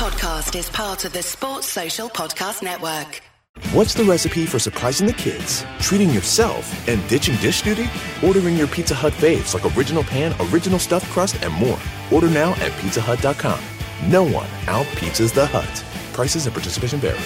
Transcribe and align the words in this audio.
podcast 0.00 0.58
is 0.58 0.70
part 0.70 1.04
of 1.04 1.12
the 1.12 1.22
Sports 1.22 1.66
Social 1.66 2.08
Podcast 2.08 2.62
Network. 2.62 3.20
What's 3.74 3.92
the 3.92 4.02
recipe 4.02 4.46
for 4.46 4.58
surprising 4.58 5.06
the 5.06 5.12
kids, 5.12 5.62
treating 5.78 6.08
yourself, 6.08 6.88
and 6.88 7.06
ditching 7.06 7.36
dish 7.36 7.60
duty? 7.60 7.84
Ordering 8.24 8.56
your 8.56 8.66
Pizza 8.66 8.94
Hut 8.94 9.12
faves 9.12 9.52
like 9.52 9.76
original 9.76 10.02
pan, 10.02 10.34
original 10.50 10.78
stuffed 10.78 11.04
crust, 11.10 11.36
and 11.44 11.52
more. 11.52 11.78
Order 12.10 12.30
now 12.30 12.52
at 12.52 12.72
pizzahut.com. 12.80 13.60
No 14.10 14.22
one 14.22 14.48
out 14.68 14.86
pizzas 14.96 15.34
the 15.34 15.44
hut. 15.44 15.84
Prices 16.14 16.46
and 16.46 16.54
participation 16.54 16.98
vary. 16.98 17.18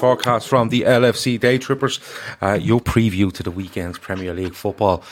Forecast 0.00 0.48
from 0.48 0.70
the 0.70 0.80
LFC 0.80 1.38
Day 1.38 1.58
Trippers. 1.58 2.00
Uh, 2.40 2.54
your 2.54 2.80
preview 2.80 3.30
to 3.34 3.42
the 3.42 3.50
weekend's 3.50 3.98
Premier 3.98 4.32
League 4.32 4.54
football. 4.54 5.04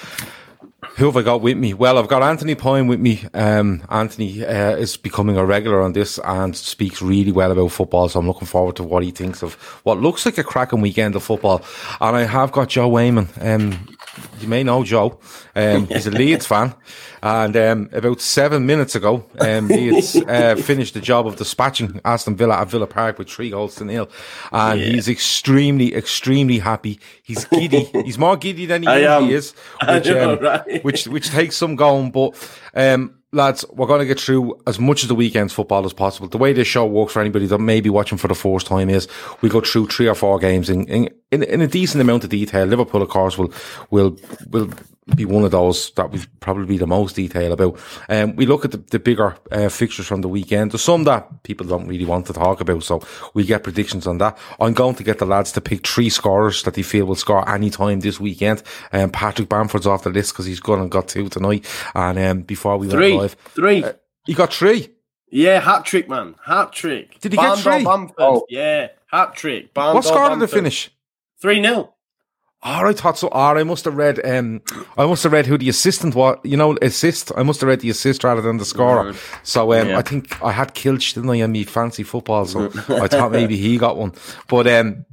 Who 0.96 1.04
have 1.04 1.16
I 1.16 1.22
got 1.22 1.42
with 1.42 1.58
me? 1.58 1.74
Well, 1.74 1.98
I've 1.98 2.08
got 2.08 2.22
Anthony 2.22 2.54
Pine 2.54 2.86
with 2.86 2.98
me. 2.98 3.26
Um, 3.34 3.82
Anthony 3.90 4.44
uh, 4.46 4.76
is 4.76 4.96
becoming 4.96 5.36
a 5.36 5.44
regular 5.44 5.82
on 5.82 5.92
this 5.92 6.18
and 6.24 6.56
speaks 6.56 7.02
really 7.02 7.32
well 7.32 7.52
about 7.52 7.68
football. 7.68 8.08
So 8.08 8.18
I'm 8.18 8.26
looking 8.26 8.48
forward 8.48 8.76
to 8.76 8.82
what 8.82 9.02
he 9.02 9.10
thinks 9.10 9.42
of 9.42 9.54
what 9.84 10.00
looks 10.00 10.24
like 10.24 10.38
a 10.38 10.44
cracking 10.44 10.80
weekend 10.80 11.14
of 11.14 11.22
football. 11.22 11.62
And 12.00 12.16
I 12.16 12.22
have 12.22 12.50
got 12.52 12.70
Joe 12.70 12.88
Wayman. 12.88 13.28
Um, 13.40 13.86
you 14.40 14.48
may 14.48 14.62
know 14.62 14.84
Joe. 14.84 15.18
Um, 15.54 15.86
he's 15.86 16.06
a 16.06 16.10
Leeds 16.10 16.46
fan. 16.46 16.74
And 17.22 17.56
um, 17.56 17.88
about 17.92 18.20
seven 18.20 18.66
minutes 18.66 18.94
ago, 18.94 19.24
um, 19.40 19.68
Leeds 19.68 20.16
uh, 20.28 20.56
finished 20.56 20.94
the 20.94 21.00
job 21.00 21.26
of 21.26 21.36
dispatching 21.36 22.00
Aston 22.04 22.36
Villa 22.36 22.60
at 22.60 22.68
Villa 22.68 22.86
Park 22.86 23.18
with 23.18 23.28
three 23.28 23.50
goals 23.50 23.74
to 23.76 23.84
nil. 23.84 24.08
And 24.52 24.80
yeah. 24.80 24.86
he's 24.86 25.08
extremely, 25.08 25.94
extremely 25.94 26.58
happy. 26.58 27.00
He's 27.22 27.44
giddy. 27.46 27.84
he's 28.04 28.18
more 28.18 28.36
giddy 28.36 28.66
than 28.66 28.82
he 28.82 28.88
usually 28.88 29.32
is, 29.34 29.52
which, 29.88 30.06
know, 30.06 30.34
um, 30.34 30.38
right? 30.40 30.84
which, 30.84 31.08
which 31.08 31.30
takes 31.30 31.56
some 31.56 31.76
going. 31.76 32.10
But 32.10 32.34
um, 32.74 33.17
lads, 33.32 33.64
we're 33.70 33.86
going 33.86 34.00
to 34.00 34.06
get 34.06 34.20
through 34.20 34.60
as 34.66 34.78
much 34.78 35.02
of 35.02 35.08
the 35.08 35.14
weekend's 35.14 35.52
football 35.52 35.84
as 35.84 35.92
possible. 35.92 36.28
The 36.28 36.38
way 36.38 36.52
this 36.52 36.68
show 36.68 36.86
works 36.86 37.12
for 37.12 37.20
anybody 37.20 37.46
that 37.46 37.58
may 37.58 37.80
be 37.80 37.90
watching 37.90 38.18
for 38.18 38.28
the 38.28 38.34
first 38.34 38.66
time 38.66 38.88
is 38.88 39.08
we 39.40 39.48
go 39.48 39.60
through 39.60 39.88
three 39.88 40.08
or 40.08 40.14
four 40.14 40.38
games 40.38 40.70
in, 40.70 40.86
in, 40.86 41.08
in, 41.30 41.60
a 41.60 41.66
decent 41.66 42.00
amount 42.00 42.24
of 42.24 42.30
detail. 42.30 42.66
Liverpool, 42.66 43.02
of 43.02 43.08
course, 43.08 43.36
will, 43.36 43.52
will, 43.90 44.16
will 44.48 44.70
be 45.16 45.24
one 45.24 45.44
of 45.44 45.50
those 45.50 45.90
that 45.92 46.10
we 46.10 46.20
probably 46.40 46.66
be 46.66 46.78
the 46.78 46.86
most 46.86 47.16
detail 47.16 47.52
about. 47.52 47.78
Um, 48.08 48.36
we 48.36 48.46
look 48.46 48.64
at 48.64 48.72
the, 48.72 48.78
the 48.78 48.98
bigger 48.98 49.36
uh, 49.50 49.68
fixtures 49.68 50.06
from 50.06 50.20
the 50.20 50.28
weekend. 50.28 50.72
There's 50.72 50.82
some 50.82 51.04
that 51.04 51.42
people 51.42 51.66
don't 51.66 51.88
really 51.88 52.04
want 52.04 52.26
to 52.26 52.32
talk 52.32 52.60
about, 52.60 52.82
so 52.82 53.02
we 53.34 53.44
get 53.44 53.64
predictions 53.64 54.06
on 54.06 54.18
that. 54.18 54.38
I'm 54.60 54.74
going 54.74 54.94
to 54.96 55.04
get 55.04 55.18
the 55.18 55.26
lads 55.26 55.52
to 55.52 55.60
pick 55.60 55.86
three 55.86 56.10
scorers 56.10 56.62
that 56.64 56.74
they 56.74 56.82
feel 56.82 57.06
will 57.06 57.14
score 57.14 57.48
any 57.48 57.70
time 57.70 58.00
this 58.00 58.20
weekend. 58.20 58.62
Um, 58.92 59.10
Patrick 59.10 59.48
Bamford's 59.48 59.86
off 59.86 60.04
the 60.04 60.10
list 60.10 60.32
because 60.32 60.46
he's 60.46 60.60
gone 60.60 60.80
and 60.80 60.90
got 60.90 61.08
two 61.08 61.28
tonight. 61.28 61.66
And 61.94 62.18
um, 62.18 62.42
before 62.42 62.78
we 62.78 62.88
three, 62.88 63.12
went 63.12 63.22
live, 63.22 63.36
three, 63.54 63.84
uh, 63.84 63.92
he 64.26 64.34
got 64.34 64.52
three. 64.52 64.94
Yeah, 65.30 65.60
hat 65.60 65.84
trick, 65.84 66.08
man, 66.08 66.36
hat 66.44 66.72
trick. 66.72 67.20
Did 67.20 67.32
he 67.32 67.38
get 67.38 67.58
three? 67.58 67.84
Bamford. 67.84 68.16
Oh. 68.18 68.46
Yeah, 68.48 68.88
hat 69.06 69.34
trick. 69.34 69.70
what 69.74 70.04
score 70.04 70.30
did 70.30 70.40
they 70.40 70.46
finish? 70.46 70.90
Three 71.40 71.62
0 71.62 71.94
Oh, 72.64 72.88
I 72.88 72.92
thought 72.92 73.16
so. 73.16 73.28
Oh, 73.30 73.38
I 73.38 73.62
must 73.62 73.84
have 73.84 73.94
read. 73.94 74.24
Um, 74.26 74.62
I 74.96 75.06
must 75.06 75.22
have 75.22 75.32
read 75.32 75.46
who 75.46 75.56
the 75.56 75.68
assistant 75.68 76.16
was. 76.16 76.38
You 76.42 76.56
know, 76.56 76.76
assist. 76.82 77.30
I 77.36 77.44
must 77.44 77.60
have 77.60 77.68
read 77.68 77.80
the 77.80 77.90
assist 77.90 78.24
rather 78.24 78.42
than 78.42 78.56
the 78.56 78.64
scorer. 78.64 79.14
So 79.44 79.72
um, 79.74 79.90
yeah. 79.90 79.98
I 79.98 80.02
think 80.02 80.42
I 80.42 80.50
had 80.50 80.74
Klich, 80.74 81.14
didn't 81.14 81.30
I? 81.30 81.36
In 81.36 81.52
me 81.52 81.62
fancy 81.62 82.02
football, 82.02 82.46
so 82.46 82.66
I 82.88 83.06
thought 83.06 83.30
maybe 83.30 83.56
he 83.56 83.78
got 83.78 83.96
one. 83.96 84.12
But 84.48 84.66
um, 84.66 85.06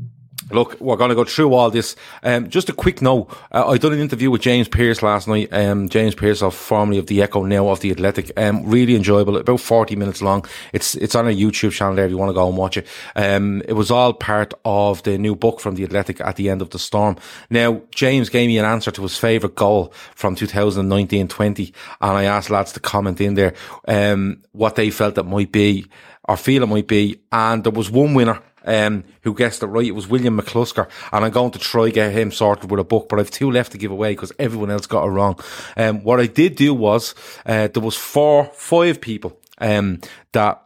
Look, 0.52 0.80
we're 0.80 0.96
going 0.96 1.10
to 1.10 1.16
go 1.16 1.24
through 1.24 1.54
all 1.54 1.72
this. 1.72 1.96
Um, 2.22 2.50
just 2.50 2.70
a 2.70 2.74
quick 2.74 3.02
note. 3.02 3.36
Uh, 3.52 3.68
I 3.68 3.78
done 3.80 3.94
an 3.94 4.00
interview 4.00 4.30
with 4.30 4.42
James 4.42 4.68
Pearce 4.68 5.02
last 5.02 5.28
night. 5.28 5.52
Um, 5.52 5.90
James 5.90 6.14
Pearce, 6.14 6.44
of 6.44 6.54
formerly 6.54 7.00
of 7.00 7.08
the 7.08 7.24
Echo, 7.24 7.44
now 7.44 7.70
of 7.70 7.80
the 7.80 7.90
Athletic. 7.90 8.32
Um, 8.38 8.64
really 8.64 8.96
enjoyable. 8.96 9.38
About 9.38 9.60
40 9.60 9.96
minutes 9.96 10.22
long. 10.22 10.46
It's, 10.72 10.94
it's 10.96 11.16
on 11.16 11.26
our 11.26 11.32
YouTube 11.32 11.72
channel 11.72 11.96
there 11.96 12.06
if 12.06 12.12
you 12.12 12.18
want 12.18 12.30
to 12.30 12.36
go 12.36 12.48
and 12.48 12.58
watch 12.58 12.78
it. 12.78 12.86
Um, 13.16 13.64
it 13.68 13.74
was 13.74 13.90
all 13.90 14.14
part 14.14 14.54
of 14.64 15.02
the 15.02 15.18
new 15.18 15.36
book 15.36 15.60
from 15.60 15.76
the 15.76 15.84
Athletic 15.84 16.22
at 16.22 16.36
the 16.36 16.52
end 16.52 16.62
of 16.62 16.70
the 16.70 16.80
storm. 16.80 17.18
Now, 17.50 17.82
James 17.90 18.30
gave 18.30 18.48
me 18.48 18.60
an 18.60 18.66
answer 18.66 18.92
to 18.92 19.02
his 19.02 19.18
favourite 19.18 19.56
goal 19.56 19.94
from 20.14 20.36
2019-20. 20.36 21.74
And 22.02 22.18
I 22.18 22.26
asked 22.26 22.52
lads 22.52 22.72
to 22.74 22.80
comment 22.80 23.20
in 23.20 23.34
there, 23.34 23.56
um, 23.88 24.44
what 24.52 24.76
they 24.76 24.92
felt 24.92 25.18
it 25.18 25.24
might 25.24 25.52
be 25.52 25.88
or 26.28 26.38
feel 26.38 26.64
it 26.64 26.68
might 26.68 26.88
be. 26.88 27.20
And 27.32 27.64
there 27.64 27.72
was 27.72 27.90
one 27.90 28.14
winner 28.14 28.42
um, 28.66 29.04
who 29.22 29.34
guessed 29.34 29.64
it 29.64 29.68
right. 29.68 29.86
It 29.86 29.92
was 29.92 30.08
William 30.08 30.40
McClusker, 30.40 30.90
and 31.12 31.26
I'm 31.26 31.32
going 31.32 31.52
to 31.52 31.60
try 31.60 31.90
get 31.90 32.12
him 32.12 32.32
sorted 32.32 32.70
with 32.70 32.80
a 32.80 32.84
book, 32.84 33.08
but 33.10 33.20
I've 33.20 33.32
two 33.32 33.52
left 33.52 33.72
to 33.72 33.78
give 33.78 33.92
away 33.92 34.14
because 34.14 34.32
everyone 34.40 34.72
else 34.72 34.88
got 34.88 35.06
it 35.06 35.10
wrong. 35.10 35.40
Um, 35.78 36.04
what 36.04 36.20
I 36.20 36.28
did 36.28 36.56
do 36.56 36.74
was 36.74 37.16
uh, 37.46 37.68
there 37.68 37.84
was 37.84 37.96
four, 37.96 38.46
five 38.54 39.02
people 39.02 39.40
um, 39.60 40.02
that 40.34 40.62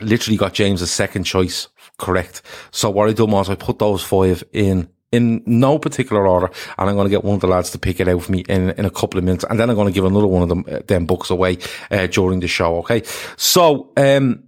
literally 0.00 0.36
got 0.36 0.54
James's 0.54 0.90
second 0.90 1.24
choice 1.24 1.68
correct. 1.98 2.42
So 2.70 2.90
what 2.90 3.08
I 3.08 3.12
done 3.12 3.30
was 3.30 3.48
I 3.48 3.54
put 3.54 3.78
those 3.78 4.02
five 4.02 4.42
in 4.52 4.88
in 5.12 5.42
no 5.44 5.78
particular 5.78 6.26
order, 6.26 6.50
and 6.78 6.88
I'm 6.88 6.94
going 6.94 7.06
to 7.06 7.10
get 7.10 7.24
one 7.24 7.34
of 7.34 7.40
the 7.40 7.48
lads 7.48 7.70
to 7.70 7.78
pick 7.78 7.98
it 7.98 8.06
out 8.06 8.22
for 8.22 8.30
me 8.30 8.44
in, 8.48 8.70
in 8.70 8.84
a 8.84 8.90
couple 8.90 9.18
of 9.18 9.24
minutes, 9.24 9.44
and 9.48 9.58
then 9.58 9.68
I'm 9.68 9.74
going 9.74 9.88
to 9.88 9.92
give 9.92 10.04
another 10.04 10.26
one 10.26 10.42
of 10.42 10.48
them 10.48 10.64
uh, 10.70 10.80
them 10.86 11.06
books 11.06 11.30
away 11.30 11.58
uh, 11.90 12.06
during 12.06 12.40
the 12.40 12.48
show. 12.48 12.78
Okay, 12.78 13.02
so 13.36 13.92
um, 13.96 14.44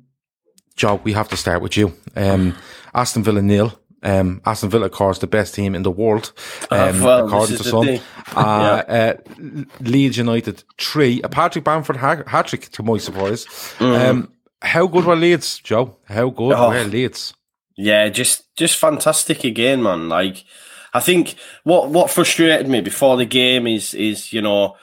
Joe, 0.73 1.01
we 1.05 1.13
have 1.13 1.29
to 1.29 1.37
start 1.37 1.63
with 1.63 1.77
you. 1.77 1.93
Um, 2.17 2.57
Aston 2.95 3.23
Villa 3.23 3.43
nil. 3.43 3.79
Um, 4.03 4.43
Aston 4.45 4.69
Villa, 4.69 4.87
of 4.87 4.93
course, 4.93 5.21
the 5.21 5.29
best 5.29 5.55
team 5.55 5.75
in 5.77 5.85
the 5.85 5.91
world, 5.91 6.33
ah, 6.73 6.89
um, 6.89 7.01
well, 7.01 7.27
according 7.27 7.57
to 7.57 7.65
some. 7.65 7.89
Uh, 8.35 8.83
yeah. 8.89 9.15
uh, 9.27 9.65
Leeds 9.81 10.17
United 10.17 10.65
three. 10.77 11.23
A 11.23 11.29
Patrick 11.29 11.65
Bamford 11.65 11.97
hat 11.97 12.47
trick, 12.49 12.69
to 12.71 12.83
my 12.83 12.99
surprise. 12.99 13.45
Mm. 13.79 14.11
Um, 14.11 14.33
how 14.61 14.89
good 14.89 15.05
were 15.05 15.15
Leeds, 15.15 15.61
Joe? 15.61 15.97
How 16.07 16.31
good 16.31 16.53
oh, 16.53 16.71
were 16.71 16.85
Leeds? 16.85 17.35
Yeah, 17.77 18.09
just 18.09 18.55
just 18.57 18.77
fantastic 18.77 19.45
again, 19.45 19.83
man. 19.83 20.09
Like, 20.09 20.45
I 20.93 21.01
think 21.01 21.37
what 21.63 21.91
what 21.91 22.11
frustrated 22.11 22.69
me 22.69 22.81
before 22.81 23.17
the 23.17 23.25
game 23.25 23.69
is 23.69 23.95
is 23.95 24.33
you 24.33 24.43
know 24.43 24.77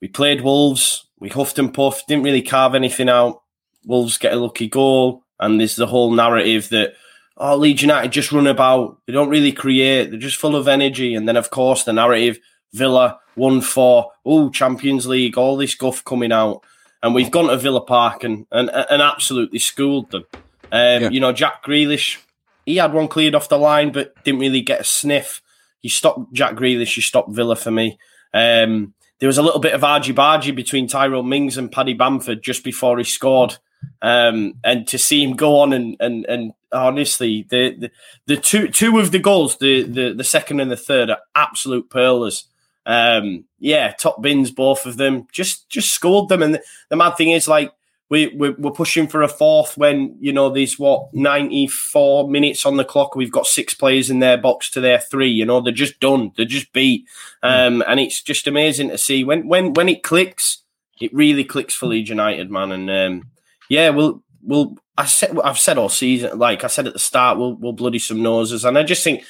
we 0.00 0.08
played 0.08 0.40
Wolves, 0.40 1.06
we 1.18 1.28
huffed 1.28 1.58
and 1.58 1.74
puffed, 1.74 2.08
didn't 2.08 2.24
really 2.24 2.42
carve 2.42 2.74
anything 2.74 3.10
out. 3.10 3.42
Wolves 3.84 4.16
get 4.16 4.32
a 4.32 4.36
lucky 4.36 4.68
goal 4.68 5.24
and 5.42 5.60
there's 5.60 5.76
the 5.76 5.86
whole 5.86 6.10
narrative 6.12 6.70
that 6.70 6.94
oh 7.36 7.56
Leeds 7.56 7.82
United 7.82 8.12
just 8.12 8.32
run 8.32 8.46
about, 8.46 8.98
they 9.06 9.12
don't 9.12 9.28
really 9.28 9.52
create, 9.52 10.10
they're 10.10 10.18
just 10.18 10.38
full 10.38 10.56
of 10.56 10.68
energy, 10.68 11.14
and 11.14 11.28
then 11.28 11.36
of 11.36 11.50
course 11.50 11.84
the 11.84 11.92
narrative 11.92 12.38
Villa 12.72 13.18
one 13.34 13.60
four, 13.60 14.12
oh 14.24 14.48
Champions 14.50 15.06
League, 15.06 15.36
all 15.36 15.56
this 15.56 15.74
guff 15.74 16.04
coming 16.04 16.32
out, 16.32 16.62
and 17.02 17.14
we've 17.14 17.30
gone 17.30 17.48
to 17.48 17.56
Villa 17.58 17.80
Park 17.84 18.24
and 18.24 18.46
and, 18.50 18.70
and 18.70 19.02
absolutely 19.02 19.58
schooled 19.58 20.10
them. 20.10 20.24
Um, 20.70 21.02
yeah. 21.02 21.08
You 21.10 21.20
know 21.20 21.32
Jack 21.32 21.64
Grealish, 21.64 22.18
he 22.64 22.76
had 22.76 22.94
one 22.94 23.08
cleared 23.08 23.34
off 23.34 23.48
the 23.48 23.58
line, 23.58 23.92
but 23.92 24.14
didn't 24.24 24.40
really 24.40 24.62
get 24.62 24.80
a 24.80 24.84
sniff. 24.84 25.42
You 25.82 25.90
stopped 25.90 26.32
Jack 26.32 26.54
Grealish, 26.54 26.96
you 26.96 27.02
stopped 27.02 27.32
Villa 27.32 27.56
for 27.56 27.70
me. 27.70 27.98
Um, 28.32 28.94
there 29.18 29.26
was 29.26 29.38
a 29.38 29.42
little 29.42 29.60
bit 29.60 29.74
of 29.74 29.84
argy 29.84 30.12
bargy 30.12 30.54
between 30.54 30.88
Tyrone 30.88 31.28
Mings 31.28 31.58
and 31.58 31.70
Paddy 31.70 31.94
Bamford 31.94 32.42
just 32.42 32.64
before 32.64 32.98
he 32.98 33.04
scored. 33.04 33.58
Um, 34.00 34.54
and 34.64 34.86
to 34.88 34.98
see 34.98 35.22
him 35.22 35.34
go 35.34 35.60
on 35.60 35.72
and 35.72 35.96
and 36.00 36.24
and 36.26 36.52
honestly, 36.72 37.46
the 37.48 37.76
the, 37.78 37.90
the 38.26 38.36
two 38.36 38.68
two 38.68 38.98
of 38.98 39.12
the 39.12 39.18
goals, 39.18 39.58
the, 39.58 39.82
the 39.82 40.12
the 40.12 40.24
second 40.24 40.60
and 40.60 40.70
the 40.70 40.76
third, 40.76 41.10
are 41.10 41.20
absolute 41.34 41.90
pearlers. 41.90 42.44
Um, 42.84 43.44
yeah, 43.58 43.92
top 43.92 44.20
bins, 44.20 44.50
both 44.50 44.86
of 44.86 44.96
them. 44.96 45.28
Just 45.30 45.68
just 45.68 45.90
scored 45.90 46.28
them, 46.28 46.42
and 46.42 46.54
the, 46.54 46.62
the 46.88 46.96
mad 46.96 47.16
thing 47.16 47.30
is, 47.30 47.46
like 47.46 47.72
we 48.08 48.26
we're, 48.26 48.54
we're, 48.58 48.70
pushing 48.72 49.06
for 49.06 49.22
a 49.22 49.28
fourth 49.28 49.78
when 49.78 50.16
you 50.20 50.32
know 50.32 50.50
there's 50.50 50.78
what 50.78 51.14
94 51.14 52.28
minutes 52.28 52.66
on 52.66 52.76
the 52.76 52.84
clock. 52.84 53.16
We've 53.16 53.32
got 53.32 53.46
six 53.46 53.72
players 53.72 54.10
in 54.10 54.18
their 54.18 54.36
box 54.36 54.68
to 54.72 54.80
their 54.80 54.98
three. 54.98 55.30
You 55.30 55.46
know 55.46 55.60
they're 55.60 55.72
just 55.72 55.98
done. 55.98 56.32
They're 56.36 56.44
just 56.44 56.72
beat, 56.72 57.06
um, 57.42 57.82
and 57.86 58.00
it's 58.00 58.20
just 58.20 58.46
amazing 58.46 58.90
to 58.90 58.98
see 58.98 59.24
when 59.24 59.48
when 59.48 59.72
when 59.72 59.88
it 59.88 60.02
clicks. 60.02 60.58
It 61.00 61.12
really 61.14 61.42
clicks 61.42 61.74
for 61.74 61.86
Leeds 61.86 62.10
United, 62.10 62.50
man, 62.50 62.70
and 62.70 62.90
um, 62.90 63.30
yeah, 63.72 63.88
we'll 63.88 64.22
we'll 64.42 64.76
I 64.98 65.06
said 65.06 65.38
I've 65.42 65.58
said 65.58 65.78
all 65.78 65.88
season, 65.88 66.38
like 66.38 66.62
I 66.62 66.66
said 66.66 66.86
at 66.86 66.92
the 66.92 66.98
start, 66.98 67.38
we'll 67.38 67.54
we'll 67.54 67.72
bloody 67.72 67.98
some 67.98 68.22
noses, 68.22 68.66
and 68.66 68.76
I 68.76 68.82
just 68.82 69.02
think 69.02 69.24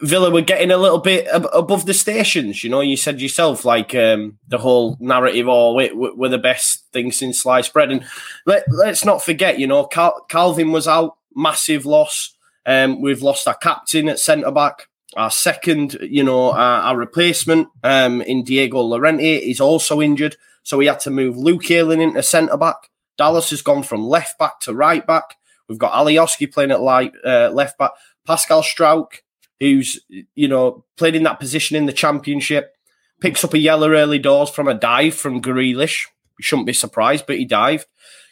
Villa 0.00 0.30
were 0.30 0.40
getting 0.40 0.70
a 0.70 0.78
little 0.78 1.00
bit 1.00 1.26
ab- 1.26 1.50
above 1.52 1.84
the 1.84 1.92
stations. 1.92 2.64
You 2.64 2.70
know, 2.70 2.80
you 2.80 2.96
said 2.96 3.20
yourself, 3.20 3.66
like 3.66 3.94
um, 3.94 4.38
the 4.48 4.56
whole 4.56 4.96
narrative, 5.00 5.48
oh, 5.48 5.74
we, 5.74 5.92
we're 5.92 6.30
the 6.30 6.38
best 6.38 6.86
thing 6.92 7.12
since 7.12 7.42
sliced 7.42 7.74
bread. 7.74 7.90
And 7.90 8.04
let, 8.46 8.64
let's 8.70 9.04
not 9.04 9.22
forget, 9.22 9.58
you 9.58 9.66
know, 9.66 9.84
Cal- 9.84 10.24
Calvin 10.30 10.72
was 10.72 10.88
out, 10.88 11.16
massive 11.34 11.84
loss. 11.84 12.34
Um, 12.64 13.02
we've 13.02 13.22
lost 13.22 13.46
our 13.46 13.56
captain 13.56 14.08
at 14.08 14.18
centre 14.18 14.50
back. 14.50 14.88
Our 15.16 15.30
second, 15.30 15.98
you 16.00 16.24
know, 16.24 16.52
our, 16.52 16.80
our 16.82 16.96
replacement 16.96 17.68
um, 17.82 18.22
in 18.22 18.44
Diego 18.44 18.80
Llorente 18.80 19.36
is 19.36 19.60
also 19.60 20.00
injured. 20.00 20.36
So 20.62 20.78
we 20.78 20.86
had 20.86 21.00
to 21.00 21.10
move 21.10 21.36
Luke 21.36 21.70
Ayling 21.70 22.00
into 22.00 22.22
centre 22.22 22.56
back. 22.56 22.90
Dallas 23.16 23.50
has 23.50 23.62
gone 23.62 23.82
from 23.82 24.06
left 24.06 24.38
back 24.38 24.60
to 24.60 24.74
right 24.74 25.06
back. 25.06 25.36
We've 25.68 25.78
got 25.78 25.92
Alioski 25.92 26.52
playing 26.52 26.70
at 26.70 26.80
light, 26.80 27.12
uh, 27.24 27.50
left 27.52 27.78
back. 27.78 27.92
Pascal 28.26 28.62
Struijk, 28.62 29.22
who's, 29.60 30.00
you 30.34 30.48
know, 30.48 30.84
played 30.96 31.16
in 31.16 31.22
that 31.24 31.40
position 31.40 31.76
in 31.76 31.86
the 31.86 31.92
championship, 31.92 32.74
picks 33.20 33.44
up 33.44 33.54
a 33.54 33.58
yellow 33.58 33.90
early 33.90 34.18
doors 34.18 34.50
from 34.50 34.68
a 34.68 34.74
dive 34.74 35.14
from 35.14 35.42
Grealish. 35.42 36.06
You 36.38 36.42
shouldn't 36.42 36.66
be 36.66 36.72
surprised, 36.72 37.26
but 37.26 37.38
he 37.38 37.44
dived. 37.44 37.86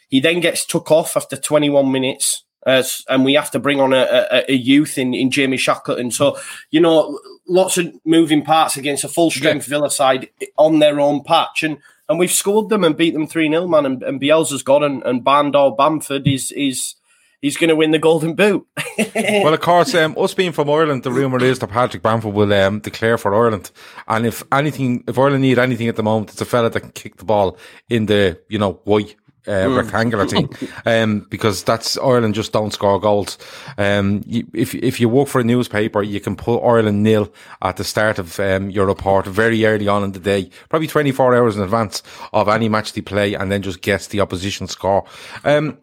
He 0.09 0.19
then 0.19 0.39
gets 0.39 0.65
took 0.65 0.91
off 0.91 1.17
after 1.17 1.35
21 1.35 1.91
minutes. 1.91 2.43
Uh, 2.65 2.83
and 3.09 3.23
we 3.23 3.35
have 3.35 3.51
to 3.51 3.59
bring 3.59 3.79
on 3.79 3.93
a, 3.93 4.27
a, 4.31 4.51
a, 4.51 4.55
youth 4.55 4.97
in, 4.97 5.13
in 5.13 5.29
Jamie 5.29 5.55
Shackleton. 5.57 6.09
So, 6.09 6.39
you 6.71 6.79
know, 6.79 7.19
lots 7.47 7.77
of 7.77 7.93
moving 8.05 8.43
parts 8.43 8.75
against 8.75 9.03
a 9.03 9.07
full 9.07 9.29
strength 9.29 9.67
yeah. 9.67 9.69
Villa 9.69 9.91
side 9.91 10.29
on 10.57 10.79
their 10.79 10.99
own 10.99 11.23
patch. 11.23 11.61
And 11.61 11.77
and 12.07 12.19
we've 12.19 12.31
scored 12.31 12.69
them 12.69 12.83
and 12.83 12.95
beat 12.95 13.13
them 13.13 13.27
3 13.27 13.49
0, 13.49 13.67
man. 13.67 13.85
And, 13.85 14.03
and 14.03 14.21
Bielsa's 14.21 14.63
gone, 14.63 14.83
and, 14.83 15.03
and 15.03 15.23
Bandor 15.23 15.75
Bamford 15.75 16.27
is, 16.27 16.51
is 16.51 16.95
he's 17.41 17.57
going 17.57 17.69
to 17.69 17.75
win 17.75 17.91
the 17.91 17.99
Golden 17.99 18.33
Boot. 18.33 18.65
well, 19.15 19.53
of 19.53 19.59
course, 19.61 19.93
um, 19.95 20.15
us 20.17 20.33
being 20.33 20.51
from 20.51 20.69
Ireland, 20.69 21.03
the 21.03 21.11
rumour 21.11 21.43
is 21.43 21.59
that 21.59 21.67
Patrick 21.67 22.03
Bamford 22.03 22.33
will 22.33 22.51
um, 22.53 22.79
declare 22.79 23.17
for 23.17 23.33
Ireland. 23.33 23.71
And 24.07 24.25
if 24.25 24.43
anything, 24.51 25.03
if 25.07 25.17
Ireland 25.17 25.41
need 25.41 25.59
anything 25.59 25.87
at 25.87 25.95
the 25.95 26.03
moment, 26.03 26.31
it's 26.31 26.41
a 26.41 26.45
fella 26.45 26.69
that 26.69 26.79
can 26.79 26.91
kick 26.91 27.17
the 27.17 27.25
ball 27.25 27.57
in 27.89 28.05
the, 28.05 28.39
you 28.49 28.59
know, 28.59 28.81
white 28.83 29.15
uh, 29.47 29.65
mm. 29.65 29.77
rectangular 29.77 30.27
thing, 30.27 30.49
um, 30.85 31.25
because 31.29 31.63
that's 31.63 31.97
Ireland 31.97 32.35
just 32.35 32.53
don't 32.53 32.71
score 32.71 32.99
goals. 32.99 33.37
Um, 33.77 34.23
you, 34.25 34.47
if 34.53 34.75
if 34.75 34.99
you 34.99 35.09
work 35.09 35.27
for 35.27 35.41
a 35.41 35.43
newspaper, 35.43 36.01
you 36.01 36.19
can 36.19 36.35
put 36.35 36.63
Ireland 36.63 37.03
nil 37.03 37.31
at 37.61 37.77
the 37.77 37.83
start 37.83 38.19
of 38.19 38.39
um, 38.39 38.69
your 38.69 38.85
report 38.85 39.25
very 39.25 39.65
early 39.65 39.87
on 39.87 40.03
in 40.03 40.11
the 40.11 40.19
day, 40.19 40.49
probably 40.69 40.87
24 40.87 41.35
hours 41.35 41.55
in 41.55 41.63
advance 41.63 42.03
of 42.33 42.47
any 42.47 42.69
match 42.69 42.93
they 42.93 43.01
play, 43.01 43.33
and 43.33 43.51
then 43.51 43.61
just 43.61 43.81
guess 43.81 44.07
the 44.07 44.21
opposition 44.21 44.67
score. 44.67 45.05
Um, 45.43 45.77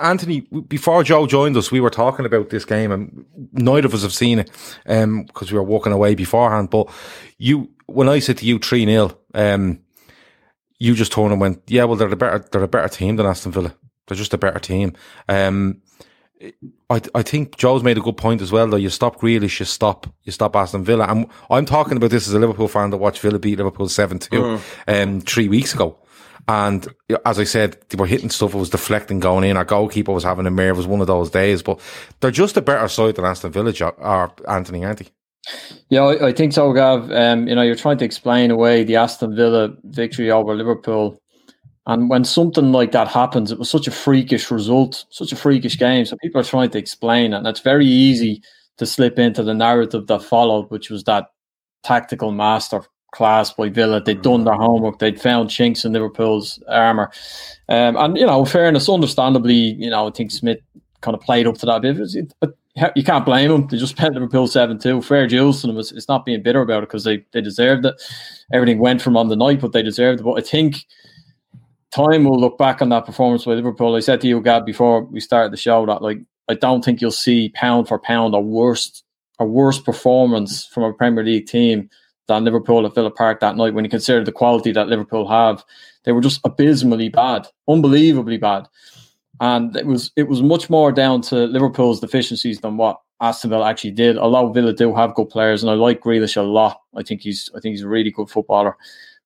Anthony, 0.00 0.40
before 0.40 1.04
Joe 1.04 1.26
joined 1.26 1.56
us, 1.56 1.70
we 1.70 1.80
were 1.80 1.90
talking 1.90 2.26
about 2.26 2.50
this 2.50 2.64
game, 2.64 2.92
and 2.92 3.24
neither 3.52 3.86
of 3.86 3.94
us 3.94 4.02
have 4.02 4.12
seen 4.12 4.40
it 4.40 4.50
um 4.86 5.24
because 5.24 5.50
um, 5.50 5.54
we 5.54 5.58
were 5.58 5.64
walking 5.64 5.92
away 5.92 6.14
beforehand. 6.14 6.70
But 6.70 6.90
you, 7.38 7.70
when 7.86 8.08
I 8.08 8.18
said 8.18 8.38
to 8.38 8.46
you 8.46 8.58
three 8.58 8.84
0 8.84 9.16
um, 9.34 9.80
you 10.78 10.94
just 10.94 11.12
turned 11.12 11.32
and 11.32 11.40
went, 11.40 11.62
yeah, 11.66 11.84
well, 11.84 11.96
they're 11.96 12.12
a 12.12 12.16
better, 12.16 12.44
they're 12.50 12.62
a 12.62 12.68
better 12.68 12.88
team 12.88 13.16
than 13.16 13.26
Aston 13.26 13.52
Villa. 13.52 13.74
They're 14.06 14.16
just 14.16 14.34
a 14.34 14.38
better 14.38 14.58
team. 14.58 14.92
Um, 15.28 15.82
I, 16.90 17.00
I 17.14 17.22
think 17.22 17.56
Joe's 17.56 17.82
made 17.82 17.96
a 17.96 18.02
good 18.02 18.16
point 18.16 18.42
as 18.42 18.52
well, 18.52 18.68
though. 18.68 18.76
You 18.76 18.90
stop 18.90 19.20
Grealish, 19.20 19.58
you 19.58 19.64
stop, 19.64 20.06
you 20.22 20.32
stop 20.32 20.54
Aston 20.54 20.84
Villa. 20.84 21.06
And 21.08 21.26
I'm 21.50 21.64
talking 21.64 21.96
about 21.96 22.10
this 22.10 22.28
as 22.28 22.34
a 22.34 22.38
Liverpool 22.38 22.68
fan 22.68 22.90
that 22.90 22.98
watched 22.98 23.20
Villa 23.20 23.38
beat 23.38 23.58
Liverpool 23.58 23.88
7 23.88 24.18
2, 24.18 24.30
mm. 24.30 24.60
um, 24.86 25.20
three 25.20 25.48
weeks 25.48 25.74
ago. 25.74 25.98
And 26.48 26.86
as 27.24 27.40
I 27.40 27.44
said, 27.44 27.78
they 27.88 27.96
were 27.96 28.06
hitting 28.06 28.30
stuff, 28.30 28.54
it 28.54 28.58
was 28.58 28.70
deflecting 28.70 29.18
going 29.18 29.44
in. 29.44 29.56
Our 29.56 29.64
goalkeeper 29.64 30.12
was 30.12 30.22
having 30.22 30.46
a 30.46 30.50
mare. 30.50 30.70
It 30.70 30.76
was 30.76 30.86
one 30.86 31.00
of 31.00 31.08
those 31.08 31.30
days, 31.30 31.62
but 31.62 31.80
they're 32.20 32.30
just 32.30 32.56
a 32.56 32.62
better 32.62 32.86
side 32.86 33.16
than 33.16 33.24
Aston 33.24 33.50
Villa 33.50 33.72
or 33.98 34.32
Anthony 34.48 34.84
Anthony. 34.84 35.10
Yeah, 35.88 36.06
I, 36.06 36.32
think 36.32 36.52
so, 36.52 36.72
Gav. 36.72 37.10
Um, 37.12 37.46
you 37.46 37.54
know, 37.54 37.62
you're 37.62 37.76
trying 37.76 37.98
to 37.98 38.04
explain 38.04 38.50
away 38.50 38.82
the 38.84 38.96
Aston 38.96 39.36
Villa 39.36 39.70
victory 39.84 40.30
over 40.30 40.54
Liverpool. 40.54 41.20
And 41.86 42.10
when 42.10 42.24
something 42.24 42.72
like 42.72 42.90
that 42.92 43.06
happens, 43.06 43.52
it 43.52 43.58
was 43.58 43.70
such 43.70 43.86
a 43.86 43.92
freakish 43.92 44.50
result, 44.50 45.04
such 45.10 45.30
a 45.30 45.36
freakish 45.36 45.78
game. 45.78 46.04
So 46.04 46.16
people 46.16 46.40
are 46.40 46.44
trying 46.44 46.70
to 46.70 46.78
explain 46.78 47.32
it. 47.32 47.36
And 47.36 47.46
it's 47.46 47.60
very 47.60 47.86
easy 47.86 48.42
to 48.78 48.86
slip 48.86 49.18
into 49.18 49.44
the 49.44 49.54
narrative 49.54 50.08
that 50.08 50.22
followed, 50.22 50.68
which 50.70 50.90
was 50.90 51.04
that 51.04 51.26
tactical 51.84 52.32
master 52.32 52.82
class 53.12 53.52
by 53.52 53.68
Villa. 53.68 54.02
They'd 54.02 54.20
done 54.20 54.44
their 54.44 54.54
homework. 54.54 54.98
They'd 54.98 55.20
found 55.20 55.48
chinks 55.48 55.84
in 55.84 55.92
Liverpool's 55.92 56.60
armour. 56.68 57.12
Um, 57.68 57.96
and, 57.96 58.16
you 58.18 58.26
know, 58.26 58.44
fairness, 58.44 58.88
understandably, 58.88 59.54
you 59.54 59.90
know, 59.90 60.08
I 60.08 60.10
think 60.10 60.32
Smith 60.32 60.58
kind 61.02 61.14
of 61.14 61.20
played 61.20 61.46
up 61.46 61.56
to 61.58 61.66
that 61.66 61.82
bit. 61.82 62.34
But 62.40 62.56
you 62.94 63.02
can't 63.02 63.24
blame 63.24 63.50
them. 63.50 63.66
They 63.66 63.78
just 63.78 63.96
spent 63.96 64.14
Liverpool 64.14 64.46
7 64.46 64.78
2. 64.78 65.02
Fair 65.02 65.26
dues 65.26 65.60
to 65.60 65.66
them. 65.66 65.78
It's, 65.78 65.92
it's 65.92 66.08
not 66.08 66.26
being 66.26 66.42
bitter 66.42 66.60
about 66.60 66.82
it 66.82 66.88
because 66.88 67.04
they, 67.04 67.24
they 67.32 67.40
deserved 67.40 67.86
it. 67.86 67.94
Everything 68.52 68.78
went 68.78 69.00
from 69.00 69.16
on 69.16 69.28
the 69.28 69.36
night, 69.36 69.60
but 69.60 69.72
they 69.72 69.82
deserved 69.82 70.20
it. 70.20 70.24
But 70.24 70.38
I 70.38 70.42
think 70.42 70.84
time 71.90 72.24
will 72.24 72.38
look 72.38 72.58
back 72.58 72.82
on 72.82 72.90
that 72.90 73.06
performance 73.06 73.44
by 73.44 73.52
Liverpool. 73.52 73.94
I 73.94 74.00
said 74.00 74.20
to 74.20 74.28
you, 74.28 74.40
Gab, 74.40 74.66
before 74.66 75.02
we 75.04 75.20
started 75.20 75.52
the 75.52 75.56
show 75.56 75.86
that 75.86 76.02
like 76.02 76.18
I 76.48 76.54
don't 76.54 76.84
think 76.84 77.00
you'll 77.00 77.10
see 77.10 77.48
pound 77.50 77.88
for 77.88 77.98
pound 77.98 78.34
a 78.34 78.40
worst 78.40 79.04
a 79.38 79.44
worst 79.44 79.84
performance 79.84 80.66
from 80.66 80.82
a 80.82 80.92
Premier 80.92 81.24
League 81.24 81.46
team 81.46 81.90
than 82.26 82.44
Liverpool 82.44 82.84
at 82.86 82.94
Villa 82.94 83.10
Park 83.10 83.40
that 83.40 83.56
night 83.56 83.74
when 83.74 83.84
you 83.84 83.90
consider 83.90 84.24
the 84.24 84.32
quality 84.32 84.72
that 84.72 84.88
Liverpool 84.88 85.28
have. 85.28 85.64
They 86.04 86.12
were 86.12 86.20
just 86.20 86.40
abysmally 86.44 87.08
bad, 87.08 87.46
unbelievably 87.68 88.38
bad 88.38 88.68
and 89.40 89.76
it 89.76 89.86
was 89.86 90.10
it 90.16 90.28
was 90.28 90.42
much 90.42 90.70
more 90.70 90.92
down 90.92 91.20
to 91.22 91.46
Liverpool's 91.46 92.00
deficiencies 92.00 92.60
than 92.60 92.76
what 92.76 93.00
Aston 93.20 93.50
Villa 93.50 93.68
actually 93.68 93.92
did. 93.92 94.18
Although 94.18 94.52
Villa 94.52 94.72
do 94.72 94.94
have 94.94 95.14
good 95.14 95.28
players, 95.28 95.62
and 95.62 95.70
I 95.70 95.74
like 95.74 96.00
Grealish 96.00 96.36
a 96.36 96.42
lot. 96.42 96.80
I 96.94 97.02
think 97.02 97.22
he's 97.22 97.50
I 97.54 97.60
think 97.60 97.74
he's 97.74 97.82
a 97.82 97.88
really 97.88 98.10
good 98.10 98.30
footballer. 98.30 98.76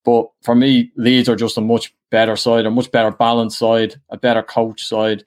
But 0.04 0.26
for 0.42 0.54
me, 0.54 0.92
Leeds 0.96 1.28
are 1.28 1.36
just 1.36 1.58
a 1.58 1.60
much 1.60 1.94
better 2.10 2.36
side, 2.36 2.66
a 2.66 2.70
much 2.70 2.90
better 2.90 3.10
balanced 3.10 3.58
side, 3.58 3.96
a 4.08 4.16
better 4.16 4.42
coach 4.42 4.84
side. 4.84 5.24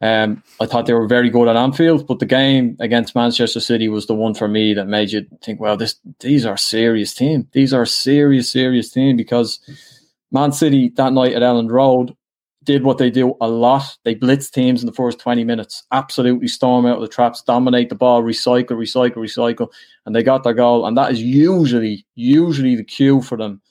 Um, 0.00 0.42
I 0.60 0.66
thought 0.66 0.86
they 0.86 0.92
were 0.92 1.06
very 1.06 1.30
good 1.30 1.48
at 1.48 1.56
Anfield, 1.56 2.06
but 2.06 2.18
the 2.18 2.26
game 2.26 2.76
against 2.80 3.14
Manchester 3.14 3.60
City 3.60 3.88
was 3.88 4.06
the 4.06 4.14
one 4.14 4.34
for 4.34 4.46
me 4.46 4.74
that 4.74 4.86
made 4.86 5.10
you 5.10 5.26
think, 5.42 5.58
well, 5.58 5.76
this 5.76 5.96
these 6.20 6.44
are 6.44 6.54
a 6.54 6.58
serious 6.58 7.14
team. 7.14 7.48
These 7.52 7.72
are 7.72 7.82
a 7.82 7.86
serious, 7.86 8.50
serious 8.50 8.90
team 8.90 9.16
because 9.16 9.58
Man 10.30 10.52
City 10.52 10.90
that 10.96 11.12
night 11.12 11.32
at 11.32 11.42
Elland 11.42 11.70
Road 11.70 12.14
did 12.66 12.82
what 12.82 12.98
they 12.98 13.10
do 13.10 13.34
a 13.40 13.48
lot. 13.48 13.96
They 14.04 14.14
blitz 14.14 14.50
teams 14.50 14.82
in 14.82 14.86
the 14.86 14.92
first 14.92 15.18
20 15.18 15.44
minutes, 15.44 15.84
absolutely 15.92 16.48
storm 16.48 16.84
out 16.84 16.96
of 16.96 17.02
the 17.02 17.08
traps, 17.08 17.40
dominate 17.40 17.88
the 17.88 17.94
ball, 17.94 18.22
recycle, 18.22 18.72
recycle, 18.72 19.16
recycle, 19.16 19.68
and 20.04 20.14
they 20.14 20.22
got 20.22 20.44
their 20.44 20.52
goal. 20.52 20.84
And 20.84 20.96
that 20.98 21.10
is 21.10 21.22
usually, 21.22 22.04
usually 22.16 22.76
the 22.76 22.84
cue 22.84 23.22
for 23.22 23.38
them 23.38 23.62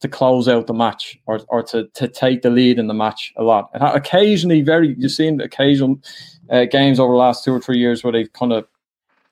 to 0.00 0.08
close 0.08 0.48
out 0.48 0.66
the 0.66 0.74
match 0.74 1.18
or, 1.26 1.40
or 1.48 1.62
to, 1.64 1.88
to 1.94 2.06
take 2.06 2.42
the 2.42 2.50
lead 2.50 2.78
in 2.78 2.86
the 2.86 2.94
match 2.94 3.32
a 3.36 3.42
lot. 3.42 3.70
And 3.72 3.82
occasionally, 3.82 4.60
very, 4.60 4.94
you've 4.98 5.10
seen 5.10 5.40
occasional 5.40 6.00
uh, 6.50 6.66
games 6.66 7.00
over 7.00 7.12
the 7.12 7.18
last 7.18 7.44
two 7.44 7.52
or 7.52 7.60
three 7.60 7.78
years 7.78 8.04
where 8.04 8.12
they've 8.12 8.32
kind 8.32 8.52
of 8.52 8.66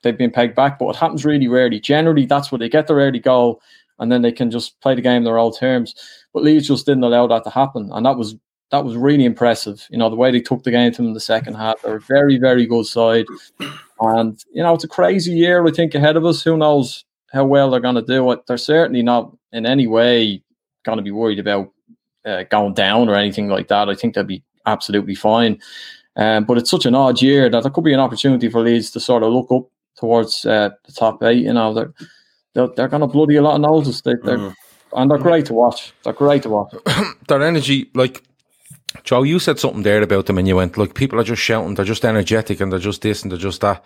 they've 0.02 0.16
been 0.16 0.30
pegged 0.30 0.54
back, 0.54 0.78
but 0.78 0.88
it 0.88 0.96
happens 0.96 1.26
really 1.26 1.46
rarely. 1.46 1.78
Generally, 1.78 2.26
that's 2.26 2.50
where 2.50 2.58
they 2.58 2.70
get 2.70 2.86
their 2.86 2.96
early 2.96 3.18
goal 3.18 3.60
and 3.98 4.10
then 4.10 4.22
they 4.22 4.32
can 4.32 4.50
just 4.50 4.80
play 4.80 4.94
the 4.94 5.02
game 5.02 5.24
their 5.24 5.38
old 5.38 5.58
terms. 5.58 5.94
But 6.32 6.42
Leeds 6.42 6.68
just 6.68 6.86
didn't 6.86 7.04
allow 7.04 7.26
that 7.26 7.44
to 7.44 7.50
happen, 7.50 7.90
and 7.92 8.06
that 8.06 8.16
was 8.16 8.34
that 8.70 8.84
was 8.84 8.96
really 8.96 9.24
impressive. 9.24 9.86
You 9.90 9.98
know, 9.98 10.08
the 10.08 10.16
way 10.16 10.30
they 10.30 10.40
took 10.40 10.62
the 10.62 10.70
game 10.70 10.92
to 10.92 10.96
them 10.98 11.08
in 11.08 11.14
the 11.14 11.20
second 11.20 11.54
half. 11.54 11.82
They're 11.82 11.96
a 11.96 12.00
very, 12.00 12.38
very 12.38 12.66
good 12.66 12.86
side. 12.86 13.26
And, 14.00 14.42
you 14.52 14.62
know, 14.62 14.74
it's 14.74 14.84
a 14.84 14.88
crazy 14.88 15.32
year, 15.32 15.66
I 15.66 15.70
think, 15.70 15.94
ahead 15.94 16.16
of 16.16 16.24
us. 16.24 16.42
Who 16.42 16.56
knows 16.56 17.04
how 17.32 17.44
well 17.44 17.70
they're 17.70 17.80
going 17.80 17.96
to 17.96 18.02
do 18.02 18.30
it? 18.30 18.46
They're 18.46 18.56
certainly 18.56 19.02
not 19.02 19.36
in 19.52 19.66
any 19.66 19.86
way 19.86 20.42
going 20.84 20.98
to 20.98 21.02
be 21.02 21.10
worried 21.10 21.38
about 21.38 21.72
uh, 22.24 22.44
going 22.44 22.74
down 22.74 23.08
or 23.08 23.14
anything 23.14 23.48
like 23.48 23.68
that. 23.68 23.88
I 23.88 23.94
think 23.94 24.14
they'll 24.14 24.24
be 24.24 24.42
absolutely 24.66 25.16
fine. 25.16 25.60
Um, 26.16 26.44
but 26.44 26.58
it's 26.58 26.70
such 26.70 26.86
an 26.86 26.94
odd 26.94 27.20
year 27.20 27.48
that 27.48 27.62
there 27.62 27.70
could 27.70 27.84
be 27.84 27.92
an 27.92 28.00
opportunity 28.00 28.48
for 28.48 28.60
Leeds 28.60 28.90
to 28.92 29.00
sort 29.00 29.22
of 29.22 29.32
look 29.32 29.50
up 29.50 29.68
towards 29.98 30.46
uh, 30.46 30.70
the 30.84 30.92
top 30.92 31.22
eight. 31.22 31.44
You 31.44 31.52
know, 31.52 31.74
they're, 31.74 31.92
they're, 32.54 32.68
they're 32.76 32.88
going 32.88 33.00
to 33.00 33.06
bloody 33.06 33.36
a 33.36 33.42
lot 33.42 33.56
of 33.56 33.60
noses. 33.60 34.00
They, 34.02 34.12
are 34.12 34.16
mm. 34.18 34.54
And 34.92 35.10
they're 35.10 35.18
great 35.18 35.46
to 35.46 35.54
watch. 35.54 35.92
They're 36.02 36.12
great 36.12 36.42
to 36.42 36.48
watch. 36.48 36.74
Their 37.28 37.42
energy, 37.42 37.90
like, 37.94 38.24
Joe, 39.04 39.22
you 39.22 39.38
said 39.38 39.58
something 39.58 39.82
there 39.82 40.02
about 40.02 40.26
them 40.26 40.38
and 40.38 40.48
you 40.48 40.56
went, 40.56 40.76
look, 40.76 40.94
people 40.94 41.18
are 41.20 41.24
just 41.24 41.42
shouting, 41.42 41.74
they're 41.74 41.84
just 41.84 42.04
energetic 42.04 42.60
and 42.60 42.72
they're 42.72 42.78
just 42.78 43.02
this 43.02 43.22
and 43.22 43.30
they're 43.30 43.38
just 43.38 43.60
that. 43.60 43.84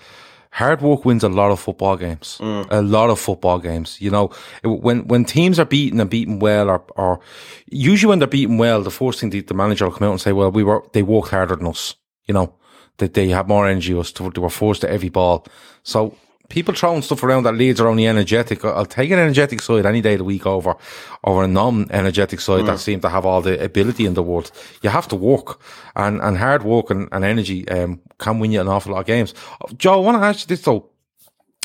Hard 0.50 0.82
work 0.82 1.04
wins 1.04 1.24
a 1.24 1.28
lot 1.28 1.50
of 1.50 1.58
football 1.58 1.96
games. 1.96 2.38
Mm. 2.40 2.68
A 2.70 2.80
lot 2.80 3.10
of 3.10 3.18
football 3.18 3.58
games. 3.58 4.00
You 4.00 4.10
know, 4.10 4.30
when, 4.62 5.06
when 5.08 5.24
teams 5.24 5.58
are 5.58 5.64
beaten 5.64 6.00
and 6.00 6.08
beaten 6.08 6.38
well 6.38 6.70
or, 6.70 6.84
or 6.96 7.20
usually 7.66 8.08
when 8.10 8.20
they're 8.20 8.28
beaten 8.28 8.56
well, 8.56 8.80
the 8.80 8.90
first 8.90 9.20
thing 9.20 9.30
the, 9.30 9.40
the 9.40 9.52
manager 9.52 9.84
will 9.84 9.92
come 9.92 10.06
out 10.06 10.12
and 10.12 10.20
say, 10.20 10.32
well, 10.32 10.52
we 10.52 10.62
were, 10.62 10.84
they 10.92 11.02
worked 11.02 11.30
harder 11.30 11.56
than 11.56 11.66
us. 11.66 11.96
You 12.26 12.34
know, 12.34 12.54
that 12.98 13.14
they, 13.14 13.26
they 13.26 13.32
had 13.32 13.48
more 13.48 13.68
energy 13.68 13.98
us. 13.98 14.12
They 14.12 14.40
were 14.40 14.48
forced 14.48 14.82
to 14.82 14.90
every 14.90 15.08
ball. 15.08 15.44
So 15.82 16.16
people 16.54 16.72
throwing 16.72 17.02
stuff 17.02 17.24
around 17.24 17.42
that 17.42 17.56
Leeds 17.56 17.80
are 17.80 17.88
only 17.88 18.06
energetic. 18.06 18.64
I'll 18.64 18.86
take 18.86 19.10
an 19.10 19.18
energetic 19.18 19.60
side 19.60 19.84
any 19.84 20.00
day 20.00 20.12
of 20.12 20.18
the 20.18 20.24
week 20.24 20.46
over 20.46 20.76
over 21.24 21.42
a 21.42 21.48
non-energetic 21.48 22.40
side 22.40 22.62
mm. 22.62 22.66
that 22.66 22.78
seem 22.78 23.00
to 23.00 23.08
have 23.08 23.26
all 23.26 23.42
the 23.42 23.62
ability 23.62 24.06
in 24.06 24.14
the 24.14 24.22
world. 24.22 24.52
You 24.80 24.90
have 24.90 25.08
to 25.08 25.16
work, 25.16 25.60
and 25.96 26.20
and 26.22 26.38
hard 26.38 26.62
work 26.62 26.90
and, 26.90 27.08
and 27.10 27.24
energy 27.24 27.68
um, 27.68 28.00
can 28.18 28.38
win 28.38 28.52
you 28.52 28.60
an 28.60 28.68
awful 28.68 28.92
lot 28.92 29.00
of 29.00 29.06
games. 29.06 29.34
Joe, 29.76 29.94
I 29.94 29.96
want 29.96 30.16
to 30.22 30.26
ask 30.26 30.42
you 30.42 30.46
this 30.46 30.62
though. 30.62 30.90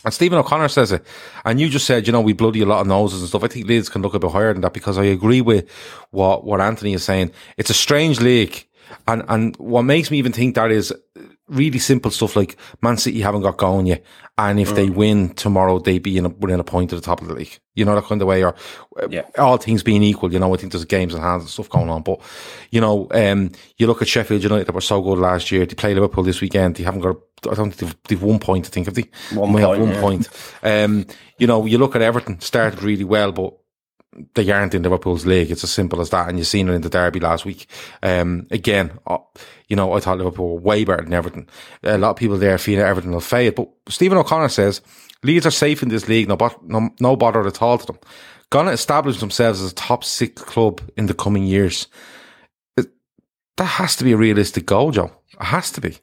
And 0.05 0.13
Stephen 0.13 0.39
O'Connor 0.39 0.69
says 0.69 0.93
it. 0.93 1.05
And 1.43 1.59
you 1.59 1.67
just 1.67 1.85
said, 1.85 2.07
you 2.07 2.13
know, 2.13 2.21
we 2.21 2.31
bloody 2.31 2.61
a 2.61 2.65
lot 2.65 2.79
of 2.79 2.87
noses 2.87 3.19
and 3.19 3.27
stuff. 3.27 3.43
I 3.43 3.47
think 3.47 3.67
Leeds 3.67 3.89
can 3.89 4.01
look 4.01 4.13
a 4.13 4.19
bit 4.19 4.31
higher 4.31 4.53
than 4.53 4.61
that 4.61 4.71
because 4.71 4.97
I 4.97 5.03
agree 5.03 5.41
with 5.41 5.69
what, 6.11 6.45
what 6.45 6.61
Anthony 6.61 6.93
is 6.93 7.03
saying. 7.03 7.33
It's 7.57 7.69
a 7.69 7.73
strange 7.73 8.21
league. 8.21 8.65
And, 9.09 9.23
and 9.27 9.57
what 9.57 9.81
makes 9.83 10.09
me 10.09 10.17
even 10.17 10.31
think 10.31 10.55
that 10.55 10.71
is 10.71 10.93
really 11.49 11.79
simple 11.79 12.11
stuff 12.11 12.35
like 12.35 12.57
Man 12.81 12.97
City 12.97 13.21
haven't 13.21 13.41
got 13.41 13.57
going 13.57 13.87
yet. 13.87 14.03
And 14.37 14.59
if 14.59 14.71
mm. 14.71 14.75
they 14.75 14.89
win 14.89 15.33
tomorrow, 15.33 15.79
they 15.79 15.99
be 15.99 16.17
in 16.17 16.25
a, 16.25 16.29
within 16.29 16.61
a 16.61 16.63
point 16.63 16.93
of 16.93 17.01
the 17.01 17.05
top 17.05 17.21
of 17.21 17.27
the 17.27 17.33
league. 17.33 17.59
You 17.75 17.83
know, 17.83 17.95
that 17.95 18.05
kind 18.05 18.21
of 18.21 18.27
way, 18.27 18.43
or 18.43 18.55
yeah. 19.09 19.23
all 19.37 19.57
things 19.57 19.83
being 19.83 20.03
equal, 20.03 20.31
you 20.31 20.39
know, 20.39 20.53
I 20.53 20.57
think 20.57 20.71
there's 20.71 20.85
games 20.85 21.13
in 21.13 21.21
hands 21.21 21.43
and 21.43 21.49
stuff 21.49 21.69
going 21.69 21.89
on. 21.89 22.03
But, 22.03 22.21
you 22.71 22.79
know, 22.79 23.07
um, 23.11 23.51
you 23.77 23.87
look 23.87 24.01
at 24.01 24.07
Sheffield 24.07 24.43
United 24.43 24.67
that 24.67 24.75
were 24.75 24.81
so 24.81 25.01
good 25.01 25.17
last 25.17 25.51
year. 25.51 25.65
They 25.65 25.75
play 25.75 25.93
Liverpool 25.93 26.23
this 26.23 26.39
weekend. 26.39 26.75
They 26.75 26.83
haven't 26.83 27.01
got, 27.01 27.17
a, 27.17 27.51
I 27.51 27.55
don't 27.55 27.71
think 27.71 27.77
they've, 27.77 27.95
they've 28.07 28.23
one 28.23 28.39
point, 28.39 28.65
I 28.65 28.69
think, 28.69 28.85
have 28.85 28.95
they? 28.95 29.09
One 29.33 29.51
point. 29.51 29.79
one 29.79 29.89
yeah. 29.89 30.01
point. 30.01 30.29
Um, 30.63 31.05
you 31.37 31.47
know, 31.47 31.65
you 31.65 31.77
look 31.77 31.95
at 31.95 32.01
Everton, 32.01 32.39
started 32.39 32.81
really 32.81 33.03
well, 33.03 33.33
but 33.33 33.53
they 34.35 34.49
aren't 34.51 34.73
in 34.73 34.83
Liverpool's 34.83 35.25
league. 35.25 35.51
It's 35.51 35.63
as 35.63 35.71
simple 35.71 36.01
as 36.01 36.09
that. 36.09 36.29
And 36.29 36.37
you've 36.37 36.47
seen 36.47 36.69
it 36.69 36.73
in 36.73 36.81
the 36.81 36.89
derby 36.89 37.19
last 37.19 37.45
week. 37.45 37.67
Um, 38.03 38.47
again, 38.51 38.91
uh, 39.07 39.17
you 39.67 39.75
know, 39.75 39.93
I 39.93 39.99
thought 39.99 40.17
Liverpool 40.17 40.55
were 40.55 40.61
way 40.61 40.83
better 40.83 41.03
than 41.03 41.13
Everton. 41.13 41.47
A 41.83 41.97
lot 41.97 42.11
of 42.11 42.15
people 42.15 42.37
there 42.37 42.57
feel 42.57 42.81
Everton 42.81 43.11
will 43.11 43.21
fail. 43.21 43.51
But 43.51 43.69
Stephen 43.87 44.17
O'Connor 44.17 44.49
says 44.49 44.81
Leeds 45.23 45.45
are 45.45 45.51
safe 45.51 45.83
in 45.83 45.89
this 45.89 46.07
league. 46.07 46.27
No, 46.27 46.37
no, 46.63 46.89
no 46.99 47.15
bother 47.15 47.45
at 47.45 47.61
all 47.61 47.77
to 47.77 47.85
them. 47.85 47.99
Gonna 48.49 48.71
establish 48.71 49.19
themselves 49.19 49.61
as 49.61 49.71
a 49.71 49.75
top 49.75 50.03
six 50.03 50.41
club 50.41 50.81
in 50.97 51.05
the 51.05 51.13
coming 51.13 51.43
years. 51.43 51.87
That 52.75 53.65
has 53.65 53.95
to 53.97 54.05
be 54.05 54.13
a 54.13 54.17
realistic 54.17 54.65
goal, 54.65 54.91
Joe. 54.91 55.11
It 55.39 55.45
has 55.45 55.71
to 55.73 55.81
be. 55.81 55.97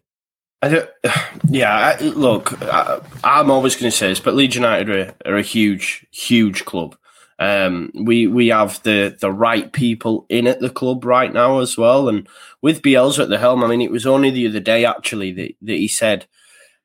I 0.63 0.87
yeah, 1.49 1.97
I, 1.99 2.03
look, 2.03 2.61
I, 2.63 3.01
am 3.25 3.51
always 3.51 3.75
going 3.75 3.91
to 3.91 3.97
say 3.97 4.09
this, 4.09 4.21
but 4.21 4.35
Leeds 4.35 4.55
United 4.55 4.91
are, 4.91 5.15
are 5.25 5.37
a 5.37 5.43
huge, 5.43 6.07
huge 6.11 6.65
club. 6.65 6.97
Um, 7.39 7.91
we 7.95 8.27
we 8.27 8.49
have 8.49 8.83
the 8.83 9.17
the 9.21 9.31
right 9.31 9.71
people 9.73 10.25
in 10.29 10.47
at 10.47 10.61
the 10.61 10.71
club 10.71 11.05
right 11.05 11.33
now 11.33 11.61
as 11.61 11.77
well, 11.77 12.09
and 12.09 12.27
with 12.63 12.83
Bielsa 12.83 13.25
at 13.25 13.29
the 13.29 13.39
helm. 13.39 13.63
I 13.63 13.67
mean, 13.67 13.83
it 13.83 13.91
was 13.91 14.07
only 14.07 14.31
the 14.31 14.47
other 14.47 14.61
day 14.61 14.85
actually 14.85 15.33
that, 15.33 15.53
that 15.63 15.77
he 15.77 15.89
said 15.89 16.27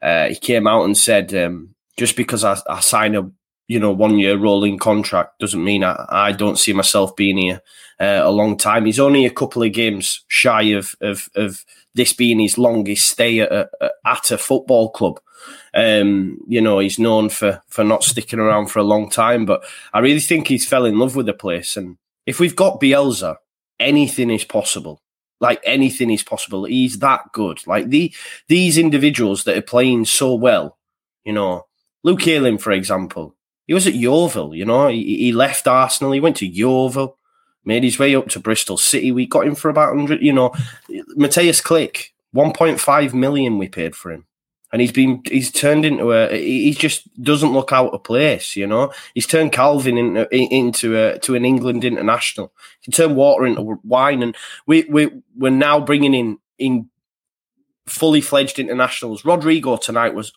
uh, 0.02 0.28
he 0.28 0.36
came 0.36 0.68
out 0.68 0.84
and 0.84 0.98
said 0.98 1.34
um, 1.34 1.74
just 1.98 2.16
because 2.16 2.44
I, 2.44 2.58
I 2.70 2.80
sign 2.82 3.16
a 3.16 3.30
you 3.68 3.80
know 3.80 3.92
one 3.92 4.18
year 4.18 4.38
rolling 4.38 4.78
contract 4.78 5.40
doesn't 5.40 5.64
mean 5.64 5.84
I, 5.84 6.06
I 6.10 6.32
don't 6.34 6.60
see 6.60 6.74
myself 6.74 7.16
being 7.16 7.38
here 7.38 7.62
uh, 8.00 8.22
a 8.24 8.32
long 8.32 8.58
time. 8.58 8.86
He's 8.86 9.00
only 9.00 9.26
a 9.26 9.32
couple 9.32 9.64
of 9.64 9.72
games 9.72 10.26
shy 10.28 10.64
of 10.74 10.96
of, 11.02 11.30
of 11.36 11.64
this 11.94 12.14
being 12.14 12.40
his 12.40 12.58
longest 12.58 13.10
stay 13.10 13.40
at 13.40 13.70
at 14.06 14.32
a 14.32 14.38
football 14.38 14.90
club. 14.90 15.20
Um, 15.74 16.40
you 16.48 16.62
know, 16.62 16.80
he's 16.80 17.00
known 17.00 17.30
for 17.30 17.62
for 17.68 17.84
not 17.84 18.04
sticking 18.04 18.40
around 18.40 18.68
for 18.68 18.80
a 18.80 18.84
long 18.84 19.10
time, 19.10 19.46
but 19.46 19.64
I 19.94 20.00
really 20.00 20.20
think 20.20 20.48
he's 20.48 20.68
fell 20.68 20.86
in 20.86 21.00
love 21.00 21.16
with 21.16 21.26
the 21.26 21.34
place. 21.34 21.78
And 21.78 21.98
if 22.26 22.40
we've 22.40 22.56
got 22.56 22.82
Bielsa, 22.82 23.38
anything 23.80 24.30
is 24.30 24.44
possible. 24.44 25.02
Like 25.40 25.62
anything 25.64 26.12
is 26.12 26.24
possible. 26.24 26.66
He's 26.66 27.00
that 27.00 27.32
good. 27.32 27.66
Like 27.66 27.90
the 27.90 28.14
these 28.48 28.78
individuals 28.78 29.46
that 29.46 29.58
are 29.58 29.62
playing 29.62 30.06
so 30.06 30.36
well, 30.36 30.78
you 31.24 31.34
know, 31.34 31.66
Luke 32.04 32.28
Ayling, 32.28 32.58
for 32.58 32.72
example, 32.72 33.36
he 33.66 33.74
was 33.74 33.88
at 33.88 33.96
Yeovil. 33.96 34.54
You 34.54 34.66
know, 34.66 34.90
he, 34.90 35.18
he 35.18 35.32
left 35.32 35.68
Arsenal, 35.68 36.12
he 36.12 36.20
went 36.20 36.38
to 36.38 36.46
Yeovil, 36.48 37.18
made 37.64 37.84
his 37.84 37.98
way 37.98 38.14
up 38.14 38.28
to 38.30 38.40
Bristol 38.40 38.78
City. 38.78 39.12
We 39.12 39.26
got 39.26 39.48
him 39.48 39.56
for 39.56 39.70
about 39.70 39.96
hundred. 39.96 40.22
You 40.22 40.34
know, 40.34 40.54
one 42.34 42.54
point 42.54 42.80
five 42.80 43.14
million 43.14 43.58
we 43.58 43.70
paid 43.70 43.96
for 43.96 44.12
him 44.12 44.26
and 44.72 44.82
he's 44.82 44.92
been 44.92 45.22
he's 45.26 45.52
turned 45.52 45.86
into 45.86 46.12
a 46.12 46.38
he 46.38 46.74
just 46.74 47.08
doesn't 47.22 47.54
look 47.54 47.72
out 47.72 47.94
of 47.94 48.04
place 48.04 48.56
you 48.56 48.68
know? 48.68 48.94
He's 49.14 49.28
turned 49.28 49.52
calvin 49.52 49.98
into 49.98 50.28
into 50.34 50.98
a, 50.98 51.20
to 51.20 51.36
an 51.36 51.46
England 51.46 51.84
international. 51.84 52.54
He 52.82 52.92
turned 52.92 53.16
water 53.16 53.46
into 53.46 53.80
wine. 53.84 54.24
And 54.24 54.36
we 54.66 54.86
we 54.90 55.10
we're 55.36 55.52
now 55.52 55.80
bringing 55.80 56.14
in 56.14 56.38
in 56.58 56.90
fully 57.86 58.22
fledged 58.22 58.60
internationals. 58.60 59.26
Rodrigo 59.26 59.78
tonight 59.78 60.14
was 60.14 60.34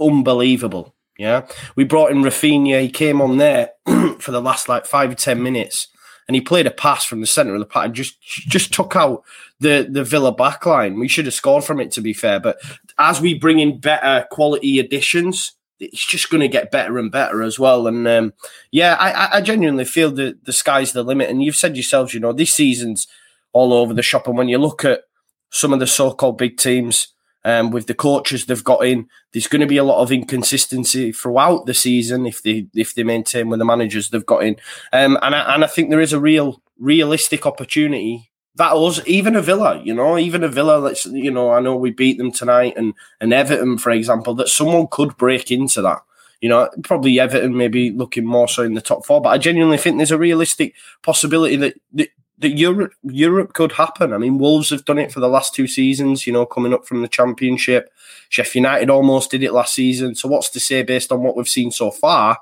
unbelievable 0.00 0.94
yeah? 1.18 1.46
We 1.74 1.84
brought 1.84 2.12
in 2.12 2.22
Raphinha. 2.22 2.80
He 2.80 2.88
came 2.88 3.20
on 3.20 3.36
there 3.36 3.72
for 4.20 4.30
the 4.30 4.40
last 4.40 4.68
like 4.68 4.86
5 4.86 5.10
or 5.10 5.14
10 5.14 5.42
minutes. 5.42 5.88
And 6.26 6.34
he 6.34 6.40
played 6.40 6.66
a 6.66 6.70
pass 6.70 7.04
from 7.04 7.20
the 7.20 7.26
centre 7.26 7.54
of 7.54 7.60
the 7.60 7.80
and 7.80 7.94
just 7.94 8.20
just 8.20 8.70
took 8.70 8.94
out 8.94 9.24
the 9.60 9.88
the 9.90 10.04
Villa 10.04 10.34
backline. 10.34 11.00
We 11.00 11.08
should 11.08 11.24
have 11.24 11.32
scored 11.32 11.64
from 11.64 11.80
it, 11.80 11.90
to 11.92 12.02
be 12.02 12.12
fair. 12.12 12.38
But 12.38 12.60
as 12.98 13.20
we 13.20 13.34
bring 13.34 13.58
in 13.60 13.80
better 13.80 14.26
quality 14.30 14.78
additions, 14.78 15.52
it's 15.80 16.06
just 16.06 16.30
going 16.30 16.40
to 16.40 16.48
get 16.48 16.70
better 16.70 16.98
and 16.98 17.12
better 17.12 17.42
as 17.42 17.58
well. 17.58 17.86
And 17.86 18.06
um, 18.08 18.32
yeah, 18.72 18.96
I, 18.98 19.38
I 19.38 19.40
genuinely 19.40 19.84
feel 19.84 20.10
that 20.12 20.44
the 20.44 20.52
sky's 20.52 20.92
the 20.92 21.02
limit. 21.02 21.30
And 21.30 21.42
you've 21.42 21.56
said 21.56 21.76
yourselves, 21.76 22.14
you 22.14 22.20
know, 22.20 22.32
this 22.32 22.52
season's 22.52 23.06
all 23.52 23.72
over 23.72 23.94
the 23.94 24.02
shop. 24.02 24.26
And 24.26 24.36
when 24.36 24.48
you 24.48 24.58
look 24.58 24.84
at 24.84 25.02
some 25.50 25.72
of 25.72 25.78
the 25.78 25.86
so-called 25.86 26.38
big 26.38 26.56
teams, 26.56 27.08
um, 27.44 27.70
with 27.70 27.86
the 27.86 27.94
coaches 27.94 28.44
they've 28.44 28.64
got 28.64 28.84
in, 28.84 29.08
there's 29.32 29.46
going 29.46 29.60
to 29.60 29.66
be 29.66 29.76
a 29.76 29.84
lot 29.84 30.02
of 30.02 30.12
inconsistency 30.12 31.12
throughout 31.12 31.66
the 31.66 31.74
season 31.74 32.26
if 32.26 32.42
they 32.42 32.66
if 32.74 32.94
they 32.94 33.04
maintain 33.04 33.48
with 33.48 33.58
the 33.58 33.64
managers 33.64 34.10
they've 34.10 34.26
got 34.26 34.42
in. 34.42 34.56
Um, 34.92 35.18
and 35.22 35.34
I, 35.34 35.54
and 35.54 35.64
I 35.64 35.66
think 35.66 35.88
there 35.88 36.00
is 36.00 36.12
a 36.12 36.20
real 36.20 36.60
realistic 36.78 37.46
opportunity 37.46 38.30
that 38.58 38.74
us, 38.74 39.00
even 39.06 39.36
a 39.36 39.42
Villa, 39.42 39.80
you 39.82 39.94
know, 39.94 40.18
even 40.18 40.44
a 40.44 40.48
Villa. 40.48 40.78
Let's, 40.78 41.06
you 41.06 41.30
know, 41.30 41.50
I 41.50 41.60
know 41.60 41.76
we 41.76 41.90
beat 41.90 42.18
them 42.18 42.32
tonight, 42.32 42.74
and 42.76 42.92
and 43.20 43.32
Everton, 43.32 43.78
for 43.78 43.90
example, 43.90 44.34
that 44.34 44.48
someone 44.48 44.88
could 44.90 45.16
break 45.16 45.50
into 45.50 45.80
that. 45.82 46.02
You 46.40 46.48
know, 46.48 46.68
probably 46.84 47.18
Everton 47.18 47.56
maybe 47.56 47.90
looking 47.90 48.24
more 48.24 48.48
so 48.48 48.62
in 48.62 48.74
the 48.74 48.80
top 48.80 49.06
four, 49.06 49.20
but 49.20 49.30
I 49.30 49.38
genuinely 49.38 49.78
think 49.78 49.96
there's 49.96 50.10
a 50.10 50.18
realistic 50.18 50.74
possibility 51.02 51.56
that, 51.56 51.80
that 51.94 52.10
that 52.38 52.58
Europe 52.58 52.92
Europe 53.02 53.52
could 53.52 53.72
happen. 53.72 54.12
I 54.12 54.18
mean, 54.18 54.38
Wolves 54.38 54.70
have 54.70 54.84
done 54.84 54.98
it 54.98 55.12
for 55.12 55.20
the 55.20 55.28
last 55.28 55.54
two 55.54 55.68
seasons. 55.68 56.26
You 56.26 56.32
know, 56.32 56.44
coming 56.44 56.74
up 56.74 56.84
from 56.84 57.02
the 57.02 57.08
Championship, 57.08 57.92
Sheffield 58.28 58.64
United 58.64 58.90
almost 58.90 59.30
did 59.30 59.42
it 59.44 59.52
last 59.52 59.74
season. 59.74 60.14
So, 60.16 60.28
what's 60.28 60.50
to 60.50 60.60
say 60.60 60.82
based 60.82 61.12
on 61.12 61.22
what 61.22 61.36
we've 61.36 61.48
seen 61.48 61.70
so 61.70 61.92
far 61.92 62.38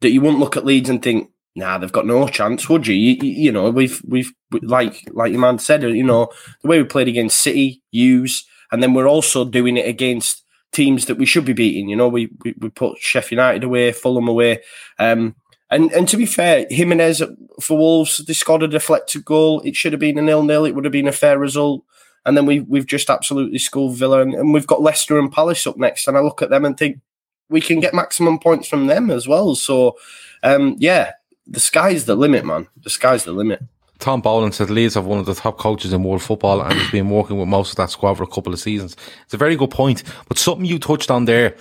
that 0.00 0.10
you 0.10 0.20
wouldn't 0.20 0.40
look 0.40 0.56
at 0.56 0.64
Leeds 0.64 0.88
and 0.88 1.02
think, 1.02 1.30
nah, 1.54 1.78
they've 1.78 1.92
got 1.92 2.06
no 2.06 2.28
chance, 2.28 2.68
would 2.68 2.86
you? 2.86 2.94
You, 2.94 3.16
you 3.22 3.52
know, 3.52 3.70
we've 3.70 4.00
we've 4.06 4.32
like 4.62 5.08
like 5.12 5.32
your 5.32 5.40
man 5.40 5.58
said, 5.58 5.82
you 5.82 6.04
know, 6.04 6.30
the 6.62 6.68
way 6.68 6.78
we 6.80 6.84
played 6.84 7.08
against 7.08 7.40
City, 7.40 7.82
use, 7.90 8.46
and 8.72 8.82
then 8.82 8.94
we're 8.94 9.08
also 9.08 9.44
doing 9.44 9.76
it 9.76 9.88
against 9.88 10.44
teams 10.72 11.06
that 11.06 11.18
we 11.18 11.26
should 11.26 11.44
be 11.44 11.52
beating. 11.52 11.88
You 11.88 11.96
know, 11.96 12.08
we 12.08 12.30
we, 12.44 12.54
we 12.58 12.68
put 12.68 12.98
Sheffield 12.98 13.38
United 13.38 13.64
away, 13.64 13.92
Fulham 13.92 14.28
away. 14.28 14.62
Um, 14.98 15.34
and 15.70 15.92
and 15.92 16.08
to 16.08 16.16
be 16.16 16.26
fair, 16.26 16.66
Jimenez 16.70 17.22
for 17.60 17.78
Wolves, 17.78 18.18
they 18.18 18.32
scored 18.32 18.62
a 18.62 18.68
deflected 18.68 19.24
goal. 19.24 19.60
It 19.60 19.76
should 19.76 19.92
have 19.92 20.00
been 20.00 20.18
a 20.18 20.22
nil 20.22 20.42
nil. 20.42 20.64
It 20.64 20.74
would 20.74 20.84
have 20.84 20.92
been 20.92 21.08
a 21.08 21.12
fair 21.12 21.38
result. 21.38 21.84
And 22.26 22.36
then 22.36 22.44
we 22.44 22.60
we've 22.60 22.86
just 22.86 23.08
absolutely 23.08 23.58
schooled 23.58 23.96
Villa, 23.96 24.20
and, 24.20 24.34
and 24.34 24.52
we've 24.52 24.66
got 24.66 24.82
Leicester 24.82 25.18
and 25.18 25.32
Palace 25.32 25.66
up 25.66 25.78
next. 25.78 26.06
And 26.06 26.16
I 26.16 26.20
look 26.20 26.42
at 26.42 26.50
them 26.50 26.64
and 26.64 26.76
think 26.76 27.00
we 27.48 27.60
can 27.60 27.80
get 27.80 27.94
maximum 27.94 28.38
points 28.38 28.68
from 28.68 28.86
them 28.86 29.10
as 29.10 29.26
well. 29.26 29.54
So, 29.54 29.96
um, 30.42 30.76
yeah, 30.78 31.12
the 31.50 31.60
sky's 31.60 32.04
the 32.04 32.14
limit, 32.14 32.44
man. 32.44 32.68
The 32.82 32.90
sky's 32.90 33.24
the 33.24 33.32
limit. 33.32 33.62
Tom 33.98 34.22
Boland 34.22 34.54
said 34.54 34.70
Leeds 34.70 34.94
have 34.94 35.04
one 35.04 35.18
of 35.18 35.26
the 35.26 35.34
top 35.34 35.58
coaches 35.58 35.92
in 35.92 36.02
world 36.02 36.22
football 36.22 36.62
and 36.62 36.72
he's 36.72 36.90
been 36.90 37.10
working 37.10 37.38
with 37.38 37.48
most 37.48 37.70
of 37.70 37.76
that 37.76 37.90
squad 37.90 38.14
for 38.14 38.22
a 38.22 38.26
couple 38.26 38.52
of 38.52 38.58
seasons. 38.58 38.96
It's 39.24 39.34
a 39.34 39.36
very 39.36 39.56
good 39.56 39.70
point. 39.70 40.02
But 40.26 40.38
something 40.38 40.64
you 40.64 40.78
touched 40.78 41.10
on 41.10 41.26
there, 41.26 41.54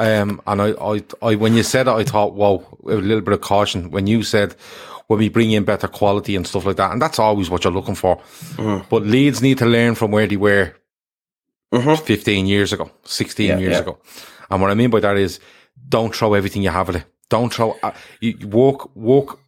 um, 0.00 0.40
and 0.46 0.60
I, 0.60 0.70
I, 0.72 1.02
I, 1.22 1.34
when 1.36 1.54
you 1.54 1.62
said 1.62 1.86
it, 1.86 1.92
I 1.92 2.02
thought, 2.02 2.34
whoa, 2.34 2.66
a 2.84 2.96
little 2.96 3.20
bit 3.20 3.34
of 3.34 3.42
caution. 3.42 3.92
When 3.92 4.08
you 4.08 4.24
said, 4.24 4.56
when 5.06 5.20
we 5.20 5.28
bring 5.28 5.52
in 5.52 5.64
better 5.64 5.86
quality 5.86 6.34
and 6.34 6.46
stuff 6.46 6.66
like 6.66 6.76
that, 6.76 6.90
and 6.90 7.00
that's 7.00 7.20
always 7.20 7.48
what 7.48 7.62
you're 7.62 7.72
looking 7.72 7.94
for. 7.94 8.16
Mm. 8.56 8.88
But 8.88 9.04
Leeds 9.04 9.40
need 9.40 9.58
to 9.58 9.66
learn 9.66 9.94
from 9.94 10.10
where 10.10 10.26
they 10.26 10.36
were 10.36 10.74
mm-hmm. 11.72 12.04
15 12.04 12.46
years 12.46 12.72
ago, 12.72 12.90
16 13.04 13.46
yeah, 13.46 13.58
years 13.58 13.72
yeah. 13.72 13.80
ago. 13.80 13.98
And 14.50 14.60
what 14.60 14.70
I 14.70 14.74
mean 14.74 14.90
by 14.90 15.00
that 15.00 15.16
is, 15.16 15.38
don't 15.88 16.14
throw 16.14 16.34
everything 16.34 16.62
you 16.62 16.70
have 16.70 16.88
at 16.88 16.96
it. 16.96 17.04
Don't 17.34 17.52
throw, 17.52 17.76
uh, 17.82 17.90
you 18.20 18.46
walk, 18.46 18.94
walk 18.94 19.40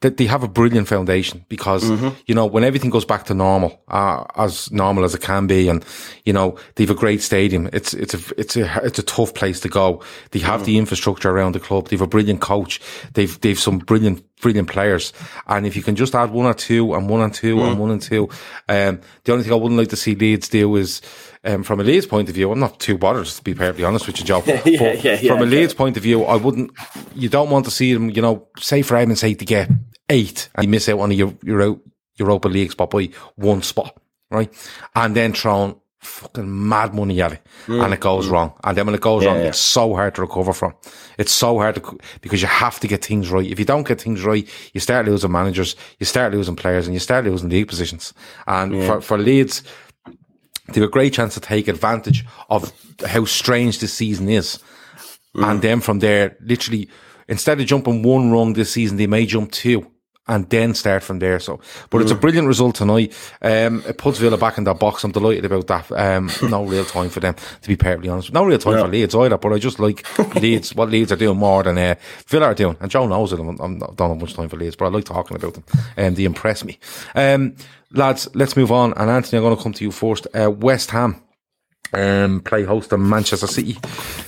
that 0.00 0.16
they 0.16 0.26
have 0.26 0.42
a 0.42 0.48
brilliant 0.48 0.88
foundation 0.88 1.44
because 1.48 1.84
mm-hmm. 1.84 2.08
you 2.26 2.34
know 2.34 2.44
when 2.44 2.64
everything 2.64 2.90
goes 2.90 3.04
back 3.04 3.24
to 3.26 3.34
normal, 3.34 3.80
uh, 3.86 4.24
as 4.34 4.68
normal 4.72 5.04
as 5.04 5.14
it 5.14 5.20
can 5.20 5.46
be, 5.46 5.68
and 5.68 5.84
you 6.24 6.32
know 6.32 6.58
they 6.74 6.82
have 6.82 6.90
a 6.90 6.98
great 6.98 7.22
stadium. 7.22 7.70
It's 7.72 7.94
it's 7.94 8.14
a 8.14 8.34
it's 8.36 8.56
a 8.56 8.80
it's 8.84 8.98
a 8.98 9.04
tough 9.04 9.32
place 9.34 9.60
to 9.60 9.68
go. 9.68 10.02
They 10.32 10.40
have 10.40 10.62
mm-hmm. 10.62 10.66
the 10.66 10.78
infrastructure 10.78 11.30
around 11.30 11.54
the 11.54 11.60
club. 11.60 11.86
They 11.86 11.94
have 11.94 12.02
a 12.02 12.08
brilliant 12.08 12.40
coach. 12.40 12.80
They've 13.14 13.40
they've 13.40 13.58
some 13.58 13.78
brilliant 13.78 14.24
brilliant 14.40 14.68
players. 14.68 15.12
And 15.46 15.66
if 15.66 15.76
you 15.76 15.82
can 15.82 15.94
just 15.94 16.16
add 16.16 16.30
one 16.30 16.46
or 16.46 16.54
two 16.54 16.94
and 16.94 17.08
one 17.08 17.20
and 17.20 17.34
2 17.34 17.56
mm. 17.56 17.70
and 17.70 17.78
one 17.78 17.90
and 17.90 18.02
two, 18.02 18.28
um, 18.68 19.00
the 19.24 19.32
only 19.32 19.44
thing 19.44 19.52
I 19.52 19.56
wouldn't 19.56 19.78
like 19.78 19.88
to 19.88 19.96
see 19.96 20.14
Leeds 20.14 20.48
do 20.48 20.76
is 20.76 21.00
um, 21.44 21.62
from 21.62 21.80
a 21.80 21.84
Leeds 21.84 22.06
point 22.06 22.28
of 22.28 22.34
view, 22.34 22.50
I'm 22.50 22.58
not 22.58 22.80
too 22.80 22.98
bothered 22.98 23.26
to 23.26 23.42
be 23.42 23.54
perfectly 23.54 23.84
honest 23.84 24.06
with 24.06 24.18
you, 24.18 24.24
Joe. 24.24 24.42
yeah, 24.46 24.60
yeah, 24.64 25.18
yeah, 25.20 25.32
from 25.32 25.42
a 25.42 25.46
Leeds 25.46 25.74
point 25.74 25.96
of 25.96 26.02
view, 26.02 26.24
I 26.24 26.36
wouldn't. 26.36 26.70
You 27.14 27.28
don't 27.28 27.50
want 27.50 27.64
to 27.66 27.70
see 27.70 27.92
them, 27.92 28.10
you 28.10 28.22
know, 28.22 28.48
say 28.58 28.82
for 28.82 28.96
argument's 28.96 29.20
sake, 29.20 29.38
to 29.38 29.44
get 29.44 29.70
eight 30.08 30.48
and 30.54 30.64
you 30.64 30.70
miss 30.70 30.88
out 30.88 31.00
on 31.00 31.10
your 31.12 31.34
Euro, 31.42 31.80
Europa 32.16 32.48
League 32.48 32.72
spot 32.72 32.90
by 32.90 33.10
one 33.36 33.62
spot, 33.62 33.96
right? 34.30 34.52
And 34.94 35.14
then 35.14 35.32
thrown 35.32 35.76
fucking 36.00 36.68
mad 36.68 36.94
money 36.94 37.20
at 37.20 37.32
it 37.32 37.46
mm. 37.66 37.84
and 37.84 37.92
it 37.92 38.00
goes 38.00 38.28
mm. 38.28 38.32
wrong. 38.32 38.52
And 38.62 38.76
then 38.76 38.86
when 38.86 38.94
it 38.94 39.00
goes 39.00 39.22
yeah, 39.22 39.30
wrong, 39.30 39.40
yeah. 39.40 39.48
it's 39.48 39.58
so 39.58 39.94
hard 39.94 40.14
to 40.14 40.22
recover 40.22 40.52
from. 40.52 40.74
It's 41.18 41.32
so 41.32 41.58
hard 41.58 41.74
to, 41.76 41.98
because 42.20 42.40
you 42.40 42.48
have 42.48 42.78
to 42.80 42.88
get 42.88 43.04
things 43.04 43.30
right. 43.30 43.46
If 43.46 43.58
you 43.58 43.64
don't 43.64 43.86
get 43.86 44.00
things 44.00 44.22
right, 44.24 44.48
you 44.72 44.80
start 44.80 45.06
losing 45.06 45.32
managers, 45.32 45.76
you 45.98 46.06
start 46.06 46.32
losing 46.32 46.56
players 46.56 46.86
and 46.86 46.94
you 46.94 47.00
start 47.00 47.24
losing 47.24 47.48
league 47.48 47.68
positions. 47.68 48.14
And 48.46 48.74
yeah. 48.74 48.86
for, 48.86 49.00
for 49.00 49.18
Leeds, 49.18 49.62
they 50.68 50.80
have 50.80 50.88
a 50.88 50.92
great 50.92 51.12
chance 51.12 51.34
to 51.34 51.40
take 51.40 51.68
advantage 51.68 52.24
of 52.50 52.72
how 53.06 53.24
strange 53.24 53.78
this 53.80 53.92
season 53.92 54.28
is. 54.28 54.58
Mm. 55.34 55.50
And 55.50 55.62
then 55.62 55.80
from 55.80 55.98
there, 56.00 56.36
literally, 56.40 56.88
instead 57.28 57.60
of 57.60 57.66
jumping 57.66 58.02
one 58.02 58.30
rung 58.30 58.52
this 58.52 58.72
season, 58.72 58.96
they 58.96 59.06
may 59.06 59.26
jump 59.26 59.52
two 59.52 59.90
and 60.28 60.48
then 60.50 60.74
start 60.74 61.02
from 61.02 61.18
there. 61.18 61.40
So, 61.40 61.60
but 61.90 61.98
mm. 61.98 62.02
it's 62.02 62.10
a 62.10 62.14
mm. 62.14 62.20
brilliant 62.20 62.46
result 62.46 62.76
tonight. 62.76 63.14
Um, 63.42 63.82
it 63.86 63.98
puts 63.98 64.18
Villa 64.18 64.36
back 64.36 64.58
in 64.58 64.64
that 64.64 64.78
box. 64.78 65.02
I'm 65.02 65.12
delighted 65.12 65.44
about 65.46 65.66
that. 65.66 65.92
Um, 65.92 66.30
no 66.50 66.64
real 66.64 66.84
time 66.84 67.08
for 67.08 67.20
them, 67.20 67.34
to 67.34 67.68
be 67.68 67.76
perfectly 67.76 68.08
honest. 68.08 68.32
No 68.32 68.44
real 68.44 68.58
time 68.58 68.78
for 68.78 68.88
Leeds 68.88 69.14
either, 69.14 69.38
but 69.38 69.52
I 69.52 69.58
just 69.58 69.78
like 69.78 70.06
Leeds, 70.34 70.74
what 70.74 70.90
Leeds 70.90 71.12
are 71.12 71.16
doing 71.16 71.38
more 71.38 71.62
than 71.62 71.78
uh, 71.78 71.94
Villa 72.26 72.46
are 72.46 72.54
doing. 72.54 72.76
And 72.80 72.90
Joe 72.90 73.06
knows 73.06 73.32
it. 73.32 73.40
I'm, 73.40 73.58
I'm, 73.58 73.82
I 73.82 73.86
don't 73.94 74.10
have 74.10 74.20
much 74.20 74.34
time 74.34 74.48
for 74.48 74.56
Leeds, 74.56 74.76
but 74.76 74.86
I 74.86 74.88
like 74.88 75.04
talking 75.04 75.36
about 75.36 75.54
them. 75.54 75.64
And 75.96 76.08
um, 76.08 76.14
they 76.14 76.24
impress 76.24 76.64
me. 76.64 76.78
Um, 77.14 77.56
lads, 77.92 78.28
let's 78.34 78.56
move 78.56 78.70
on. 78.70 78.92
And 78.96 79.10
Anthony, 79.10 79.38
I'm 79.38 79.44
going 79.44 79.56
to 79.56 79.62
come 79.62 79.72
to 79.72 79.84
you 79.84 79.90
first. 79.90 80.26
Uh, 80.34 80.50
West 80.50 80.90
Ham, 80.90 81.22
um, 81.92 82.40
play 82.42 82.64
host 82.64 82.90
to 82.90 82.98
Manchester 82.98 83.46
City 83.46 83.78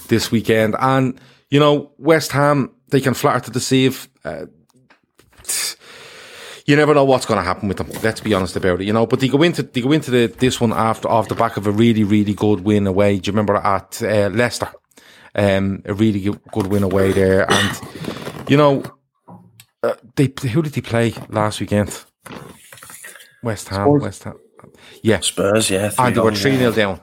this 0.09 0.31
weekend. 0.31 0.77
And, 0.79 1.21
you 1.51 1.61
know, 1.61 1.93
West 1.99 2.33
Ham, 2.33 2.73
they 2.89 3.01
can 3.01 3.15
flatter 3.15 3.41
to 3.41 3.51
deceive. 3.51 4.09
Uh, 4.25 4.47
you 6.71 6.77
never 6.77 6.95
know 6.95 7.05
what's 7.05 7.27
going 7.27 7.39
to 7.39 7.45
happen 7.45 7.69
with 7.69 7.79
them. 7.79 7.91
Let's 8.03 8.21
be 8.21 8.33
honest 8.33 8.55
about 8.57 8.81
it, 8.81 8.87
you 8.87 8.93
know. 8.93 9.07
But 9.07 9.21
they 9.21 9.29
go 9.29 9.43
into 9.43 9.65
they 9.65 9.81
go 9.81 9.93
into 9.93 10.11
the, 10.11 10.27
this 10.39 10.61
one 10.61 10.73
after 10.73 11.09
off 11.09 11.29
the 11.29 11.35
back 11.35 11.57
of 11.57 11.67
a 11.67 11.71
really 11.73 12.05
really 12.05 12.33
good 12.33 12.61
win 12.61 12.87
away. 12.87 13.19
Do 13.19 13.29
you 13.29 13.33
remember 13.33 13.57
at 13.57 14.01
uh, 14.03 14.31
Leicester? 14.33 14.69
Um, 15.35 15.83
a 15.85 15.95
really 15.95 16.21
good 16.53 16.67
win 16.67 16.83
away 16.83 17.13
there, 17.13 17.51
and 17.51 17.81
you 18.49 18.57
know, 18.57 18.83
uh, 19.83 19.95
they 20.17 20.33
who 20.49 20.63
did 20.63 20.73
they 20.73 20.81
play 20.81 21.15
last 21.29 21.61
weekend? 21.61 22.05
West 23.43 23.69
Ham. 23.69 23.87
Spurs. 23.87 24.03
West 24.03 24.25
Ham. 24.25 24.39
Yeah, 25.03 25.21
Spurs. 25.21 25.71
Yeah, 25.71 25.91
and 25.99 26.17
they 26.17 26.21
were 26.21 26.35
three 26.35 26.57
0 26.57 26.73
down, 26.73 27.01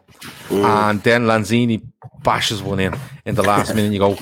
Ooh. 0.52 0.64
and 0.64 1.02
then 1.04 1.24
Lanzini 1.24 1.82
bashes 2.22 2.62
one 2.62 2.80
in 2.80 2.96
in 3.26 3.36
the 3.36 3.44
last 3.44 3.74
minute. 3.76 3.94
You 3.94 4.00
go, 4.00 4.18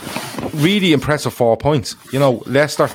really 0.53 0.93
impressive 0.93 1.33
four 1.33 1.57
points. 1.57 1.95
You 2.11 2.19
know, 2.19 2.43
Leicester 2.45 2.89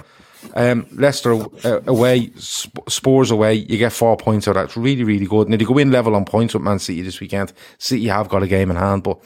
um, 0.55 0.87
Leicester 0.93 1.35
uh, 1.67 1.81
away, 1.87 2.31
Spurs 2.37 3.31
away, 3.31 3.55
you 3.55 3.79
get 3.79 3.93
four 3.93 4.17
points 4.17 4.49
out. 4.49 4.55
That's 4.55 4.77
really, 4.77 5.05
really 5.05 5.27
good. 5.27 5.53
If 5.53 5.61
you 5.61 5.67
go 5.67 5.79
in 5.79 5.91
level 5.91 6.15
on 6.15 6.25
points 6.25 6.55
with 6.55 6.63
Man 6.63 6.79
City 6.79 7.03
this 7.03 7.21
weekend, 7.21 7.53
City 7.79 8.07
have 8.09 8.29
got 8.29 8.43
a 8.43 8.49
game 8.49 8.71
in 8.71 8.77
hand. 8.77 9.03
But 9.03 9.19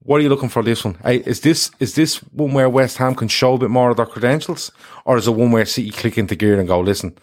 what 0.00 0.18
are 0.18 0.22
you 0.22 0.28
looking 0.28 0.48
for 0.48 0.62
this 0.62 0.84
one? 0.84 0.96
Is 1.04 1.40
this 1.40 1.70
is 1.80 1.94
this 1.94 2.18
one 2.32 2.52
where 2.52 2.68
West 2.68 2.96
Ham 2.98 3.14
can 3.14 3.28
show 3.28 3.54
a 3.54 3.58
bit 3.58 3.70
more 3.70 3.90
of 3.90 3.96
their 3.96 4.06
credentials, 4.06 4.70
or 5.04 5.16
is 5.16 5.26
it 5.26 5.32
one 5.32 5.50
where 5.50 5.66
City 5.66 5.90
click 5.90 6.16
into 6.16 6.36
gear 6.36 6.58
and 6.58 6.68
go, 6.68 6.80
listen, 6.80 7.16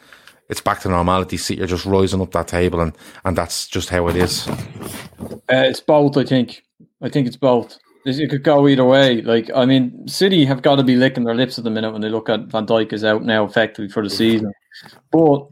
it's 0.49 0.61
back 0.61 0.81
to 0.81 0.89
normality. 0.89 1.37
City 1.37 1.61
are 1.61 1.67
just 1.67 1.85
rising 1.85 2.21
up 2.21 2.31
that 2.31 2.49
table, 2.49 2.81
and 2.81 2.95
and 3.23 3.37
that's 3.37 3.67
just 3.67 3.89
how 3.89 4.07
it 4.07 4.15
is. 4.15 4.47
Uh, 4.49 5.37
it's 5.47 5.79
both. 5.79 6.17
I 6.17 6.25
think. 6.25 6.63
I 7.01 7.09
think 7.09 7.27
it's 7.27 7.37
both. 7.37 7.77
It 8.05 8.29
could 8.29 8.43
go 8.43 8.67
either 8.67 8.83
way. 8.83 9.21
Like, 9.21 9.49
I 9.55 9.65
mean, 9.65 10.07
City 10.07 10.43
have 10.45 10.61
got 10.61 10.75
to 10.75 10.83
be 10.83 10.97
licking 10.97 11.23
their 11.23 11.35
lips 11.35 11.57
at 11.57 11.63
the 11.63 11.69
minute 11.69 11.91
when 11.91 12.01
they 12.01 12.09
look 12.09 12.29
at 12.29 12.47
Van 12.47 12.65
Dijk 12.65 12.91
is 12.91 13.03
out 13.03 13.23
now 13.23 13.45
effectively 13.45 13.87
for 13.87 14.03
the 14.03 14.09
season. 14.09 14.51
But 15.11 15.47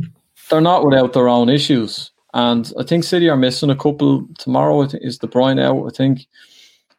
they're 0.49 0.61
not 0.61 0.85
without 0.85 1.13
their 1.13 1.29
own 1.29 1.49
issues. 1.49 2.11
And 2.33 2.71
I 2.77 2.83
think 2.83 3.03
City 3.03 3.29
are 3.29 3.37
missing 3.37 3.69
a 3.69 3.75
couple 3.75 4.27
tomorrow. 4.37 4.81
I 4.83 4.87
think 4.87 5.03
is 5.03 5.17
De 5.17 5.27
Bruyne 5.27 5.61
out. 5.61 5.87
I 5.87 5.95
think. 5.95 6.27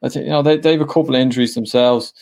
I 0.03 0.09
think 0.09 0.25
you 0.27 0.33
know 0.33 0.43
they, 0.43 0.59
they 0.59 0.73
have 0.73 0.81
a 0.81 0.87
couple 0.87 1.15
of 1.15 1.21
injuries 1.21 1.55
themselves. 1.55 2.13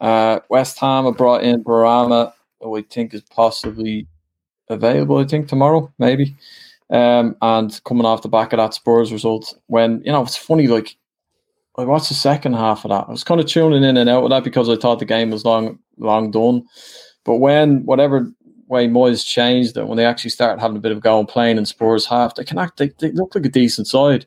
Uh, 0.00 0.40
West 0.48 0.78
Ham 0.78 1.04
have 1.04 1.16
brought 1.16 1.42
in 1.42 1.62
Benrahma, 1.64 2.32
who 2.60 2.76
I 2.76 2.82
think 2.82 3.14
is 3.14 3.22
possibly 3.22 4.06
available. 4.68 5.18
I 5.18 5.24
think 5.24 5.48
tomorrow, 5.48 5.92
maybe. 5.98 6.36
Um, 6.90 7.36
and 7.42 7.80
coming 7.84 8.06
off 8.06 8.22
the 8.22 8.28
back 8.28 8.52
of 8.52 8.58
that 8.58 8.74
Spurs 8.74 9.12
result, 9.12 9.54
when 9.66 10.02
you 10.04 10.12
know 10.12 10.22
it's 10.22 10.36
funny, 10.36 10.66
like 10.66 10.96
I 11.78 11.84
watched 11.84 12.08
the 12.08 12.14
second 12.14 12.54
half 12.54 12.84
of 12.84 12.90
that. 12.90 13.06
I 13.06 13.10
was 13.10 13.22
kind 13.22 13.40
of 13.40 13.46
tuning 13.46 13.84
in 13.84 13.96
and 13.96 14.10
out 14.10 14.24
of 14.24 14.30
that 14.30 14.42
because 14.42 14.68
I 14.68 14.76
thought 14.76 14.98
the 14.98 15.04
game 15.04 15.30
was 15.30 15.44
long, 15.44 15.78
long 15.96 16.32
done. 16.32 16.64
But 17.24 17.36
when 17.36 17.84
whatever 17.84 18.30
way 18.66 18.88
Moyes 18.88 19.24
changed 19.24 19.76
it, 19.76 19.86
when 19.86 19.96
they 19.96 20.04
actually 20.04 20.30
started 20.30 20.60
having 20.60 20.76
a 20.76 20.80
bit 20.80 20.90
of 20.90 21.00
go 21.00 21.20
and 21.20 21.28
playing 21.28 21.56
in 21.56 21.66
Spurs 21.66 22.04
half, 22.04 22.34
they 22.34 22.44
can 22.44 22.58
act. 22.58 22.78
They, 22.78 22.90
they 22.98 23.12
look 23.12 23.34
like 23.34 23.46
a 23.46 23.48
decent 23.50 23.86
side. 23.86 24.26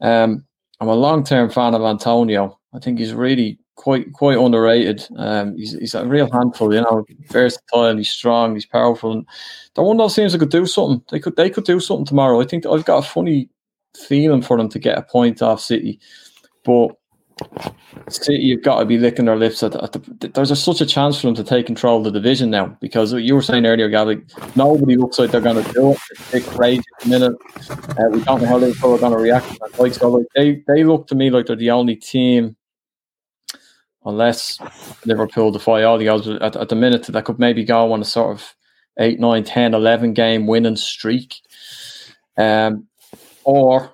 Um, 0.00 0.44
I'm 0.80 0.88
a 0.88 0.94
long 0.94 1.24
term 1.24 1.50
fan 1.50 1.74
of 1.74 1.82
Antonio. 1.82 2.58
I 2.72 2.78
think 2.78 3.00
he's 3.00 3.14
really 3.14 3.58
quite 3.74 4.12
quite 4.12 4.38
underrated. 4.38 5.08
Um, 5.16 5.56
he's, 5.56 5.72
he's 5.72 5.94
a 5.94 6.06
real 6.06 6.30
handful, 6.30 6.72
you 6.72 6.82
know, 6.82 7.04
versatile. 7.30 7.96
He's 7.96 8.10
strong. 8.10 8.54
He's 8.54 8.66
powerful. 8.66 9.12
And 9.12 9.26
they're 9.74 9.84
one 9.84 10.00
of 10.00 10.14
those 10.14 10.36
could 10.36 10.50
do 10.50 10.66
something. 10.66 11.02
They 11.10 11.18
could 11.18 11.34
they 11.34 11.50
could 11.50 11.64
do 11.64 11.80
something 11.80 12.06
tomorrow. 12.06 12.40
I 12.40 12.44
think 12.44 12.64
I've 12.64 12.84
got 12.84 13.04
a 13.04 13.08
funny 13.08 13.48
feeling 13.96 14.42
for 14.42 14.56
them 14.56 14.68
to 14.68 14.78
get 14.78 14.98
a 14.98 15.02
point 15.02 15.42
off 15.42 15.60
City. 15.60 15.98
But 16.66 16.96
City, 18.08 18.42
you've 18.42 18.62
got 18.62 18.78
to 18.78 18.86
be 18.86 18.96
licking 18.96 19.26
their 19.26 19.36
lips 19.36 19.62
at, 19.62 19.72
the, 19.72 19.84
at 19.84 19.92
the, 19.92 20.28
there's 20.28 20.50
a, 20.50 20.56
such 20.56 20.80
a 20.80 20.86
chance 20.86 21.20
for 21.20 21.26
them 21.26 21.34
to 21.34 21.44
take 21.44 21.66
control 21.66 21.98
of 21.98 22.04
the 22.04 22.10
division 22.10 22.50
now 22.50 22.76
because 22.80 23.12
you 23.12 23.34
were 23.34 23.42
saying 23.42 23.66
earlier, 23.66 23.90
Gabby, 23.90 24.22
nobody 24.54 24.96
looks 24.96 25.18
like 25.18 25.30
they're 25.30 25.42
going 25.42 25.62
to 25.62 25.72
do 25.72 25.92
it. 25.92 25.98
It's 26.32 26.48
crazy 26.48 26.78
at 26.78 27.04
the 27.04 27.08
minute. 27.10 27.36
Uh, 27.70 28.08
we 28.10 28.22
don't 28.22 28.40
know 28.40 28.48
how 28.48 28.56
Liverpool 28.56 28.94
are 28.94 28.98
going 28.98 29.12
to 29.12 29.18
react 29.18 29.48
to. 29.48 29.82
Like, 29.82 29.92
so 29.92 30.10
like 30.10 30.26
they, 30.34 30.62
they 30.66 30.82
look 30.84 31.08
to 31.08 31.14
me 31.14 31.28
like 31.28 31.46
they're 31.46 31.56
the 31.56 31.72
only 31.72 31.96
team, 31.96 32.56
unless 34.06 34.58
Liverpool 35.04 35.50
defy 35.50 35.82
all 35.82 35.98
the 35.98 36.08
odds 36.08 36.26
at, 36.26 36.56
at 36.56 36.68
the 36.70 36.76
minute, 36.76 37.04
that 37.04 37.24
could 37.26 37.38
maybe 37.38 37.64
go 37.64 37.92
on 37.92 38.00
a 38.00 38.04
sort 38.04 38.34
of 38.34 38.54
8, 38.98 39.20
9, 39.20 39.44
10, 39.44 39.74
11 39.74 40.14
game 40.14 40.46
winning 40.46 40.76
streak. 40.76 41.34
Um, 42.38 42.86
or 43.44 43.92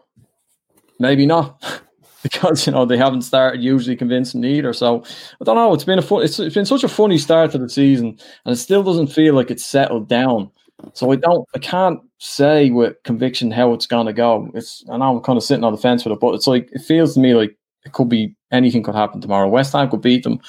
maybe 1.00 1.26
not. 1.26 1.60
because 2.22 2.66
you 2.66 2.72
know 2.72 2.84
they 2.84 2.96
haven't 2.96 3.22
started 3.22 3.62
usually 3.62 3.96
convincing 3.96 4.44
either. 4.44 4.72
So 4.72 5.04
I 5.40 5.44
don't 5.44 5.56
know. 5.56 5.74
It's 5.74 5.84
been 5.84 5.98
a 5.98 6.02
fun, 6.02 6.22
it's, 6.22 6.38
it's 6.38 6.54
been 6.54 6.66
such 6.66 6.84
a 6.84 6.88
funny 6.88 7.18
start 7.18 7.52
to 7.52 7.58
the 7.58 7.68
season, 7.68 8.18
and 8.44 8.52
it 8.52 8.56
still 8.56 8.82
doesn't 8.82 9.08
feel 9.08 9.34
like 9.34 9.50
it's 9.50 9.64
settled 9.64 10.08
down. 10.08 10.50
So 10.94 11.12
I 11.12 11.16
don't, 11.16 11.48
I 11.54 11.58
can't 11.58 12.00
say 12.18 12.70
with 12.70 13.00
conviction 13.04 13.50
how 13.50 13.72
it's 13.72 13.86
gonna 13.86 14.12
go. 14.12 14.50
It's 14.54 14.84
I 14.90 14.96
know 14.96 15.16
I'm 15.16 15.22
kind 15.22 15.36
of 15.36 15.44
sitting 15.44 15.64
on 15.64 15.72
the 15.72 15.78
fence 15.78 16.04
with 16.04 16.12
it, 16.12 16.20
but 16.20 16.34
it's 16.34 16.46
like 16.46 16.70
it 16.72 16.80
feels 16.80 17.14
to 17.14 17.20
me 17.20 17.34
like 17.34 17.56
it 17.84 17.92
could 17.92 18.08
be 18.08 18.34
anything 18.50 18.82
could 18.82 18.94
happen 18.94 19.20
tomorrow. 19.20 19.48
West 19.48 19.72
Ham 19.72 19.90
could 19.90 20.02
beat 20.02 20.22
them, 20.22 20.40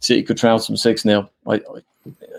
City 0.00 0.22
could 0.22 0.36
trounce 0.36 0.66
them 0.66 0.76
six 0.76 1.02
0 1.02 1.28
I, 1.46 1.54
I, 1.54 1.58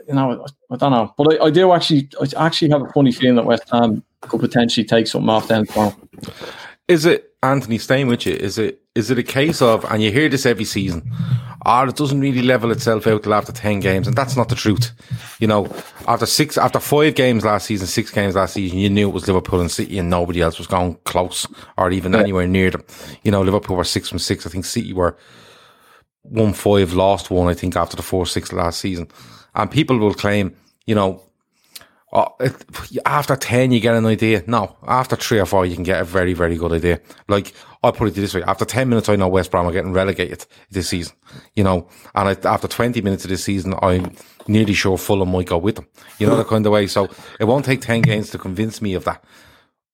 you 0.08 0.14
know, 0.14 0.44
I, 0.44 0.74
I, 0.74 0.78
don't 0.78 0.92
know, 0.92 1.14
but 1.18 1.42
I, 1.42 1.46
I 1.46 1.50
do 1.50 1.72
actually, 1.72 2.10
I 2.22 2.46
actually 2.46 2.70
have 2.72 2.82
a 2.82 2.92
funny 2.92 3.12
feeling 3.12 3.36
that 3.36 3.46
West 3.46 3.64
Ham 3.72 4.04
could 4.22 4.42
potentially 4.42 4.84
take 4.84 5.08
something 5.08 5.30
off 5.30 5.48
them 5.48 5.66
tomorrow. 5.66 5.96
Is 6.88 7.06
it 7.06 7.34
Anthony 7.42 7.78
staying 7.78 8.08
with 8.08 8.26
you? 8.26 8.34
Is 8.34 8.58
it 8.58 8.83
is 8.96 9.10
it 9.10 9.18
a 9.18 9.24
case 9.24 9.62
of, 9.62 9.84
and 9.86 10.04
you 10.04 10.12
hear 10.12 10.30
this 10.30 10.46
every 10.46 10.66
season, 10.66 11.12
or 11.66 11.88
it 11.88 11.96
doesn't 11.96 12.20
really 12.20 12.44
level 12.44 12.72
itself 12.72 13.08
out 13.08 13.24
till 13.24 13.34
after 13.34 13.52
10 13.52 13.80
games, 13.80 14.08
and 14.08 14.16
that's 14.16 14.36
not 14.36 14.50
the 14.50 14.56
truth. 14.56 14.92
You 15.40 15.48
know, 15.48 15.66
after 16.08 16.26
six, 16.26 16.58
after 16.58 16.80
five 16.80 17.16
games 17.16 17.44
last 17.44 17.66
season, 17.66 17.88
six 17.88 18.12
games 18.12 18.36
last 18.36 18.54
season, 18.54 18.78
you 18.78 18.90
knew 18.90 19.10
it 19.10 19.14
was 19.14 19.28
Liverpool 19.28 19.62
and 19.62 19.72
City 19.72 19.98
and 19.98 20.10
nobody 20.10 20.42
else 20.42 20.58
was 20.60 20.68
going 20.68 20.96
close 21.06 21.48
or 21.78 21.92
even 21.92 22.14
yeah. 22.14 22.20
anywhere 22.20 22.48
near 22.48 22.70
them. 22.70 22.84
You 23.24 23.32
know, 23.32 23.42
Liverpool 23.42 23.78
were 23.78 23.84
six 23.84 24.10
from 24.10 24.20
six. 24.20 24.46
I 24.46 24.50
think 24.50 24.66
City 24.66 24.94
were 24.94 25.18
one 26.22 26.54
five, 26.54 26.94
lost 26.94 27.32
one, 27.32 27.48
I 27.48 27.56
think, 27.56 27.76
after 27.76 27.96
the 27.96 28.04
four 28.04 28.28
six 28.28 28.54
last 28.54 28.80
season. 28.80 29.08
And 29.56 29.72
people 29.72 29.98
will 29.98 30.14
claim, 30.14 30.56
you 30.86 30.94
know, 30.94 31.24
Oh, 32.16 32.28
it, 32.40 32.54
after 33.08 33.36
10, 33.36 33.72
you 33.72 33.80
get 33.80 33.96
an 33.96 34.06
idea. 34.06 34.44
No, 34.46 34.78
after 34.86 35.16
three 35.16 35.40
or 35.40 35.48
four, 35.48 35.66
you 35.66 35.74
can 35.74 35.84
get 35.84 36.00
a 36.00 36.04
very, 36.04 36.34
very 36.34 36.58
good 36.58 36.72
idea. 36.72 37.02
Like, 37.28 37.54
I'll 37.82 37.92
put 37.92 38.08
it 38.08 38.14
this 38.14 38.36
way. 38.36 38.44
After 38.44 38.66
10 38.66 38.88
minutes, 38.88 39.10
I 39.10 39.16
know 39.16 39.28
West 39.28 39.50
Brom 39.50 39.66
are 39.66 39.72
getting 39.72 39.94
relegated 39.94 40.46
this 40.70 40.90
season, 40.90 41.16
you 41.56 41.64
know, 41.64 41.88
and 42.14 42.30
I, 42.30 42.48
after 42.48 42.68
20 42.68 43.02
minutes 43.02 43.24
of 43.26 43.32
this 43.32 43.44
season, 43.44 43.74
I'm 43.82 44.14
nearly 44.48 44.76
sure 44.76 44.96
Fulham 44.96 45.32
might 45.32 45.48
go 45.48 45.58
with 45.58 45.76
them, 45.76 45.88
you 46.20 46.28
know, 46.28 46.38
the 46.38 46.46
kind 46.46 46.64
of 46.68 46.72
way. 46.72 46.86
So 46.86 47.10
it 47.40 47.46
won't 47.46 47.66
take 47.66 47.82
10 47.82 48.04
games 48.04 48.30
to 48.30 48.38
convince 48.38 48.80
me 48.80 48.94
of 48.94 49.06
that. 49.06 49.24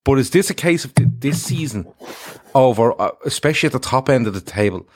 But 0.04 0.18
is 0.18 0.28
this 0.28 0.50
a 0.50 0.54
case 0.54 0.84
of 0.84 0.92
this 0.94 1.42
season 1.42 1.90
over, 2.54 3.00
uh, 3.00 3.12
especially 3.24 3.68
at 3.68 3.72
the 3.72 3.78
top 3.78 4.10
end 4.10 4.26
of 4.26 4.34
the 4.34 4.40
table? 4.42 4.86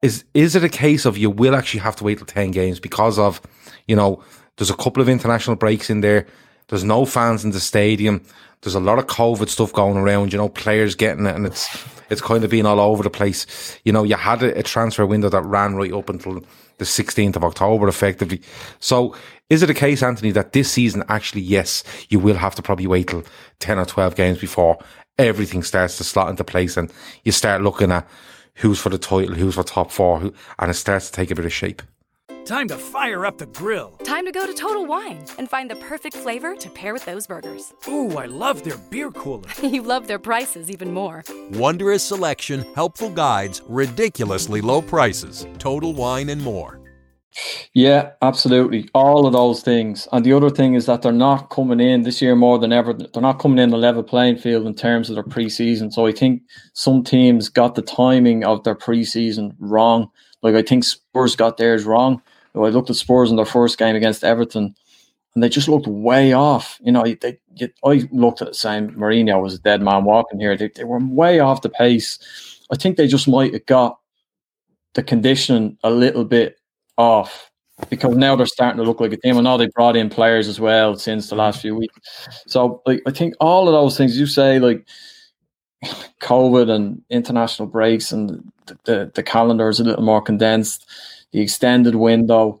Is, 0.00 0.24
is 0.32 0.54
it 0.54 0.62
a 0.62 0.68
case 0.68 1.04
of 1.06 1.18
you 1.18 1.28
will 1.28 1.56
actually 1.56 1.80
have 1.80 1.96
to 1.96 2.04
wait 2.04 2.18
till 2.18 2.26
10 2.26 2.52
games 2.52 2.78
because 2.78 3.18
of, 3.18 3.40
you 3.88 3.96
know, 3.96 4.22
there's 4.56 4.70
a 4.70 4.76
couple 4.76 5.02
of 5.02 5.08
international 5.08 5.56
breaks 5.56 5.90
in 5.90 6.02
there 6.02 6.26
there's 6.68 6.84
no 6.84 7.04
fans 7.04 7.44
in 7.44 7.50
the 7.50 7.60
stadium. 7.60 8.22
There's 8.62 8.74
a 8.74 8.80
lot 8.80 8.98
of 8.98 9.06
COVID 9.06 9.48
stuff 9.48 9.72
going 9.72 9.96
around, 9.96 10.32
you 10.32 10.38
know, 10.38 10.48
players 10.48 10.94
getting 10.94 11.26
it 11.26 11.36
and 11.36 11.46
it's, 11.46 11.68
it's 12.10 12.20
kind 12.20 12.44
of 12.44 12.50
being 12.50 12.66
all 12.66 12.80
over 12.80 13.02
the 13.02 13.10
place. 13.10 13.78
You 13.84 13.92
know, 13.92 14.02
you 14.02 14.16
had 14.16 14.42
a, 14.42 14.58
a 14.58 14.62
transfer 14.62 15.06
window 15.06 15.28
that 15.28 15.42
ran 15.42 15.76
right 15.76 15.92
up 15.92 16.08
until 16.08 16.42
the 16.78 16.84
16th 16.84 17.36
of 17.36 17.44
October, 17.44 17.88
effectively. 17.88 18.42
So 18.80 19.14
is 19.48 19.62
it 19.62 19.70
a 19.70 19.74
case, 19.74 20.02
Anthony, 20.02 20.30
that 20.32 20.52
this 20.52 20.70
season 20.70 21.04
actually, 21.08 21.42
yes, 21.42 21.84
you 22.08 22.18
will 22.18 22.36
have 22.36 22.54
to 22.56 22.62
probably 22.62 22.86
wait 22.86 23.08
till 23.08 23.24
10 23.60 23.78
or 23.78 23.86
12 23.86 24.14
games 24.14 24.38
before 24.38 24.78
everything 25.18 25.62
starts 25.62 25.96
to 25.98 26.04
slot 26.04 26.30
into 26.30 26.44
place 26.44 26.76
and 26.76 26.92
you 27.24 27.32
start 27.32 27.62
looking 27.62 27.90
at 27.90 28.08
who's 28.54 28.78
for 28.78 28.90
the 28.90 28.98
title, 28.98 29.34
who's 29.34 29.54
for 29.54 29.62
top 29.62 29.90
four, 29.90 30.20
who, 30.20 30.32
and 30.58 30.70
it 30.70 30.74
starts 30.74 31.06
to 31.06 31.12
take 31.12 31.30
a 31.30 31.34
bit 31.34 31.44
of 31.44 31.52
shape. 31.52 31.82
Time 32.48 32.66
to 32.68 32.78
fire 32.78 33.26
up 33.26 33.36
the 33.36 33.44
grill. 33.44 33.90
Time 34.04 34.24
to 34.24 34.32
go 34.32 34.46
to 34.46 34.54
Total 34.54 34.86
Wine 34.86 35.18
and 35.36 35.50
find 35.50 35.70
the 35.70 35.76
perfect 35.76 36.16
flavor 36.16 36.56
to 36.56 36.70
pair 36.70 36.94
with 36.94 37.04
those 37.04 37.26
burgers. 37.26 37.74
Ooh, 37.88 38.16
I 38.16 38.24
love 38.24 38.64
their 38.64 38.78
beer 38.88 39.10
cooler. 39.10 39.50
you 39.62 39.82
love 39.82 40.06
their 40.06 40.18
prices 40.18 40.70
even 40.70 40.90
more. 40.90 41.24
Wondrous 41.52 42.02
selection, 42.02 42.64
helpful 42.74 43.10
guides, 43.10 43.60
ridiculously 43.68 44.62
low 44.62 44.80
prices. 44.80 45.46
Total 45.58 45.92
Wine 45.92 46.30
and 46.30 46.40
more. 46.40 46.80
Yeah, 47.74 48.12
absolutely. 48.22 48.88
All 48.94 49.26
of 49.26 49.34
those 49.34 49.60
things. 49.60 50.08
And 50.12 50.24
the 50.24 50.32
other 50.32 50.48
thing 50.48 50.72
is 50.72 50.86
that 50.86 51.02
they're 51.02 51.12
not 51.12 51.50
coming 51.50 51.80
in 51.80 52.00
this 52.00 52.22
year 52.22 52.34
more 52.34 52.58
than 52.58 52.72
ever. 52.72 52.94
They're 52.94 53.20
not 53.20 53.40
coming 53.40 53.58
in 53.58 53.68
the 53.68 53.76
level 53.76 54.02
playing 54.02 54.38
field 54.38 54.66
in 54.66 54.74
terms 54.74 55.10
of 55.10 55.16
their 55.16 55.22
preseason. 55.22 55.92
So 55.92 56.06
I 56.06 56.12
think 56.12 56.40
some 56.72 57.04
teams 57.04 57.50
got 57.50 57.74
the 57.74 57.82
timing 57.82 58.42
of 58.42 58.64
their 58.64 58.74
preseason 58.74 59.54
wrong. 59.58 60.10
Like 60.42 60.54
I 60.54 60.62
think 60.62 60.84
Spurs 60.84 61.36
got 61.36 61.58
theirs 61.58 61.84
wrong. 61.84 62.22
I 62.54 62.68
looked 62.68 62.90
at 62.90 62.96
Spurs 62.96 63.30
in 63.30 63.36
their 63.36 63.44
first 63.44 63.78
game 63.78 63.96
against 63.96 64.24
Everton 64.24 64.74
and 65.34 65.42
they 65.42 65.48
just 65.48 65.68
looked 65.68 65.86
way 65.86 66.32
off. 66.32 66.78
You 66.82 66.92
know, 66.92 67.04
they, 67.04 67.38
they 67.58 67.72
I 67.84 68.08
looked 68.10 68.42
at 68.42 68.56
saying 68.56 68.90
Mourinho 68.90 69.40
was 69.40 69.54
a 69.54 69.58
dead 69.58 69.82
man 69.82 70.04
walking 70.04 70.40
here. 70.40 70.56
They, 70.56 70.68
they 70.68 70.84
were 70.84 70.98
way 70.98 71.38
off 71.38 71.62
the 71.62 71.68
pace. 71.68 72.18
I 72.72 72.76
think 72.76 72.96
they 72.96 73.06
just 73.06 73.28
might 73.28 73.52
have 73.52 73.66
got 73.66 73.98
the 74.94 75.02
condition 75.02 75.78
a 75.84 75.90
little 75.90 76.24
bit 76.24 76.58
off 76.96 77.50
because 77.88 78.16
now 78.16 78.34
they're 78.34 78.46
starting 78.46 78.78
to 78.78 78.82
look 78.82 79.00
like 79.00 79.12
a 79.12 79.16
team. 79.16 79.38
I 79.38 79.40
know 79.42 79.56
they 79.56 79.68
brought 79.68 79.96
in 79.96 80.10
players 80.10 80.48
as 80.48 80.58
well 80.58 80.96
since 80.96 81.28
the 81.28 81.36
last 81.36 81.60
few 81.62 81.76
weeks. 81.76 81.94
So 82.46 82.82
like 82.84 83.02
I 83.06 83.12
think 83.12 83.34
all 83.40 83.68
of 83.68 83.72
those 83.72 83.96
things 83.96 84.18
you 84.18 84.26
say 84.26 84.58
like 84.58 84.86
COVID 86.20 86.70
and 86.70 87.02
international 87.10 87.68
breaks 87.68 88.12
and 88.12 88.52
the, 88.66 88.78
the, 88.84 89.12
the 89.14 89.22
calendar 89.22 89.68
is 89.68 89.80
a 89.80 89.84
little 89.84 90.04
more 90.04 90.20
condensed, 90.20 90.86
the 91.32 91.40
extended 91.40 91.94
window. 91.94 92.60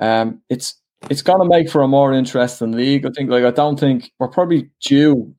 Um, 0.00 0.40
it's 0.48 0.76
it's 1.10 1.22
going 1.22 1.40
to 1.40 1.48
make 1.48 1.68
for 1.68 1.82
a 1.82 1.88
more 1.88 2.12
interesting 2.12 2.72
league. 2.72 3.06
I 3.06 3.10
think. 3.10 3.30
Like 3.30 3.44
I 3.44 3.50
don't 3.50 3.78
think 3.78 4.12
we're 4.18 4.28
probably 4.28 4.70
due 4.80 5.34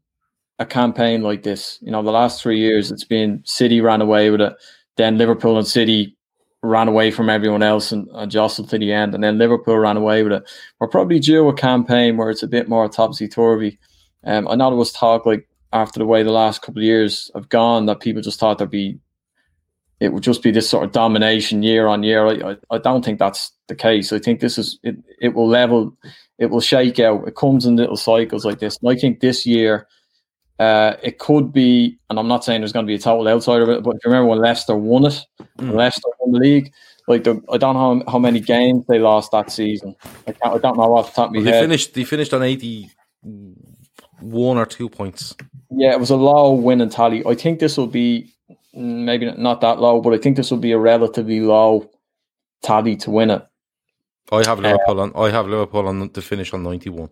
a 0.59 0.65
campaign 0.65 1.21
like 1.21 1.43
this. 1.43 1.79
You 1.81 1.91
know, 1.91 2.01
the 2.01 2.11
last 2.11 2.41
three 2.41 2.59
years 2.59 2.91
it's 2.91 3.03
been 3.03 3.41
City 3.45 3.81
ran 3.81 4.01
away 4.01 4.29
with 4.29 4.41
it, 4.41 4.53
then 4.97 5.17
Liverpool 5.17 5.57
and 5.57 5.67
City 5.67 6.15
ran 6.61 6.87
away 6.87 7.11
from 7.11 7.29
everyone 7.29 7.61
else 7.61 7.91
and, 7.91 8.07
and 8.13 8.31
jostled 8.31 8.69
to 8.69 8.77
the 8.77 8.91
end, 8.91 9.13
and 9.13 9.23
then 9.23 9.37
Liverpool 9.37 9.77
ran 9.77 9.97
away 9.97 10.23
with 10.23 10.31
it. 10.31 10.49
We're 10.79 10.87
probably 10.87 11.19
due 11.19 11.47
a 11.49 11.53
campaign 11.53 12.17
where 12.17 12.29
it's 12.29 12.43
a 12.43 12.47
bit 12.47 12.69
more 12.69 12.87
topsy 12.87 13.27
turvy. 13.27 13.79
Um, 14.23 14.47
I 14.47 14.55
know 14.55 14.69
there 14.69 14.77
was 14.77 14.93
talk 14.93 15.25
like 15.25 15.47
after 15.73 15.99
the 15.99 16.05
way 16.05 16.23
the 16.23 16.31
last 16.31 16.61
couple 16.61 16.79
of 16.79 16.85
years 16.85 17.29
have 17.35 17.49
gone 17.49 17.87
that 17.87 17.99
people 17.99 18.21
just 18.21 18.39
thought 18.39 18.59
there'd 18.59 18.69
be 18.69 18.99
it 19.99 20.11
would 20.11 20.23
just 20.23 20.43
be 20.43 20.51
this 20.51 20.69
sort 20.69 20.83
of 20.83 20.91
domination 20.91 21.63
year 21.63 21.87
on 21.87 22.03
year. 22.03 22.27
I, 22.27 22.57
I, 22.69 22.77
don't 22.77 23.05
think 23.05 23.19
that's 23.19 23.51
the 23.67 23.75
case. 23.75 24.11
I 24.11 24.19
think 24.19 24.41
this 24.41 24.57
is 24.57 24.77
it. 24.83 24.97
It 25.21 25.33
will 25.33 25.47
level. 25.47 25.97
It 26.37 26.47
will 26.47 26.59
shake 26.59 26.99
out. 26.99 27.25
It 27.25 27.37
comes 27.37 27.65
in 27.65 27.77
little 27.77 27.95
cycles 27.95 28.43
like 28.43 28.59
this. 28.59 28.77
And 28.81 28.91
I 28.91 28.99
think 28.99 29.21
this 29.21 29.45
year 29.45 29.87
uh, 30.59 30.95
it 31.01 31.19
could 31.19 31.53
be, 31.53 31.97
and 32.09 32.19
I'm 32.19 32.27
not 32.27 32.43
saying 32.43 32.61
there's 32.61 32.73
going 32.73 32.85
to 32.85 32.89
be 32.89 32.95
a 32.95 32.99
total 32.99 33.27
outsider 33.27 33.71
it, 33.71 33.83
but 33.83 33.95
if 33.95 34.05
you 34.05 34.11
remember 34.11 34.29
when 34.29 34.39
Leicester 34.39 34.75
won 34.75 35.05
it, 35.05 35.25
mm. 35.57 35.73
Leicester 35.73 36.09
won 36.19 36.33
the 36.33 36.39
league, 36.39 36.73
like 37.07 37.23
the, 37.23 37.41
I 37.51 37.57
don't 37.57 37.75
know 37.75 38.03
how, 38.05 38.11
how 38.13 38.19
many 38.19 38.39
games 38.39 38.85
they 38.87 38.99
lost 38.99 39.31
that 39.31 39.51
season. 39.51 39.95
I, 40.27 40.35
I 40.43 40.57
don't 40.57 40.77
know 40.77 40.95
off 40.97 41.11
the 41.11 41.15
top 41.15 41.29
of 41.29 41.35
my 41.35 41.41
they 41.41 41.51
head. 41.51 41.61
Finished, 41.61 41.93
they 41.93 42.03
finished 42.03 42.33
on 42.33 42.41
81 44.23 44.57
or 44.57 44.65
two 44.65 44.89
points. 44.89 45.35
Yeah, 45.71 45.91
it 45.91 45.99
was 45.99 46.09
a 46.09 46.15
low 46.15 46.53
winning 46.53 46.89
tally. 46.89 47.25
I 47.25 47.35
think 47.35 47.59
this 47.59 47.77
will 47.77 47.87
be 47.87 48.31
maybe 48.73 49.31
not 49.31 49.61
that 49.61 49.79
low, 49.79 50.01
but 50.01 50.13
I 50.13 50.17
think 50.17 50.37
this 50.37 50.51
will 50.51 50.59
be 50.59 50.71
a 50.71 50.77
relatively 50.77 51.39
low 51.39 51.89
tally 52.61 52.95
to 52.97 53.11
win 53.11 53.31
it. 53.31 53.45
I 54.31 54.45
have 54.47 54.59
Liverpool 54.59 54.99
uh, 54.99 55.03
on. 55.03 55.11
I 55.15 55.29
have 55.31 55.47
Liverpool 55.47 55.87
on 55.87 56.09
to 56.09 56.21
finish 56.21 56.53
on 56.53 56.63
91 56.63 57.09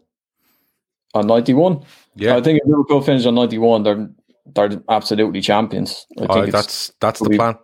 on 1.13 1.27
91. 1.27 1.83
Yeah. 2.15 2.35
I 2.35 2.41
think 2.41 2.59
if 2.59 2.67
Liverpool 2.67 3.01
finish 3.01 3.25
on 3.25 3.35
91, 3.35 3.83
they're 3.83 4.09
they're 4.53 4.81
absolutely 4.89 5.41
champions. 5.41 6.05
I 6.19 6.33
think 6.33 6.51
that's 6.51 6.91
that's 6.99 7.19
the 7.19 7.29
plan. 7.29 7.57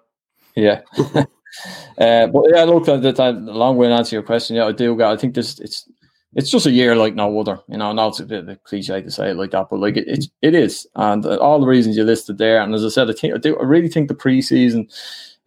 Yeah. 0.55 0.81
uh, 0.97 2.27
but 2.27 2.43
yeah, 2.53 2.63
look, 2.63 2.87
at 2.87 3.01
the 3.01 3.31
long 3.31 3.77
way 3.77 3.87
to 3.87 3.93
answer 3.93 4.15
your 4.15 4.23
question. 4.23 4.55
Yeah, 4.55 4.65
I 4.65 4.71
do. 4.71 4.95
Got 4.95 5.13
I 5.13 5.17
think 5.17 5.33
this 5.33 5.59
it's 5.59 5.89
it's 6.35 6.51
just 6.51 6.65
a 6.65 6.71
year 6.71 6.95
like 6.95 7.15
no 7.15 7.39
other. 7.39 7.59
You 7.67 7.77
know, 7.77 7.91
now 7.93 8.09
it's 8.09 8.19
a 8.19 8.25
bit 8.25 8.39
of 8.43 8.49
a 8.49 8.55
cliche 8.57 9.01
to 9.01 9.11
say 9.11 9.31
it 9.31 9.37
like 9.37 9.51
that, 9.51 9.67
but 9.69 9.79
like 9.79 9.97
it, 9.97 10.07
it's 10.07 10.27
it 10.41 10.53
is, 10.53 10.85
and 10.95 11.25
all 11.25 11.59
the 11.59 11.67
reasons 11.67 11.97
you 11.97 12.03
listed 12.03 12.37
there. 12.37 12.61
And 12.61 12.73
as 12.75 12.85
I 12.85 12.89
said, 12.89 13.09
I 13.09 13.13
think 13.13 13.33
I 13.33 13.37
do. 13.37 13.57
I 13.57 13.63
really 13.63 13.87
think 13.87 14.07
the 14.07 14.15
preseason, 14.15 14.91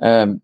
um, 0.01 0.41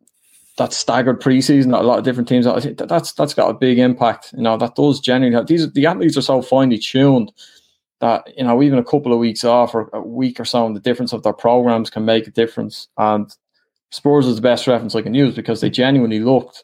that 0.59 0.73
staggered 0.73 1.21
preseason 1.21 1.79
a 1.79 1.83
lot 1.83 1.99
of 1.99 2.05
different 2.05 2.29
teams. 2.29 2.47
I 2.47 2.61
think 2.61 2.79
that 2.79 2.89
that's 2.89 3.13
that's 3.13 3.35
got 3.35 3.51
a 3.51 3.55
big 3.55 3.79
impact. 3.79 4.35
You 4.37 4.43
know, 4.43 4.57
that 4.57 4.75
does 4.77 5.01
genuinely 5.01 5.37
have, 5.37 5.47
these 5.47 5.71
the 5.73 5.87
athletes 5.87 6.17
are 6.17 6.23
so 6.23 6.43
finely 6.43 6.79
tuned 6.79 7.33
that 8.01 8.29
you 8.37 8.45
know 8.45 8.63
even 8.63 8.79
a 8.79 8.85
couple 8.85 9.13
of 9.13 9.19
weeks 9.19 9.45
off 9.45 9.75
or 9.75 9.89
a 9.93 10.01
week 10.01 10.39
or 10.39 10.45
so, 10.45 10.67
and 10.67 10.77
the 10.77 10.81
difference 10.81 11.13
of 11.13 11.23
their 11.23 11.33
programs 11.33 11.91
can 11.91 12.05
make 12.05 12.27
a 12.27 12.31
difference. 12.31 12.89
And 12.99 13.35
Spurs 13.91 14.27
is 14.27 14.37
the 14.37 14.43
best 14.43 14.67
reference 14.67 14.95
I 14.95 15.03
can 15.03 15.15
use 15.15 15.35
because 15.35 15.61
they 15.61 15.71
genuinely 15.71 16.21
looked 16.21 16.63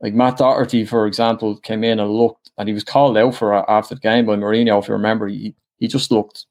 like 0.00 0.14
Matt 0.14 0.38
Doherty, 0.38 0.84
for 0.84 1.06
example, 1.06 1.56
came 1.58 1.84
in 1.84 2.00
and 2.00 2.10
looked, 2.10 2.50
and 2.58 2.68
he 2.68 2.74
was 2.74 2.84
called 2.84 3.16
out 3.16 3.34
for 3.34 3.70
after 3.70 3.94
the 3.94 4.00
game 4.00 4.26
by 4.26 4.36
Mourinho. 4.36 4.80
If 4.80 4.88
you 4.88 4.94
remember, 4.94 5.28
he 5.28 5.54
he 5.78 5.88
just 5.88 6.10
looked 6.10 6.46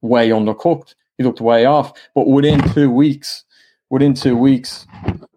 way 0.00 0.30
undercooked. 0.30 0.94
He 1.18 1.24
looked 1.24 1.40
way 1.40 1.64
off. 1.64 1.92
But 2.14 2.26
within 2.26 2.60
two 2.72 2.90
weeks, 2.90 3.44
within 3.90 4.14
two 4.14 4.36
weeks, 4.36 4.86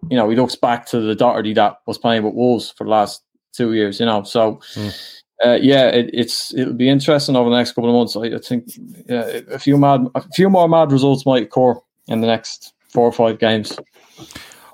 you 0.10 0.18
know, 0.18 0.30
he 0.30 0.36
looks 0.36 0.56
back 0.56 0.86
to 0.88 1.00
the 1.00 1.16
Doherty 1.16 1.54
that 1.54 1.78
was 1.86 1.98
playing 1.98 2.24
with 2.24 2.34
Wolves 2.34 2.72
for 2.72 2.84
the 2.84 2.90
last 2.90 3.24
two 3.54 3.74
years, 3.74 4.00
you 4.00 4.06
know. 4.06 4.24
So, 4.24 4.60
mm. 4.76 5.18
uh, 5.46 5.58
yeah, 5.62 5.88
it, 5.88 6.10
it's 6.14 6.54
it'll 6.54 6.74
be 6.74 6.90
interesting 6.90 7.36
over 7.36 7.50
the 7.50 7.58
next 7.58 7.74
couple 7.74 7.90
of 7.90 7.96
months. 7.96 8.16
I, 8.16 8.36
I 8.36 8.40
think 8.40 8.66
yeah, 9.10 9.42
a 9.52 9.60
few 9.60 9.78
mad, 9.78 10.08
a 10.16 10.22
few 10.34 10.50
more 10.50 10.70
mad 10.70 10.92
results 10.92 11.26
might 11.26 11.44
occur 11.44 11.76
in 12.08 12.22
the 12.22 12.28
next 12.28 12.74
four 12.90 13.06
or 13.06 13.12
five 13.12 13.40
games. 13.40 13.78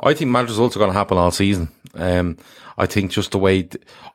I 0.03 0.13
think 0.13 0.31
mad 0.31 0.49
results 0.49 0.75
are 0.75 0.79
going 0.79 0.91
to 0.91 0.97
happen 0.97 1.17
all 1.17 1.31
season. 1.31 1.69
Um, 1.95 2.37
I 2.77 2.85
think 2.85 3.11
just 3.11 3.31
the 3.31 3.37
way 3.37 3.69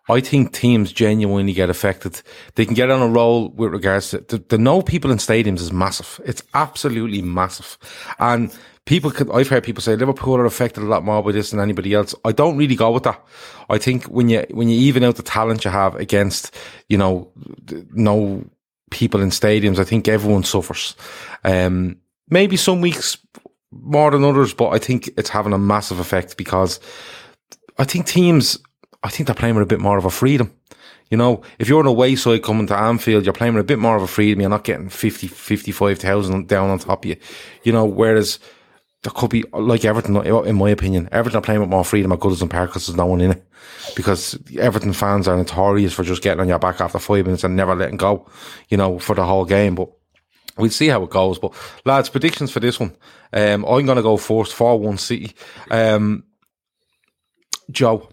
I 0.09 0.21
think 0.21 0.53
teams 0.53 0.93
genuinely 0.93 1.53
get 1.53 1.71
affected. 1.71 2.21
They 2.57 2.65
can 2.65 2.75
get 2.75 2.91
on 2.91 3.03
a 3.03 3.07
roll 3.07 3.51
with 3.51 3.73
regards 3.73 4.11
to 4.11 4.19
the, 4.19 4.39
the 4.39 4.59
no 4.59 4.83
people 4.83 5.11
in 5.11 5.19
stadiums 5.19 5.61
is 5.61 5.73
massive. 5.73 6.21
It's 6.25 6.43
absolutely 6.55 7.23
massive, 7.23 7.79
and 8.19 8.57
people 8.89 9.11
could, 9.11 9.31
I've 9.31 9.49
heard 9.49 9.65
people 9.65 9.83
say 9.83 9.97
Liverpool 9.97 10.37
are 10.37 10.47
affected 10.47 10.83
a 10.83 10.87
lot 10.87 11.05
more 11.05 11.23
by 11.23 11.33
this 11.33 11.51
than 11.51 11.61
anybody 11.61 11.93
else. 11.93 12.15
I 12.25 12.33
don't 12.33 12.57
really 12.57 12.75
go 12.75 12.91
with 12.91 13.03
that. 13.03 13.23
I 13.69 13.77
think 13.77 14.05
when 14.07 14.31
you, 14.31 14.47
when 14.51 14.71
you 14.71 14.79
even 14.81 15.05
out 15.05 15.17
the 15.17 15.23
talent 15.23 15.67
you 15.67 15.71
have 15.71 15.95
against, 15.97 16.55
you 16.89 16.97
know, 16.97 17.31
no 17.93 18.47
people 18.91 19.21
in 19.21 19.29
stadiums, 19.29 19.79
I 19.79 19.85
think 19.85 20.09
everyone 20.09 20.43
suffers. 20.43 20.97
Um, 21.45 21.99
maybe 22.31 22.57
some 22.57 22.81
weeks 22.81 23.19
more 23.71 24.11
than 24.11 24.25
others, 24.25 24.55
but 24.55 24.71
I 24.71 24.79
think 24.79 25.11
it's 25.17 25.31
having 25.31 25.53
a 25.53 25.59
massive 25.59 25.99
effect 25.99 26.37
because 26.37 26.81
I 27.79 27.85
think 27.85 28.07
teams, 28.07 28.59
I 29.03 29.09
think 29.09 29.27
they're 29.27 29.35
playing 29.35 29.55
with 29.55 29.63
a 29.63 29.67
bit 29.67 29.81
more 29.81 29.99
of 29.99 30.05
a 30.05 30.11
freedom. 30.11 30.53
You 31.11 31.17
know, 31.17 31.43
if 31.59 31.69
you're 31.69 31.79
on 31.79 31.87
a 31.87 31.91
away 31.91 32.17
side 32.17 32.43
coming 32.43 32.67
to 32.67 32.77
Anfield, 32.77 33.25
you're 33.25 33.33
playing 33.33 33.55
with 33.55 33.63
a 33.63 33.67
bit 33.67 33.79
more 33.79 33.97
of 33.97 34.03
a 34.03 34.07
freedom. 34.07 34.41
You're 34.41 34.51
not 34.51 34.65
getting 34.65 34.91
50, 34.91 35.27
55,000 35.27 36.49
down 36.49 36.71
on 36.71 36.79
top 36.79 37.05
of 37.05 37.09
you. 37.09 37.17
You 37.63 37.73
know, 37.73 37.87
whereas 37.87 38.39
there 39.03 39.13
could 39.15 39.31
be 39.31 39.45
like 39.53 39.85
Everton, 39.85 40.17
in 40.17 40.57
my 40.57 40.71
opinion, 40.71 41.09
Everton 41.13 41.39
are 41.39 41.43
playing 41.43 41.61
with 41.61 41.71
more 41.71 41.85
freedom 41.85 42.13
at 42.13 42.19
Goodison 42.19 42.51
Park 42.51 42.71
because 42.71 42.87
there's 42.87 42.97
no 42.97 43.07
one 43.07 43.21
in 43.21 43.31
it. 43.31 43.45
Because 43.97 44.39
Everton 44.59 44.93
fans 44.93 45.29
are 45.29 45.37
notorious 45.37 45.95
for 45.95 46.03
just 46.05 46.23
getting 46.23 46.41
on 46.41 46.49
your 46.49 46.59
back 46.59 46.81
after 46.81 46.99
five 46.99 47.25
minutes 47.25 47.45
and 47.45 47.57
never 47.57 47.75
letting 47.75 47.97
go, 47.97 48.29
you 48.69 48.77
know, 48.77 48.99
for 48.99 49.15
the 49.15 49.25
whole 49.25 49.47
game. 49.47 49.77
But 49.77 49.89
we'll 50.59 50.71
see 50.71 50.89
how 50.89 51.03
it 51.03 51.11
goes. 51.11 51.39
But 51.39 51.55
lads, 51.85 52.09
predictions 52.09 52.51
for 52.51 52.61
this 52.61 52.79
one. 52.79 52.97
Um, 53.33 53.65
I'm 53.65 53.87
going 53.87 53.97
to 53.97 54.03
go 54.03 54.17
first 54.17 54.55
for 54.55 54.79
one 54.79 54.99
City. 54.99 55.35
Um, 55.71 56.25
Joe, 57.71 58.09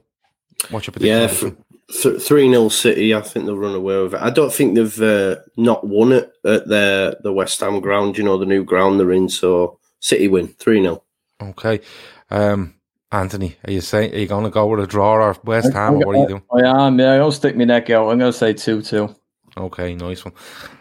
what's 0.69 0.87
your 0.87 0.93
prediction? 0.93 1.47
Yeah, 1.47 2.17
three 2.19 2.49
0 2.49 2.69
City. 2.69 3.13
I 3.13 3.21
think 3.21 3.45
they'll 3.45 3.57
run 3.57 3.75
away 3.75 4.01
with 4.01 4.15
it. 4.15 4.21
I 4.21 4.29
don't 4.29 4.51
think 4.51 4.75
they've 4.75 5.01
uh, 5.01 5.37
not 5.57 5.85
won 5.85 6.11
it 6.11 6.33
at 6.43 6.67
their 6.67 7.15
the 7.21 7.33
West 7.33 7.59
Ham 7.59 7.79
ground. 7.79 8.17
You 8.17 8.23
know 8.23 8.37
the 8.37 8.45
new 8.45 8.63
ground 8.63 8.99
they're 8.99 9.11
in. 9.11 9.29
So 9.29 9.79
City 9.99 10.27
win 10.27 10.47
3 10.47 10.81
0. 10.81 11.03
Okay. 11.41 11.81
Um, 12.29 12.75
Anthony, 13.11 13.55
are 13.65 13.71
you 13.71 13.81
saying 13.81 14.13
are 14.13 14.17
you 14.17 14.27
going 14.27 14.43
to 14.43 14.49
go 14.49 14.67
with 14.67 14.79
a 14.79 14.87
draw 14.87 15.13
or 15.13 15.35
West 15.43 15.71
Ham? 15.73 15.95
Or 15.95 16.07
what 16.07 16.15
are 16.15 16.19
you 16.19 16.27
doing? 16.27 16.43
I 16.51 16.87
am. 16.87 16.99
Yeah, 16.99 17.13
I'll 17.13 17.31
stick 17.31 17.55
my 17.55 17.63
neck 17.63 17.89
out. 17.89 18.09
I'm 18.09 18.19
going 18.19 18.31
to 18.31 18.37
say 18.37 18.53
two 18.53 18.81
two. 18.81 19.15
Okay, 19.57 19.95
nice 19.95 20.25
one, 20.25 20.33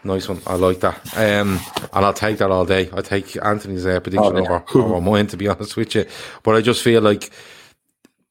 nice 0.03 0.27
one. 0.27 0.41
I 0.45 0.55
like 0.55 0.81
that. 0.81 0.95
Um, 1.15 1.59
and 1.93 2.05
I'll 2.05 2.13
take 2.13 2.39
that 2.39 2.51
all 2.51 2.65
day. 2.65 2.89
I 2.91 3.01
take 3.01 3.41
Anthony's 3.41 3.85
uh, 3.85 4.01
prediction 4.01 4.35
oh, 4.35 4.41
yeah. 4.41 4.61
over 4.73 4.79
over 4.79 5.01
mine, 5.01 5.27
to 5.27 5.37
be 5.37 5.47
honest 5.49 5.77
with 5.77 5.95
you. 5.95 6.05
But 6.43 6.55
I 6.55 6.61
just 6.61 6.83
feel 6.83 7.01
like 7.01 7.31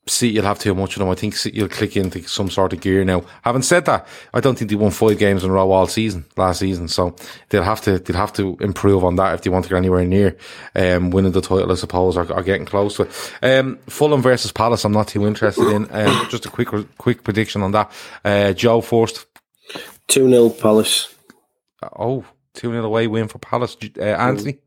City 0.07 0.37
will 0.37 0.45
have 0.45 0.59
too 0.59 0.75
much 0.75 0.97
of 0.97 1.01
them. 1.01 1.09
I 1.09 1.15
think 1.15 1.35
City 1.35 1.63
will 1.63 1.69
click 1.69 1.97
into 1.97 2.23
some 2.29 2.51
sort 2.51 2.75
of 2.75 2.83
gear 2.83 3.05
now. 3.05 3.25
Having 3.43 3.63
said 3.63 3.87
that, 3.87 4.07
I 4.35 4.41
don't 4.41 4.59
think 4.59 4.71
they 4.71 4.77
won 4.77 4.91
five 4.91 5.19
games 5.19 5.45
in 5.45 5.51
a 5.51 5.53
row 5.55 5.71
all 5.71 5.87
season 5.87 6.27
last 6.37 6.59
season, 6.59 6.89
so 6.89 7.17
they'll 7.49 7.63
have 7.63 7.81
to 7.83 7.99
they'll 7.99 8.17
have 8.17 8.33
to 8.35 8.59
improve 8.61 9.03
on 9.03 9.17
that 9.17 9.35
if 9.35 9.43
they 9.43 9.51
want 9.51 9.65
to 9.65 9.71
get 9.71 9.79
anywhere 9.79 10.05
near 10.05 10.37
um, 10.75 11.11
winning 11.11 11.33
the 11.33 11.41
title, 11.41 11.73
I 11.73 11.77
suppose, 11.77 12.19
or, 12.19 12.31
or 12.31 12.43
getting 12.43 12.67
close 12.67 12.97
to 12.97 13.05
it. 13.05 13.33
Um, 13.43 13.79
Fulham 13.89 14.21
versus 14.21 14.53
Palace, 14.53 14.85
I'm 14.85 14.93
not 14.93 15.09
too 15.09 15.27
interested 15.27 15.69
in. 15.69 15.89
Um, 15.91 16.29
just 16.29 16.45
a 16.45 16.51
quick 16.51 16.69
quick 16.99 17.25
prediction 17.25 17.63
on 17.63 17.73
that. 17.73 17.91
Uh, 18.25 18.53
Joe 18.53 18.83
first. 18.83 19.27
Two 20.09 20.29
0 20.29 20.51
Palace. 20.51 21.15
Oh, 21.99 22.25
2 22.55 22.71
0 22.71 22.85
away 22.85 23.07
win 23.07 23.29
for 23.29 23.39
Palace. 23.39 23.77
Uh, 23.99 24.03
Anthony. 24.03 24.59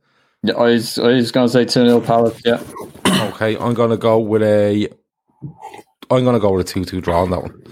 Yeah, 0.44 0.56
I 0.56 0.64
was, 0.64 1.00
I 1.00 1.08
was 1.14 1.32
going 1.32 1.48
to 1.48 1.52
say 1.52 1.66
2 1.66 1.88
0 1.88 2.02
Palace, 2.02 2.42
yeah. 2.46 2.62
Okay, 3.08 3.58
I'm 3.58 3.74
going 3.74 3.90
to 3.90 3.98
go 3.98 4.20
with 4.20 4.44
a 4.44 4.90
I'm 6.10 6.24
going 6.24 6.36
to 6.36 6.40
go 6.40 6.52
with 6.54 6.70
a 6.70 6.72
2 6.72 6.86
2 6.86 7.02
draw 7.02 7.22
on 7.22 7.32
that 7.32 7.42
one. 7.42 7.64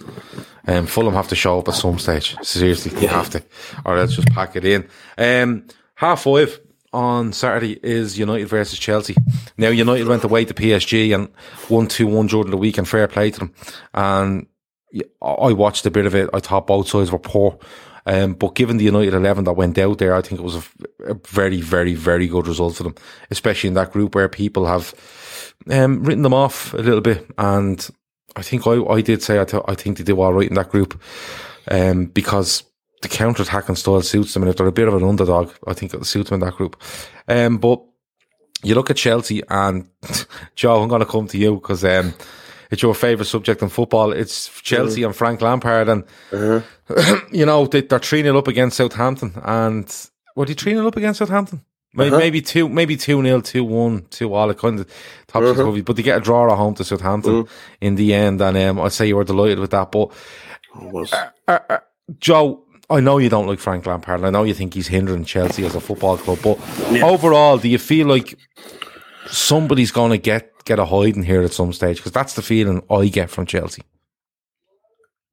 Um, 0.67 0.87
Fulham 0.87 1.13
have 1.13 1.27
to 1.29 1.35
show 1.35 1.59
up 1.59 1.67
at 1.67 1.75
some 1.75 1.99
stage. 1.99 2.35
Seriously, 2.41 2.91
they 2.91 3.07
have 3.07 3.29
to. 3.31 3.43
Or 3.85 3.95
let's 3.97 4.15
just 4.15 4.29
pack 4.29 4.55
it 4.55 4.65
in. 4.65 4.87
Um, 5.17 5.67
half 5.95 6.23
five 6.23 6.59
on 6.91 7.33
Saturday 7.33 7.79
is 7.83 8.17
United 8.17 8.47
versus 8.47 8.79
Chelsea. 8.79 9.15
Now, 9.57 9.69
United 9.69 10.07
went 10.07 10.23
away 10.23 10.45
to 10.45 10.53
PSG 10.53 11.13
and 11.13 11.29
won 11.69 11.87
2 11.87 12.07
1 12.07 12.27
during 12.27 12.51
the 12.51 12.57
week, 12.57 12.77
and 12.77 12.87
fair 12.87 13.07
play 13.07 13.31
to 13.31 13.39
them. 13.39 13.53
And 13.93 14.47
I 15.21 15.51
watched 15.53 15.85
a 15.85 15.91
bit 15.91 16.05
of 16.05 16.15
it. 16.15 16.29
I 16.33 16.39
thought 16.39 16.67
both 16.67 16.87
sides 16.87 17.11
were 17.11 17.19
poor. 17.19 17.59
Um, 18.05 18.33
but 18.33 18.55
given 18.55 18.77
the 18.77 18.85
United 18.85 19.13
11 19.13 19.45
that 19.45 19.53
went 19.53 19.77
out 19.77 19.97
there, 19.97 20.13
I 20.13 20.21
think 20.21 20.39
it 20.39 20.43
was 20.43 20.55
a, 20.55 20.63
a, 21.11 21.13
very, 21.27 21.61
very, 21.61 21.95
very 21.95 22.27
good 22.27 22.47
result 22.47 22.75
for 22.75 22.83
them, 22.83 22.95
especially 23.31 23.69
in 23.69 23.73
that 23.73 23.91
group 23.91 24.13
where 24.13 24.29
people 24.29 24.67
have 24.67 24.93
um, 25.71 26.03
written 26.03 26.21
them 26.21 26.33
off 26.33 26.73
a 26.75 26.77
little 26.77 27.01
bit. 27.01 27.25
And 27.37 27.87
I 28.35 28.43
think 28.43 28.67
I, 28.67 28.83
I 28.83 29.01
did 29.01 29.23
say 29.23 29.41
I, 29.41 29.45
th- 29.45 29.63
I 29.67 29.73
think 29.73 29.97
they 29.97 30.03
do 30.03 30.21
all 30.21 30.33
right 30.33 30.47
in 30.47 30.55
that 30.55 30.69
group 30.69 31.01
um, 31.69 32.05
because 32.05 32.63
the 33.01 33.07
counter 33.07 33.41
attacking 33.41 33.75
style 33.75 34.01
suits 34.01 34.33
them. 34.33 34.43
And 34.43 34.51
if 34.51 34.57
they're 34.57 34.67
a 34.67 34.71
bit 34.71 34.87
of 34.87 34.93
an 34.93 35.03
underdog, 35.03 35.51
I 35.67 35.73
think 35.73 35.93
it 35.93 36.05
suits 36.05 36.29
them 36.29 36.41
in 36.41 36.47
that 36.47 36.57
group. 36.57 36.79
Um, 37.27 37.57
but 37.57 37.81
you 38.61 38.75
look 38.75 38.91
at 38.91 38.97
Chelsea 38.97 39.41
and 39.49 39.89
Joe, 40.55 40.81
I'm 40.81 40.89
going 40.89 40.99
to 40.99 41.07
come 41.07 41.27
to 41.29 41.37
you 41.37 41.55
because 41.55 41.83
um, 41.83 42.13
it's 42.71 42.81
your 42.81 42.93
favourite 42.93 43.27
subject 43.27 43.61
in 43.61 43.69
football. 43.69 44.11
It's 44.11 44.49
Chelsea 44.61 45.01
mm. 45.01 45.07
and 45.07 45.15
Frank 45.15 45.41
Lampard. 45.41 45.89
And, 45.89 46.03
uh-huh. 46.31 46.61
you 47.31 47.45
know, 47.45 47.65
they, 47.65 47.87
are 47.87 47.99
3 47.99 48.23
0 48.23 48.37
up 48.37 48.47
against 48.47 48.77
Southampton. 48.77 49.33
And 49.43 49.93
were 50.35 50.45
they 50.45 50.53
3 50.53 50.73
0 50.73 50.87
up 50.87 50.97
against 50.97 51.19
Southampton? 51.19 51.61
Maybe, 51.95 52.09
uh-huh. 52.09 52.19
maybe 52.19 52.41
two, 52.41 52.67
maybe 52.67 52.97
two 52.97 53.21
nil, 53.21 53.41
two 53.41 53.63
one, 53.63 54.05
two 54.09 54.33
all. 54.33 54.49
It 54.49 54.57
kind 54.57 54.79
of 54.79 54.87
topsy 55.27 55.61
uh-huh. 55.61 55.81
but 55.81 55.95
they 55.95 56.03
get 56.03 56.17
a 56.17 56.21
draw 56.21 56.51
at 56.51 56.57
home 56.57 56.75
to 56.75 56.83
Southampton 56.83 57.39
uh-huh. 57.39 57.53
in 57.79 57.95
the 57.95 58.13
end, 58.13 58.41
and 58.41 58.57
um, 58.57 58.81
I'd 58.81 58.91
say 58.91 59.07
you 59.07 59.15
were 59.15 59.23
delighted 59.23 59.59
with 59.59 59.71
that. 59.71 59.91
But 59.93 60.11
uh, 60.75 61.29
uh, 61.47 61.59
uh, 61.69 61.77
Joe, 62.19 62.65
I 62.89 62.99
know 62.99 63.17
you 63.17 63.29
don't 63.29 63.47
like 63.47 63.59
Frank 63.59 63.85
Lampard. 63.85 64.25
I 64.25 64.29
know 64.29 64.43
you 64.43 64.53
think 64.53 64.73
he's 64.73 64.87
hindering 64.87 65.23
Chelsea 65.23 65.65
as 65.65 65.73
a 65.73 65.79
football 65.79 66.17
club, 66.17 66.39
but 66.43 66.59
yeah. 66.91 67.05
overall, 67.05 67.57
do 67.57 67.69
you 67.69 67.77
feel 67.77 68.07
like 68.07 68.37
somebody's 69.27 69.91
going 69.91 70.11
to 70.11 70.17
get 70.17 70.51
get 70.65 70.79
a 70.79 70.85
hiding 70.85 71.23
here 71.23 71.41
at 71.41 71.53
some 71.53 71.73
stage? 71.73 71.97
Because 71.97 72.11
that's 72.11 72.33
the 72.33 72.41
feeling 72.41 72.83
I 72.89 73.07
get 73.07 73.29
from 73.29 73.45
Chelsea. 73.45 73.83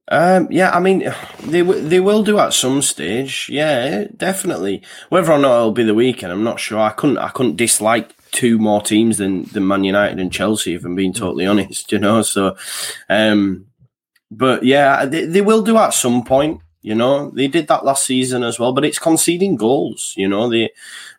Um, 0.09 0.47
yeah, 0.51 0.71
I 0.71 0.79
mean, 0.79 1.11
they 1.45 1.61
they 1.61 1.99
will 1.99 2.23
do 2.23 2.37
at 2.37 2.53
some 2.53 2.81
stage. 2.81 3.47
Yeah, 3.49 4.05
definitely. 4.15 4.83
Whether 5.09 5.31
or 5.31 5.39
not 5.39 5.55
it'll 5.55 5.71
be 5.71 5.83
the 5.83 5.95
weekend, 5.95 6.31
I'm 6.31 6.43
not 6.43 6.59
sure. 6.59 6.79
I 6.79 6.89
couldn't 6.89 7.17
I 7.17 7.29
couldn't 7.29 7.55
dislike 7.55 8.13
two 8.31 8.57
more 8.59 8.81
teams 8.81 9.19
than 9.19 9.43
than 9.43 9.67
Man 9.67 9.85
United 9.85 10.19
and 10.19 10.31
Chelsea, 10.31 10.75
if 10.75 10.83
I'm 10.83 10.95
being 10.95 11.13
totally 11.13 11.45
honest. 11.45 11.91
You 11.91 11.99
know, 11.99 12.21
so, 12.21 12.57
um, 13.09 13.67
but 14.29 14.63
yeah, 14.63 15.05
they, 15.05 15.25
they 15.25 15.41
will 15.41 15.61
do 15.61 15.77
at 15.77 15.93
some 15.93 16.23
point. 16.23 16.59
You 16.81 16.95
know, 16.95 17.29
they 17.29 17.47
did 17.47 17.69
that 17.69 17.85
last 17.85 18.05
season 18.05 18.43
as 18.43 18.59
well, 18.59 18.73
but 18.73 18.83
it's 18.83 18.99
conceding 18.99 19.55
goals. 19.55 20.13
You 20.17 20.27
know, 20.27 20.49
they 20.49 20.71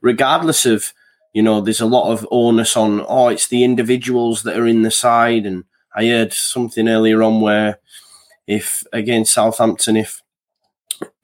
regardless 0.03 0.67
of 0.67 0.93
you 1.35 1.43
know, 1.43 1.61
there's 1.61 1.81
a 1.81 1.87
lot 1.87 2.11
of 2.11 2.27
onus 2.31 2.77
on. 2.77 3.05
Oh, 3.07 3.29
it's 3.29 3.49
the 3.49 3.65
individuals 3.65 4.45
that 4.45 4.57
are 4.57 4.67
in 4.67 4.83
the 4.83 4.91
side, 4.91 5.45
and 5.45 5.65
I 5.95 6.07
heard 6.07 6.33
something 6.33 6.89
earlier 6.89 7.23
on 7.23 7.41
where 7.41 7.81
if 8.47 8.85
against 8.93 9.35
Southampton, 9.35 9.97
if 9.97 10.23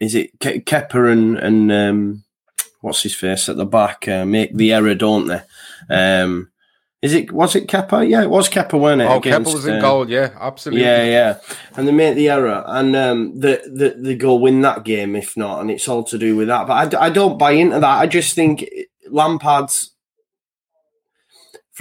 is 0.01 0.17
it 0.17 0.33
Ke- 0.41 0.67
Kepa 0.67 1.13
and 1.13 1.39
and 1.39 1.73
um, 1.73 2.25
what's 2.81 3.05
his 3.05 3.15
face 3.15 3.49
at 3.49 3.57
the 3.57 3.65
back 3.65 4.09
uh, 4.09 4.27
make 4.27 4.55
the 4.55 4.73
error, 4.73 4.97
don't 4.97 5.29
they? 5.29 5.43
Um, 5.89 6.51
is 7.03 7.15
it 7.15 7.31
was 7.31 7.55
it 7.55 7.69
Kepa? 7.69 8.09
Yeah, 8.09 8.23
it 8.23 8.31
was 8.31 8.49
Kepa, 8.49 8.79
weren't 8.79 9.03
it? 9.03 9.05
Oh, 9.05 9.19
against, 9.19 9.49
Kepa 9.49 9.55
was 9.55 9.67
in 9.67 9.77
uh, 9.77 9.81
goal. 9.81 10.11
Yeah, 10.11 10.31
absolutely. 10.41 10.83
Yeah, 10.83 11.05
yeah. 11.05 11.39
And 11.77 11.87
they 11.87 11.93
make 11.93 12.17
the 12.17 12.31
error, 12.31 12.65
and 12.67 12.97
um, 12.97 13.39
the, 13.39 13.63
the 13.65 13.97
the 13.97 14.17
go 14.17 14.35
win 14.35 14.61
that 14.63 14.83
game 14.83 15.15
if 15.15 15.37
not, 15.37 15.61
and 15.61 15.71
it's 15.71 15.87
all 15.87 16.03
to 16.03 16.19
do 16.19 16.35
with 16.35 16.49
that. 16.49 16.67
But 16.67 16.97
I, 16.97 17.07
I 17.07 17.11
don't 17.11 17.39
buy 17.39 17.53
into 17.53 17.79
that. 17.79 17.99
I 18.01 18.09
just 18.09 18.35
think 18.35 18.69
Lampard's 19.09 19.93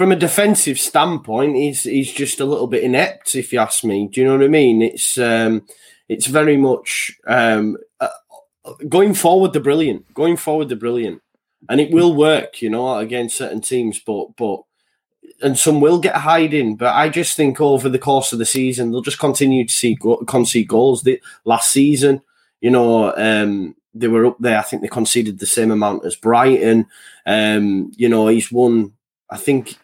from 0.00 0.12
a 0.12 0.16
defensive 0.16 0.80
standpoint, 0.80 1.56
he's 1.56 1.82
he's 1.82 2.10
just 2.10 2.40
a 2.40 2.44
little 2.46 2.66
bit 2.66 2.82
inept, 2.82 3.34
if 3.34 3.52
you 3.52 3.58
ask 3.58 3.84
me. 3.84 4.08
Do 4.08 4.18
you 4.18 4.26
know 4.26 4.38
what 4.38 4.44
I 4.46 4.48
mean? 4.48 4.80
It's 4.80 5.18
um, 5.18 5.66
it's 6.08 6.24
very 6.24 6.56
much 6.56 7.12
um, 7.26 7.76
uh, 8.00 8.08
going 8.88 9.12
forward. 9.12 9.52
The 9.52 9.60
brilliant, 9.60 10.14
going 10.14 10.38
forward. 10.38 10.70
The 10.70 10.76
brilliant, 10.76 11.20
and 11.68 11.82
it 11.82 11.90
will 11.90 12.14
work, 12.14 12.62
you 12.62 12.70
know, 12.70 12.96
against 12.96 13.36
certain 13.36 13.60
teams. 13.60 13.98
But 13.98 14.34
but 14.38 14.62
and 15.42 15.58
some 15.58 15.82
will 15.82 15.98
get 15.98 16.16
hiding. 16.16 16.76
But 16.76 16.94
I 16.94 17.10
just 17.10 17.36
think 17.36 17.60
over 17.60 17.90
the 17.90 17.98
course 17.98 18.32
of 18.32 18.38
the 18.38 18.46
season, 18.46 18.92
they'll 18.92 19.02
just 19.02 19.18
continue 19.18 19.66
to 19.66 19.74
see 19.74 19.96
go- 19.96 20.24
concede 20.24 20.68
goals. 20.68 21.02
The 21.02 21.20
last 21.44 21.68
season, 21.68 22.22
you 22.62 22.70
know, 22.70 23.14
um, 23.18 23.76
they 23.92 24.08
were 24.08 24.24
up 24.24 24.38
there. 24.40 24.58
I 24.58 24.62
think 24.62 24.80
they 24.80 24.88
conceded 24.88 25.40
the 25.40 25.44
same 25.44 25.70
amount 25.70 26.06
as 26.06 26.16
Brighton. 26.16 26.86
Um, 27.26 27.92
you 27.96 28.08
know, 28.08 28.28
he's 28.28 28.50
won. 28.50 28.94
I 29.28 29.36
think 29.36 29.76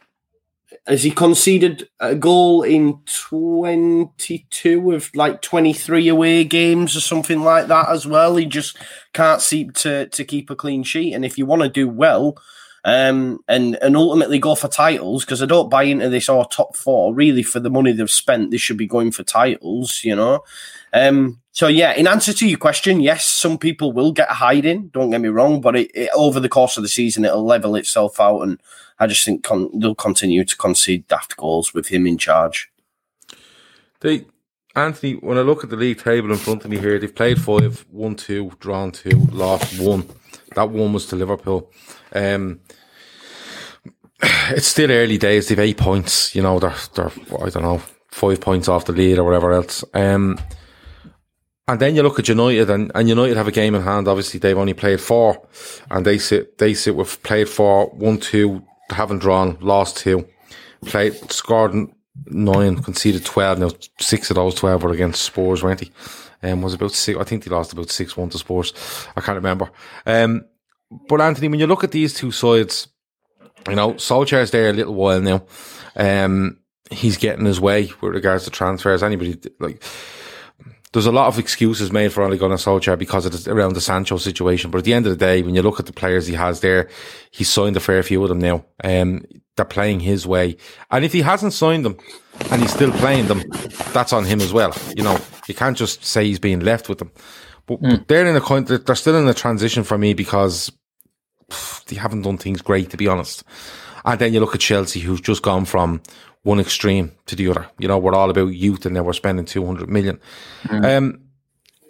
has 0.87 1.03
he 1.03 1.11
conceded 1.11 1.89
a 1.99 2.15
goal 2.15 2.63
in 2.63 3.01
22 3.07 4.93
of 4.93 5.11
like 5.17 5.43
23 5.43 6.07
away 6.09 6.45
games 6.45 6.97
or 6.97 7.01
something 7.01 7.43
like 7.43 7.67
that 7.67 7.89
as 7.89 8.07
well? 8.07 8.37
He 8.37 8.47
just 8.47 8.79
can't 9.13 9.41
seem 9.41 9.73
to, 9.73 10.07
to 10.07 10.25
keep 10.25 10.49
a 10.49 10.55
clean 10.55 10.85
sheet. 10.85 11.13
And 11.13 11.25
if 11.25 11.39
you 11.39 11.45
want 11.45 11.63
to 11.63 11.69
do 11.69 11.89
well 11.89 12.37
um, 12.85 13.41
and, 13.49 13.77
and 13.83 13.97
ultimately 13.97 14.39
go 14.39 14.55
for 14.55 14.69
titles, 14.69 15.25
because 15.25 15.43
I 15.43 15.47
don't 15.47 15.69
buy 15.69 15.83
into 15.83 16.09
this 16.09 16.29
or 16.29 16.45
oh, 16.45 16.49
top 16.49 16.77
four, 16.77 17.13
really, 17.13 17.43
for 17.43 17.59
the 17.59 17.71
money 17.71 17.91
they've 17.91 18.09
spent, 18.09 18.53
they 18.53 18.57
should 18.57 18.77
be 18.77 18.87
going 18.87 19.11
for 19.11 19.25
titles, 19.25 20.03
you 20.05 20.15
know? 20.15 20.45
Um, 20.93 21.41
so 21.51 21.67
yeah, 21.67 21.95
in 21.95 22.07
answer 22.07 22.33
to 22.33 22.49
your 22.49 22.59
question, 22.59 23.01
yes, 23.01 23.27
some 23.27 23.59
people 23.59 23.91
will 23.91 24.13
get 24.13 24.31
a 24.31 24.35
hiding. 24.35 24.89
Don't 24.89 25.11
get 25.11 25.21
me 25.21 25.31
wrong, 25.31 25.61
but 25.61 25.75
it, 25.75 25.91
it, 25.95 26.11
over 26.15 26.39
the 26.39 26.49
course 26.49 26.77
of 26.77 26.85
the 26.85 26.89
season, 26.89 27.25
it'll 27.25 27.45
level 27.45 27.75
itself 27.75 28.21
out, 28.21 28.43
and 28.43 28.61
I 28.99 29.07
just 29.07 29.25
think 29.25 29.45
con- 29.45 29.71
they'll 29.79 29.95
continue 29.95 30.45
to 30.45 30.57
concede 30.57 31.07
daft 31.09 31.37
goals 31.37 31.75
with 31.75 31.89
him 31.89 32.07
in 32.07 32.19
charge. 32.19 32.71
They, 34.01 34.27
Anthony, 34.75 35.15
when 35.15 35.39
I 35.39 35.43
look 35.43 35.65
at 35.65 35.71
the 35.71 35.77
league 35.77 35.99
table 35.99 36.31
in 36.31 36.39
front 36.39 36.65
of 36.65 36.71
me 36.71 36.79
here, 36.79 36.99
they've 36.99 37.15
played 37.15 37.41
five, 37.41 37.85
won 37.91 38.15
two, 38.15 38.53
drawn 38.61 38.93
two, 38.93 39.27
lost 39.31 39.81
one. 39.81 40.09
That 40.55 40.71
one 40.71 40.93
was 40.93 41.07
to 41.07 41.17
Liverpool. 41.17 41.71
Um, 42.13 42.61
it's 44.23 44.67
still 44.67 44.91
early 44.91 45.19
days. 45.19 45.49
They've 45.49 45.59
eight 45.59 45.77
points. 45.79 46.35
You 46.35 46.43
know, 46.43 46.59
they're 46.59 46.75
they're 46.95 47.13
I 47.43 47.51
don't 47.51 47.63
know 47.63 47.83
five 48.11 48.41
points 48.41 48.69
off 48.69 48.87
the 48.87 48.93
lead 48.93 49.19
or 49.19 49.25
whatever 49.25 49.53
else. 49.53 49.85
Um, 49.93 50.39
and 51.69 51.81
then 51.81 51.97
you 51.97 52.03
look 52.03 52.19
at 52.19 52.29
United, 52.29 52.71
and, 52.71 52.93
and 52.95 53.09
United 53.09 53.37
have 53.37 53.49
a 53.49 53.53
game 53.53 53.75
in 53.75 53.83
hand. 53.83 54.07
Obviously, 54.07 54.39
they've 54.39 54.57
only 54.57 54.73
played 54.73 55.01
four, 55.01 55.47
and 55.91 56.07
they 56.07 56.19
sit 56.19 56.59
they 56.59 56.75
sit 56.75 56.95
with 56.95 57.23
played 57.23 57.49
four, 57.49 57.89
one, 57.89 58.19
two, 58.19 58.63
haven't 58.91 59.19
drawn, 59.19 59.59
lost 59.61 59.99
two, 59.99 60.27
played 60.85 61.15
scored 61.33 61.75
nine, 62.27 62.83
conceded 62.83 63.25
twelve. 63.25 63.59
Now 63.59 63.71
six 64.01 64.31
of 64.31 64.37
those 64.37 64.55
twelve 64.55 64.83
were 64.83 64.93
against 64.93 65.23
Spurs, 65.23 65.63
weren't 65.63 65.81
they? 65.81 66.51
Um, 66.51 66.63
was 66.63 66.75
about 66.75 66.93
six. 66.93 67.19
I 67.19 67.25
think 67.25 67.45
they 67.45 67.51
lost 67.51 67.73
about 67.73 67.91
six 67.91 68.17
one 68.17 68.29
to 68.31 68.39
Spurs. 68.39 68.73
I 69.17 69.21
can't 69.21 69.37
remember. 69.37 69.71
Um, 70.05 70.45
but 71.09 71.21
Anthony, 71.21 71.49
when 71.49 71.61
you 71.61 71.67
look 71.67 71.85
at 71.85 71.93
these 71.93 72.15
two 72.15 72.31
sides, 72.31 72.89
you 73.69 73.75
know 73.75 73.95
Solskjaer's 73.95 74.51
there 74.51 74.71
a 74.71 74.73
little 74.73 74.95
while 74.95 75.21
now. 75.21 75.45
Um, 75.97 76.61
he's 76.91 77.17
getting 77.17 77.47
his 77.47 77.61
way 77.61 77.91
with 78.01 78.15
regards 78.15 78.45
to 78.45 78.51
transfers. 78.51 79.03
Anybody 79.03 79.39
like 79.59 79.83
there's 80.97 81.05
a 81.05 81.13
lot 81.13 81.27
of 81.27 81.39
excuses 81.39 81.93
made 81.93 82.11
for 82.11 82.23
Ole 82.23 82.39
Gunnar 82.39 82.57
Solskjaer 82.57 82.99
because 82.99 83.27
of 83.27 83.45
the, 83.45 83.53
around 83.53 83.75
the 83.75 83.83
Sancho 83.83 84.17
situation. 84.17 84.71
But 84.71 84.79
at 84.79 84.85
the 84.85 84.95
end 84.95 85.05
of 85.05 85.13
the 85.13 85.23
day, 85.23 85.43
when 85.43 85.55
you 85.55 85.61
look 85.61 85.79
at 85.79 85.85
the 85.85 85.93
players 85.93 86.27
he 86.27 86.33
has 86.33 86.61
there, 86.61 86.89
he's 87.31 87.51
signed 87.51 87.77
a 87.77 87.81
fair 87.81 88.03
few 88.03 88.23
of 88.23 88.31
them 88.31 88.39
now. 88.39 88.65
Um, 88.83 89.23
they're 89.57 89.67
playing 89.67 90.01
his 90.01 90.27
way. 90.27 90.57
And 90.91 91.05
if 91.05 91.13
he 91.13 91.21
hasn't 91.21 91.53
signed 91.53 91.85
them 91.85 91.99
and 92.51 92.63
he's 92.63 92.73
still 92.73 92.93
playing 92.93 93.27
them, 93.27 93.43
that's 93.93 94.15
on 94.15 94.25
him 94.25 94.41
as 94.41 94.55
well. 94.55 94.75
You 94.97 95.03
know, 95.03 95.21
you 95.47 95.53
can't 95.53 95.77
just 95.77 96.03
say 96.03 96.25
he's 96.25 96.39
being 96.39 96.61
left 96.61 96.89
with 96.89 96.97
them. 96.97 97.13
But, 97.67 97.83
mm. 97.83 97.91
but 97.91 98.09
they're 98.09 98.27
in 98.27 98.35
a 98.35 98.79
they're 98.79 98.97
still 98.97 99.17
in 99.17 99.29
a 99.29 99.35
transition 99.35 99.85
for 99.85 99.99
me 99.99 100.15
because 100.15 100.73
pff, 101.51 101.85
they 101.85 101.97
haven't 101.97 102.23
done 102.23 102.39
things 102.39 102.63
great, 102.63 102.89
to 102.89 102.97
be 102.97 103.07
honest. 103.07 103.45
And 104.07 104.19
then 104.19 104.33
you 104.33 104.41
look 104.41 104.55
at 104.55 104.63
Chelsea, 104.63 105.01
who've 105.01 105.23
just 105.23 105.43
gone 105.43 105.67
from 105.67 106.01
one 106.47 106.61
extreme 106.61 107.11
to 107.27 107.35
the 107.35 107.49
other. 107.49 107.67
You 107.79 107.89
know, 107.89 107.99
we're 107.99 108.15
all 108.15 108.31
about 108.31 108.55
youth, 108.55 108.87
and 108.87 108.95
now 108.95 109.03
we're 109.03 109.13
spending 109.13 109.45
two 109.45 109.67
hundred 109.67 109.89
million. 109.89 110.21
Mm. 110.65 110.97
Um, 110.97 111.21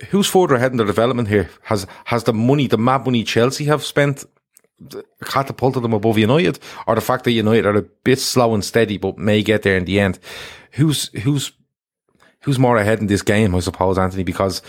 who's 0.08 0.26
further 0.26 0.54
ahead 0.54 0.70
in 0.70 0.78
the 0.78 0.84
development 0.84 1.28
here? 1.28 1.50
Has 1.64 1.86
has 2.06 2.24
the 2.24 2.32
money, 2.32 2.66
the 2.66 2.78
mad 2.78 3.04
money 3.04 3.22
Chelsea 3.22 3.66
have 3.66 3.84
spent, 3.84 4.24
catapulted 5.24 5.82
them 5.82 5.92
above 5.92 6.16
United, 6.16 6.58
or 6.86 6.94
the 6.94 7.02
fact 7.02 7.24
that 7.24 7.32
United 7.32 7.66
are 7.66 7.76
a 7.76 7.82
bit 7.82 8.18
slow 8.18 8.54
and 8.54 8.64
steady 8.64 8.96
but 8.96 9.18
may 9.18 9.42
get 9.42 9.62
there 9.62 9.76
in 9.76 9.84
the 9.84 10.00
end? 10.00 10.18
Who's 10.72 11.08
who's 11.22 11.52
who's 12.40 12.58
more 12.58 12.78
ahead 12.78 13.00
in 13.00 13.08
this 13.08 13.22
game? 13.22 13.54
I 13.54 13.60
suppose 13.60 13.98
Anthony, 13.98 14.24
because 14.24 14.62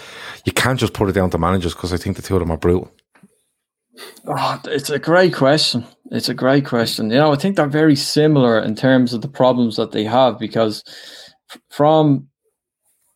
you 0.44 0.52
can't 0.52 0.80
just 0.80 0.94
put 0.94 1.08
it 1.08 1.14
down 1.14 1.30
to 1.30 1.38
managers 1.38 1.74
because 1.74 1.94
I 1.94 1.98
think 1.98 2.18
the 2.18 2.22
two 2.22 2.36
of 2.36 2.42
them 2.42 2.52
are 2.52 2.58
brutal. 2.58 2.92
Oh, 4.26 4.62
it's 4.66 4.90
a 4.90 5.00
great 5.00 5.34
question. 5.34 5.86
It's 6.12 6.30
a 6.30 6.34
great 6.34 6.66
question. 6.66 7.10
You 7.10 7.18
know, 7.18 7.34
I 7.34 7.36
think 7.36 7.56
they're 7.56 7.68
very 7.68 7.96
similar 7.96 8.60
in 8.60 8.76
terms 8.76 9.14
of 9.14 9.22
the 9.22 9.28
problems 9.28 9.76
that 9.78 9.92
they 9.92 10.04
have 10.04 10.40
because 10.40 10.84
from 11.70 12.28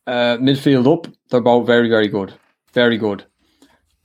uh, 0.08 0.38
midfield 0.38 0.92
up, 0.92 1.12
they're 1.30 1.42
both 1.42 1.68
very, 1.68 1.90
very 1.90 2.08
good. 2.08 2.34
Very 2.74 2.98
good. 2.98 3.26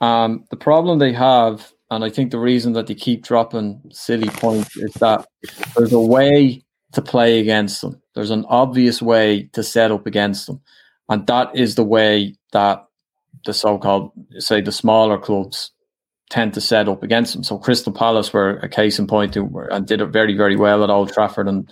Um, 0.01 0.45
the 0.51 0.57
problem 0.57 0.99
they 0.99 1.13
have, 1.13 1.73
and 1.91 2.05
I 2.05 2.11
think 2.11 2.31
the 2.31 2.39
reason 2.39 2.75
that 2.75 2.87
they 2.87 2.95
keep 2.95 3.25
dropping 3.25 3.81
silly 3.93 4.29
points 4.29 4.77
is 4.77 4.93
that 4.95 5.27
there's 5.77 5.93
a 5.93 6.01
way 6.01 6.63
to 6.93 7.03
play 7.03 7.39
against 7.39 7.81
them. 7.81 8.01
There's 8.15 8.31
an 8.31 8.45
obvious 8.49 9.01
way 9.01 9.49
to 9.53 9.63
set 9.63 9.91
up 9.91 10.07
against 10.07 10.47
them. 10.47 10.61
And 11.09 11.27
that 11.29 11.55
is 11.55 11.77
the 11.77 11.85
way 11.85 12.35
that 12.53 12.85
the 13.45 13.55
so 13.55 13.79
called, 13.79 14.11
say, 14.39 14.61
the 14.61 14.73
smaller 14.73 15.19
clubs 15.19 15.71
tend 16.31 16.55
to 16.55 16.61
set 16.61 16.89
up 16.89 17.03
against 17.03 17.35
them. 17.35 17.45
So 17.45 17.59
Crystal 17.59 17.93
Palace 17.93 18.33
were 18.33 18.57
a 18.59 18.69
case 18.69 18.99
in 18.99 19.07
point 19.07 19.37
were, 19.37 19.67
and 19.67 19.87
did 19.87 20.01
it 20.01 20.07
very, 20.07 20.37
very 20.37 20.57
well 20.57 20.83
at 20.83 20.91
Old 20.91 21.13
Trafford 21.13 21.49
and 21.49 21.71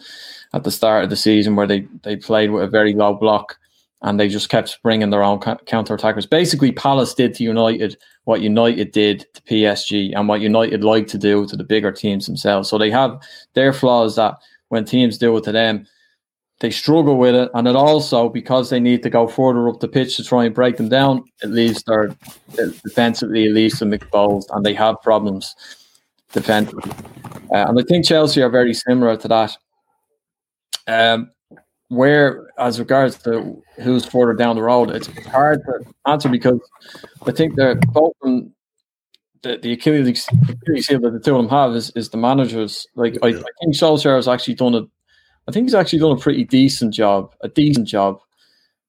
at 0.52 0.64
the 0.64 0.70
start 0.70 1.04
of 1.04 1.10
the 1.10 1.16
season 1.16 1.56
where 1.56 1.66
they, 1.66 1.88
they 2.02 2.16
played 2.16 2.50
with 2.50 2.62
a 2.62 2.68
very 2.68 2.94
low 2.94 3.14
block 3.14 3.58
and 4.02 4.20
they 4.20 4.28
just 4.28 4.50
kept 4.50 4.80
bringing 4.82 5.10
their 5.10 5.24
own 5.24 5.40
counter 5.40 5.94
attackers. 5.94 6.26
Basically, 6.26 6.70
Palace 6.70 7.14
did 7.14 7.34
to 7.34 7.44
United 7.44 7.96
what 8.24 8.40
United 8.40 8.92
did 8.92 9.26
to 9.34 9.42
PSG 9.42 10.12
and 10.14 10.28
what 10.28 10.40
United 10.40 10.84
like 10.84 11.06
to 11.08 11.18
do 11.18 11.46
to 11.46 11.56
the 11.56 11.64
bigger 11.64 11.92
teams 11.92 12.26
themselves. 12.26 12.68
So 12.68 12.78
they 12.78 12.90
have 12.90 13.20
their 13.54 13.72
flaws 13.72 14.16
that 14.16 14.36
when 14.68 14.84
teams 14.84 15.18
do 15.18 15.36
it 15.36 15.44
to 15.44 15.52
them, 15.52 15.86
they 16.60 16.70
struggle 16.70 17.18
with 17.18 17.34
it. 17.34 17.50
And 17.54 17.66
it 17.68 17.76
also, 17.76 18.28
because 18.28 18.70
they 18.70 18.80
need 18.80 19.02
to 19.02 19.10
go 19.10 19.26
further 19.26 19.68
up 19.68 19.80
the 19.80 19.88
pitch 19.88 20.16
to 20.16 20.24
try 20.24 20.44
and 20.44 20.54
break 20.54 20.76
them 20.76 20.88
down, 20.88 21.24
it 21.42 21.50
leaves 21.50 21.82
their 21.84 22.14
defensively, 22.56 23.46
it 23.46 23.52
leaves 23.52 23.78
them 23.78 23.92
exposed 23.92 24.50
and 24.52 24.64
they 24.64 24.74
have 24.74 25.00
problems 25.02 25.54
defensively. 26.32 26.90
Uh, 27.52 27.66
and 27.68 27.78
I 27.78 27.82
think 27.82 28.04
Chelsea 28.04 28.42
are 28.42 28.50
very 28.50 28.74
similar 28.74 29.16
to 29.16 29.28
that. 29.28 29.56
Um, 30.86 31.30
where, 31.88 32.50
as 32.58 32.78
regards 32.78 33.18
to 33.18 33.62
who's 33.76 34.04
further 34.04 34.34
down 34.34 34.56
the 34.56 34.62
road, 34.62 34.90
it's 34.90 35.06
hard 35.26 35.60
to 35.64 35.84
answer 36.06 36.28
because 36.28 36.60
I 37.26 37.32
think 37.32 37.54
they're 37.54 37.74
both 37.74 38.12
from 38.20 38.52
the, 39.42 39.58
the 39.58 39.72
Achilles, 39.72 40.28
Achilles 40.48 40.86
heel 40.88 41.00
that 41.00 41.12
the 41.12 41.20
two 41.20 41.36
of 41.36 41.42
them 41.42 41.50
have 41.50 41.74
is, 41.76 41.90
is 41.90 42.08
the 42.08 42.16
managers. 42.16 42.86
Like 42.96 43.16
I, 43.22 43.28
I 43.28 43.32
think 43.32 43.74
Solskjaer 43.74 44.16
has 44.16 44.28
actually 44.28 44.54
done 44.54 44.74
a, 44.74 44.82
I 45.46 45.52
think 45.52 45.66
he's 45.66 45.74
actually 45.74 45.98
done 45.98 46.12
a 46.12 46.20
pretty 46.20 46.44
decent 46.44 46.94
job, 46.94 47.34
a 47.42 47.48
decent 47.48 47.88
job. 47.88 48.20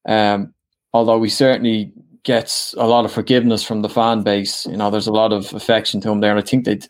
Um, 0.08 0.54
although 0.94 1.22
he 1.22 1.30
certainly 1.30 1.92
gets 2.24 2.74
a 2.78 2.88
lot 2.88 3.06
of 3.06 3.12
forgiveness 3.12 3.64
from 3.64 3.82
the 3.82 3.90
fan 3.90 4.24
base. 4.24 4.66
You 4.66 4.78
know, 4.78 4.90
there's 4.90 5.08
a 5.08 5.12
lot 5.12 5.34
of 5.34 5.54
affection 5.54 6.02
to 6.02 6.12
him 6.12 6.22
there, 6.22 6.32
and 6.32 6.40
I 6.40 6.44
think 6.44 6.66
they'd 6.66 6.88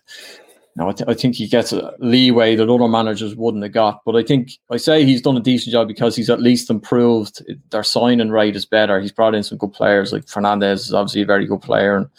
know, 0.76 0.90
I, 0.90 0.92
th- 0.92 1.10
I, 1.10 1.14
think 1.14 1.36
he 1.36 1.48
gets 1.48 1.72
a 1.72 1.94
leeway 2.00 2.56
that 2.56 2.70
other 2.70 2.88
managers 2.88 3.36
wouldn't 3.36 3.64
have 3.64 3.72
got. 3.72 4.02
But 4.06 4.16
I 4.16 4.24
think 4.24 4.52
I 4.70 4.78
say 4.78 5.06
he's 5.06 5.22
done 5.22 5.38
a 5.38 5.42
decent 5.42 5.72
job 5.72 5.88
because 5.88 6.16
he's 6.16 6.30
at 6.30 6.42
least 6.42 6.70
improved. 6.70 7.42
Their 7.72 7.84
signing 7.84 8.30
rate 8.30 8.56
is 8.56 8.66
better. 8.66 9.00
He's 9.00 9.12
brought 9.12 9.36
in 9.36 9.44
some 9.44 9.58
good 9.58 9.72
players. 9.72 10.12
Like 10.12 10.26
Fernandes 10.26 10.74
is 10.74 10.94
obviously 10.94 11.22
a 11.22 11.26
very 11.26 11.46
good 11.46 11.62
player, 11.62 11.96
and 11.96 12.10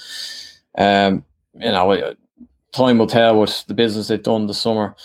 um, 0.79 1.25
you 1.55 1.71
know, 1.71 2.15
time 2.73 2.99
will 2.99 3.07
tell 3.07 3.39
what 3.39 3.65
the 3.69 3.75
business 3.75 4.09
they've 4.09 4.23
done 4.23 4.47
this 4.47 4.61
summer. 4.61 4.97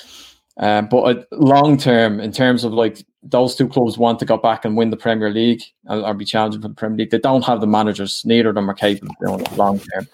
Um, 0.58 0.88
but 0.88 1.02
uh, 1.02 1.24
long 1.32 1.78
term, 1.78 2.20
in 2.20 2.32
terms 2.32 2.64
of 2.64 2.74
like 2.74 3.06
those 3.24 3.56
two 3.56 3.68
clubs 3.68 3.98
want 3.98 4.20
to 4.20 4.26
go 4.26 4.38
back 4.38 4.66
and 4.66 4.76
win 4.76 4.90
the 4.90 4.98
Premier 4.98 5.30
League 5.30 5.62
or, 5.88 6.00
or, 6.06 6.14
be 6.14 6.26
challenging 6.26 6.62
for 6.62 6.68
the 6.68 6.74
Premier 6.74 6.98
League, 6.98 7.12
they 7.12 7.20
don't 7.20 7.46
have 7.46 7.62
the 7.62 7.68
managers. 7.68 8.24
Neither 8.26 8.50
of 8.50 8.56
them 8.56 8.70
are 8.70 8.74
capable 8.74 9.14
of 9.22 9.28
doing 9.28 9.40
it 9.42 9.58
long 9.58 9.80
term. 9.80 10.08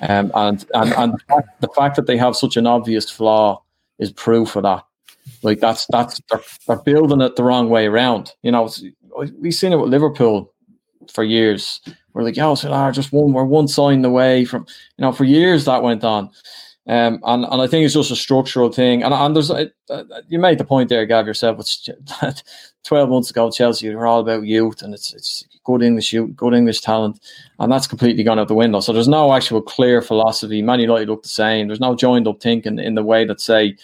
Um, 0.00 0.32
and 0.34 0.66
and 0.74 0.92
and 0.94 1.12
the 1.12 1.18
fact, 1.28 1.60
the 1.60 1.68
fact, 1.68 1.96
that 1.96 2.06
they 2.06 2.16
have 2.16 2.36
such 2.36 2.56
an 2.56 2.66
obvious 2.66 3.08
flaw 3.08 3.62
is 3.98 4.10
proof 4.12 4.56
of 4.56 4.64
that. 4.64 4.84
Like 5.42 5.60
that's 5.60 5.86
that's 5.90 6.20
they're, 6.30 6.40
they're 6.66 6.82
building 6.82 7.20
it 7.20 7.36
the 7.36 7.44
wrong 7.44 7.68
way 7.70 7.86
around. 7.86 8.32
You 8.42 8.52
know, 8.52 8.68
we've 9.38 9.54
seen 9.54 9.72
it 9.72 9.76
with 9.76 9.90
Liverpool 9.90 10.52
for 11.12 11.24
years. 11.24 11.80
We're 12.12 12.22
like, 12.22 12.36
yo, 12.36 12.54
so 12.54 12.72
ah, 12.72 12.90
just 12.90 13.12
one, 13.12 13.32
we're 13.32 13.44
one 13.44 13.68
sign 13.68 14.04
away 14.04 14.44
from, 14.44 14.66
you 14.96 15.02
know, 15.02 15.12
for 15.12 15.24
years 15.24 15.64
that 15.64 15.82
went 15.82 16.04
on. 16.04 16.30
Um, 16.86 17.20
and, 17.24 17.44
and 17.44 17.62
I 17.62 17.66
think 17.66 17.84
it's 17.84 17.94
just 17.94 18.10
a 18.10 18.16
structural 18.16 18.70
thing. 18.70 19.02
And, 19.02 19.14
and 19.14 19.34
there's, 19.34 19.50
uh, 19.50 19.66
you 20.28 20.38
made 20.38 20.58
the 20.58 20.64
point 20.64 20.90
there, 20.90 21.06
Gav, 21.06 21.26
yourself. 21.26 21.58
It's 21.58 21.88
12 22.84 23.08
months 23.08 23.30
ago, 23.30 23.50
Chelsea 23.50 23.92
were 23.94 24.06
all 24.06 24.20
about 24.20 24.44
youth 24.44 24.82
and 24.82 24.92
it's, 24.92 25.14
it's 25.14 25.46
good 25.64 25.82
English 25.82 26.12
youth, 26.12 26.36
good 26.36 26.52
English 26.52 26.80
talent. 26.80 27.20
And 27.58 27.72
that's 27.72 27.86
completely 27.86 28.22
gone 28.22 28.38
out 28.38 28.48
the 28.48 28.54
window. 28.54 28.80
So 28.80 28.92
there's 28.92 29.08
no 29.08 29.32
actual 29.32 29.62
clear 29.62 30.02
philosophy. 30.02 30.60
Man 30.60 30.80
United 30.80 31.08
look 31.08 31.22
the 31.22 31.28
same. 31.28 31.68
There's 31.68 31.80
no 31.80 31.94
joined 31.94 32.28
up 32.28 32.40
thinking 32.42 32.78
in 32.78 32.94
the 32.94 33.02
way 33.02 33.24
that, 33.24 33.40
say, 33.40 33.76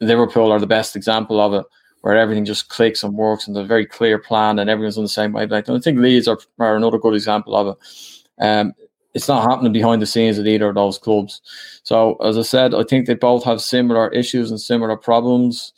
Liverpool 0.00 0.52
are 0.52 0.60
the 0.60 0.66
best 0.66 0.94
example 0.94 1.40
of 1.40 1.52
it, 1.52 1.66
where 2.02 2.16
everything 2.16 2.44
just 2.44 2.68
clicks 2.68 3.02
and 3.02 3.14
works 3.14 3.46
and 3.46 3.56
there's 3.56 3.64
a 3.64 3.68
very 3.68 3.84
clear 3.84 4.18
plan 4.18 4.60
and 4.60 4.70
everyone's 4.70 4.96
on 4.96 5.04
the 5.04 5.08
same 5.08 5.32
wavelength. 5.32 5.68
And 5.68 5.76
I 5.76 5.80
think 5.80 5.98
Leeds 5.98 6.28
are, 6.28 6.38
are 6.60 6.76
another 6.76 6.98
good 6.98 7.14
example 7.14 7.56
of 7.56 7.76
it. 7.76 8.42
Um, 8.42 8.72
it's 9.14 9.28
not 9.28 9.48
happening 9.48 9.72
behind 9.72 10.00
the 10.00 10.06
scenes 10.06 10.38
at 10.38 10.46
either 10.46 10.68
of 10.68 10.74
those 10.74 10.98
clubs. 10.98 11.40
So, 11.82 12.14
as 12.16 12.38
I 12.38 12.42
said, 12.42 12.74
I 12.74 12.84
think 12.84 13.06
they 13.06 13.14
both 13.14 13.44
have 13.44 13.60
similar 13.60 14.08
issues 14.12 14.50
and 14.50 14.60
similar 14.60 14.96
problems. 14.96 15.72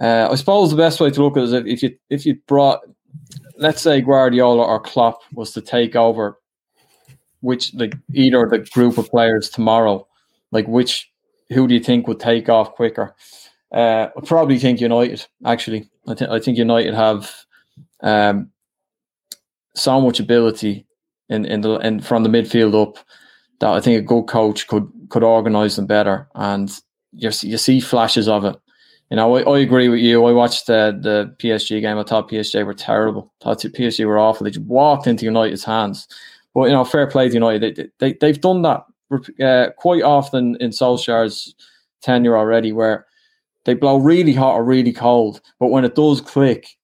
Uh, 0.00 0.28
I 0.30 0.34
suppose 0.36 0.70
the 0.70 0.76
best 0.76 1.00
way 1.00 1.10
to 1.10 1.22
look 1.22 1.36
at 1.36 1.42
it 1.42 1.46
is 1.46 1.52
if, 1.52 1.66
if 1.66 1.82
you 1.82 1.98
if 2.10 2.26
you 2.26 2.36
brought, 2.46 2.80
let's 3.56 3.82
say 3.82 4.00
Guardiola 4.00 4.64
or 4.64 4.80
Klopp 4.80 5.20
was 5.32 5.52
to 5.52 5.60
take 5.60 5.96
over, 5.96 6.38
which 7.40 7.74
like 7.74 7.96
either 8.12 8.48
the 8.48 8.58
group 8.58 8.96
of 8.96 9.10
players 9.10 9.50
tomorrow, 9.50 10.06
like 10.52 10.68
which 10.68 11.10
who 11.50 11.66
do 11.66 11.74
you 11.74 11.80
think 11.80 12.06
would 12.06 12.20
take 12.20 12.48
off 12.48 12.74
quicker? 12.74 13.14
Uh, 13.72 14.08
I 14.16 14.20
probably 14.24 14.58
think 14.58 14.80
United. 14.80 15.26
Actually, 15.44 15.90
I 16.06 16.14
think 16.14 16.30
I 16.30 16.38
think 16.38 16.58
United 16.58 16.94
have 16.94 17.34
um, 18.02 18.50
so 19.74 20.00
much 20.00 20.20
ability 20.20 20.86
in 21.28 21.44
in 21.44 21.60
the 21.60 21.74
and 21.76 22.04
from 22.04 22.22
the 22.22 22.28
midfield 22.28 22.80
up 22.80 22.98
that 23.60 23.70
I 23.70 23.80
think 23.80 23.98
a 23.98 24.06
good 24.06 24.24
coach 24.24 24.66
could 24.66 24.90
could 25.08 25.22
organise 25.22 25.76
them 25.76 25.86
better. 25.86 26.28
And 26.34 26.70
you 27.12 27.30
you 27.42 27.58
see 27.58 27.80
flashes 27.80 28.28
of 28.28 28.44
it. 28.44 28.56
You 29.10 29.16
know, 29.16 29.36
I, 29.36 29.42
I 29.42 29.58
agree 29.60 29.88
with 29.88 30.00
you. 30.00 30.24
I 30.24 30.32
watched 30.32 30.66
the 30.66 30.98
the 31.00 31.34
PSG 31.38 31.80
game. 31.80 31.98
I 31.98 32.04
thought 32.04 32.30
PSG 32.30 32.64
were 32.64 32.74
terrible. 32.74 33.32
I 33.42 33.54
thought 33.54 33.58
PSG 33.60 34.06
were 34.06 34.18
awful. 34.18 34.44
They 34.44 34.50
just 34.50 34.66
walked 34.66 35.06
into 35.06 35.24
United's 35.24 35.64
hands. 35.64 36.06
But 36.54 36.64
you 36.64 36.72
know, 36.72 36.84
fair 36.84 37.06
play 37.06 37.28
to 37.28 37.34
United. 37.34 37.76
They, 37.76 37.88
they 37.98 38.18
they've 38.20 38.40
done 38.40 38.62
that 38.62 38.84
uh, 39.42 39.70
quite 39.76 40.02
often 40.02 40.56
in 40.60 40.70
Solskjaer's 40.70 41.54
tenure 42.02 42.36
already, 42.36 42.72
where 42.72 43.06
they 43.64 43.74
blow 43.74 43.98
really 43.98 44.32
hot 44.32 44.54
or 44.54 44.64
really 44.64 44.92
cold, 44.92 45.40
but 45.58 45.68
when 45.68 45.84
it 45.84 45.94
does 45.94 46.20
click, 46.20 46.76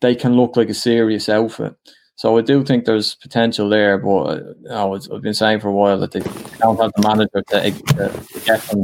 they 0.00 0.14
can 0.14 0.34
look 0.34 0.56
like 0.56 0.68
a 0.68 0.74
serious 0.74 1.28
outfit. 1.28 1.74
So 2.20 2.36
I 2.36 2.42
do 2.42 2.62
think 2.62 2.84
there's 2.84 3.14
potential 3.14 3.70
there, 3.70 3.96
but 3.96 4.22
uh, 4.24 4.34
you 4.60 4.68
know, 4.68 4.94
I've 4.94 5.22
been 5.22 5.32
saying 5.32 5.60
for 5.60 5.68
a 5.68 5.72
while 5.72 5.98
that 6.00 6.12
they 6.12 6.20
don't 6.58 6.78
have 6.78 6.92
the 6.94 7.00
manager 7.00 7.42
to, 7.48 7.70
to 7.70 8.40
get 8.44 8.60
them 8.64 8.82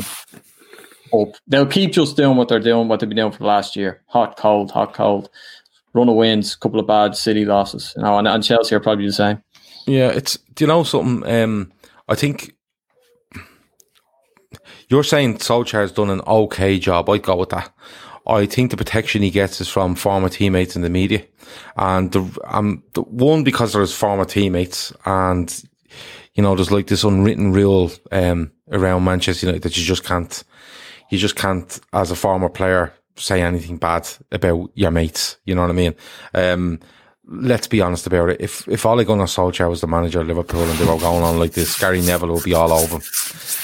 up. 1.13 1.35
They'll 1.47 1.67
keep 1.67 1.93
just 1.93 2.17
doing 2.17 2.39
what 2.39 2.49
they're 2.49 2.61
doing, 2.61 2.89
what 2.89 2.99
they've 2.99 3.09
been 3.11 3.19
doing 3.19 3.33
for 3.33 3.41
the 3.41 3.45
last 3.45 3.77
year: 3.77 4.03
hot, 4.07 4.39
cold, 4.39 4.71
hot, 4.71 4.95
cold. 4.95 5.29
Run 5.93 6.09
of 6.09 6.15
wins, 6.15 6.57
couple 6.57 6.81
of 6.81 6.87
bad 6.87 7.15
city 7.15 7.45
losses. 7.45 7.93
You 7.99 8.05
know, 8.05 8.17
and, 8.17 8.27
and 8.27 8.43
Chelsea 8.43 8.75
are 8.75 8.81
probably 8.81 9.05
the 9.05 9.13
same. 9.13 9.43
Yeah, 9.87 10.09
it's. 10.09 10.39
Do 10.55 10.65
you 10.65 10.69
know 10.69 10.83
something? 10.83 11.31
Um, 11.31 11.73
I 12.09 12.15
think 12.15 12.55
you're 14.89 15.05
saying 15.05 15.35
Solskjaer 15.41 15.83
has 15.83 15.93
done 15.93 16.09
an 16.09 16.23
okay 16.27 16.79
job. 16.79 17.11
I'd 17.11 17.23
go 17.23 17.37
with 17.37 17.51
that. 17.51 17.71
I 18.27 18.47
think 18.47 18.71
the 18.71 18.77
protection 18.77 19.23
he 19.23 19.31
gets 19.31 19.61
is 19.61 19.69
from 19.69 19.95
former 19.95 20.29
teammates 20.29 20.77
in 20.77 20.83
the 20.83 20.91
media, 20.91 21.25
and 21.77 22.11
the 22.13 22.39
um 22.45 22.83
the 22.95 23.03
one 23.03 23.45
because 23.45 23.73
there's 23.73 23.95
former 23.95 24.25
teammates, 24.25 24.93
and 25.05 25.65
you 26.35 26.43
know 26.43 26.55
there's 26.55 26.73
like 26.73 26.87
this 26.87 27.05
unwritten 27.05 27.53
rule 27.53 27.91
um 28.13 28.51
around 28.73 29.05
Manchester 29.05 29.47
United 29.47 29.63
that 29.63 29.77
you 29.77 29.85
just 29.85 30.05
can't 30.05 30.45
you 31.11 31.19
just 31.19 31.37
can't 31.37 31.81
as 31.93 32.11
a 32.11 32.17
former 32.17 32.49
player 32.49 32.93
say 33.17 33.41
anything 33.43 33.77
bad 33.79 34.09
about 34.33 34.71
your 34.75 34.91
mates. 34.91 35.37
You 35.45 35.55
know 35.55 35.63
what 35.63 35.71
I 35.71 35.75
mean? 35.75 35.95
Um, 36.35 36.81
let's 37.29 37.67
be 37.67 37.81
honest 37.81 38.07
about 38.07 38.31
it. 38.31 38.41
If 38.41 38.67
if 38.69 38.87
Ole 38.87 39.05
Gunnar 39.05 39.25
Solskjaer 39.25 39.69
was 39.69 39.81
the 39.81 39.87
manager 39.87 40.21
of 40.21 40.29
Liverpool 40.29 40.63
and 40.63 40.79
they 40.79 40.85
were 40.85 40.99
going 40.99 41.25
on 41.25 41.39
like 41.39 41.53
this, 41.53 41.79
Gary 41.79 42.01
Neville 42.01 42.33
would 42.33 42.45
be 42.45 42.55
all 42.55 42.73
over 42.73 42.97
him. 42.97 43.03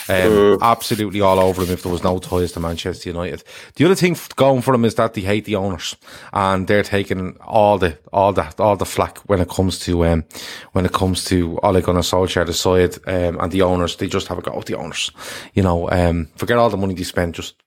Um, 0.09 0.59
absolutely 0.61 1.21
all 1.21 1.39
over 1.39 1.63
him 1.63 1.71
if 1.71 1.83
there 1.83 1.93
was 1.93 2.03
no 2.03 2.19
ties 2.19 2.53
to 2.53 2.61
Manchester 2.61 3.11
United. 3.11 3.45
The 3.77 3.85
other 3.85 3.95
thing 3.95 4.17
going 4.37 4.63
for 4.63 4.73
them 4.73 4.85
is 4.85 4.97
that 4.97 5.15
they 5.15 5.21
hate 5.21 5.45
the 5.45 5.57
owners 5.57 5.97
and 6.33 6.67
they're 6.67 6.83
taking 6.83 7.37
all 7.41 7.79
the 7.79 7.99
all 8.13 8.33
the 8.33 8.53
all 8.59 8.77
the 8.77 8.85
flack 8.85 9.19
when 9.21 9.41
it 9.41 9.49
comes 9.49 9.79
to 9.81 10.05
um 10.07 10.25
when 10.73 10.85
it 10.85 10.93
comes 10.93 11.25
to 11.27 11.59
Ole 11.63 11.81
Gunnar 11.81 12.01
Solskjaer 12.01 12.47
the 12.47 12.53
side 12.53 12.97
um, 13.07 13.39
and 13.41 13.53
the 13.53 13.63
owners. 13.63 13.97
They 13.97 14.09
just 14.09 14.29
have 14.29 14.39
a 14.39 14.43
go 14.43 14.59
at 14.59 14.67
the 14.67 14.77
owners. 14.77 15.11
You 15.55 15.63
know, 15.63 15.89
um, 15.91 16.29
forget 16.37 16.59
all 16.59 16.71
the 16.71 16.77
money 16.77 16.95
they 16.95 17.05
spend. 17.05 17.35
Just 17.35 17.63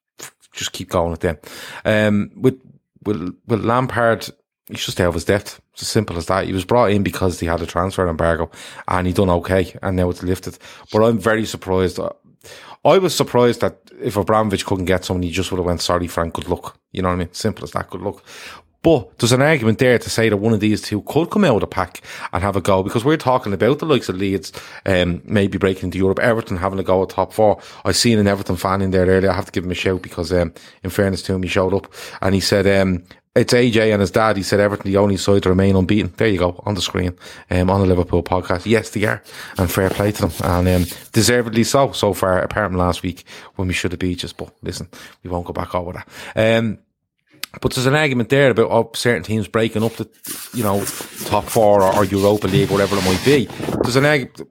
just 0.52 0.74
keep 0.74 0.90
going 0.90 1.14
at 1.14 1.22
them. 1.22 1.38
Um, 1.86 2.32
with 2.36 2.60
with 3.06 3.38
with 3.48 3.64
Lampard 3.64 4.30
he's 4.70 4.86
just 4.86 5.00
out 5.00 5.10
of 5.10 5.14
his 5.14 5.26
depth. 5.26 5.62
It's 5.74 5.84
as 5.84 5.88
simple 5.88 6.18
as 6.18 6.26
that. 6.28 6.46
He 6.46 6.54
was 6.54 6.66
brought 6.66 6.92
in 6.92 7.04
because 7.04 7.40
he 7.40 7.48
had 7.48 7.62
a 7.62 7.66
transfer 7.66 8.08
embargo 8.08 8.50
and 8.88 9.08
he 9.08 9.14
done 9.14 9.30
okay 9.30 9.78
and 9.82 9.96
now 9.96 10.10
it's 10.10 10.24
lifted. 10.24 10.58
But 10.92 11.04
I'm 11.04 11.20
very 11.20 11.46
surprised. 11.46 12.00
I 12.84 12.98
was 12.98 13.16
surprised 13.16 13.62
that 13.62 13.78
if 14.00 14.18
Abramovich 14.18 14.66
couldn't 14.66 14.86
get 14.86 15.06
someone, 15.06 15.24
he 15.24 15.32
just 15.32 15.52
would 15.52 15.58
have 15.58 15.66
went, 15.66 15.82
sorry, 15.82 16.08
Frank, 16.08 16.34
good 16.34 16.48
luck. 16.48 16.78
You 16.92 17.02
know 17.02 17.10
what 17.10 17.16
I 17.16 17.20
mean? 17.20 17.34
Simple 17.34 17.64
as 17.64 17.72
that, 17.72 17.90
good 17.90 18.02
luck. 18.02 18.24
But 18.86 19.18
there's 19.18 19.32
an 19.32 19.42
argument 19.42 19.80
there 19.80 19.98
to 19.98 20.10
say 20.12 20.30
that 20.30 20.38
one 20.38 20.54
of 20.54 20.60
these 20.60 20.80
two 20.80 21.02
could 21.02 21.32
come 21.32 21.44
out 21.44 21.56
of 21.56 21.62
the 21.62 21.68
pack 21.68 22.04
and 22.32 22.44
have 22.44 22.56
a 22.56 22.62
go 22.62 22.84
because 22.84 23.04
we're 23.04 23.18
talking 23.18 23.52
about 23.52 23.80
the 23.80 23.86
likes 23.88 24.10
of 24.10 24.16
Leeds, 24.18 24.54
um, 24.86 25.24
maybe 25.26 25.58
breaking 25.58 25.86
into 25.86 25.98
Europe, 25.98 26.20
Everton 26.20 26.58
having 26.58 26.78
a 26.78 26.84
go 26.84 27.02
at 27.02 27.10
top 27.10 27.34
four. 27.34 27.60
I 27.84 27.94
seen 27.94 28.20
an 28.20 28.28
Everton 28.28 28.58
fan 28.58 28.84
in 28.84 28.92
there 28.92 29.08
earlier. 29.08 29.32
I 29.32 29.36
have 29.36 29.48
to 29.48 29.52
give 29.52 29.66
him 29.66 29.72
a 29.72 29.74
shout 29.74 30.04
because, 30.04 30.32
um, 30.32 30.54
in 30.84 30.92
fairness 30.92 31.24
to 31.24 31.34
him, 31.34 31.42
he 31.42 31.50
showed 31.50 31.74
up 31.74 31.92
and 32.22 32.36
he 32.36 32.40
said, 32.40 32.68
um, 32.80 33.04
it's 33.36 33.54
AJ 33.54 33.92
and 33.92 34.02
his 34.02 34.12
dad. 34.12 34.38
He 34.38 34.44
said 34.44 34.60
Everton 34.60 34.90
the 34.90 34.98
only 34.98 35.18
side 35.18 35.44
to 35.44 35.50
remain 35.50 35.76
unbeaten. 35.76 36.14
There 36.16 36.28
you 36.28 36.40
go 36.40 36.62
on 36.66 36.76
the 36.76 36.82
screen, 36.82 37.18
um, 37.52 37.70
on 37.70 37.82
the 37.82 37.88
Liverpool 37.88 38.24
podcast. 38.24 38.66
Yes, 38.66 38.90
they 38.92 39.04
are, 39.04 39.22
and 39.58 39.70
fair 39.70 39.90
play 39.90 40.12
to 40.14 40.28
them, 40.28 40.32
and 40.44 40.68
um, 40.68 40.98
deservedly 41.12 41.64
so 41.64 41.92
so 41.92 42.14
far. 42.14 42.40
Apart 42.40 42.74
last 42.74 43.04
week 43.04 43.26
when 43.56 43.68
we 43.68 43.74
should 43.74 43.92
have 43.92 44.00
beat 44.00 44.20
just, 44.20 44.38
but 44.38 44.54
listen, 44.62 44.88
we 45.24 45.30
won't 45.30 45.46
go 45.46 45.54
back 45.54 45.76
over 45.76 45.94
that. 45.94 46.58
Um, 46.58 46.80
but 47.62 47.74
there's 47.74 47.86
an 47.86 47.96
argument 47.96 48.30
there 48.30 48.52
about 48.52 48.72
oh, 48.72 48.92
certain 48.94 49.24
teams 49.24 49.48
breaking 49.48 49.84
up 49.84 49.94
the, 49.94 50.10
you 50.54 50.64
know, 50.64 50.84
top 51.26 51.46
four 51.46 51.82
or, 51.82 51.96
or 51.96 52.04
Europa 52.04 52.48
League, 52.48 52.70
whatever 52.70 52.98
it 52.98 53.06
might 53.06 53.24
be. 53.24 53.46
There's 53.82 53.96
an 53.96 54.06
argument. 54.06 54.50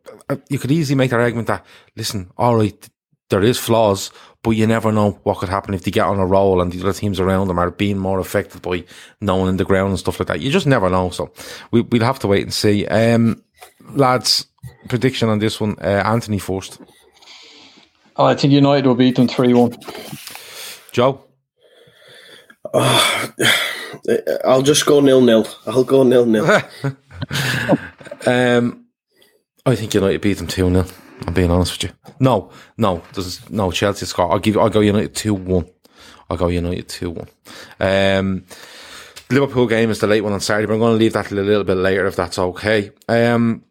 You 0.48 0.58
could 0.58 0.70
easily 0.70 0.96
make 0.96 1.10
that 1.10 1.20
argument 1.20 1.48
that 1.48 1.66
listen, 1.96 2.30
all 2.38 2.56
right, 2.56 2.88
there 3.28 3.42
is 3.42 3.58
flaws, 3.58 4.10
but 4.44 4.50
you 4.50 4.66
never 4.66 4.92
know 4.92 5.18
what 5.22 5.38
could 5.38 5.48
happen 5.48 5.72
if 5.72 5.82
they 5.82 5.90
get 5.90 6.06
on 6.06 6.20
a 6.20 6.26
roll 6.26 6.60
and 6.60 6.70
the 6.70 6.80
other 6.80 6.92
teams 6.92 7.18
around 7.18 7.48
them 7.48 7.58
are 7.58 7.70
being 7.70 7.96
more 7.96 8.20
affected 8.20 8.60
by 8.60 8.84
knowing 9.22 9.48
in 9.48 9.56
the 9.56 9.64
ground 9.64 9.88
and 9.88 9.98
stuff 9.98 10.20
like 10.20 10.28
that. 10.28 10.40
You 10.40 10.50
just 10.50 10.66
never 10.66 10.90
know. 10.90 11.08
So 11.08 11.32
we, 11.70 11.80
we'll 11.80 12.04
have 12.04 12.18
to 12.20 12.28
wait 12.28 12.42
and 12.42 12.52
see. 12.52 12.86
Um, 12.86 13.42
lads, 13.94 14.46
prediction 14.88 15.30
on 15.30 15.38
this 15.38 15.58
one. 15.58 15.76
Uh, 15.80 16.02
Anthony 16.04 16.38
first. 16.38 16.78
Oh, 18.16 18.26
I 18.26 18.34
think 18.34 18.52
United 18.52 18.86
will 18.86 18.94
beat 18.94 19.16
them 19.16 19.28
3 19.28 19.54
1. 19.54 19.78
Joe? 20.92 21.24
Oh, 22.74 23.30
I'll 24.44 24.62
just 24.62 24.84
go 24.84 25.00
nil 25.00 25.22
nil. 25.22 25.48
I'll 25.66 25.84
go 25.84 26.02
nil 26.02 26.26
nil. 26.26 26.44
um, 28.26 28.84
I 29.64 29.74
think 29.74 29.94
United 29.94 30.20
beat 30.20 30.36
them 30.36 30.48
2 30.48 30.68
0. 30.68 30.86
I'm 31.26 31.34
being 31.34 31.50
honest 31.50 31.82
with 31.82 31.90
you. 31.90 32.12
No, 32.20 32.50
no, 32.76 33.02
there's 33.14 33.48
no 33.50 33.70
Chelsea 33.70 34.06
score. 34.06 34.30
I'll 34.30 34.38
give. 34.38 34.56
I'll 34.56 34.70
go 34.70 34.80
United 34.80 35.14
two 35.14 35.34
one. 35.34 35.68
I'll 36.28 36.36
go 36.36 36.48
United 36.48 36.88
two 36.88 37.10
one. 37.10 37.28
Um, 37.80 38.44
Liverpool 39.30 39.66
game 39.66 39.90
is 39.90 40.00
the 40.00 40.06
late 40.06 40.20
one 40.22 40.32
on 40.32 40.40
Saturday, 40.40 40.66
but 40.66 40.74
I'm 40.74 40.80
going 40.80 40.94
to 40.94 40.98
leave 40.98 41.14
that 41.14 41.30
a 41.30 41.34
little 41.34 41.64
bit 41.64 41.76
later 41.76 42.06
if 42.06 42.16
that's 42.16 42.38
okay. 42.38 42.90
Um, 43.08 43.64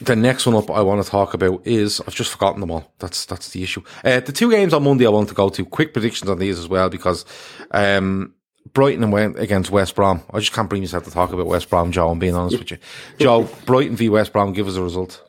the 0.00 0.16
next 0.16 0.46
one 0.46 0.56
up 0.56 0.70
I 0.70 0.80
want 0.82 1.02
to 1.04 1.10
talk 1.10 1.34
about 1.34 1.66
is 1.66 2.00
I've 2.00 2.14
just 2.14 2.32
forgotten 2.32 2.60
them 2.60 2.70
all. 2.70 2.92
That's 2.98 3.24
that's 3.24 3.50
the 3.50 3.62
issue. 3.62 3.82
Uh, 4.04 4.20
the 4.20 4.32
two 4.32 4.50
games 4.50 4.74
on 4.74 4.82
Monday 4.82 5.06
I 5.06 5.10
want 5.10 5.28
to 5.28 5.34
go 5.34 5.48
to. 5.48 5.64
Quick 5.64 5.92
predictions 5.92 6.30
on 6.30 6.38
these 6.38 6.58
as 6.58 6.68
well 6.68 6.88
because 6.88 7.24
um, 7.70 8.34
Brighton 8.72 9.10
went 9.10 9.38
against 9.38 9.70
West 9.70 9.94
Brom. 9.94 10.22
I 10.32 10.40
just 10.40 10.52
can't 10.52 10.68
bring 10.68 10.82
myself 10.82 11.04
to 11.04 11.10
talk 11.10 11.32
about 11.32 11.46
West 11.46 11.70
Brom, 11.70 11.92
Joe. 11.92 12.10
I'm 12.10 12.18
being 12.18 12.34
honest 12.34 12.58
with 12.58 12.72
you, 12.72 12.78
Joe. 13.18 13.48
Brighton 13.64 13.96
v 13.96 14.08
West 14.08 14.32
Brom. 14.32 14.52
Give 14.52 14.68
us 14.68 14.76
a 14.76 14.82
result. 14.82 15.22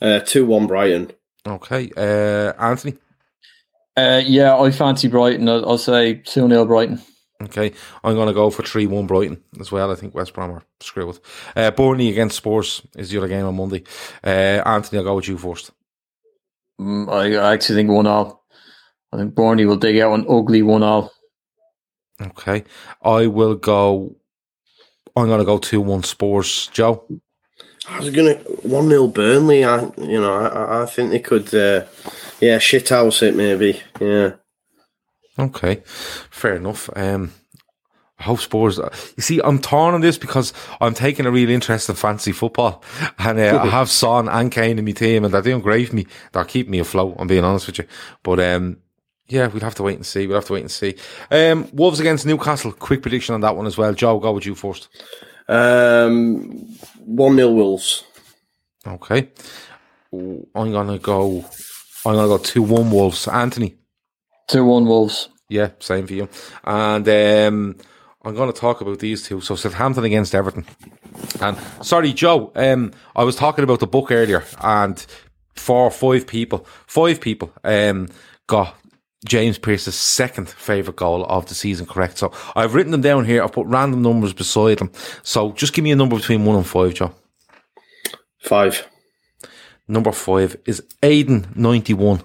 Uh, 0.00 0.20
two 0.20 0.46
one 0.46 0.66
Brighton. 0.66 1.12
Okay, 1.46 1.90
uh, 1.96 2.52
Anthony. 2.62 2.96
Uh, 3.96 4.22
yeah, 4.24 4.56
I 4.56 4.70
fancy 4.70 5.08
Brighton. 5.08 5.48
I'll, 5.48 5.68
I'll 5.70 5.78
say 5.78 6.14
two 6.14 6.48
0 6.48 6.64
Brighton. 6.64 7.00
Okay, 7.42 7.72
I'm 8.04 8.14
going 8.14 8.28
to 8.28 8.34
go 8.34 8.50
for 8.50 8.62
3 8.62 8.86
1 8.86 9.06
Brighton 9.06 9.42
as 9.58 9.72
well. 9.72 9.90
I 9.90 9.94
think 9.94 10.14
West 10.14 10.34
Brom 10.34 10.50
are 10.50 10.62
screwed. 10.80 11.18
Uh, 11.56 11.70
Burnley 11.70 12.10
against 12.10 12.36
Spurs 12.36 12.82
is 12.96 13.10
the 13.10 13.18
other 13.18 13.28
game 13.28 13.46
on 13.46 13.56
Monday. 13.56 13.82
Uh, 14.22 14.62
Anthony, 14.66 14.98
I'll 14.98 15.04
go 15.04 15.16
with 15.16 15.28
you 15.28 15.38
first. 15.38 15.70
Mm, 16.78 17.10
I 17.10 17.52
actually 17.52 17.76
think 17.76 17.90
1 17.90 18.06
all. 18.06 18.44
I 19.12 19.16
think 19.16 19.34
Burnley 19.34 19.64
will 19.64 19.76
dig 19.76 19.98
out 19.98 20.18
an 20.18 20.26
ugly 20.28 20.62
1 20.62 20.82
all. 20.82 21.12
Okay, 22.20 22.64
I 23.02 23.26
will 23.26 23.54
go. 23.54 24.16
I'm 25.16 25.26
going 25.26 25.40
to 25.40 25.46
go 25.46 25.58
2 25.58 25.80
1 25.80 26.02
Spurs. 26.02 26.68
Joe? 26.68 27.06
I 27.90 27.98
was 27.98 28.10
gonna 28.10 28.34
one 28.62 28.88
0 28.88 29.08
Burnley. 29.08 29.64
I 29.64 29.82
you 29.98 30.20
know 30.20 30.34
I, 30.34 30.82
I 30.82 30.86
think 30.86 31.10
they 31.10 31.18
could 31.18 31.52
uh, 31.54 31.84
yeah 32.40 32.58
shit 32.58 32.88
house 32.88 33.22
it 33.22 33.34
maybe 33.34 33.82
yeah. 34.00 34.32
Okay, 35.38 35.82
fair 36.30 36.56
enough. 36.56 36.90
Um, 36.94 37.32
I 38.18 38.24
hope 38.24 38.40
Spurs. 38.40 38.78
You 38.78 39.22
see, 39.22 39.40
I'm 39.42 39.58
torn 39.58 39.94
on 39.94 40.02
this 40.02 40.18
because 40.18 40.52
I'm 40.80 40.92
taking 40.92 41.24
a 41.24 41.30
real 41.30 41.48
interest 41.48 41.88
in 41.88 41.94
fancy 41.94 42.32
football, 42.32 42.84
and 43.18 43.38
uh, 43.38 43.60
I 43.62 43.66
have 43.70 43.88
Son 43.90 44.28
and 44.28 44.52
Kane 44.52 44.78
in 44.78 44.84
my 44.84 44.92
team, 44.92 45.24
and 45.24 45.32
they're 45.32 45.42
doing 45.42 45.62
great 45.62 45.88
for 45.88 45.96
me. 45.96 46.06
They're 46.32 46.44
keeping 46.44 46.72
me 46.72 46.80
afloat. 46.80 47.16
I'm 47.18 47.26
being 47.26 47.44
honest 47.44 47.66
with 47.66 47.78
you, 47.78 47.86
but 48.22 48.38
um, 48.38 48.78
yeah, 49.28 49.46
we'll 49.46 49.62
have 49.62 49.76
to 49.76 49.82
wait 49.82 49.96
and 49.96 50.04
see. 50.04 50.26
We'll 50.26 50.36
have 50.36 50.46
to 50.46 50.52
wait 50.52 50.62
and 50.62 50.70
see. 50.70 50.96
Um, 51.30 51.68
Wolves 51.72 52.00
against 52.00 52.26
Newcastle. 52.26 52.72
Quick 52.72 53.00
prediction 53.00 53.34
on 53.34 53.40
that 53.40 53.56
one 53.56 53.66
as 53.66 53.78
well. 53.78 53.94
Joe, 53.94 54.18
go 54.18 54.32
with 54.32 54.44
you 54.44 54.54
first. 54.54 54.88
Um, 55.50 56.66
one 57.04 57.36
0 57.36 57.50
Wolves. 57.50 58.04
Okay, 58.86 59.30
I'm 60.12 60.72
gonna 60.72 60.98
go. 60.98 61.44
I'm 62.06 62.14
gonna 62.14 62.28
go 62.28 62.38
two 62.38 62.62
one 62.62 62.90
Wolves. 62.90 63.28
Anthony. 63.28 63.76
Two 64.48 64.64
one 64.64 64.86
Wolves. 64.86 65.28
Yeah, 65.48 65.70
same 65.80 66.06
for 66.06 66.14
you. 66.14 66.28
And 66.64 67.08
um, 67.08 67.76
I'm 68.22 68.34
going 68.34 68.52
to 68.52 68.58
talk 68.58 68.80
about 68.80 69.00
these 69.00 69.26
two. 69.26 69.40
So 69.40 69.56
Southampton 69.56 70.04
against 70.04 70.34
Everton. 70.34 70.64
And 71.40 71.58
sorry, 71.82 72.12
Joe. 72.12 72.52
Um, 72.54 72.92
I 73.16 73.24
was 73.24 73.34
talking 73.34 73.64
about 73.64 73.80
the 73.80 73.86
book 73.86 74.12
earlier, 74.12 74.44
and 74.62 75.04
four, 75.56 75.90
five 75.90 76.26
people, 76.26 76.66
five 76.86 77.20
people, 77.20 77.52
um, 77.64 78.08
got 78.46 78.76
James 79.26 79.58
Pearce's 79.58 79.94
second 79.94 80.48
favourite 80.48 80.96
goal 80.96 81.24
of 81.26 81.46
the 81.46 81.54
season 81.54 81.86
correct. 81.86 82.18
So 82.18 82.32
I've 82.56 82.74
written 82.74 82.92
them 82.92 83.02
down 83.02 83.24
here. 83.26 83.42
I've 83.42 83.52
put 83.52 83.66
random 83.66 84.02
numbers 84.02 84.32
beside 84.32 84.78
them. 84.78 84.90
So 85.22 85.52
just 85.52 85.74
give 85.74 85.84
me 85.84 85.90
a 85.90 85.96
number 85.96 86.16
between 86.16 86.44
one 86.44 86.56
and 86.56 86.66
five, 86.66 86.94
Joe. 86.94 87.14
Five. 88.38 88.88
Number 89.86 90.12
five 90.12 90.56
is 90.64 90.82
Aiden 91.02 91.54
ninety 91.56 91.94
one. 91.94 92.22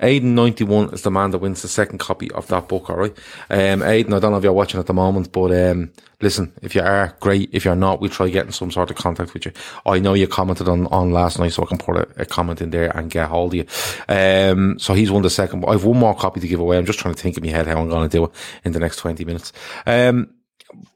Aiden 0.00 0.34
ninety 0.34 0.64
one 0.64 0.90
is 0.90 1.02
the 1.02 1.10
man 1.10 1.30
that 1.32 1.38
wins 1.38 1.62
the 1.62 1.68
second 1.68 1.98
copy 1.98 2.30
of 2.32 2.46
that 2.48 2.68
book. 2.68 2.88
All 2.90 2.96
right, 2.96 3.16
um, 3.50 3.80
Aiden. 3.80 4.14
I 4.14 4.18
don't 4.18 4.30
know 4.30 4.38
if 4.38 4.44
you're 4.44 4.52
watching 4.52 4.80
at 4.80 4.86
the 4.86 4.94
moment, 4.94 5.32
but 5.32 5.52
um, 5.52 5.90
listen, 6.20 6.52
if 6.62 6.74
you 6.74 6.82
are, 6.82 7.16
great. 7.20 7.50
If 7.52 7.64
you're 7.64 7.74
not, 7.74 8.00
we'll 8.00 8.10
try 8.10 8.28
getting 8.28 8.52
some 8.52 8.70
sort 8.70 8.90
of 8.90 8.96
contact 8.96 9.34
with 9.34 9.46
you. 9.46 9.52
I 9.84 9.98
know 9.98 10.14
you 10.14 10.28
commented 10.28 10.68
on, 10.68 10.86
on 10.86 11.10
last 11.10 11.38
night, 11.38 11.52
so 11.52 11.62
I 11.62 11.66
can 11.66 11.78
put 11.78 11.96
a, 11.96 12.22
a 12.22 12.26
comment 12.26 12.60
in 12.60 12.70
there 12.70 12.96
and 12.96 13.10
get 13.10 13.28
hold 13.28 13.54
of 13.54 13.56
you. 13.56 13.66
Um, 14.08 14.78
so 14.78 14.94
he's 14.94 15.10
won 15.10 15.22
the 15.22 15.30
second. 15.30 15.64
I've 15.66 15.84
one 15.84 15.98
more 15.98 16.14
copy 16.14 16.40
to 16.40 16.48
give 16.48 16.60
away. 16.60 16.78
I'm 16.78 16.86
just 16.86 16.98
trying 16.98 17.14
to 17.14 17.20
think 17.20 17.36
in 17.36 17.44
my 17.44 17.50
head 17.50 17.66
how 17.66 17.78
I'm 17.78 17.88
going 17.88 18.08
to 18.08 18.16
do 18.16 18.24
it 18.24 18.30
in 18.64 18.72
the 18.72 18.80
next 18.80 18.98
twenty 18.98 19.24
minutes. 19.24 19.52
Um, 19.86 20.34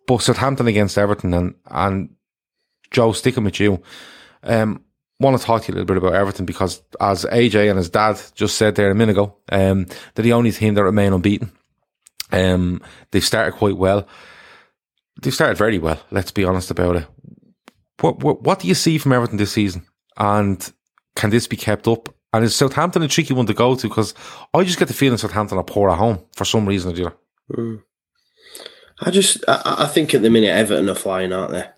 but 0.06 0.22
Southampton 0.22 0.68
against 0.68 0.98
Everton 0.98 1.34
and 1.34 1.54
and 1.66 2.10
Joe 2.90 3.12
sticking 3.12 3.44
with 3.44 3.58
you. 3.58 3.82
Um, 4.42 4.84
want 5.22 5.38
to 5.38 5.44
talk 5.44 5.62
to 5.62 5.68
you 5.68 5.74
a 5.74 5.76
little 5.76 5.86
bit 5.86 5.96
about 5.96 6.14
Everton 6.14 6.44
because, 6.44 6.82
as 7.00 7.24
AJ 7.24 7.70
and 7.70 7.78
his 7.78 7.90
dad 7.90 8.20
just 8.34 8.56
said 8.56 8.74
there 8.74 8.90
a 8.90 8.94
minute 8.94 9.12
ago, 9.12 9.36
um, 9.50 9.86
they're 10.14 10.22
the 10.22 10.32
only 10.32 10.52
team 10.52 10.74
that 10.74 10.84
remain 10.84 11.12
unbeaten. 11.12 11.52
Um, 12.30 12.82
they've 13.10 13.24
started 13.24 13.54
quite 13.54 13.76
well. 13.76 14.06
They've 15.22 15.34
started 15.34 15.58
very 15.58 15.78
well. 15.78 16.00
Let's 16.10 16.30
be 16.30 16.44
honest 16.44 16.70
about 16.70 16.96
it. 16.96 17.06
What, 18.00 18.22
what 18.22 18.42
what 18.42 18.58
do 18.58 18.68
you 18.68 18.74
see 18.74 18.98
from 18.98 19.12
Everton 19.12 19.36
this 19.36 19.52
season? 19.52 19.86
And 20.16 20.72
can 21.14 21.30
this 21.30 21.46
be 21.46 21.56
kept 21.56 21.86
up? 21.86 22.08
And 22.32 22.44
is 22.44 22.54
Southampton 22.54 23.02
a 23.02 23.08
tricky 23.08 23.34
one 23.34 23.46
to 23.46 23.54
go 23.54 23.74
to? 23.76 23.88
Because 23.88 24.14
I 24.54 24.64
just 24.64 24.78
get 24.78 24.88
the 24.88 24.94
feeling 24.94 25.18
Southampton 25.18 25.58
are 25.58 25.64
poor 25.64 25.90
at 25.90 25.98
home 25.98 26.24
for 26.34 26.44
some 26.44 26.66
reason 26.66 26.90
or 26.90 26.94
the 26.94 27.06
other. 27.06 27.16
Mm. 27.52 27.82
I 29.00 29.10
just, 29.10 29.44
I, 29.48 29.76
I 29.80 29.86
think 29.86 30.14
at 30.14 30.22
the 30.22 30.30
minute 30.30 30.48
Everton 30.48 30.88
are 30.88 30.94
flying, 30.94 31.32
aren't 31.32 31.52
they? 31.52 31.68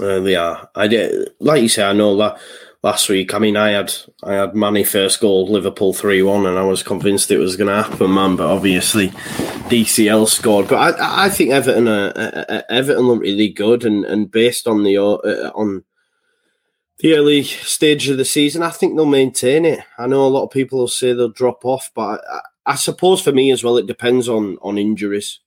Uh, 0.00 0.20
they 0.20 0.36
are. 0.36 0.68
I 0.74 0.88
did, 0.88 1.30
like 1.40 1.62
you 1.62 1.68
say. 1.68 1.84
I 1.84 1.92
know 1.92 2.16
that 2.16 2.38
last 2.82 3.08
week. 3.08 3.34
I 3.34 3.38
mean, 3.38 3.56
I 3.56 3.70
had 3.70 3.92
I 4.22 4.34
had 4.34 4.52
Mané 4.52 4.86
first 4.86 5.20
goal, 5.20 5.48
Liverpool 5.48 5.92
three 5.92 6.22
one, 6.22 6.46
and 6.46 6.58
I 6.58 6.64
was 6.64 6.82
convinced 6.82 7.30
it 7.30 7.38
was 7.38 7.56
going 7.56 7.68
to 7.68 7.82
happen, 7.82 8.12
man. 8.14 8.36
But 8.36 8.50
obviously, 8.50 9.08
DCL 9.08 10.28
scored. 10.28 10.68
But 10.68 11.00
I 11.00 11.26
I 11.26 11.28
think 11.28 11.50
Everton 11.50 11.88
are, 11.88 12.12
uh, 12.14 12.62
Everton 12.68 13.06
look 13.06 13.22
really 13.22 13.48
good, 13.48 13.84
and, 13.84 14.04
and 14.04 14.30
based 14.30 14.66
on 14.66 14.82
the 14.82 14.96
uh, 14.98 15.50
on 15.54 15.84
the 16.98 17.14
early 17.14 17.42
stage 17.42 18.08
of 18.08 18.16
the 18.16 18.24
season, 18.24 18.62
I 18.62 18.70
think 18.70 18.96
they'll 18.96 19.06
maintain 19.06 19.64
it. 19.64 19.80
I 19.98 20.06
know 20.06 20.26
a 20.26 20.28
lot 20.28 20.44
of 20.44 20.50
people 20.50 20.80
will 20.80 20.88
say 20.88 21.12
they'll 21.12 21.28
drop 21.28 21.64
off, 21.64 21.90
but 21.94 22.22
I, 22.30 22.40
I 22.66 22.74
suppose 22.76 23.20
for 23.20 23.32
me 23.32 23.50
as 23.50 23.64
well, 23.64 23.76
it 23.76 23.86
depends 23.86 24.28
on 24.28 24.58
on 24.62 24.78
injuries. 24.78 25.40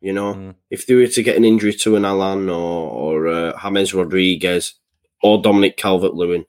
You 0.00 0.12
know, 0.12 0.34
mm. 0.34 0.54
if 0.70 0.86
they 0.86 0.94
were 0.94 1.06
to 1.06 1.22
get 1.22 1.36
an 1.36 1.44
injury 1.44 1.72
to 1.72 1.96
an 1.96 2.04
Allan 2.04 2.48
or 2.48 2.90
or 2.90 3.28
uh, 3.28 3.60
James 3.62 3.94
Rodriguez 3.94 4.74
or 5.22 5.40
Dominic 5.40 5.76
Calvert 5.76 6.14
Lewin, 6.14 6.44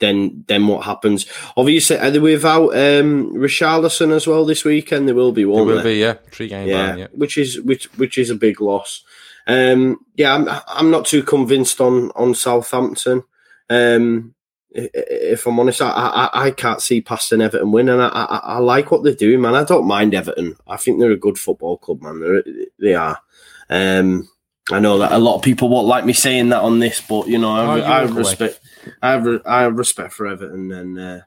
then 0.00 0.44
then 0.48 0.66
what 0.66 0.84
happens? 0.84 1.26
Obviously, 1.56 1.98
are 1.98 2.10
they 2.10 2.18
without 2.18 2.70
um, 2.70 3.34
Richarlison 3.34 4.12
as 4.12 4.26
well 4.26 4.44
this 4.44 4.64
weekend? 4.64 5.08
There 5.08 5.14
will 5.14 5.32
be, 5.32 5.44
won't 5.44 5.68
there? 5.68 5.76
Will 5.76 5.82
be, 5.82 5.96
yeah, 5.96 6.14
three 6.30 6.48
games. 6.48 6.68
Yeah, 6.68 6.96
yeah, 6.96 7.06
which 7.12 7.38
is 7.38 7.60
which 7.60 7.86
which 7.98 8.18
is 8.18 8.30
a 8.30 8.34
big 8.34 8.60
loss. 8.60 9.02
Um, 9.46 9.98
yeah, 10.14 10.34
I'm 10.34 10.48
I'm 10.68 10.90
not 10.90 11.06
too 11.06 11.22
convinced 11.22 11.80
on 11.80 12.10
on 12.12 12.34
Southampton. 12.34 13.24
Um, 13.70 14.33
if 14.74 15.46
I'm 15.46 15.60
honest, 15.60 15.80
I, 15.80 15.90
I, 15.90 16.46
I 16.46 16.50
can't 16.50 16.82
see 16.82 17.00
past 17.00 17.32
an 17.32 17.40
Everton 17.40 17.70
win, 17.70 17.88
and 17.88 18.02
I, 18.02 18.08
I, 18.08 18.40
I 18.42 18.58
like 18.58 18.90
what 18.90 19.04
they're 19.04 19.14
doing, 19.14 19.40
man. 19.40 19.54
I 19.54 19.64
don't 19.64 19.86
mind 19.86 20.14
Everton. 20.14 20.56
I 20.66 20.76
think 20.76 20.98
they're 20.98 21.12
a 21.12 21.16
good 21.16 21.38
football 21.38 21.78
club, 21.78 22.02
man. 22.02 22.20
They're, 22.20 22.42
they 22.80 22.94
are. 22.94 23.18
Um, 23.70 24.28
I 24.70 24.80
know 24.80 24.98
that 24.98 25.12
a 25.12 25.18
lot 25.18 25.36
of 25.36 25.42
people 25.42 25.68
won't 25.68 25.86
like 25.86 26.04
me 26.04 26.12
saying 26.12 26.48
that 26.48 26.62
on 26.62 26.80
this, 26.80 27.00
but 27.00 27.28
you 27.28 27.38
know, 27.38 27.52
I, 27.52 27.78
I 27.78 28.02
respect, 28.02 28.60
I 29.00 29.12
have, 29.12 29.42
I 29.46 29.62
have 29.62 29.76
respect 29.76 30.12
for 30.12 30.26
Everton, 30.26 30.72
and 30.72 30.98
uh, 30.98 31.20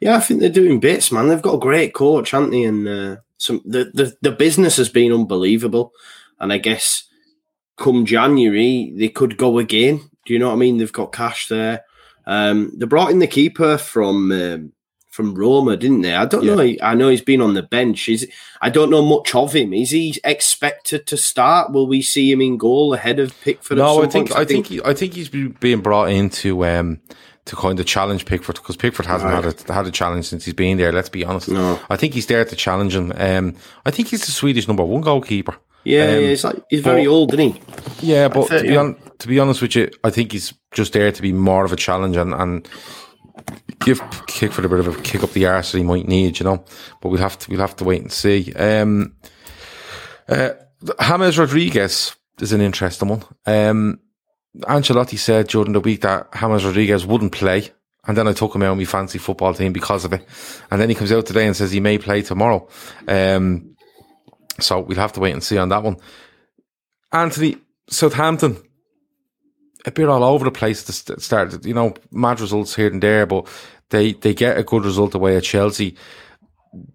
yeah, 0.00 0.16
I 0.16 0.20
think 0.20 0.40
they're 0.40 0.48
doing 0.48 0.80
bits, 0.80 1.12
man. 1.12 1.28
They've 1.28 1.42
got 1.42 1.56
a 1.56 1.60
great 1.60 1.92
coach, 1.94 2.30
haven't 2.30 2.50
they? 2.50 2.64
And 2.64 2.88
uh, 2.88 3.16
some 3.36 3.60
the, 3.64 3.90
the 3.92 4.16
the 4.22 4.32
business 4.32 4.76
has 4.76 4.88
been 4.88 5.12
unbelievable, 5.12 5.92
and 6.38 6.52
I 6.52 6.58
guess 6.58 7.04
come 7.76 8.06
January 8.06 8.94
they 8.96 9.08
could 9.08 9.36
go 9.36 9.58
again. 9.58 10.08
Do 10.24 10.32
you 10.32 10.38
know 10.38 10.48
what 10.48 10.54
I 10.54 10.58
mean? 10.58 10.78
They've 10.78 10.92
got 10.92 11.12
cash 11.12 11.48
there. 11.48 11.84
Um, 12.26 12.72
they 12.74 12.86
brought 12.86 13.10
in 13.10 13.20
the 13.20 13.26
keeper 13.26 13.78
from 13.78 14.32
um, 14.32 14.72
from 15.16 15.34
Roma, 15.34 15.78
didn't 15.78 16.02
they? 16.02 16.14
I 16.14 16.26
don't 16.26 16.44
yeah. 16.44 16.54
know. 16.54 16.74
I 16.82 16.94
know 16.94 17.08
he's 17.08 17.22
been 17.22 17.40
on 17.40 17.54
the 17.54 17.62
bench. 17.62 18.08
Is 18.08 18.28
I 18.60 18.68
don't 18.68 18.90
know 18.90 19.02
much 19.02 19.34
of 19.34 19.54
him. 19.54 19.72
Is 19.72 19.90
he 19.90 20.20
expected 20.24 21.06
to 21.06 21.16
start? 21.16 21.72
Will 21.72 21.86
we 21.86 22.02
see 22.02 22.30
him 22.30 22.42
in 22.42 22.58
goal 22.58 22.92
ahead 22.92 23.18
of 23.18 23.38
Pickford? 23.40 23.78
No, 23.78 24.02
I 24.02 24.08
think, 24.08 24.36
I 24.36 24.44
think 24.44 24.66
he, 24.66 24.82
I 24.84 24.92
think 24.92 25.14
he's 25.14 25.30
being 25.30 25.80
brought 25.80 26.10
in 26.10 26.28
to 26.30 26.66
um, 26.66 27.00
to 27.46 27.56
kind 27.56 27.78
of 27.80 27.86
challenge 27.86 28.26
Pickford 28.26 28.56
because 28.56 28.76
Pickford 28.76 29.06
hasn't 29.06 29.32
right. 29.32 29.44
had 29.44 29.70
a 29.70 29.72
had 29.72 29.86
a 29.86 29.90
challenge 29.90 30.26
since 30.26 30.44
he's 30.44 30.54
been 30.54 30.76
there. 30.78 30.92
Let's 30.92 31.08
be 31.08 31.24
honest. 31.24 31.48
No. 31.48 31.80
I 31.88 31.96
think 31.96 32.14
he's 32.14 32.26
there 32.26 32.44
to 32.44 32.56
challenge 32.56 32.94
him. 32.94 33.12
Um, 33.16 33.54
I 33.84 33.90
think 33.90 34.08
he's 34.08 34.26
the 34.26 34.32
Swedish 34.32 34.68
number 34.68 34.84
one 34.84 35.00
goalkeeper. 35.00 35.56
Yeah, 35.84 36.02
um, 36.02 36.10
yeah 36.10 36.28
he's 36.28 36.44
like 36.44 36.62
he's 36.68 36.80
very 36.80 37.06
old, 37.06 37.32
isn't 37.32 37.52
he? 37.52 37.62
Yeah, 38.00 38.28
but 38.28 38.48
to 38.48 38.62
be, 38.62 38.76
on, 38.76 38.96
to 39.18 39.28
be 39.28 39.38
honest 39.38 39.62
with 39.62 39.76
you, 39.76 39.90
I 40.02 40.10
think 40.10 40.32
he's 40.32 40.52
just 40.72 40.92
there 40.92 41.12
to 41.12 41.22
be 41.22 41.32
more 41.32 41.64
of 41.64 41.72
a 41.72 41.76
challenge 41.76 42.16
and, 42.16 42.34
and 42.34 42.68
give 43.80 44.02
Pickford 44.26 44.64
a 44.64 44.68
bit 44.68 44.80
of 44.80 44.88
a 44.88 45.02
kick 45.02 45.22
up 45.22 45.30
the 45.30 45.46
arse 45.46 45.70
that 45.70 45.78
he 45.78 45.84
might 45.84 46.08
need, 46.08 46.40
you 46.40 46.44
know. 46.44 46.64
But 47.00 47.10
we'll 47.10 47.20
have 47.20 47.38
to 47.38 47.50
we'll 47.50 47.60
have 47.60 47.76
to 47.76 47.84
wait 47.84 48.02
and 48.02 48.12
see. 48.12 48.52
Um, 48.54 49.14
uh, 50.28 50.50
James 51.00 51.38
Rodriguez 51.38 52.16
is 52.40 52.52
an 52.52 52.60
interesting 52.60 53.08
one. 53.08 53.22
Um, 53.46 54.00
Ancelotti 54.60 55.18
said 55.18 55.48
during 55.48 55.72
the 55.72 55.80
week 55.80 56.02
that 56.02 56.32
James 56.32 56.64
Rodriguez 56.64 57.06
wouldn't 57.06 57.32
play. 57.32 57.70
And 58.06 58.16
then 58.16 58.28
I 58.28 58.32
took 58.32 58.54
him 58.54 58.62
out 58.62 58.70
on 58.70 58.78
my 58.78 58.84
fancy 58.84 59.18
football 59.18 59.52
team 59.52 59.72
because 59.72 60.04
of 60.04 60.12
it. 60.12 60.24
And 60.70 60.80
then 60.80 60.88
he 60.88 60.94
comes 60.94 61.10
out 61.10 61.26
today 61.26 61.46
and 61.46 61.56
says 61.56 61.72
he 61.72 61.80
may 61.80 61.98
play 61.98 62.22
tomorrow. 62.22 62.68
Um, 63.08 63.76
so 64.60 64.80
we'll 64.80 64.98
have 64.98 65.12
to 65.14 65.20
wait 65.20 65.32
and 65.32 65.42
see 65.42 65.58
on 65.58 65.70
that 65.70 65.82
one. 65.82 65.96
Anthony, 67.12 67.56
Southampton, 67.88 68.58
a 69.84 69.90
bit 69.90 70.08
all 70.08 70.22
over 70.22 70.44
the 70.44 70.50
place 70.50 70.84
to 70.84 71.20
start. 71.20 71.64
You 71.64 71.74
know, 71.74 71.94
mad 72.10 72.40
results 72.40 72.76
here 72.76 72.90
and 72.92 73.02
there, 73.02 73.26
but 73.26 73.48
they, 73.90 74.12
they 74.12 74.34
get 74.34 74.58
a 74.58 74.62
good 74.62 74.84
result 74.84 75.14
away 75.14 75.36
at 75.36 75.44
Chelsea. 75.44 75.96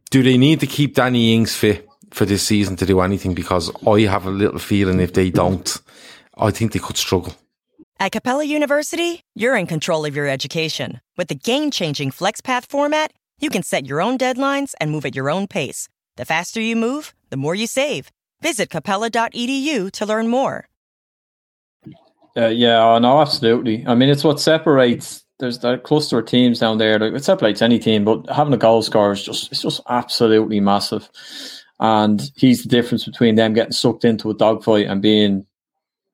Do 0.10 0.24
they 0.24 0.38
need 0.38 0.60
to 0.62 0.68
keep 0.68 0.96
Danny 0.96 1.34
Ings 1.34 1.56
fit 1.56 1.88
for 2.12 2.26
this 2.26 2.44
season 2.44 2.76
to 2.78 2.86
do 2.86 3.02
anything? 3.02 3.34
Because 3.34 3.70
I 3.86 4.02
have 4.02 4.26
a 4.26 4.32
little 4.32 4.60
feeling 4.60 5.00
if 5.00 5.14
they 5.14 5.30
don't, 5.30 5.78
I 6.38 6.52
think 6.52 6.72
they 6.72 6.80
could 6.80 6.98
struggle. 6.98 7.34
At 8.02 8.14
Capella 8.14 8.44
University, 8.44 9.22
you're 9.36 9.56
in 9.56 9.68
control 9.68 10.06
of 10.06 10.16
your 10.16 10.28
education. 10.28 11.02
With 11.18 11.28
the 11.28 11.36
game 11.36 11.70
changing 11.70 12.10
FlexPath 12.10 12.68
format, 12.68 13.14
you 13.40 13.52
can 13.52 13.62
set 13.62 13.86
your 13.86 14.02
own 14.02 14.18
deadlines 14.18 14.74
and 14.82 14.90
move 14.90 15.06
at 15.06 15.16
your 15.16 15.30
own 15.30 15.46
pace. 15.46 15.88
The 16.18 16.26
faster 16.26 16.60
you 16.60 16.76
move, 16.76 17.14
the 17.30 17.38
more 17.38 17.54
you 17.54 17.68
save. 17.68 18.10
Visit 18.42 18.72
capella.edu 18.72 19.92
to 19.92 20.06
learn 20.08 20.30
more. 20.30 20.68
Uh, 22.36 22.48
yeah, 22.48 22.98
no, 22.98 23.22
absolutely. 23.22 23.86
I 23.86 23.94
mean, 23.94 24.10
it's 24.10 24.24
what 24.24 24.40
separates. 24.40 25.24
There's 25.38 25.60
that 25.60 25.84
cluster 25.84 26.18
of 26.18 26.26
teams 26.26 26.58
down 26.58 26.80
there. 26.80 27.00
It 27.04 27.24
separates 27.24 27.62
any 27.62 27.78
team, 27.78 28.04
but 28.04 28.28
having 28.32 28.56
a 28.56 28.58
goal 28.58 28.82
scorer 28.82 29.12
is 29.12 29.22
just 29.22 29.52
it's 29.52 29.62
just 29.62 29.80
absolutely 29.90 30.60
massive. 30.60 31.08
And 31.80 32.32
he's 32.36 32.64
the 32.64 32.70
difference 32.70 33.06
between 33.06 33.36
them 33.36 33.54
getting 33.54 33.74
sucked 33.74 34.06
into 34.06 34.32
a 34.32 34.34
dogfight 34.34 34.88
and 34.88 35.04
being, 35.04 35.46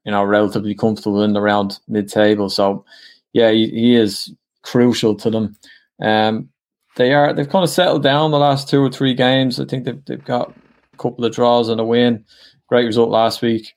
you 0.08 0.12
know, 0.12 0.24
relatively 0.24 0.74
comfortable 0.74 1.22
in 1.22 1.36
around 1.36 1.82
mid-table. 1.89 2.49
So, 2.49 2.86
yeah, 3.34 3.51
he, 3.51 3.68
he 3.68 3.95
is 3.95 4.34
crucial 4.62 5.14
to 5.16 5.30
them. 5.30 5.58
Um, 6.01 6.47
they 6.95 7.14
are 7.14 7.34
they've 7.34 7.49
kind 7.49 7.66
of 7.66 7.70
settled 7.70 8.03
down 8.03 8.32
the 8.32 8.39
last 8.39 8.70
two 8.70 8.82
or 8.82 8.89
three 8.89 9.14
games. 9.14 9.60
I 9.60 9.66
think 9.66 9.84
they've 9.84 10.03
they've 10.05 10.24
got 10.24 10.55
a 10.93 10.97
couple 10.97 11.26
of 11.26 11.34
draws 11.34 11.68
and 11.68 11.82
a 11.82 11.84
win. 11.84 12.24
Great 12.70 12.86
result 12.86 13.10
last 13.10 13.41
week. 13.41 13.76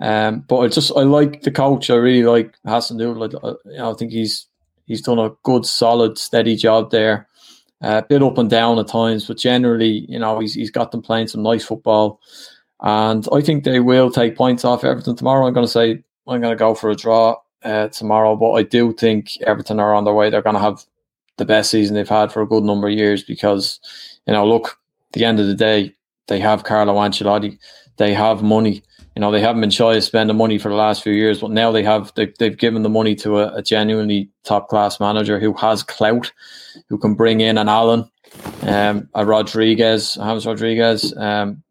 Um, 0.00 0.40
but 0.48 0.60
I 0.60 0.68
just 0.68 0.90
I 0.96 1.02
like 1.02 1.42
the 1.42 1.50
coach. 1.50 1.90
I 1.90 1.96
really 1.96 2.24
like 2.24 2.56
Hasenhüttl. 2.66 3.38
I, 3.44 3.70
you 3.70 3.76
know, 3.76 3.90
I 3.90 3.94
think 3.94 4.10
he's 4.10 4.46
he's 4.86 5.02
done 5.02 5.18
a 5.18 5.32
good, 5.42 5.66
solid, 5.66 6.16
steady 6.16 6.56
job 6.56 6.90
there. 6.90 7.28
Uh, 7.84 8.00
a 8.02 8.06
bit 8.08 8.22
up 8.22 8.38
and 8.38 8.48
down 8.48 8.78
at 8.78 8.88
times, 8.88 9.26
but 9.26 9.36
generally, 9.36 10.06
you 10.08 10.18
know, 10.18 10.40
he's 10.40 10.54
he's 10.54 10.70
got 10.70 10.92
them 10.92 11.02
playing 11.02 11.28
some 11.28 11.42
nice 11.42 11.64
football, 11.64 12.20
and 12.80 13.26
I 13.32 13.40
think 13.40 13.64
they 13.64 13.80
will 13.80 14.10
take 14.10 14.36
points 14.36 14.64
off 14.64 14.84
Everton 14.84 15.16
tomorrow. 15.16 15.46
I'm 15.46 15.54
going 15.54 15.66
to 15.66 15.72
say 15.72 16.02
I'm 16.26 16.40
going 16.40 16.52
to 16.52 16.56
go 16.56 16.74
for 16.74 16.90
a 16.90 16.96
draw 16.96 17.36
uh, 17.64 17.88
tomorrow, 17.88 18.36
but 18.36 18.52
I 18.52 18.62
do 18.62 18.92
think 18.92 19.40
Everton 19.42 19.80
are 19.80 19.94
on 19.94 20.04
their 20.04 20.14
way. 20.14 20.30
They're 20.30 20.42
going 20.42 20.54
to 20.54 20.60
have 20.60 20.84
the 21.38 21.44
best 21.44 21.70
season 21.70 21.94
they've 21.94 22.08
had 22.08 22.32
for 22.32 22.42
a 22.42 22.46
good 22.46 22.64
number 22.64 22.88
of 22.88 22.94
years 22.94 23.22
because, 23.22 23.80
you 24.26 24.32
know, 24.32 24.46
look, 24.46 24.78
the 25.12 25.24
end 25.24 25.40
of 25.40 25.46
the 25.46 25.54
day, 25.54 25.94
they 26.26 26.38
have 26.40 26.64
Carlo 26.64 26.94
Ancelotti, 26.94 27.58
they 27.96 28.12
have 28.12 28.42
money. 28.42 28.82
You 29.16 29.20
know, 29.20 29.32
they 29.32 29.40
haven't 29.40 29.62
been 29.62 29.70
shy 29.70 29.96
of 29.96 30.04
spending 30.04 30.36
money 30.36 30.58
for 30.58 30.68
the 30.68 30.76
last 30.76 31.02
few 31.02 31.12
years, 31.12 31.40
but 31.40 31.50
now 31.50 31.72
they 31.72 31.82
have 31.82 32.12
they, 32.14 32.32
they've 32.38 32.56
given 32.56 32.82
the 32.82 32.88
money 32.88 33.16
to 33.16 33.38
a, 33.38 33.56
a 33.56 33.62
genuinely 33.62 34.30
top 34.44 34.68
class 34.68 35.00
manager 35.00 35.40
who 35.40 35.52
has 35.54 35.82
clout, 35.82 36.30
who 36.88 36.98
can 36.98 37.14
bring 37.14 37.40
in 37.40 37.58
an 37.58 37.68
Allan, 37.68 38.08
um, 38.62 39.08
a 39.14 39.26
Rodriguez, 39.26 40.14
James 40.14 40.46
Rodriguez, 40.46 41.16
um, 41.16 41.64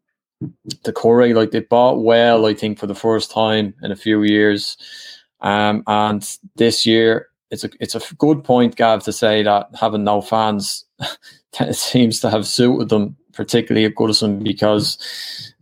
Doucouré, 0.84 1.34
like 1.34 1.50
they 1.50 1.60
bought 1.60 2.02
well, 2.02 2.46
I 2.46 2.54
think, 2.54 2.78
for 2.78 2.86
the 2.86 2.94
first 2.94 3.30
time 3.30 3.74
in 3.82 3.90
a 3.90 3.96
few 3.96 4.22
years. 4.22 4.76
Um, 5.40 5.82
and 5.86 6.28
this 6.56 6.86
year, 6.86 7.28
it's 7.50 7.64
a 7.64 7.70
it's 7.80 7.94
a 7.94 8.14
good 8.16 8.44
point, 8.44 8.76
Gav, 8.76 9.02
to 9.04 9.12
say 9.12 9.42
that 9.42 9.68
having 9.78 10.04
no 10.04 10.20
fans 10.20 10.84
seems 11.72 12.20
to 12.20 12.30
have 12.30 12.46
suited 12.46 12.88
them 12.88 13.16
particularly 13.38 13.86
at 13.86 13.94
Goodison 13.94 14.42
because 14.42 14.98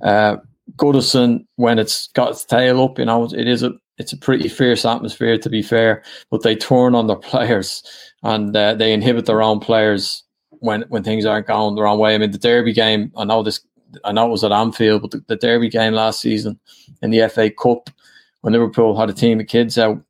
uh, 0.03 0.37
Goodison, 0.77 1.47
when 1.57 1.79
it's 1.79 2.09
got 2.09 2.31
its 2.31 2.45
tail 2.45 2.83
up, 2.83 2.99
you 2.99 3.05
know, 3.05 3.27
it 3.27 3.47
is 3.47 3.63
a 3.63 3.73
it's 3.99 4.13
a 4.13 4.17
pretty 4.17 4.49
fierce 4.49 4.85
atmosphere 4.85 5.39
to 5.39 5.49
be 5.49 5.63
fair, 5.63 6.03
but 6.31 6.43
they 6.43 6.57
turn 6.57 6.95
on 6.95 7.07
their 7.07 7.17
players 7.17 7.83
and 8.23 8.55
uh, 8.57 8.75
they 8.75 8.93
inhibit 8.93 9.27
their 9.27 9.43
own 9.43 9.61
players 9.61 10.25
when 10.51 10.85
when 10.89 11.05
things 11.05 11.25
aren't 11.27 11.47
going 11.47 11.75
the 11.75 11.83
wrong 11.83 11.99
way. 11.99 12.15
I 12.15 12.19
mean, 12.19 12.31
the 12.31 12.39
Derby 12.39 12.73
game, 12.73 13.13
I 13.17 13.25
know 13.25 13.43
this, 13.43 13.61
I 14.05 14.13
know 14.13 14.27
it 14.27 14.31
was 14.31 14.45
at 14.45 14.53
Anfield, 14.53 15.03
but 15.03 15.11
the, 15.13 15.25
the 15.27 15.37
Derby 15.37 15.69
game 15.69 15.95
last 15.95 16.21
season 16.21 16.59
in 17.03 17.11
the 17.11 17.29
FA 17.29 17.51
Cup 17.51 17.91
when 18.41 18.53
Liverpool 18.53 18.99
had 18.99 19.11
a 19.11 19.15
team 19.15 19.41
of 19.41 19.47
kids 19.47 19.79
out 19.79 20.01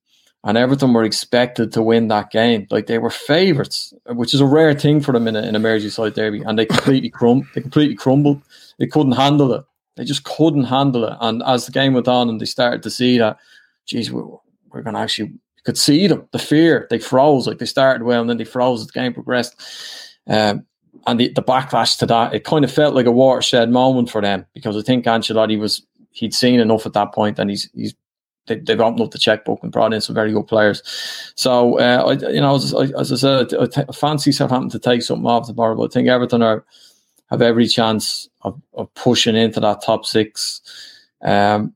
and 0.45 0.57
Everton 0.57 0.93
were 0.93 1.03
expected 1.03 1.73
to 1.73 1.83
win 1.83 2.07
that 2.09 2.31
game. 2.31 2.69
Like 2.71 2.87
they 2.87 2.99
were 2.99 3.11
favourites, 3.11 3.93
which 4.07 4.33
is 4.33 4.41
a 4.41 4.47
rare 4.47 4.75
thing 4.75 5.01
for 5.01 5.13
them 5.13 5.27
in, 5.27 5.35
a, 5.35 5.43
in 5.43 5.57
a 5.57 5.61
Merseyside 5.61 6.15
derby. 6.15 6.43
And 6.43 6.57
they 6.57 6.67
completely 6.67 7.11
crum- 7.11 7.49
they 7.55 7.61
completely 7.61 7.97
crumbled. 7.97 8.41
They 8.79 8.87
couldn't 8.87 9.13
handle 9.13 9.53
it. 9.53 9.65
They 9.97 10.05
just 10.05 10.23
couldn't 10.23 10.65
handle 10.65 11.05
it. 11.05 11.17
And 11.21 11.43
as 11.43 11.67
the 11.67 11.73
game 11.73 11.95
went 11.95 12.07
on, 12.07 12.29
and 12.29 12.41
they 12.41 12.45
started 12.45 12.85
to 12.85 12.91
see 12.91 13.19
that, 13.19 13.39
geez, 13.87 14.13
we're, 14.13 14.25
we're 14.71 14.83
going 14.83 14.95
to 14.95 15.01
actually 15.01 15.33
could 15.65 15.77
see 15.77 16.07
them. 16.07 16.29
The 16.31 16.39
fear 16.39 16.87
they 16.91 17.01
froze. 17.01 17.49
Like 17.49 17.59
they 17.59 17.67
started 17.67 18.05
well, 18.05 18.21
and 18.21 18.31
then 18.31 18.37
they 18.37 18.45
froze 18.45 18.83
as 18.83 18.87
the 18.87 18.93
game 18.93 19.13
progressed. 19.13 19.61
Um, 20.29 20.65
and 21.07 21.21
the, 21.21 21.29
the 21.29 21.43
backlash 21.43 21.99
to 21.99 22.07
that, 22.07 22.35
it 22.35 22.45
kind 22.45 22.65
of 22.65 22.73
felt 22.73 22.95
like 22.95 23.07
a 23.07 23.13
watershed 23.13 23.71
moment 23.71 24.11
for 24.11 24.21
them 24.21 24.47
because 24.55 24.77
I 24.77 24.83
think 24.83 25.05
Ancelotti 25.05 25.59
was 25.59 25.83
he'd 26.11 26.35
seen 26.35 26.61
enough 26.61 26.87
at 26.87 26.93
that 26.95 27.13
point, 27.13 27.39
and 27.39 27.51
he's 27.51 27.71
he's 27.75 27.95
they, 28.47 28.57
they've 28.57 28.81
opened 28.81 29.01
up 29.01 29.11
the 29.11 29.19
checkbook 29.19 29.61
and 29.63 29.73
brought 29.73 29.93
in 29.93 30.01
some 30.01 30.15
very 30.15 30.33
good 30.33 30.47
players. 30.47 30.83
So, 31.35 31.79
uh, 31.79 32.17
I, 32.23 32.31
you 32.31 32.41
know, 32.41 32.55
as, 32.55 32.73
as 32.75 33.13
I 33.13 33.17
said, 33.17 33.55
I, 33.55 33.93
fancy 33.93 34.33
Southampton 34.33 34.71
to 34.71 34.79
take 34.79 35.03
something 35.03 35.27
off 35.27 35.47
tomorrow, 35.47 35.75
but 35.75 35.91
I 35.91 35.93
think 35.93 36.09
Everton 36.09 36.43
are 36.43 36.65
have 37.31 37.43
every 37.43 37.67
chance 37.67 38.29
of, 38.43 38.61
of 38.75 38.93
pushing 38.95 39.35
into 39.37 39.61
that 39.61 39.83
top 39.83 40.07
six. 40.07 40.61
Um, 41.23 41.75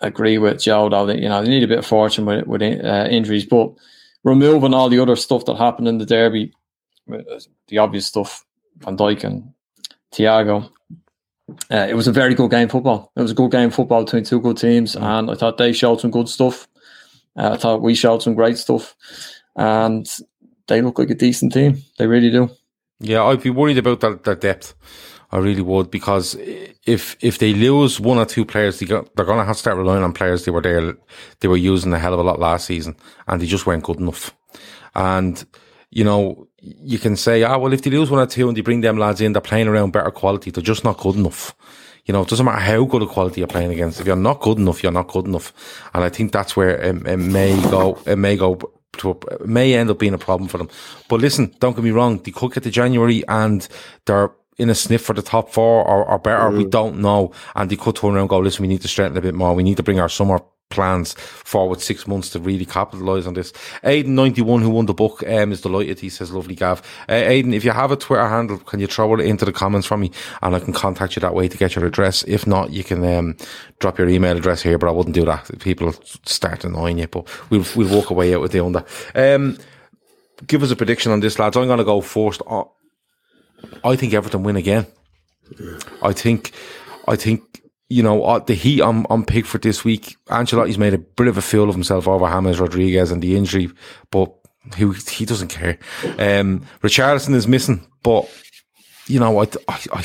agree 0.00 0.36
with 0.36 0.62
Joe 0.62 0.88
though 0.90 1.06
that 1.06 1.18
you 1.18 1.28
know 1.28 1.42
they 1.42 1.48
need 1.48 1.62
a 1.62 1.68
bit 1.68 1.78
of 1.78 1.86
fortune 1.86 2.26
with 2.26 2.46
with 2.46 2.62
uh, 2.62 3.08
injuries, 3.10 3.46
but 3.46 3.72
removing 4.24 4.74
all 4.74 4.88
the 4.88 4.98
other 4.98 5.16
stuff 5.16 5.44
that 5.46 5.56
happened 5.56 5.88
in 5.88 5.98
the 5.98 6.06
derby, 6.06 6.52
the 7.06 7.78
obvious 7.78 8.06
stuff, 8.06 8.44
Van 8.78 8.96
Dijk 8.96 9.24
and 9.24 9.52
Thiago. 10.12 10.70
Uh, 11.70 11.86
it 11.88 11.94
was 11.94 12.08
a 12.08 12.12
very 12.12 12.34
good 12.34 12.50
game 12.50 12.68
football. 12.68 13.12
It 13.16 13.22
was 13.22 13.32
a 13.32 13.34
good 13.34 13.50
game 13.50 13.70
football 13.70 14.04
between 14.04 14.24
two 14.24 14.40
good 14.40 14.56
teams, 14.56 14.96
mm. 14.96 15.02
and 15.02 15.30
I 15.30 15.34
thought 15.34 15.58
they 15.58 15.72
showed 15.72 16.00
some 16.00 16.10
good 16.10 16.28
stuff. 16.28 16.68
Uh, 17.36 17.50
I 17.52 17.56
thought 17.56 17.82
we 17.82 17.94
showed 17.94 18.22
some 18.22 18.34
great 18.34 18.56
stuff, 18.58 18.94
and 19.56 20.08
they 20.68 20.80
look 20.80 20.98
like 20.98 21.10
a 21.10 21.14
decent 21.14 21.52
team. 21.52 21.82
They 21.98 22.06
really 22.06 22.30
do. 22.30 22.50
Yeah, 23.00 23.24
I'd 23.24 23.42
be 23.42 23.50
worried 23.50 23.78
about 23.78 24.00
that, 24.00 24.24
that 24.24 24.40
depth. 24.40 24.74
I 25.30 25.38
really 25.38 25.62
would 25.62 25.90
because 25.90 26.36
if 26.86 27.16
if 27.20 27.38
they 27.38 27.54
lose 27.54 27.98
one 27.98 28.18
or 28.18 28.24
two 28.24 28.44
players, 28.44 28.78
they 28.78 28.86
got, 28.86 29.14
they're 29.16 29.26
going 29.26 29.40
to 29.40 29.44
have 29.44 29.56
to 29.56 29.60
start 29.60 29.76
relying 29.76 30.04
on 30.04 30.12
players 30.12 30.44
they 30.44 30.52
were 30.52 30.62
there, 30.62 30.96
they 31.40 31.48
were 31.48 31.56
using 31.56 31.92
a 31.92 31.98
hell 31.98 32.14
of 32.14 32.20
a 32.20 32.22
lot 32.22 32.38
last 32.38 32.66
season, 32.66 32.96
and 33.26 33.42
they 33.42 33.46
just 33.46 33.66
weren't 33.66 33.82
good 33.82 33.98
enough. 33.98 34.34
And 34.94 35.44
you 35.90 36.04
know, 36.04 36.46
you 36.64 36.98
can 36.98 37.16
say, 37.16 37.42
ah, 37.42 37.58
well, 37.58 37.72
if 37.72 37.82
they 37.82 37.90
lose 37.90 38.10
one 38.10 38.20
or 38.20 38.26
two 38.26 38.48
and 38.48 38.56
they 38.56 38.62
bring 38.62 38.80
them 38.80 38.96
lads 38.98 39.20
in, 39.20 39.32
they're 39.32 39.42
playing 39.42 39.68
around 39.68 39.92
better 39.92 40.10
quality. 40.10 40.50
They're 40.50 40.62
just 40.62 40.84
not 40.84 40.98
good 40.98 41.16
enough. 41.16 41.54
You 42.06 42.12
know, 42.12 42.22
it 42.22 42.28
doesn't 42.28 42.44
matter 42.44 42.60
how 42.60 42.84
good 42.84 43.02
a 43.02 43.06
quality 43.06 43.40
you're 43.40 43.48
playing 43.48 43.72
against. 43.72 44.00
If 44.00 44.06
you're 44.06 44.16
not 44.16 44.40
good 44.40 44.58
enough, 44.58 44.82
you're 44.82 44.92
not 44.92 45.08
good 45.08 45.26
enough. 45.26 45.52
And 45.94 46.04
I 46.04 46.08
think 46.08 46.32
that's 46.32 46.56
where 46.56 46.70
it, 46.70 47.06
it 47.06 47.16
may 47.16 47.60
go. 47.70 47.98
It 48.06 48.16
may 48.16 48.36
go 48.36 48.58
to 48.98 49.10
a, 49.10 49.46
may 49.46 49.74
end 49.74 49.90
up 49.90 49.98
being 49.98 50.14
a 50.14 50.18
problem 50.18 50.48
for 50.48 50.58
them. 50.58 50.68
But 51.08 51.20
listen, 51.20 51.54
don't 51.60 51.74
get 51.74 51.84
me 51.84 51.90
wrong. 51.90 52.18
They 52.18 52.30
could 52.30 52.52
get 52.52 52.62
to 52.64 52.70
January 52.70 53.24
and 53.28 53.66
they're 54.04 54.30
in 54.56 54.70
a 54.70 54.74
sniff 54.74 55.02
for 55.02 55.14
the 55.14 55.22
top 55.22 55.50
four 55.50 55.84
or, 55.84 56.04
or 56.04 56.18
better. 56.18 56.50
Mm. 56.50 56.58
We 56.58 56.64
don't 56.66 56.98
know. 56.98 57.32
And 57.54 57.70
they 57.70 57.76
could 57.76 57.96
turn 57.96 58.10
around 58.10 58.20
and 58.20 58.28
go, 58.28 58.38
listen, 58.38 58.62
we 58.62 58.68
need 58.68 58.82
to 58.82 58.88
strengthen 58.88 59.18
a 59.18 59.22
bit 59.22 59.34
more. 59.34 59.54
We 59.54 59.62
need 59.62 59.78
to 59.78 59.82
bring 59.82 60.00
our 60.00 60.08
summer 60.08 60.40
plans 60.74 61.14
forward 61.14 61.80
six 61.80 62.06
months 62.06 62.30
to 62.30 62.38
really 62.38 62.66
capitalise 62.66 63.26
on 63.26 63.34
this. 63.34 63.52
Aiden91, 63.82 64.62
who 64.62 64.70
won 64.70 64.86
the 64.86 64.94
book, 64.94 65.22
um, 65.28 65.52
is 65.52 65.60
delighted. 65.60 66.00
He 66.00 66.08
says, 66.08 66.32
lovely 66.32 66.54
Gav. 66.54 66.82
Uh, 67.08 67.12
Aiden, 67.12 67.54
if 67.54 67.64
you 67.64 67.70
have 67.70 67.92
a 67.92 67.96
Twitter 67.96 68.28
handle, 68.28 68.58
can 68.58 68.80
you 68.80 68.86
throw 68.86 69.14
it 69.14 69.20
into 69.20 69.44
the 69.44 69.52
comments 69.52 69.86
for 69.86 69.96
me 69.96 70.10
and 70.42 70.54
I 70.54 70.60
can 70.60 70.72
contact 70.72 71.16
you 71.16 71.20
that 71.20 71.34
way 71.34 71.48
to 71.48 71.56
get 71.56 71.76
your 71.76 71.86
address? 71.86 72.24
If 72.24 72.46
not, 72.46 72.72
you 72.72 72.84
can 72.84 73.04
um, 73.04 73.36
drop 73.78 73.98
your 73.98 74.08
email 74.08 74.36
address 74.36 74.62
here, 74.62 74.78
but 74.78 74.88
I 74.88 74.92
wouldn't 74.92 75.14
do 75.14 75.24
that. 75.24 75.50
People 75.60 75.92
start 76.24 76.64
annoying 76.64 76.98
you, 76.98 77.06
but 77.06 77.28
we'll, 77.50 77.64
we'll 77.76 77.94
walk 77.94 78.10
away 78.10 78.34
out 78.34 78.40
with 78.40 78.52
the 78.52 78.64
under. 78.64 78.84
Um, 79.14 79.58
give 80.46 80.62
us 80.62 80.70
a 80.70 80.76
prediction 80.76 81.12
on 81.12 81.20
this, 81.20 81.38
lads. 81.38 81.56
I'm 81.56 81.66
going 81.66 81.78
to 81.78 81.84
go 81.84 82.00
first. 82.00 82.42
Uh, 82.46 82.64
I 83.82 83.96
think 83.96 84.14
Everton 84.14 84.42
win 84.42 84.56
again. 84.56 84.86
I 86.02 86.12
think, 86.12 86.52
I 87.06 87.16
think, 87.16 87.62
you 87.94 88.02
know, 88.02 88.24
uh, 88.24 88.40
the 88.40 88.54
heat 88.54 88.80
on, 88.80 89.06
on 89.08 89.24
Pickford 89.24 89.62
this 89.62 89.84
week. 89.84 90.16
Ancelotti's 90.26 90.78
made 90.78 90.94
a 90.94 90.98
bit 90.98 91.28
of 91.28 91.38
a 91.38 91.42
fool 91.42 91.68
of 91.68 91.76
himself 91.76 92.08
over 92.08 92.28
James 92.28 92.58
Rodriguez 92.58 93.12
and 93.12 93.22
the 93.22 93.36
injury, 93.36 93.70
but 94.10 94.34
he, 94.76 94.90
he 95.08 95.24
doesn't 95.24 95.46
care. 95.46 95.78
Um, 96.18 96.66
Richarlison 96.82 97.34
is 97.34 97.46
missing, 97.46 97.86
but, 98.02 98.28
you 99.06 99.20
know, 99.20 99.40
I, 99.40 99.44
I, 99.68 99.80
I, 99.92 100.04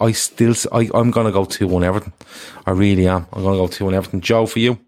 I 0.00 0.12
still, 0.12 0.54
I, 0.72 0.88
I'm 0.94 1.10
going 1.10 1.26
to 1.26 1.32
go 1.32 1.44
2 1.44 1.68
1 1.68 1.84
Everton. 1.84 2.14
I 2.64 2.70
really 2.70 3.06
am. 3.06 3.26
I'm 3.34 3.42
going 3.42 3.54
to 3.54 3.62
go 3.62 3.66
2 3.66 3.84
1 3.84 3.94
Everton. 3.94 4.22
Joe, 4.22 4.46
for 4.46 4.58
you? 4.58 4.78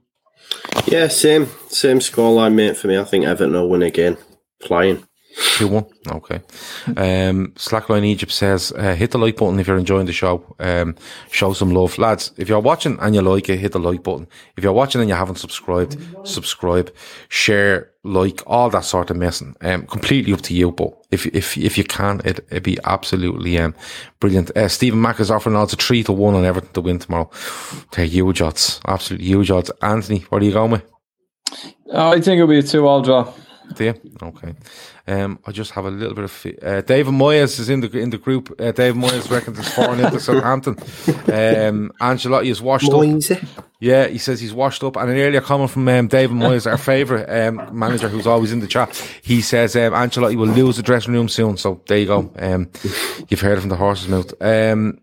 Yeah, 0.87 1.09
same, 1.09 1.49
same 1.69 1.99
scoreline, 1.99 2.55
mate, 2.55 2.79
for 2.79 2.89
me. 2.89 2.97
I 2.97 3.05
think 3.05 3.27
Everton 3.27 3.53
will 3.53 3.69
win 3.69 3.83
again. 3.83 4.17
Flying. 4.63 5.07
2 5.39 5.69
1. 5.69 5.85
Okay. 6.13 6.41
Um, 6.89 7.53
Slackline 7.57 8.05
Egypt 8.05 8.33
says, 8.33 8.73
uh, 8.73 8.95
hit 8.95 9.13
the 9.13 9.19
like 9.19 9.37
button 9.37 9.61
if 9.61 9.69
you're 9.69 9.79
enjoying 9.79 10.07
the 10.07 10.13
show. 10.13 10.57
Um, 10.59 10.97
show 11.31 11.53
some 11.53 11.71
love. 11.71 11.97
Lads, 11.99 12.33
if 12.37 12.49
you're 12.49 12.61
watching 12.61 12.99
and 13.01 13.15
you 13.15 13.23
like 13.23 13.49
it, 13.49 13.59
hit 13.59 13.73
the 13.73 13.79
like 13.79 14.03
button. 14.03 14.27
If 14.57 14.65
you're 14.65 14.73
watching 14.73 15.01
and 15.01 15.09
you 15.09 15.15
haven't 15.15 15.37
subscribed, 15.37 15.97
subscribe, 16.25 16.93
share, 17.29 17.91
like, 18.03 18.43
all 18.47 18.71
that 18.71 18.85
sort 18.85 19.11
of 19.11 19.17
messing. 19.17 19.55
Um, 19.61 19.87
completely 19.87 20.33
up 20.33 20.41
to 20.43 20.55
you, 20.55 20.73
but 20.73 20.93
if, 21.11 21.27
if, 21.27 21.57
if 21.57 21.79
you 21.79 21.85
can, 21.85 22.21
it, 22.25 22.41
it'd 22.51 22.63
be 22.65 22.79
absolutely, 22.85 23.59
um, 23.59 23.75
brilliant. 24.19 24.57
Uh, 24.57 24.69
Stephen 24.69 25.01
Mack 25.01 25.21
is 25.21 25.31
offering 25.31 25.57
odds 25.57 25.73
of 25.73 25.79
3 25.79 26.03
to 26.05 26.13
1 26.13 26.35
on 26.35 26.45
Everton 26.45 26.73
to 26.73 26.81
win 26.81 26.99
tomorrow. 26.99 27.31
They're 27.93 28.07
huge 28.07 28.43
odds. 28.43 28.81
Absolutely 28.87 29.29
huge 29.29 29.51
odds. 29.51 29.71
Anthony, 29.83 30.21
what 30.31 30.43
are 30.43 30.45
you 30.45 30.53
going 30.53 30.73
with? 30.73 30.83
I 31.95 32.21
think 32.21 32.39
it'll 32.39 32.49
be 32.49 32.59
a 32.59 32.63
2 32.63 32.87
all 32.87 33.03
draw. 33.03 33.33
Do 33.75 33.85
you? 33.85 33.95
Okay. 34.23 34.55
Um, 35.07 35.39
I 35.47 35.53
just 35.53 35.71
have 35.73 35.85
a 35.85 35.91
little 35.91 36.15
bit 36.15 36.25
of 36.25 36.47
uh, 36.63 36.81
David 36.83 37.15
Moyes 37.15 37.59
is 37.61 37.69
in 37.69 37.81
the 37.81 37.99
in 37.99 38.11
the 38.11 38.19
group. 38.19 38.55
Uh, 38.61 38.73
David 38.73 39.01
Moyes 39.01 39.31
reckons 39.31 39.59
it's 39.59 39.73
four 39.75 39.95
into 39.95 40.21
Southampton. 40.21 40.75
Um, 41.29 41.93
Ancelotti 42.01 42.47
is 42.51 42.61
washed 42.61 42.91
Moyes. 42.91 43.31
up. 43.31 43.65
Yeah, 43.81 44.07
he 44.09 44.19
says 44.19 44.41
he's 44.41 44.53
washed 44.53 44.83
up. 44.83 44.97
And 44.97 45.09
an 45.11 45.17
earlier 45.19 45.41
comment 45.41 45.71
from 45.71 45.87
um, 45.89 46.09
David 46.09 46.37
Moyes, 46.37 46.69
our 46.69 46.79
favourite 46.79 47.27
um, 47.27 47.69
manager, 47.79 48.09
who's 48.09 48.27
always 48.27 48.53
in 48.53 48.61
the 48.61 48.67
chat. 48.67 48.95
He 49.23 49.41
says 49.41 49.77
um, 49.77 49.93
Ancelotti 49.93 50.37
will 50.37 50.49
lose 50.49 50.77
the 50.77 50.83
dressing 50.83 51.13
room 51.15 51.29
soon. 51.29 51.57
So 51.57 51.81
there 51.87 51.99
you 51.99 52.07
go. 52.07 52.33
Um, 52.39 52.71
you've 53.29 53.41
heard 53.41 53.59
it 53.59 53.61
from 53.61 53.71
the 53.71 53.77
horse's 53.77 54.09
mouth. 54.09 54.33
Um, 54.43 55.01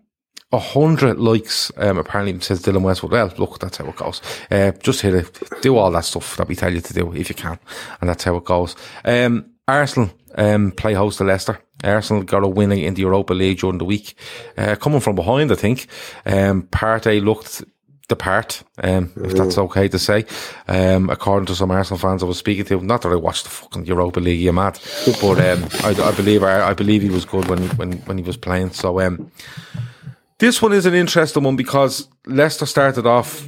a 0.51 0.59
hundred 0.59 1.19
likes, 1.19 1.71
um, 1.77 1.97
apparently 1.97 2.39
says 2.39 2.61
Dylan 2.61 2.81
Westwood. 2.81 3.11
Well, 3.11 3.33
look, 3.37 3.59
that's 3.59 3.77
how 3.77 3.87
it 3.87 3.95
goes. 3.95 4.21
Uh, 4.49 4.71
just 4.71 5.01
hit 5.01 5.15
it, 5.15 5.61
do 5.61 5.77
all 5.77 5.91
that 5.91 6.05
stuff 6.05 6.37
that 6.37 6.47
we 6.47 6.55
tell 6.55 6.73
you 6.73 6.81
to 6.81 6.93
do 6.93 7.13
if 7.13 7.29
you 7.29 7.35
can, 7.35 7.59
and 7.99 8.09
that's 8.09 8.23
how 8.23 8.35
it 8.37 8.45
goes. 8.45 8.75
Um, 9.03 9.51
Arsenal 9.67 10.11
um, 10.35 10.71
play 10.71 10.93
host 10.93 11.17
to 11.17 11.23
Leicester. 11.23 11.59
Arsenal 11.83 12.23
got 12.23 12.43
a 12.43 12.47
win 12.47 12.71
in 12.71 12.93
the 12.93 13.01
Europa 13.01 13.33
League 13.33 13.59
during 13.59 13.79
the 13.79 13.85
week, 13.85 14.15
uh, 14.57 14.75
coming 14.75 14.99
from 14.99 15.15
behind. 15.15 15.51
I 15.51 15.55
think 15.55 15.87
um, 16.25 16.63
Partey 16.63 17.23
looked 17.23 17.63
the 18.07 18.15
part, 18.15 18.63
um, 18.83 19.11
if 19.17 19.33
that's 19.33 19.57
okay 19.57 19.87
to 19.87 19.97
say. 19.97 20.25
Um, 20.67 21.09
according 21.09 21.47
to 21.47 21.55
some 21.55 21.71
Arsenal 21.71 21.97
fans 21.97 22.21
I 22.21 22.27
was 22.27 22.37
speaking 22.37 22.65
to, 22.65 22.81
not 22.81 23.01
that 23.01 23.11
I 23.11 23.15
watched 23.15 23.45
the 23.45 23.49
fucking 23.49 23.85
Europa 23.85 24.19
League, 24.19 24.39
you 24.39 24.53
mad, 24.53 24.79
but 25.21 25.39
um, 25.39 25.67
I, 25.83 25.95
I, 25.99 26.11
believe 26.15 26.43
I, 26.43 26.69
I, 26.69 26.73
believe 26.73 27.01
he 27.01 27.09
was 27.09 27.25
good 27.25 27.47
when 27.47 27.63
when 27.77 27.93
when 27.99 28.17
he 28.17 28.23
was 28.23 28.37
playing. 28.37 28.71
So 28.71 29.01
um, 29.01 29.31
this 30.39 30.61
one 30.61 30.73
is 30.73 30.85
an 30.85 30.93
interesting 30.93 31.43
one 31.43 31.55
because 31.55 32.07
Leicester 32.25 32.65
started 32.65 33.05
off 33.05 33.47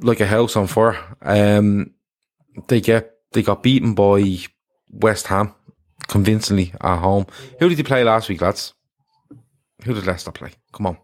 like 0.00 0.20
a 0.20 0.26
house 0.26 0.56
on 0.56 0.66
fire. 0.66 0.98
Um, 1.22 1.92
they 2.68 2.80
get 2.80 3.12
they 3.32 3.42
got 3.42 3.62
beaten 3.62 3.94
by 3.94 4.38
West 4.90 5.26
Ham 5.28 5.54
convincingly 6.08 6.72
at 6.80 6.98
home. 6.98 7.26
Who 7.58 7.68
did 7.68 7.78
he 7.78 7.84
play 7.84 8.04
last 8.04 8.28
week, 8.28 8.40
lads? 8.40 8.74
Who 9.84 9.94
did 9.94 10.06
Leicester 10.06 10.32
play? 10.32 10.52
Come 10.72 10.86
on. 10.86 10.98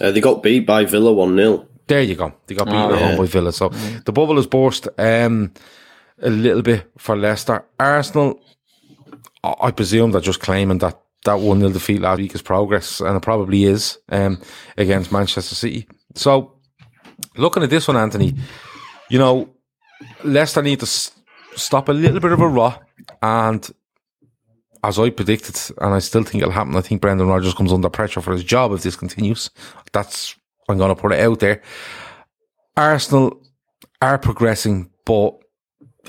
Uh, 0.00 0.10
they 0.10 0.20
got 0.20 0.42
beat 0.42 0.66
by 0.66 0.84
Villa 0.84 1.12
1 1.12 1.36
0. 1.36 1.68
There 1.86 2.02
you 2.02 2.14
go. 2.14 2.32
They 2.46 2.54
got 2.54 2.66
beat 2.66 2.74
oh, 2.74 2.94
at 2.94 3.00
yeah. 3.00 3.08
home 3.08 3.18
by 3.18 3.26
Villa. 3.26 3.52
So 3.52 3.68
mm-hmm. 3.68 3.98
the 4.04 4.12
bubble 4.12 4.36
has 4.36 4.46
burst 4.46 4.88
um, 4.98 5.52
a 6.20 6.30
little 6.30 6.62
bit 6.62 6.90
for 6.98 7.16
Leicester. 7.16 7.64
Arsenal, 7.78 8.40
I 9.44 9.70
presume 9.70 10.12
they're 10.12 10.20
just 10.20 10.40
claiming 10.40 10.78
that 10.78 11.00
that 11.24 11.38
1 11.40 11.58
0 11.60 11.70
defeat 11.72 12.00
last 12.00 12.18
week 12.18 12.34
is 12.34 12.42
progress, 12.42 13.00
and 13.00 13.16
it 13.16 13.20
probably 13.22 13.64
is 13.64 13.98
um, 14.08 14.40
against 14.76 15.12
Manchester 15.12 15.54
City. 15.54 15.88
So, 16.14 16.58
looking 17.36 17.62
at 17.62 17.70
this 17.70 17.88
one, 17.88 17.96
Anthony, 17.96 18.34
you 19.08 19.18
know, 19.18 19.54
Leicester 20.24 20.62
need 20.62 20.80
to 20.80 20.86
s- 20.86 21.12
stop 21.54 21.88
a 21.88 21.92
little 21.92 22.20
bit 22.20 22.32
of 22.32 22.40
a 22.40 22.48
rot 22.48 22.82
and 23.22 23.70
as 24.84 24.98
I 24.98 25.10
predicted, 25.10 25.56
and 25.80 25.94
I 25.94 26.00
still 26.00 26.24
think 26.24 26.42
it'll 26.42 26.52
happen, 26.52 26.74
I 26.74 26.80
think 26.80 27.00
Brendan 27.00 27.28
Rodgers 27.28 27.54
comes 27.54 27.72
under 27.72 27.88
pressure 27.88 28.20
for 28.20 28.32
his 28.32 28.42
job 28.42 28.72
if 28.72 28.82
this 28.82 28.96
continues. 28.96 29.50
That's, 29.92 30.34
I'm 30.68 30.78
going 30.78 30.94
to 30.94 31.00
put 31.00 31.12
it 31.12 31.20
out 31.20 31.38
there. 31.38 31.62
Arsenal 32.76 33.40
are 34.00 34.18
progressing, 34.18 34.90
but 35.04 35.38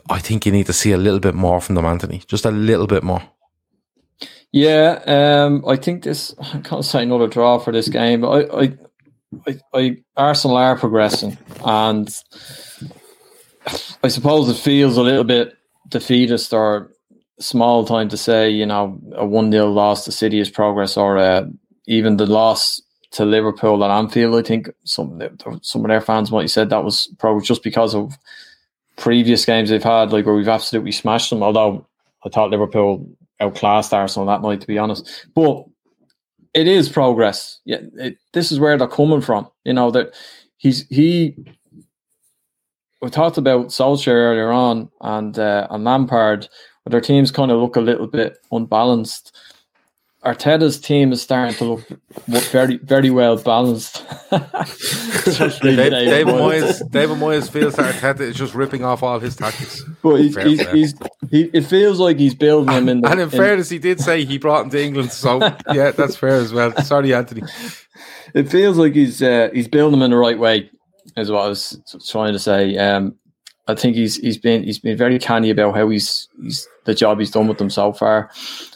I 0.09 0.19
think 0.19 0.45
you 0.45 0.51
need 0.51 0.65
to 0.65 0.73
see 0.73 0.91
a 0.91 0.97
little 0.97 1.19
bit 1.19 1.35
more 1.35 1.61
from 1.61 1.75
them, 1.75 1.85
Anthony. 1.85 2.23
Just 2.25 2.45
a 2.45 2.51
little 2.51 2.87
bit 2.87 3.03
more. 3.03 3.21
Yeah, 4.53 5.01
um, 5.07 5.65
I 5.67 5.75
think 5.75 6.03
this, 6.03 6.33
I 6.39 6.59
can't 6.59 6.85
say 6.85 7.01
another 7.01 7.27
draw 7.27 7.57
for 7.57 7.73
this 7.73 7.89
game, 7.89 8.23
I, 8.23 8.45
I, 8.53 8.77
I, 9.47 9.59
I 9.73 9.97
Arsenal 10.15 10.57
are 10.57 10.77
progressing, 10.77 11.39
and 11.65 12.15
I 14.03 14.07
suppose 14.09 14.47
it 14.49 14.61
feels 14.61 14.95
a 14.95 15.01
little 15.01 15.23
bit 15.23 15.57
defeatist 15.89 16.53
or 16.53 16.91
small 17.39 17.83
time 17.83 18.09
to 18.09 18.17
say, 18.17 18.51
you 18.51 18.67
know, 18.67 19.01
a 19.15 19.25
1 19.25 19.51
0 19.51 19.71
loss 19.71 20.05
to 20.05 20.11
City 20.11 20.39
is 20.39 20.51
progress 20.51 20.97
or 20.97 21.17
uh, 21.17 21.45
even 21.87 22.17
the 22.17 22.27
loss 22.27 22.79
to 23.13 23.25
Liverpool 23.25 23.83
at 23.83 23.89
Anfield. 23.89 24.35
I 24.35 24.47
think 24.47 24.69
some 24.83 25.19
some 25.63 25.83
of 25.83 25.87
their 25.87 26.01
fans 26.01 26.31
might 26.31 26.43
have 26.43 26.51
said 26.51 26.69
that 26.69 26.83
was 26.83 27.07
probably 27.17 27.43
just 27.43 27.63
because 27.63 27.95
of 27.95 28.19
previous 28.97 29.45
games 29.45 29.71
they've 29.71 29.83
had, 29.83 30.11
like 30.11 30.27
where 30.27 30.35
we've 30.35 30.47
absolutely 30.47 30.91
smashed 30.91 31.31
them. 31.31 31.41
Although 31.41 31.87
I 32.23 32.29
thought 32.29 32.51
Liverpool 32.51 33.07
outclassed 33.43 33.93
Arsenal 33.93 34.27
that 34.27 34.41
night, 34.41 34.61
to 34.61 34.67
be 34.67 34.77
honest. 34.77 35.27
But 35.35 35.65
it 36.53 36.67
is 36.67 36.89
progress. 36.89 37.59
Yeah, 37.65 37.81
it, 37.95 38.17
this 38.33 38.51
is 38.51 38.59
where 38.59 38.77
they're 38.77 38.87
coming 38.87 39.21
from. 39.21 39.49
You 39.65 39.73
know 39.73 39.91
that 39.91 40.13
he's 40.57 40.87
he 40.87 41.35
we 43.01 43.09
talked 43.09 43.37
about 43.37 43.67
Solskjaer 43.67 44.13
earlier 44.13 44.51
on 44.51 44.89
and 45.01 45.37
uh, 45.37 45.67
and 45.69 45.83
Lampard, 45.83 46.47
but 46.83 46.91
their 46.91 47.01
teams 47.01 47.31
kind 47.31 47.51
of 47.51 47.59
look 47.59 47.75
a 47.75 47.81
little 47.81 48.07
bit 48.07 48.37
unbalanced. 48.51 49.37
Arteta's 50.25 50.79
team 50.79 51.11
is 51.11 51.21
starting 51.21 51.55
to 51.55 51.65
look 51.65 52.43
very, 52.45 52.77
very 52.77 53.09
well 53.09 53.35
balanced. 53.35 54.05
David, 54.31 55.61
David 55.61 56.33
Moyes, 56.33 56.91
David 56.91 57.17
Moyes 57.17 57.51
feels 57.51 57.75
that 57.75 57.93
Arteta 57.93 58.21
is 58.21 58.37
just 58.37 58.55
ripping 58.55 58.85
off 58.85 59.03
all 59.03 59.19
his 59.19 59.35
tactics. 59.35 59.83
But 60.01 60.21
he's, 60.21 60.37
he's, 60.37 60.69
he's, 60.69 60.95
he, 61.29 61.41
it 61.53 61.65
feels 61.65 61.99
like 61.99 62.17
he's 62.17 62.35
building 62.35 62.73
him 62.73 62.87
in. 62.87 63.01
The, 63.01 63.09
and 63.09 63.19
in, 63.19 63.25
in 63.25 63.29
fairness, 63.29 63.69
he 63.69 63.79
did 63.79 63.99
say 63.99 64.23
he 64.23 64.37
brought 64.37 64.63
him 64.63 64.69
to 64.71 64.81
England, 64.81 65.11
so 65.11 65.39
yeah, 65.73 65.91
that's 65.91 66.15
fair 66.15 66.35
as 66.35 66.53
well. 66.53 66.73
Sorry, 66.83 67.13
Anthony. 67.13 67.43
It 68.33 68.49
feels 68.49 68.77
like 68.77 68.93
he's 68.93 69.21
uh, 69.21 69.49
he's 69.53 69.67
building 69.67 69.99
him 69.99 70.03
in 70.03 70.11
the 70.11 70.17
right 70.17 70.39
way, 70.39 70.71
is 71.17 71.29
what 71.29 71.43
I 71.43 71.47
was 71.49 71.77
trying 72.07 72.31
to 72.31 72.39
say. 72.39 72.77
Um, 72.77 73.15
I 73.67 73.75
think 73.75 73.97
he's 73.97 74.15
he's 74.15 74.37
been 74.37 74.63
he's 74.63 74.79
been 74.79 74.97
very 74.97 75.19
canny 75.19 75.49
about 75.49 75.75
how 75.75 75.89
he's 75.89 76.29
he's 76.41 76.65
the 76.85 76.95
job 76.95 77.19
he's 77.19 77.31
done 77.31 77.49
with 77.49 77.57
them 77.57 77.69
so 77.69 77.91
far. 77.91 78.31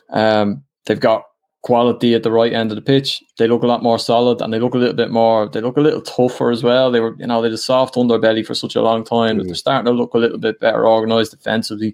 Um, 0.10 0.64
they've 0.86 1.00
got 1.00 1.24
quality 1.68 2.14
at 2.14 2.24
the 2.24 2.32
right 2.32 2.54
end 2.54 2.72
of 2.72 2.78
the 2.78 2.82
pitch. 2.82 3.22
They 3.38 3.46
look 3.46 3.62
a 3.62 3.68
lot 3.68 3.84
more 3.84 4.00
solid 4.00 4.42
and 4.42 4.54
they 4.54 4.60
look 4.60 4.74
a 4.74 4.78
little 4.78 4.96
bit 4.96 5.12
more, 5.12 5.50
they 5.50 5.60
look 5.60 5.76
a 5.76 5.82
little 5.82 6.02
tougher 6.02 6.50
as 6.50 6.64
well. 6.64 6.90
They 6.90 7.02
were, 7.02 7.14
you 7.20 7.28
know, 7.28 7.42
they 7.42 7.50
had 7.50 7.56
a 7.56 7.58
soft 7.58 7.96
underbelly 7.96 8.46
for 8.46 8.56
such 8.56 8.78
a 8.78 8.82
long 8.82 9.04
time, 9.04 9.38
mm. 9.38 9.46
they're 9.46 9.56
starting 9.56 9.84
to 9.86 9.92
look 9.92 10.14
a 10.14 10.18
little 10.18 10.38
bit 10.38 10.62
better 10.62 10.88
organised 10.88 11.32
defensively. 11.32 11.94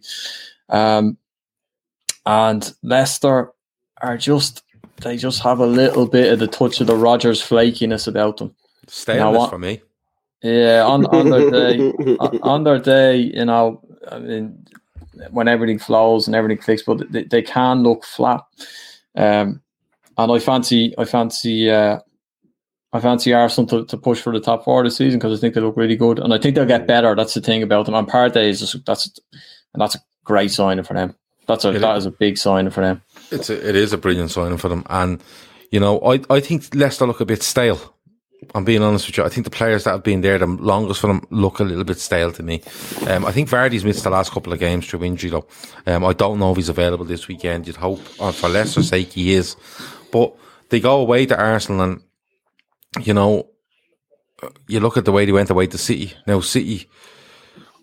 Um, 0.70 1.18
and 2.28 2.72
Leicester 2.84 3.52
are 3.98 4.16
just, 4.16 4.62
they 5.02 5.18
just 5.18 5.42
have 5.42 5.58
a 5.58 5.66
little 5.66 6.08
bit 6.08 6.32
of 6.32 6.38
the 6.38 6.48
touch 6.48 6.80
of 6.80 6.86
the 6.86 6.96
Rodgers 6.96 7.42
flakiness 7.42 8.08
about 8.08 8.38
them. 8.38 8.54
Staleness 8.88 9.50
for 9.50 9.58
me. 9.58 9.82
Yeah, 10.44 10.84
on, 10.86 11.08
on 11.08 11.32
their 11.32 11.50
day, 11.50 11.80
on, 12.20 12.40
on 12.44 12.64
their 12.64 12.80
day, 12.80 13.18
you 13.18 13.46
know, 13.46 13.82
I 14.12 14.20
mean, 14.20 14.68
when 15.32 15.48
everything 15.48 15.80
flows 15.80 16.28
and 16.28 16.36
everything 16.36 16.62
clicks, 16.62 16.84
but 16.84 17.12
they, 17.12 17.24
they 17.24 17.42
can 17.42 17.82
look 17.82 18.04
flat. 18.04 18.42
Um, 19.16 19.63
and 20.18 20.32
I 20.32 20.40
fancy, 20.40 20.94
I 20.98 21.06
fancy, 21.06 21.70
uh, 21.70 22.00
I 22.92 23.00
fancy 23.00 23.34
Arsenal 23.34 23.68
to, 23.70 23.86
to 23.86 23.98
push 23.98 24.22
for 24.22 24.32
the 24.34 24.40
top 24.40 24.64
four 24.64 24.84
this 24.84 24.98
season 24.98 25.20
because 25.20 25.38
I 25.38 25.42
think 25.42 25.56
they 25.56 25.62
look 25.62 25.78
really 25.78 25.96
good, 25.96 26.20
and 26.20 26.34
I 26.34 26.38
think 26.38 26.56
they'll 26.56 26.66
get 26.66 26.88
better. 26.88 27.16
That's 27.16 27.34
the 27.34 27.42
thing 27.42 27.64
about 27.64 27.86
them. 27.86 27.96
And 27.96 28.08
Partey 28.08 28.50
is 28.50 28.60
just, 28.60 28.86
that's 28.86 29.08
and 29.74 29.82
that's 29.82 29.96
a 29.96 30.00
great 30.24 30.52
signing 30.52 30.84
for 30.84 30.94
them. 30.94 31.16
That's 31.48 31.66
a 31.66 31.70
it 31.70 31.80
that 31.80 31.98
is. 31.98 32.04
is 32.04 32.08
a 32.08 32.12
big 32.12 32.38
signing 32.38 32.72
for 32.72 32.82
them. 32.82 33.02
It's 33.32 33.50
a, 33.50 33.70
it 33.70 33.76
is 33.76 33.94
a 33.94 33.98
brilliant 33.98 34.32
signing 34.32 34.58
for 34.58 34.70
them, 34.70 34.86
and 34.90 35.22
you 35.72 35.80
know 35.80 36.00
I 36.02 36.22
I 36.30 36.40
think 36.40 36.74
Leicester 36.76 37.08
look 37.08 37.20
a 37.20 37.26
bit 37.26 37.44
stale. 37.44 37.94
I'm 38.56 38.66
being 38.66 38.82
honest 38.82 39.08
with 39.08 39.18
you. 39.18 39.24
I 39.24 39.30
think 39.30 39.46
the 39.46 39.52
players 39.52 39.86
that 39.86 39.92
have 39.92 40.04
been 40.04 40.22
there 40.22 40.38
the 40.38 40.46
longest 40.46 41.00
for 41.00 41.08
them 41.08 41.26
look 41.30 41.60
a 41.60 41.64
little 41.64 41.84
bit 41.84 42.00
stale 42.00 42.32
to 42.34 42.44
me. 42.44 42.62
Um, 43.08 43.26
I 43.26 43.32
think 43.32 43.50
Vardy's 43.50 43.86
missed 43.86 44.04
the 44.04 44.10
last 44.10 44.32
couple 44.32 44.52
of 44.52 44.60
games 44.60 44.86
through 44.86 45.04
injury 45.04 45.30
though. 45.30 45.48
Um, 45.88 46.04
I 46.04 46.14
don't 46.14 46.40
know 46.40 46.52
if 46.52 46.58
he's 46.58 46.70
available 46.70 47.06
this 47.06 47.28
weekend. 47.28 47.68
You'd 47.68 47.78
hope, 47.78 48.02
uh, 48.20 48.32
for 48.32 48.50
Leicester's 48.50 48.90
sake, 48.90 49.14
he 49.14 49.34
is. 49.34 49.56
But 50.14 50.36
they 50.70 50.80
go 50.80 51.02
away 51.02 51.26
to 51.26 51.38
Arsenal 51.38 51.82
and, 51.82 52.02
you 53.02 53.16
know, 53.16 53.50
you 54.68 54.80
look 54.80 54.96
at 54.96 55.06
the 55.06 55.12
way 55.12 55.26
they 55.26 55.32
went 55.32 55.50
away 55.50 55.66
to 55.68 55.78
City. 55.78 56.14
Now, 56.28 56.40
City 56.40 56.88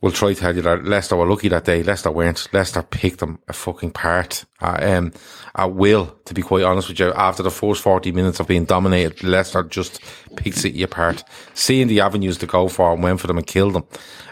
will 0.01 0.13
try 0.13 0.33
to 0.33 0.41
tell 0.41 0.55
you 0.55 0.63
that 0.63 0.85
Leicester 0.85 1.17
were 1.17 1.29
lucky 1.29 1.49
that 1.49 1.65
day. 1.65 1.83
Leicester 1.83 2.13
weren't. 2.13 2.49
Leicester 2.53 2.83
picked 2.83 3.19
them 3.19 3.41
a 3.49 3.53
fucking 3.53 3.91
part 3.91 4.45
uh, 4.63 4.79
um, 4.81 5.13
at 5.57 5.73
will, 5.73 6.07
to 6.25 6.35
be 6.35 6.41
quite 6.41 6.63
honest 6.63 6.89
with 6.89 7.01
you. 7.01 7.13
After 7.15 7.43
the 7.43 7.51
first 7.51 7.83
40 7.83 8.13
minutes 8.13 8.39
of 8.39 8.47
being 8.47 8.65
dominated, 8.65 9.25
Leicester 9.25 9.65
just 9.65 10.01
picked 10.37 10.57
City 10.57 10.85
apart. 10.85 11.25
Seeing 11.55 11.89
the 11.89 12.01
avenues 12.01 12.39
to 12.39 12.47
go 12.47 12.69
for 12.69 12.93
and 12.93 13.03
went 13.03 13.21
for 13.21 13.27
them 13.27 13.39
and 13.39 13.47
killed 13.47 13.75
them. 13.75 13.87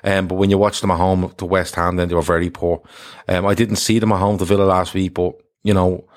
Um, 0.05 0.29
but 0.29 0.37
when 0.37 0.51
you 0.51 0.57
watch 0.57 0.81
them 0.81 0.93
at 0.93 0.99
home 0.99 1.35
to 1.37 1.45
West 1.45 1.75
Ham, 1.75 1.97
then 1.97 2.09
they 2.09 2.15
were 2.15 2.23
very 2.23 2.49
poor. 2.49 2.81
Um, 3.27 3.45
I 3.45 3.55
didn't 3.55 3.77
see 3.77 3.99
them 3.99 4.13
at 4.13 4.21
home 4.21 4.39
to 4.39 4.45
Villa 4.45 4.65
last 4.65 4.95
week, 4.95 5.15
but, 5.15 5.35
you 5.65 5.75
know, 5.75 6.08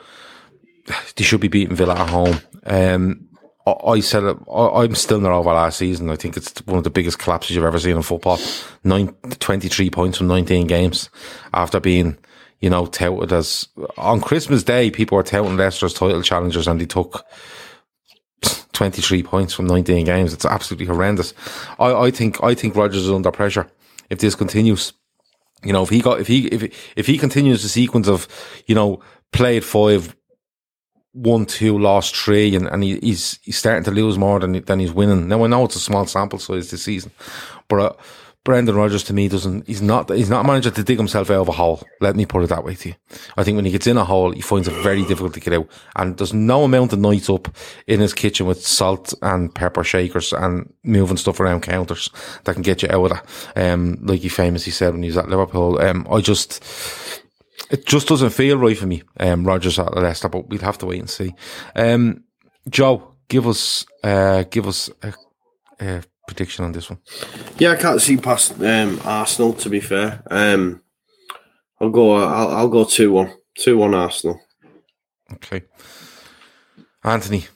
they 1.15 1.23
should 1.23 1.41
be 1.41 1.47
beating 1.47 1.75
Villa 1.75 1.95
at 1.95 2.09
home. 2.09 2.39
Um, 2.65 3.27
I 3.65 3.99
said 3.99 4.23
I'm 4.51 4.95
still 4.95 5.19
not 5.19 5.31
over 5.31 5.53
last 5.53 5.77
season. 5.77 6.09
I 6.09 6.15
think 6.15 6.35
it's 6.35 6.65
one 6.65 6.79
of 6.79 6.83
the 6.83 6.89
biggest 6.89 7.19
collapses 7.19 7.55
you've 7.55 7.65
ever 7.65 7.79
seen 7.79 7.95
in 7.95 8.01
football. 8.01 8.39
Nine, 8.83 9.09
23 9.39 9.89
points 9.91 10.17
from 10.17 10.27
19 10.27 10.65
games 10.65 11.09
after 11.53 11.79
being, 11.79 12.17
you 12.59 12.69
know, 12.69 12.87
touted 12.87 13.31
as 13.31 13.67
on 13.97 14.19
Christmas 14.19 14.63
Day, 14.63 14.89
people 14.89 15.15
were 15.15 15.23
touting 15.23 15.57
Leicester 15.57 15.85
as 15.85 15.93
title 15.93 16.23
challengers 16.23 16.67
and 16.67 16.81
they 16.81 16.87
took 16.87 17.23
23 18.73 19.21
points 19.21 19.53
from 19.53 19.67
19 19.67 20.05
games. 20.05 20.33
It's 20.33 20.45
absolutely 20.45 20.87
horrendous. 20.87 21.35
I, 21.77 21.93
I 21.93 22.11
think, 22.11 22.43
I 22.43 22.55
think 22.55 22.75
Rodgers 22.75 23.03
is 23.03 23.11
under 23.11 23.31
pressure 23.31 23.69
if 24.09 24.19
this 24.19 24.33
continues. 24.33 24.93
You 25.63 25.73
know, 25.73 25.83
if 25.83 25.89
he 25.89 26.01
got, 26.01 26.19
if 26.19 26.27
he, 26.27 26.47
if, 26.47 26.93
if 26.95 27.05
he 27.05 27.19
continues 27.19 27.61
the 27.61 27.69
sequence 27.69 28.07
of, 28.07 28.27
you 28.65 28.73
know, 28.73 29.03
played 29.31 29.63
five, 29.63 30.15
one, 31.13 31.45
two, 31.45 31.77
lost 31.77 32.15
three, 32.15 32.55
and, 32.55 32.67
and 32.67 32.83
he, 32.83 32.97
he's 32.99 33.39
he's 33.41 33.57
starting 33.57 33.83
to 33.83 33.91
lose 33.91 34.17
more 34.17 34.39
than 34.39 34.63
than 34.63 34.79
he's 34.79 34.93
winning. 34.93 35.27
Now 35.27 35.43
I 35.43 35.47
know 35.47 35.65
it's 35.65 35.75
a 35.75 35.79
small 35.79 36.05
sample 36.05 36.39
size 36.39 36.71
this 36.71 36.83
season, 36.83 37.11
but 37.67 37.79
uh, 37.79 37.93
Brendan 38.43 38.75
Rodgers 38.75 39.03
to 39.03 39.13
me 39.13 39.27
doesn't. 39.27 39.67
He's 39.67 39.83
not. 39.83 40.09
He's 40.09 40.29
not 40.29 40.43
a 40.43 40.47
manager 40.47 40.71
to 40.71 40.83
dig 40.83 40.97
himself 40.97 41.29
out 41.29 41.41
of 41.41 41.49
a 41.49 41.51
hole. 41.51 41.83
Let 41.99 42.15
me 42.15 42.25
put 42.25 42.43
it 42.43 42.47
that 42.47 42.63
way 42.63 42.73
to 42.73 42.89
you. 42.89 42.95
I 43.37 43.43
think 43.43 43.55
when 43.55 43.65
he 43.65 43.71
gets 43.71 43.85
in 43.85 43.97
a 43.97 44.05
hole, 44.05 44.31
he 44.31 44.41
finds 44.41 44.67
it 44.67 44.73
very 44.81 45.03
difficult 45.03 45.35
to 45.35 45.39
get 45.39 45.53
out, 45.53 45.67
and 45.95 46.17
there's 46.17 46.33
no 46.33 46.63
amount 46.63 46.91
of 46.91 46.99
nights 46.99 47.29
up 47.29 47.55
in 47.85 47.99
his 47.99 48.15
kitchen 48.15 48.47
with 48.47 48.65
salt 48.65 49.13
and 49.21 49.53
pepper 49.53 49.83
shakers 49.83 50.33
and 50.33 50.73
moving 50.83 51.17
stuff 51.17 51.39
around 51.39 51.61
counters 51.61 52.09
that 52.45 52.53
can 52.53 52.63
get 52.63 52.81
you 52.81 52.89
out 52.89 53.11
of 53.11 53.23
that. 53.55 53.73
Um, 53.73 53.99
like 54.01 54.21
he 54.21 54.29
famously 54.29 54.71
said 54.71 54.93
when 54.93 55.03
he 55.03 55.09
was 55.09 55.17
at 55.17 55.29
Liverpool. 55.29 55.79
Um, 55.79 56.07
I 56.09 56.21
just 56.21 56.63
it 57.69 57.85
just 57.85 58.07
doesn't 58.07 58.31
feel 58.31 58.57
right 58.57 58.77
for 58.77 58.87
me, 58.87 59.03
um, 59.19 59.45
Rodgers 59.45 59.79
at 59.79 59.95
Leicester, 59.95 60.29
but 60.29 60.47
we'll 60.49 60.59
have 60.59 60.77
to 60.79 60.85
wait 60.85 60.99
and 60.99 61.09
see. 61.09 61.33
Um, 61.75 62.23
Joe, 62.69 63.15
give 63.27 63.47
us, 63.47 63.85
uh, 64.03 64.43
give 64.49 64.67
us 64.67 64.89
a, 65.01 65.13
a, 65.79 66.03
prediction 66.27 66.63
on 66.63 66.71
this 66.71 66.89
one. 66.89 66.99
Yeah, 67.57 67.71
I 67.71 67.75
can't 67.75 68.01
see 68.01 68.17
past 68.17 68.61
um, 68.61 68.99
Arsenal. 69.03 69.53
To 69.53 69.69
be 69.69 69.79
fair, 69.79 70.23
um, 70.29 70.81
I'll 71.79 71.89
go. 71.89 72.13
I'll, 72.13 72.49
I'll 72.49 72.69
go 72.69 72.85
two 72.85 73.11
one. 73.11 73.33
Two 73.57 73.77
one 73.77 73.93
Arsenal. 73.93 74.39
Okay, 75.33 75.63
Anthony. 77.03 77.47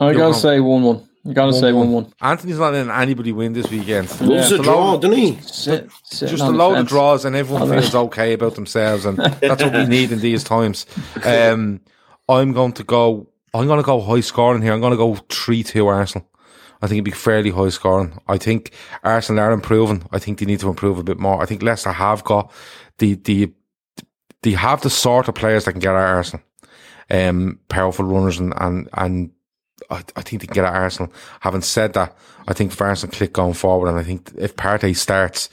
I 0.00 0.12
gotta 0.14 0.34
say 0.34 0.60
one 0.60 0.82
one. 0.82 1.09
You 1.24 1.34
gotta 1.34 1.52
one, 1.52 1.60
say 1.60 1.72
one 1.72 1.92
one. 1.92 2.12
Anthony's 2.22 2.58
not 2.58 2.72
letting 2.72 2.90
anybody 2.90 3.32
win 3.32 3.52
this 3.52 3.70
weekend. 3.70 4.08
Loves 4.22 4.50
yeah. 4.50 4.58
a 4.58 4.62
draw, 4.62 4.96
doesn't 4.96 5.18
he? 5.18 5.38
Sit, 5.42 5.90
just 6.08 6.42
a 6.42 6.48
load 6.48 6.78
of 6.78 6.86
draws, 6.86 7.26
and 7.26 7.36
everyone 7.36 7.68
feels 7.68 7.94
okay 7.94 8.32
about 8.32 8.54
themselves, 8.54 9.04
and 9.04 9.18
that's 9.40 9.62
what 9.62 9.74
we 9.74 9.84
need 9.86 10.12
in 10.12 10.20
these 10.20 10.44
times. 10.44 10.86
Um, 11.22 11.80
I'm 12.28 12.52
going 12.52 12.72
to 12.74 12.84
go. 12.84 13.28
I'm 13.52 13.66
going 13.66 13.80
to 13.80 13.84
go 13.84 14.00
high 14.00 14.20
scoring 14.20 14.62
here. 14.62 14.72
I'm 14.72 14.80
going 14.80 14.92
to 14.92 14.96
go 14.96 15.16
three 15.28 15.62
two 15.62 15.86
Arsenal. 15.86 16.26
I 16.80 16.86
think 16.86 16.96
it'd 16.96 17.04
be 17.04 17.10
fairly 17.10 17.50
high 17.50 17.68
scoring. 17.68 18.18
I 18.26 18.38
think 18.38 18.72
Arsenal 19.02 19.44
are 19.44 19.52
improving. 19.52 20.04
I 20.12 20.18
think 20.18 20.38
they 20.38 20.46
need 20.46 20.60
to 20.60 20.68
improve 20.68 20.98
a 20.98 21.02
bit 21.02 21.18
more. 21.18 21.42
I 21.42 21.46
think 21.46 21.62
Leicester 21.62 21.92
have 21.92 22.24
got 22.24 22.50
the 22.98 23.14
the 23.14 23.52
they 24.42 24.52
have 24.52 24.80
the 24.80 24.90
sort 24.90 25.28
of 25.28 25.34
players 25.34 25.66
that 25.66 25.72
can 25.72 25.80
get 25.80 25.94
at 25.94 25.96
Arsenal. 25.96 26.44
Um, 27.10 27.58
powerful 27.68 28.06
runners 28.06 28.38
and 28.38 28.54
and 28.56 28.88
and 28.94 29.30
I, 29.90 30.02
I, 30.16 30.22
think 30.22 30.42
they 30.42 30.46
can 30.46 30.54
get 30.54 30.64
at 30.64 30.74
Arsenal. 30.74 31.12
Having 31.40 31.62
said 31.62 31.92
that, 31.94 32.16
I 32.46 32.52
think 32.52 32.72
if 32.72 32.80
Arsenal 32.80 33.14
click 33.14 33.32
going 33.32 33.54
forward, 33.54 33.88
and 33.88 33.98
I 33.98 34.02
think 34.02 34.30
if 34.36 34.56
Partey 34.56 34.96
starts, 34.96 35.48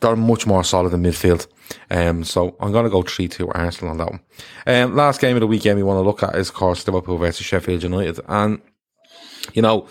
they're 0.00 0.16
much 0.16 0.46
more 0.46 0.64
solid 0.64 0.92
in 0.92 1.02
midfield. 1.02 1.46
Um, 1.90 2.24
so 2.24 2.56
I'm 2.60 2.72
going 2.72 2.84
to 2.84 2.90
go 2.90 3.02
3 3.02 3.28
2 3.28 3.48
Arsenal 3.48 3.92
on 3.92 3.98
that 3.98 4.10
one. 4.10 4.20
Um, 4.66 4.96
last 4.96 5.20
game 5.20 5.36
of 5.36 5.40
the 5.40 5.46
weekend 5.46 5.76
we 5.76 5.82
want 5.82 5.98
to 5.98 6.02
look 6.02 6.22
at 6.22 6.36
is, 6.36 6.48
of 6.48 6.54
course, 6.54 6.86
Liverpool 6.86 7.18
versus 7.18 7.46
Sheffield 7.46 7.82
United. 7.82 8.20
And, 8.28 8.60
you 9.54 9.62
know, 9.62 9.88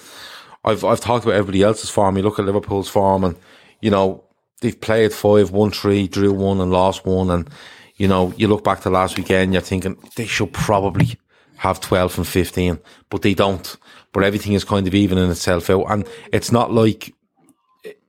I've, 0.64 0.84
I've 0.84 1.00
talked 1.00 1.26
about 1.26 1.36
everybody 1.36 1.64
else's 1.64 1.90
form. 1.90 2.18
You 2.18 2.24
look 2.24 2.40
at 2.40 2.46
Liverpool's 2.46 2.90
form 2.90 3.24
and, 3.24 3.36
you 3.82 3.90
know, 3.90 4.24
they've 4.62 4.80
played 4.80 5.14
five, 5.14 5.52
won 5.52 5.72
three, 5.72 6.08
drew 6.08 6.34
one 6.34 6.62
and 6.62 6.72
lost 6.72 7.06
one. 7.06 7.30
And, 7.32 7.50
you 7.96 8.08
know, 8.08 8.34
you 8.38 8.48
look 8.48 8.64
back 8.64 8.82
to 8.82 8.90
last 8.90 9.18
weekend, 9.18 9.54
you're 9.54 9.62
thinking 9.62 9.98
they 10.16 10.26
should 10.26 10.54
probably 10.54 11.18
have 11.62 11.80
12 11.80 12.18
and 12.18 12.28
15, 12.28 12.80
but 13.12 13.22
they 13.22 13.36
don't. 13.36 13.78
But 14.14 14.24
everything 14.24 14.54
is 14.54 14.64
kind 14.64 14.88
of 14.88 14.96
evening 14.96 15.30
itself 15.30 15.70
out. 15.70 15.86
And 15.90 16.08
it's 16.34 16.52
not 16.52 16.74
like, 16.74 17.14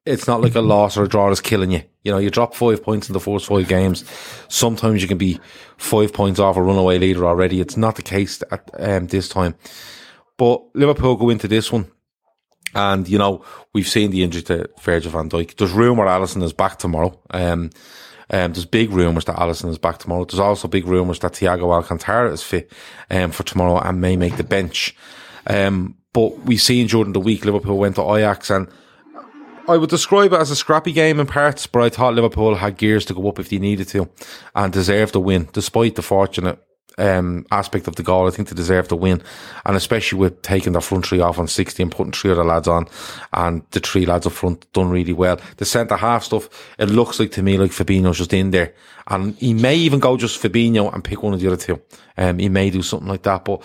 it's 0.06 0.26
not 0.26 0.40
like 0.40 0.54
a 0.54 0.62
loss 0.62 0.96
or 0.96 1.04
a 1.04 1.08
draw 1.08 1.30
is 1.30 1.42
killing 1.42 1.70
you. 1.70 1.82
You 2.02 2.12
know, 2.12 2.16
you 2.16 2.30
drop 2.30 2.54
five 2.54 2.82
points 2.82 3.10
in 3.10 3.12
the 3.12 3.20
first 3.20 3.44
five 3.44 3.68
games. 3.68 4.06
Sometimes 4.48 5.02
you 5.02 5.08
can 5.08 5.18
be 5.18 5.38
five 5.76 6.14
points 6.14 6.40
off 6.40 6.56
a 6.56 6.62
runaway 6.62 6.98
leader 6.98 7.26
already. 7.26 7.60
It's 7.60 7.76
not 7.76 7.96
the 7.96 8.02
case 8.02 8.42
at 8.50 8.70
um, 8.78 9.08
this 9.08 9.28
time. 9.28 9.54
But 10.38 10.62
Liverpool 10.74 11.16
go 11.16 11.28
into 11.28 11.46
this 11.46 11.70
one. 11.70 11.90
And, 12.74 13.06
you 13.06 13.18
know, 13.18 13.44
we've 13.74 13.86
seen 13.86 14.12
the 14.12 14.22
injury 14.22 14.44
to 14.44 14.70
Virgil 14.80 15.12
van 15.12 15.28
Dijk. 15.28 15.58
There's 15.58 15.72
rumour 15.72 16.06
Alisson 16.06 16.42
is 16.42 16.54
back 16.54 16.78
tomorrow. 16.78 17.20
Um, 17.28 17.68
um, 18.32 18.52
there's 18.52 18.64
big 18.64 18.90
rumours 18.90 19.26
that 19.26 19.36
Alisson 19.36 19.68
is 19.68 19.78
back 19.78 19.98
tomorrow. 19.98 20.24
There's 20.24 20.40
also 20.40 20.66
big 20.66 20.86
rumours 20.86 21.18
that 21.20 21.32
Thiago 21.32 21.72
Alcantara 21.74 22.32
is 22.32 22.42
fit 22.42 22.72
um, 23.10 23.30
for 23.30 23.42
tomorrow 23.42 23.78
and 23.78 24.00
may 24.00 24.16
make 24.16 24.36
the 24.36 24.44
bench. 24.44 24.96
Um, 25.46 25.96
but 26.12 26.38
we've 26.40 26.60
seen 26.60 26.86
during 26.86 27.12
the 27.12 27.20
week 27.20 27.44
Liverpool 27.44 27.78
went 27.78 27.96
to 27.96 28.14
Ajax 28.14 28.50
and 28.50 28.68
I 29.68 29.76
would 29.76 29.90
describe 29.90 30.32
it 30.32 30.40
as 30.40 30.50
a 30.50 30.56
scrappy 30.56 30.92
game 30.92 31.20
in 31.20 31.26
parts, 31.26 31.66
but 31.66 31.82
I 31.82 31.88
thought 31.88 32.14
Liverpool 32.14 32.56
had 32.56 32.78
gears 32.78 33.04
to 33.06 33.14
go 33.14 33.28
up 33.28 33.38
if 33.38 33.48
they 33.48 33.58
needed 33.58 33.86
to 33.88 34.08
and 34.56 34.72
deserved 34.72 35.12
the 35.12 35.20
win, 35.20 35.48
despite 35.52 35.94
the 35.94 36.02
fortunate 36.02 36.58
um, 36.98 37.46
aspect 37.50 37.88
of 37.88 37.96
the 37.96 38.02
goal. 38.02 38.26
I 38.26 38.30
think 38.30 38.48
they 38.48 38.54
deserve 38.54 38.88
to 38.88 38.96
win, 38.96 39.22
and 39.64 39.76
especially 39.76 40.18
with 40.18 40.42
taking 40.42 40.72
the 40.72 40.80
front 40.80 41.06
three 41.06 41.20
off 41.20 41.38
on 41.38 41.48
60 41.48 41.82
and 41.82 41.92
putting 41.92 42.12
three 42.12 42.30
other 42.30 42.44
lads 42.44 42.68
on, 42.68 42.86
and 43.32 43.62
the 43.70 43.80
three 43.80 44.06
lads 44.06 44.26
up 44.26 44.32
front 44.32 44.70
done 44.72 44.90
really 44.90 45.12
well. 45.12 45.40
The 45.56 45.64
centre 45.64 45.96
half 45.96 46.24
stuff, 46.24 46.48
it 46.78 46.90
looks 46.90 47.18
like 47.20 47.32
to 47.32 47.42
me 47.42 47.58
like 47.58 47.70
Fabinho's 47.70 48.18
just 48.18 48.32
in 48.32 48.50
there, 48.50 48.74
and 49.08 49.34
he 49.36 49.54
may 49.54 49.76
even 49.76 50.00
go 50.00 50.16
just 50.16 50.42
Fabinho 50.42 50.92
and 50.92 51.04
pick 51.04 51.22
one 51.22 51.34
of 51.34 51.40
the 51.40 51.46
other 51.46 51.56
two. 51.56 51.80
Um, 52.16 52.38
he 52.38 52.48
may 52.48 52.70
do 52.70 52.82
something 52.82 53.08
like 53.08 53.22
that, 53.22 53.44
but 53.44 53.62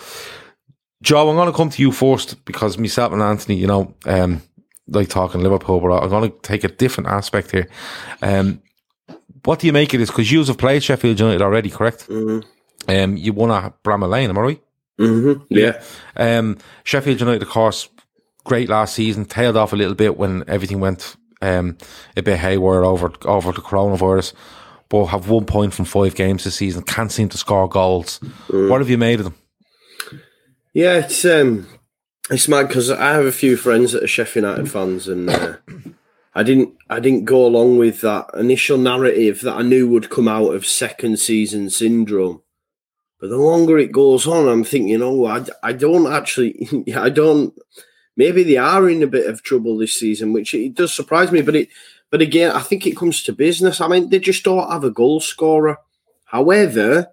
Joe, 1.02 1.30
I'm 1.30 1.36
going 1.36 1.50
to 1.50 1.56
come 1.56 1.70
to 1.70 1.82
you 1.82 1.92
first 1.92 2.44
because 2.44 2.76
myself 2.76 3.12
and 3.12 3.22
Anthony, 3.22 3.56
you 3.56 3.66
know, 3.66 3.94
um, 4.04 4.42
like 4.88 5.08
talking 5.08 5.42
Liverpool, 5.42 5.80
but 5.80 6.02
I'm 6.02 6.08
going 6.08 6.30
to 6.30 6.38
take 6.42 6.64
a 6.64 6.68
different 6.68 7.08
aspect 7.08 7.52
here. 7.52 7.68
Um, 8.22 8.62
what 9.44 9.60
do 9.60 9.66
you 9.66 9.72
make 9.72 9.94
of 9.94 10.00
this? 10.00 10.10
Because 10.10 10.32
you 10.32 10.42
have 10.44 10.58
played 10.58 10.82
Sheffield 10.82 11.20
United 11.20 11.42
already, 11.42 11.70
correct? 11.70 12.08
Mm-hmm. 12.08 12.48
Um, 12.88 13.16
you 13.16 13.32
won 13.32 13.50
at 13.50 13.82
Bramall 13.82 14.08
Lane, 14.08 14.30
am 14.30 14.38
I 14.38 14.40
right? 14.40 14.62
Mm-hmm. 14.98 15.44
Yeah. 15.50 15.82
Um, 16.16 16.58
Sheffield 16.84 17.20
United, 17.20 17.42
of 17.42 17.48
course, 17.48 17.88
great 18.44 18.68
last 18.68 18.94
season. 18.94 19.26
Tailed 19.26 19.56
off 19.56 19.72
a 19.72 19.76
little 19.76 19.94
bit 19.94 20.16
when 20.16 20.42
everything 20.48 20.80
went 20.80 21.16
um, 21.40 21.76
a 22.16 22.22
bit 22.22 22.38
haywire 22.38 22.84
over 22.84 23.12
over 23.24 23.52
the 23.52 23.60
coronavirus. 23.60 24.32
But 24.88 25.06
have 25.06 25.28
one 25.28 25.44
point 25.44 25.74
from 25.74 25.84
five 25.84 26.14
games 26.14 26.44
this 26.44 26.56
season. 26.56 26.82
Can't 26.82 27.12
seem 27.12 27.28
to 27.28 27.38
score 27.38 27.68
goals. 27.68 28.20
Mm. 28.48 28.70
What 28.70 28.80
have 28.80 28.88
you 28.88 28.96
made 28.96 29.20
of 29.20 29.24
them? 29.24 29.34
Yeah, 30.72 30.94
it's 30.94 31.24
um, 31.24 31.66
it's 32.30 32.48
mad 32.48 32.68
because 32.68 32.90
I 32.90 33.12
have 33.12 33.26
a 33.26 33.32
few 33.32 33.56
friends 33.56 33.92
that 33.92 34.02
are 34.02 34.08
Sheffield 34.08 34.44
United 34.44 34.70
fans, 34.70 35.06
and 35.06 35.28
uh, 35.28 35.56
I 36.34 36.42
didn't 36.42 36.74
I 36.88 37.00
didn't 37.00 37.26
go 37.26 37.44
along 37.44 37.78
with 37.78 38.00
that 38.00 38.30
initial 38.34 38.78
narrative 38.78 39.42
that 39.42 39.56
I 39.56 39.62
knew 39.62 39.88
would 39.88 40.10
come 40.10 40.28
out 40.28 40.54
of 40.54 40.66
second 40.66 41.18
season 41.18 41.68
syndrome. 41.68 42.42
But 43.20 43.30
the 43.30 43.36
longer 43.36 43.78
it 43.78 43.92
goes 43.92 44.26
on, 44.26 44.48
I'm 44.48 44.64
thinking, 44.64 45.02
oh, 45.02 45.26
I, 45.26 45.44
I 45.62 45.72
don't 45.72 46.10
actually, 46.10 46.68
I 46.96 47.08
don't. 47.08 47.56
Maybe 48.16 48.42
they 48.42 48.56
are 48.56 48.88
in 48.88 49.02
a 49.02 49.08
bit 49.08 49.26
of 49.26 49.42
trouble 49.42 49.76
this 49.76 49.94
season, 49.94 50.32
which 50.32 50.54
it 50.54 50.74
does 50.74 50.92
surprise 50.92 51.30
me. 51.30 51.42
But 51.42 51.56
it, 51.56 51.68
but 52.10 52.22
again, 52.22 52.52
I 52.52 52.60
think 52.60 52.86
it 52.86 52.96
comes 52.96 53.22
to 53.24 53.32
business. 53.32 53.80
I 53.80 53.88
mean, 53.88 54.08
they 54.08 54.18
just 54.18 54.44
don't 54.44 54.70
have 54.70 54.84
a 54.84 54.90
goal 54.90 55.20
scorer. 55.20 55.78
However, 56.24 57.08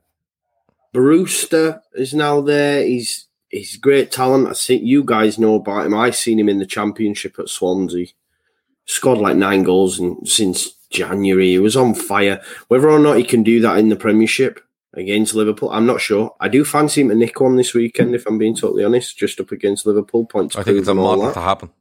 Brewster 0.94 1.82
is 1.94 2.14
now 2.14 2.42
there. 2.42 2.84
He's 2.84 3.26
he's 3.50 3.78
great 3.78 4.12
talent. 4.12 4.48
I 4.48 4.54
think 4.54 4.84
you 4.84 5.04
guys 5.04 5.38
know 5.38 5.56
about 5.56 5.86
him. 5.86 5.94
I've 5.94 6.16
seen 6.16 6.40
him 6.40 6.50
in 6.50 6.60
the 6.60 6.66
championship 6.66 7.38
at 7.40 7.50
Swansea. 7.50 8.08
Scored 8.86 9.18
like 9.18 9.36
nine 9.36 9.64
goals 9.64 10.00
in, 10.00 10.26
since 10.26 10.76
January. 10.90 11.50
He 11.50 11.60
was 11.60 11.76
on 11.76 11.96
fire. 11.96 12.42
Whether 12.68 12.90
or 12.90 13.00
not 13.00 13.18
he 13.18 13.24
can 13.24 13.44
do 13.44 13.60
that 13.62 13.78
in 13.78 13.90
the 13.90 13.96
Premiership, 13.96 14.60
against 14.96 15.36
Liverpool. 15.36 15.70
I'm 15.72 15.86
not 15.86 16.02
sure. 16.02 16.36
I 16.40 16.48
do 16.48 16.66
fancy 16.66 17.02
him 17.02 17.10
to 17.10 17.16
nick 17.16 17.40
one 17.40 17.56
this 17.56 17.74
weekend, 17.74 18.16
if 18.16 18.26
I'm 18.26 18.38
being 18.38 18.56
totally 18.56 18.84
honest, 18.84 19.18
just 19.18 19.40
up 19.40 19.52
against 19.52 19.86
Liverpool. 19.86 20.26
Points. 20.26 20.56
I 20.56 20.64
think 20.64 20.80
it's 20.80 20.88
a 20.88 20.94
model 20.94 21.32
to 21.32 21.42
happen. 21.42 21.72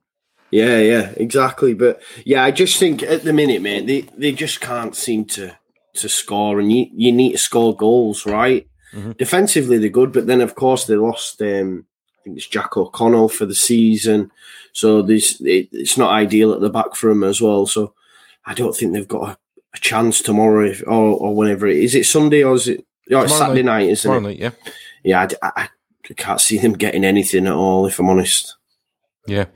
Yeah, 0.51 0.79
yeah, 0.79 1.13
exactly. 1.17 1.75
But 1.75 2.01
yeah, 2.25 2.45
I 2.45 2.51
just 2.51 2.79
think 2.79 3.03
at 3.03 3.25
the 3.25 3.33
minute, 3.33 3.63
mate, 3.63 3.87
they, 3.87 4.03
they 4.17 4.33
just 4.33 4.61
can't 4.61 4.95
seem 4.95 5.25
to 5.27 5.57
to 5.95 6.09
score, 6.09 6.61
and 6.61 6.73
you 6.73 6.87
you 6.93 7.13
need 7.13 7.33
to 7.33 7.39
score 7.39 7.77
goals, 7.77 8.27
right? 8.27 8.69
Mm-hmm. 8.93 9.13
Defensively, 9.13 9.79
they're 9.79 9.89
good, 9.89 10.13
but 10.13 10.27
then 10.27 10.41
of 10.41 10.55
course 10.55 10.85
they 10.85 10.97
lost. 10.97 11.41
Um, 11.43 11.87
I 12.21 12.23
think 12.23 12.37
it's 12.37 12.47
Jack 12.47 12.77
O'Connell 12.77 13.29
for 13.29 13.47
the 13.47 13.55
season, 13.55 14.31
so 14.73 15.03
this 15.03 15.41
it, 15.41 15.69
it's 15.73 15.99
not 15.99 16.13
ideal 16.13 16.53
at 16.53 16.61
the 16.61 16.71
back 16.71 16.95
for 16.95 17.09
them 17.09 17.25
as 17.25 17.41
well. 17.41 17.67
So 17.67 17.95
I 18.45 18.55
don't 18.55 18.77
think 18.77 18.93
they've 18.93 19.09
got 19.09 19.31
a, 19.31 19.39
a 19.75 19.79
chance 19.79 20.21
tomorrow, 20.21 20.67
if, 20.67 20.83
or, 20.87 21.17
or 21.17 21.35
whenever 21.35 21.67
it 21.67 21.79
is. 21.79 21.95
It 21.95 22.07
Sunday 22.07 22.43
or 22.43 22.55
is 22.55 22.69
it 22.69 22.87
Oh, 23.11 23.23
it's 23.23 23.37
Saturday 23.37 23.63
night, 23.63 23.81
night 23.81 23.91
isn't 23.91 24.11
Tomorrow 24.11 24.31
it? 24.31 24.39
Night, 24.39 24.39
yeah. 24.39 24.73
Yeah, 25.03 25.29
I, 25.43 25.53
I, 25.57 25.69
can't 26.17 26.41
see 26.41 26.59
them 26.59 26.73
getting 26.73 27.05
anything 27.05 27.47
at 27.47 27.53
all, 27.53 27.87
if 27.87 27.99
I'm 27.99 28.09
honest. 28.09 28.57
Yeah. 29.27 29.47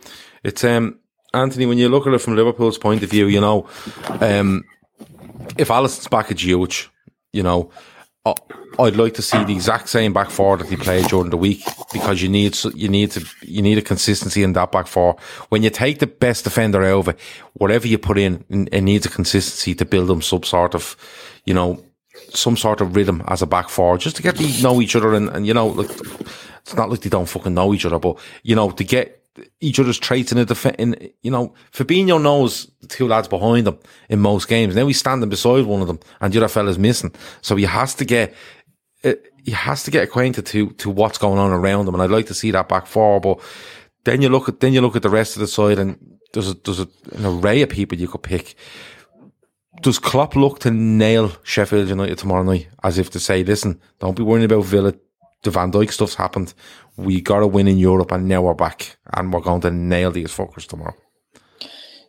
It's, 0.43 0.65
um, 0.65 0.99
Anthony, 1.35 1.67
when 1.67 1.79
you 1.79 1.89
look 1.89 2.07
at 2.07 2.15
it 2.15 2.21
from 2.21 2.37
Liverpool's 2.37 2.79
point 2.79 3.03
of 3.03 3.11
view, 3.11 3.27
you 3.27 3.41
know, 3.41 3.69
um, 4.21 4.65
if 5.57 5.69
Alisson's 5.69 6.09
back, 6.09 6.31
it's 6.31 6.43
huge. 6.43 6.91
You 7.33 7.43
know, 7.43 7.71
I'd 8.79 8.97
like 8.97 9.15
to 9.15 9.23
see 9.23 9.43
the 9.45 9.53
exact 9.53 9.89
same 9.89 10.13
back 10.13 10.31
four 10.31 10.57
that 10.57 10.69
he 10.69 10.77
played 10.77 11.07
during 11.07 11.31
the 11.31 11.37
week 11.37 11.63
because 11.93 12.23
you 12.23 12.29
need 12.29 12.57
you 12.75 12.89
need 12.89 13.11
to 13.13 13.27
you 13.43 13.61
need 13.61 13.79
a 13.79 13.83
consistency 13.83 14.43
in 14.43 14.53
that 14.53 14.73
back 14.73 14.87
four. 14.87 15.17
When 15.49 15.63
you 15.63 15.71
take 15.71 15.99
the 15.99 16.07
best 16.07 16.45
defender 16.45 16.83
over, 16.85 17.15
whatever 17.55 17.89
you 17.89 17.99
put 17.99 18.19
in, 18.19 18.45
it 18.73 18.83
needs 18.83 19.05
a 19.05 19.11
consistency 19.11 19.75
to 19.75 19.85
build 19.85 20.09
them 20.09 20.23
some 20.23 20.45
sort 20.45 20.75
of, 20.75 20.97
you 21.45 21.55
know, 21.55 21.83
some 22.31 22.57
sort 22.57 22.81
of 22.81 22.95
rhythm 22.97 23.23
as 23.29 23.43
a 23.43 23.47
back 23.47 23.69
four, 23.69 23.99
just 23.99 24.17
to 24.17 24.23
get 24.23 24.37
to 24.37 24.63
know 24.63 24.81
each 24.81 24.97
other. 24.97 25.15
And, 25.15 25.29
and 25.31 25.47
you 25.47 25.55
know, 25.55 25.69
like, 25.69 25.91
it's 26.61 26.75
not 26.75 26.91
like 26.91 27.01
they 27.01 27.11
don't 27.11 27.29
fucking 27.29 27.55
know 27.55 27.73
each 27.73 27.85
other, 27.85 27.99
but, 27.99 28.19
you 28.43 28.55
know, 28.55 28.71
to 28.71 28.85
get 28.85 29.15
each 29.61 29.79
other's 29.79 29.99
traits 29.99 30.33
in 30.33 30.39
a 30.39 30.45
defense, 30.45 30.77
in, 30.79 31.11
you 31.23 31.31
know, 31.31 31.55
Fabinho 31.73 32.21
knows 32.21 32.71
the 32.81 32.87
two 32.89 33.07
lads 33.07 33.29
behind 33.29 33.69
him 33.69 33.79
in 34.09 34.19
most 34.19 34.49
games. 34.49 34.75
Now 34.75 34.87
he's 34.87 34.99
standing 34.99 35.29
beside 35.29 35.65
one 35.65 35.81
of 35.81 35.87
them 35.87 36.01
and 36.21 36.33
the 36.33 36.39
other 36.39 36.49
fella's 36.49 36.79
missing. 36.79 37.15
So 37.41 37.57
he 37.57 37.65
has 37.65 37.95
to 37.95 38.05
get, 38.05 38.35
uh, 39.05 39.15
he 39.45 39.53
has 39.53 39.85
to 39.85 39.91
get 39.91 40.03
acquainted 40.03 40.45
to, 40.47 40.71
to 40.71 40.91
what's 40.91 41.19
going 41.19 41.39
on 41.39 41.53
around 41.53 41.87
him. 41.87 41.95
And 41.95 42.03
I'd 42.03 42.11
like 42.11 42.27
to 42.27 42.35
see 42.35 42.51
that 42.51 42.69
back 42.69 42.87
four, 42.87 43.21
but 43.21 43.41
then 44.05 44.23
you 44.23 44.29
look 44.29 44.49
at, 44.49 44.61
then 44.61 44.73
you 44.73 44.81
look 44.81 44.97
at 44.97 45.03
the 45.03 45.09
rest 45.11 45.37
of 45.37 45.41
the 45.41 45.47
side 45.47 45.79
and 45.79 46.19
there's 46.33 46.51
a, 46.51 46.55
there's 46.55 46.81
a, 46.81 46.89
an 47.13 47.25
array 47.25 47.63
of 47.63 47.69
people 47.69 47.97
you 47.97 48.09
could 48.09 48.23
pick 48.23 48.57
does 49.83 49.99
Klopp 49.99 50.37
look 50.37 50.61
to 50.61 50.71
nail 50.71 51.33
Sheffield 51.43 51.89
United 51.89 52.19
tomorrow 52.19 52.43
night 52.43 52.69
as 52.83 52.99
if 52.99 53.11
to 53.11 53.21
say, 53.21 53.43
listen, 53.43 53.81
don't 53.99 54.17
be 54.17 54.23
worrying 54.23 54.45
about 54.45 54.65
Villa. 54.65 54.95
The 55.43 55.51
Van 55.51 55.71
Dijk 55.71 55.93
stuff's 55.93 56.15
happened. 56.15 56.53
We 56.97 57.21
got 57.21 57.41
to 57.41 57.47
win 57.47 57.69
in 57.69 57.79
Europe 57.79 58.11
and 58.13 58.27
now 58.27 58.43
we're 58.43 58.55
back 58.55 58.97
and 59.15 59.33
we're 59.33 59.41
going 59.41 59.61
to 59.63 59.71
nail 59.71 60.11
these 60.11 60.35
fuckers 60.35 60.67
tomorrow. 60.67 60.97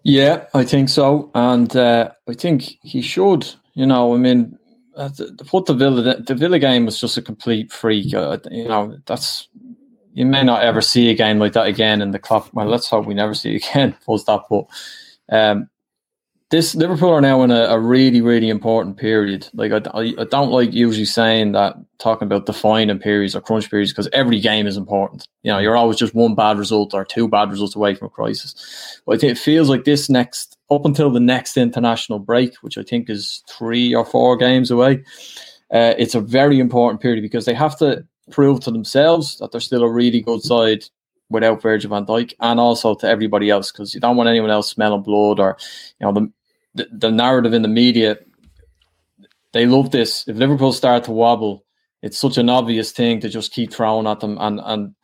Yeah, 0.03 0.45
I 0.53 0.63
think 0.63 0.89
so. 0.89 1.29
And 1.35 1.75
uh, 1.75 2.11
I 2.27 2.33
think 2.33 2.77
he 2.81 3.01
should. 3.01 3.47
You 3.73 3.85
know, 3.85 4.13
I 4.13 4.17
mean, 4.17 4.57
uh, 4.95 5.09
the, 5.09 5.45
put 5.45 5.65
the 5.65 5.73
Villa, 5.73 6.21
the, 6.21 6.35
Villa 6.35 6.59
game 6.59 6.85
was 6.85 6.99
just 6.99 7.17
a 7.17 7.21
complete 7.21 7.71
freak. 7.71 8.13
Uh, 8.13 8.37
you 8.49 8.67
know, 8.67 8.97
that's 9.05 9.47
you 10.13 10.25
may 10.25 10.43
not 10.43 10.63
ever 10.63 10.81
see 10.81 11.09
a 11.09 11.15
game 11.15 11.39
like 11.39 11.53
that 11.53 11.67
again 11.67 12.01
in 12.01 12.11
the 12.11 12.19
club. 12.19 12.49
Well, 12.53 12.65
let's 12.65 12.89
hope 12.89 13.05
we 13.05 13.13
never 13.13 13.33
see 13.33 13.55
it 13.55 13.69
again. 13.69 13.95
Full 14.01 14.17
stop. 14.17 14.47
But 14.49 14.65
um, 15.29 15.69
this 16.49 16.73
Liverpool 16.73 17.11
are 17.11 17.21
now 17.21 17.43
in 17.43 17.51
a, 17.51 17.65
a 17.65 17.79
really, 17.79 18.21
really 18.21 18.49
important 18.49 18.97
period. 18.97 19.47
Like 19.53 19.71
I, 19.71 19.81
I, 19.93 20.23
don't 20.25 20.49
like 20.49 20.73
usually 20.73 21.05
saying 21.05 21.51
that 21.51 21.75
talking 21.99 22.25
about 22.25 22.47
defining 22.47 22.97
periods 22.97 23.35
or 23.35 23.41
crunch 23.41 23.69
periods 23.69 23.91
because 23.91 24.09
every 24.13 24.39
game 24.39 24.65
is 24.65 24.75
important. 24.75 25.27
You 25.43 25.51
know, 25.51 25.59
you're 25.59 25.77
always 25.77 25.97
just 25.97 26.15
one 26.15 26.33
bad 26.33 26.57
result 26.57 26.95
or 26.95 27.05
two 27.05 27.27
bad 27.27 27.51
results 27.51 27.75
away 27.75 27.93
from 27.93 28.07
a 28.07 28.09
crisis. 28.09 29.01
But 29.05 29.15
I 29.15 29.19
think 29.19 29.31
it 29.33 29.37
feels 29.37 29.69
like 29.69 29.83
this 29.83 30.09
next 30.09 30.57
up 30.71 30.85
until 30.85 31.11
the 31.11 31.19
next 31.19 31.55
international 31.55 32.17
break, 32.17 32.55
which 32.61 32.79
I 32.79 32.83
think 32.83 33.11
is 33.11 33.43
three 33.47 33.93
or 33.93 34.05
four 34.05 34.35
games 34.35 34.71
away. 34.71 35.03
Uh, 35.71 35.93
it's 35.99 36.15
a 36.15 36.21
very 36.21 36.59
important 36.59 36.99
period 36.99 37.21
because 37.21 37.45
they 37.45 37.53
have 37.53 37.77
to 37.77 38.03
prove 38.31 38.59
to 38.61 38.71
themselves 38.71 39.37
that 39.37 39.51
they're 39.51 39.61
still 39.61 39.83
a 39.83 39.91
really 39.91 40.21
good 40.21 40.41
side 40.41 40.83
without 41.29 41.61
Virgil 41.61 41.91
van 41.91 42.05
Dijk 42.05 42.33
and 42.39 42.59
also 42.59 42.95
to 42.95 43.07
everybody 43.07 43.51
else 43.51 43.71
because 43.71 43.93
you 43.93 43.99
don't 43.99 44.17
want 44.17 44.29
anyone 44.29 44.49
else 44.49 44.71
smelling 44.71 45.03
blood 45.03 45.39
or 45.39 45.57
you 45.99 46.07
know 46.07 46.11
the 46.11 46.31
the, 46.75 46.87
the 46.91 47.11
narrative 47.11 47.53
in 47.53 47.61
the 47.61 47.67
media, 47.67 48.17
they 49.53 49.65
love 49.65 49.91
this. 49.91 50.27
If 50.27 50.37
Liverpool 50.37 50.73
start 50.73 51.05
to 51.05 51.11
wobble, 51.11 51.65
it's 52.01 52.17
such 52.17 52.37
an 52.37 52.49
obvious 52.49 52.91
thing 52.91 53.19
to 53.21 53.29
just 53.29 53.51
keep 53.51 53.73
throwing 53.73 54.07
at 54.07 54.19
them, 54.19 54.37
and 54.39 54.59
and 54.63 54.95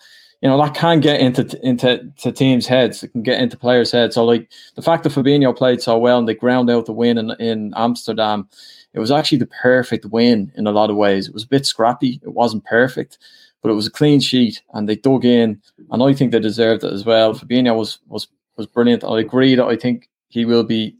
you 0.41 0.49
know 0.49 0.61
that 0.61 0.75
can 0.75 0.99
get 0.99 1.19
into 1.19 1.59
into 1.63 2.11
to 2.19 2.31
teams' 2.31 2.67
heads. 2.67 3.03
It 3.03 3.09
can 3.09 3.23
get 3.23 3.41
into 3.41 3.57
players' 3.57 3.91
heads. 3.91 4.15
So 4.15 4.23
like 4.23 4.49
the 4.75 4.81
fact 4.81 5.03
that 5.03 5.13
Fabinho 5.13 5.55
played 5.55 5.81
so 5.81 5.97
well 5.97 6.19
and 6.19 6.27
they 6.27 6.35
ground 6.35 6.69
out 6.69 6.85
the 6.85 6.93
win 6.93 7.17
in 7.17 7.31
in 7.31 7.73
Amsterdam, 7.75 8.47
it 8.93 8.99
was 8.99 9.11
actually 9.11 9.39
the 9.39 9.47
perfect 9.47 10.05
win 10.05 10.51
in 10.55 10.67
a 10.67 10.71
lot 10.71 10.89
of 10.89 10.95
ways. 10.95 11.27
It 11.27 11.33
was 11.33 11.43
a 11.43 11.49
bit 11.49 11.65
scrappy. 11.65 12.19
It 12.23 12.33
wasn't 12.33 12.65
perfect, 12.65 13.17
but 13.61 13.71
it 13.71 13.75
was 13.75 13.87
a 13.87 13.91
clean 13.91 14.19
sheet, 14.19 14.61
and 14.73 14.87
they 14.87 14.95
dug 14.95 15.25
in, 15.25 15.61
and 15.91 16.03
I 16.03 16.13
think 16.13 16.31
they 16.31 16.39
deserved 16.39 16.83
it 16.83 16.93
as 16.93 17.03
well. 17.03 17.33
Fabinho 17.33 17.75
was 17.75 17.99
was 18.07 18.27
was 18.55 18.67
brilliant. 18.67 19.03
I 19.03 19.19
agree 19.19 19.55
that 19.55 19.65
I 19.65 19.75
think 19.75 20.09
he 20.29 20.45
will 20.45 20.63
be 20.63 20.95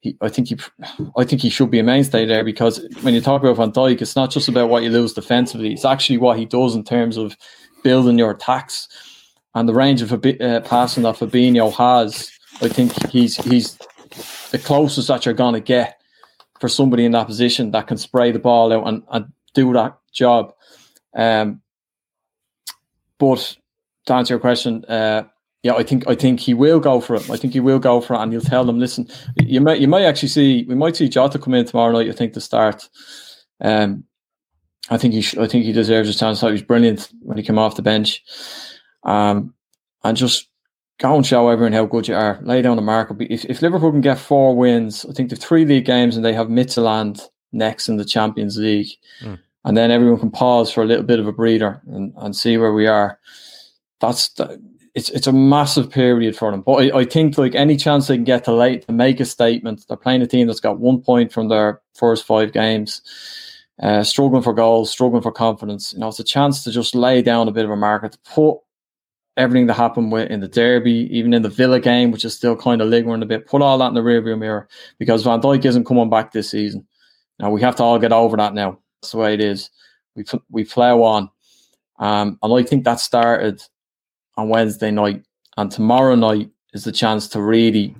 he, 0.00 0.16
I 0.20 0.28
think 0.28 0.48
he, 0.48 0.56
I 1.16 1.24
think 1.24 1.42
he 1.42 1.50
should 1.50 1.70
be 1.70 1.78
a 1.78 1.84
mainstay 1.84 2.26
there 2.26 2.44
because 2.44 2.86
when 3.02 3.14
you 3.14 3.20
talk 3.20 3.42
about 3.42 3.56
Van 3.56 3.72
Dijk, 3.72 4.00
it's 4.00 4.16
not 4.16 4.30
just 4.30 4.48
about 4.48 4.68
what 4.68 4.82
you 4.82 4.90
lose 4.90 5.12
defensively; 5.12 5.72
it's 5.72 5.84
actually 5.84 6.18
what 6.18 6.38
he 6.38 6.46
does 6.46 6.74
in 6.74 6.84
terms 6.84 7.16
of 7.16 7.36
building 7.84 8.18
your 8.18 8.30
attacks 8.30 8.88
and 9.54 9.68
the 9.68 9.74
range 9.74 10.02
of 10.02 10.12
uh, 10.12 10.60
passing 10.60 11.02
that 11.02 11.16
Fabinho 11.16 11.72
has. 11.74 12.30
I 12.62 12.68
think 12.68 12.92
he's 13.10 13.36
he's 13.36 13.76
the 14.50 14.58
closest 14.58 15.08
that 15.08 15.24
you're 15.24 15.34
going 15.34 15.54
to 15.54 15.60
get 15.60 16.00
for 16.60 16.68
somebody 16.68 17.04
in 17.04 17.12
that 17.12 17.26
position 17.26 17.70
that 17.70 17.86
can 17.86 17.96
spray 17.96 18.32
the 18.32 18.38
ball 18.38 18.72
out 18.72 18.86
and, 18.86 19.02
and 19.10 19.32
do 19.54 19.72
that 19.72 19.98
job. 20.12 20.52
Um, 21.14 21.62
but 23.18 23.56
to 24.06 24.14
answer 24.14 24.34
your 24.34 24.40
question, 24.40 24.84
uh, 24.86 25.24
yeah, 25.62 25.74
I 25.74 25.82
think 25.82 26.08
I 26.08 26.14
think 26.14 26.40
he 26.40 26.54
will 26.54 26.80
go 26.80 27.00
for 27.00 27.14
it. 27.14 27.28
I 27.28 27.36
think 27.36 27.52
he 27.52 27.60
will 27.60 27.78
go 27.78 28.00
for 28.00 28.14
it, 28.14 28.20
and 28.20 28.32
he'll 28.32 28.40
tell 28.40 28.64
them, 28.64 28.78
listen, 28.78 29.08
you 29.36 29.60
might 29.60 29.80
you 29.80 29.88
might 29.88 30.04
actually 30.04 30.28
see 30.28 30.64
we 30.68 30.74
might 30.74 30.96
see 30.96 31.08
Jota 31.08 31.38
come 31.38 31.54
in 31.54 31.66
tomorrow 31.66 31.92
night. 31.92 32.08
I 32.08 32.12
think 32.12 32.32
to 32.34 32.40
start. 32.40 32.88
Um, 33.60 34.04
I 34.88 34.96
think 34.96 35.12
he 35.12 35.20
sh- 35.20 35.36
I 35.36 35.46
think 35.46 35.64
he 35.64 35.72
deserves 35.72 36.08
a 36.08 36.14
chance. 36.14 36.40
He 36.40 36.50
was 36.50 36.62
brilliant 36.62 37.10
when 37.20 37.36
he 37.36 37.42
came 37.42 37.58
off 37.58 37.76
the 37.76 37.82
bench. 37.82 38.24
Um, 39.04 39.54
and 40.02 40.16
just 40.16 40.48
go 40.98 41.14
and 41.14 41.26
show 41.26 41.48
everyone 41.48 41.72
how 41.72 41.86
good 41.86 42.08
you 42.08 42.14
are. 42.14 42.38
Lay 42.42 42.62
down 42.62 42.76
the 42.76 42.82
mark. 42.82 43.14
If, 43.20 43.44
if 43.46 43.62
Liverpool 43.62 43.90
can 43.90 44.00
get 44.00 44.18
four 44.18 44.56
wins, 44.56 45.04
I 45.08 45.12
think 45.12 45.30
the 45.30 45.36
three 45.36 45.64
league 45.64 45.84
games 45.84 46.16
and 46.16 46.24
they 46.24 46.32
have 46.32 46.48
Midtjylland 46.48 47.22
next 47.52 47.88
in 47.88 47.96
the 47.96 48.04
Champions 48.04 48.56
League, 48.56 48.88
mm. 49.22 49.38
and 49.64 49.76
then 49.76 49.90
everyone 49.90 50.20
can 50.20 50.30
pause 50.30 50.72
for 50.72 50.82
a 50.82 50.86
little 50.86 51.04
bit 51.04 51.18
of 51.18 51.26
a 51.26 51.32
breather 51.32 51.82
and, 51.88 52.12
and 52.16 52.36
see 52.36 52.56
where 52.56 52.72
we 52.72 52.86
are. 52.86 53.18
That's 54.00 54.28
the, 54.30 54.60
it's 54.94 55.08
it's 55.10 55.26
a 55.26 55.32
massive 55.32 55.90
period 55.90 56.36
for 56.36 56.50
them. 56.50 56.62
But 56.62 56.72
I, 56.94 56.98
I 57.00 57.04
think 57.04 57.38
like 57.38 57.54
any 57.54 57.76
chance 57.76 58.06
they 58.06 58.16
can 58.16 58.24
get 58.24 58.44
to 58.44 58.52
late 58.52 58.86
to 58.86 58.92
make 58.92 59.20
a 59.20 59.24
statement, 59.24 59.84
they're 59.88 59.96
playing 59.96 60.22
a 60.22 60.26
team 60.26 60.46
that's 60.46 60.60
got 60.60 60.78
one 60.78 61.00
point 61.00 61.32
from 61.32 61.48
their 61.48 61.80
first 61.94 62.26
five 62.26 62.52
games. 62.52 63.02
Uh, 63.82 64.04
struggling 64.04 64.42
for 64.42 64.52
goals, 64.52 64.90
struggling 64.90 65.22
for 65.22 65.32
confidence. 65.32 65.94
You 65.94 66.00
know, 66.00 66.08
it's 66.08 66.18
a 66.18 66.24
chance 66.24 66.62
to 66.64 66.70
just 66.70 66.94
lay 66.94 67.22
down 67.22 67.48
a 67.48 67.50
bit 67.50 67.64
of 67.64 67.70
a 67.70 67.76
market, 67.76 68.18
put 68.26 68.58
everything 69.38 69.66
that 69.68 69.74
happened 69.74 70.12
with 70.12 70.30
in 70.30 70.40
the 70.40 70.48
derby, 70.48 71.08
even 71.10 71.32
in 71.32 71.40
the 71.40 71.48
Villa 71.48 71.80
game, 71.80 72.10
which 72.10 72.26
is 72.26 72.36
still 72.36 72.54
kind 72.54 72.82
of 72.82 72.88
lingering 72.88 73.22
a 73.22 73.26
bit, 73.26 73.46
put 73.46 73.62
all 73.62 73.78
that 73.78 73.88
in 73.88 73.94
the 73.94 74.02
rearview 74.02 74.38
mirror 74.38 74.68
because 74.98 75.22
Van 75.22 75.40
Dijk 75.40 75.64
isn't 75.64 75.86
coming 75.86 76.10
back 76.10 76.30
this 76.32 76.50
season. 76.50 76.86
Now 77.38 77.50
we 77.50 77.62
have 77.62 77.76
to 77.76 77.82
all 77.82 77.98
get 77.98 78.12
over 78.12 78.36
that 78.36 78.52
now. 78.52 78.78
That's 79.00 79.12
the 79.12 79.18
way 79.18 79.32
it 79.32 79.40
is. 79.40 79.70
We 80.14 80.24
we 80.50 80.64
plow 80.64 81.02
on, 81.02 81.30
um, 81.98 82.38
and 82.42 82.52
I 82.52 82.62
think 82.62 82.84
that 82.84 83.00
started 83.00 83.62
on 84.40 84.48
Wednesday 84.48 84.90
night, 84.90 85.24
and 85.56 85.70
tomorrow 85.70 86.14
night 86.14 86.50
is 86.72 86.84
the 86.84 86.92
chance 86.92 87.28
to 87.28 87.42
really 87.42 87.94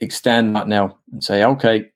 extend 0.00 0.56
that 0.56 0.68
now 0.68 0.98
and 1.12 1.22
say, 1.22 1.44
okay, 1.44 1.90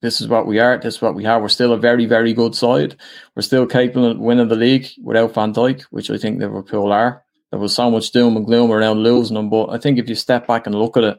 this 0.00 0.20
is 0.20 0.28
what 0.28 0.46
we 0.46 0.58
are. 0.58 0.78
This 0.78 0.96
is 0.96 1.02
what 1.02 1.14
we 1.14 1.24
have. 1.24 1.42
We're 1.42 1.48
still 1.48 1.72
a 1.72 1.78
very, 1.78 2.06
very 2.06 2.32
good 2.32 2.54
side. 2.54 2.96
We're 3.36 3.42
still 3.42 3.66
capable 3.66 4.10
of 4.10 4.18
winning 4.18 4.48
the 4.48 4.56
league 4.56 4.88
without 5.02 5.34
Van 5.34 5.54
Dijk, 5.54 5.82
which 5.90 6.10
I 6.10 6.18
think 6.18 6.40
Liverpool 6.40 6.92
are 6.92 7.22
there 7.52 7.60
was 7.60 7.74
so 7.74 7.90
much 7.90 8.10
doom 8.10 8.36
and 8.36 8.46
gloom 8.46 8.72
around 8.72 9.02
losing 9.02 9.34
them. 9.34 9.50
But 9.50 9.66
I 9.66 9.78
think 9.78 9.98
if 9.98 10.08
you 10.08 10.14
step 10.14 10.46
back 10.46 10.66
and 10.66 10.74
look 10.74 10.96
at 10.96 11.04
it, 11.04 11.18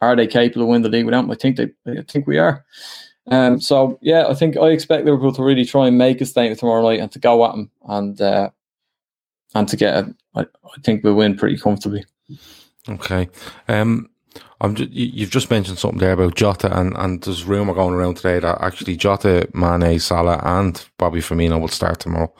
are 0.00 0.16
they 0.16 0.28
capable 0.28 0.62
of 0.62 0.68
winning 0.68 0.82
the 0.82 0.88
league 0.88 1.04
without 1.04 1.22
them? 1.22 1.30
I 1.30 1.34
think 1.34 1.56
they, 1.56 1.70
I 1.86 2.02
think 2.08 2.26
we 2.26 2.38
are. 2.38 2.64
Um, 3.30 3.60
so 3.60 3.98
yeah, 4.00 4.26
I 4.28 4.34
think 4.34 4.56
I 4.56 4.68
expect 4.68 5.04
Liverpool 5.04 5.32
to 5.32 5.42
really 5.42 5.64
try 5.64 5.88
and 5.88 5.98
make 5.98 6.20
a 6.20 6.24
statement 6.24 6.60
tomorrow 6.60 6.82
night 6.82 7.00
and 7.00 7.10
to 7.12 7.18
go 7.18 7.44
at 7.44 7.52
them 7.52 7.70
and 7.88 8.20
uh, 8.20 8.50
and 9.54 9.68
to 9.68 9.76
get. 9.76 9.94
A, 9.94 10.14
I, 10.34 10.40
I 10.40 10.80
think 10.82 11.04
we'll 11.04 11.14
win 11.14 11.36
pretty 11.36 11.58
comfortably. 11.58 12.04
Okay. 12.88 13.28
Um, 13.68 14.08
I'm 14.62 14.76
just, 14.76 14.92
you've 14.92 15.30
just 15.30 15.50
mentioned 15.50 15.78
something 15.78 15.98
there 15.98 16.12
about 16.12 16.36
Jota, 16.36 16.78
and, 16.78 16.96
and 16.96 17.20
there's 17.20 17.44
rumor 17.44 17.74
going 17.74 17.94
around 17.94 18.18
today 18.18 18.38
that 18.38 18.62
actually 18.62 18.96
Jota, 18.96 19.48
Mané, 19.52 20.00
Salah, 20.00 20.40
and 20.40 20.82
Bobby 20.98 21.18
Firmino 21.18 21.60
will 21.60 21.66
start 21.66 21.98
tomorrow. 21.98 22.32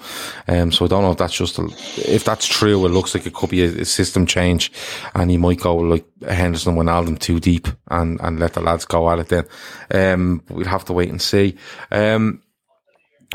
Um, 0.46 0.70
so 0.70 0.84
I 0.84 0.88
don't 0.88 1.02
know 1.02 1.10
if 1.10 1.18
that's 1.18 1.36
just 1.36 1.58
a, 1.58 1.64
if 1.96 2.22
that's 2.22 2.46
true. 2.46 2.86
It 2.86 2.90
looks 2.90 3.12
like 3.12 3.26
it 3.26 3.34
could 3.34 3.50
be 3.50 3.64
a, 3.64 3.80
a 3.80 3.84
system 3.84 4.24
change, 4.24 4.70
and 5.16 5.32
he 5.32 5.36
might 5.36 5.58
go 5.60 5.74
like 5.74 6.06
Henderson, 6.22 6.76
Wijnaldum 6.76 7.18
too 7.18 7.40
deep, 7.40 7.66
and 7.88 8.20
and 8.20 8.38
let 8.38 8.52
the 8.52 8.60
lads 8.60 8.84
go 8.84 9.10
at 9.10 9.18
it. 9.18 9.28
Then, 9.28 10.12
um, 10.14 10.44
we'll 10.48 10.64
have 10.66 10.84
to 10.84 10.92
wait 10.92 11.10
and 11.10 11.20
see. 11.20 11.56
Um, 11.90 12.40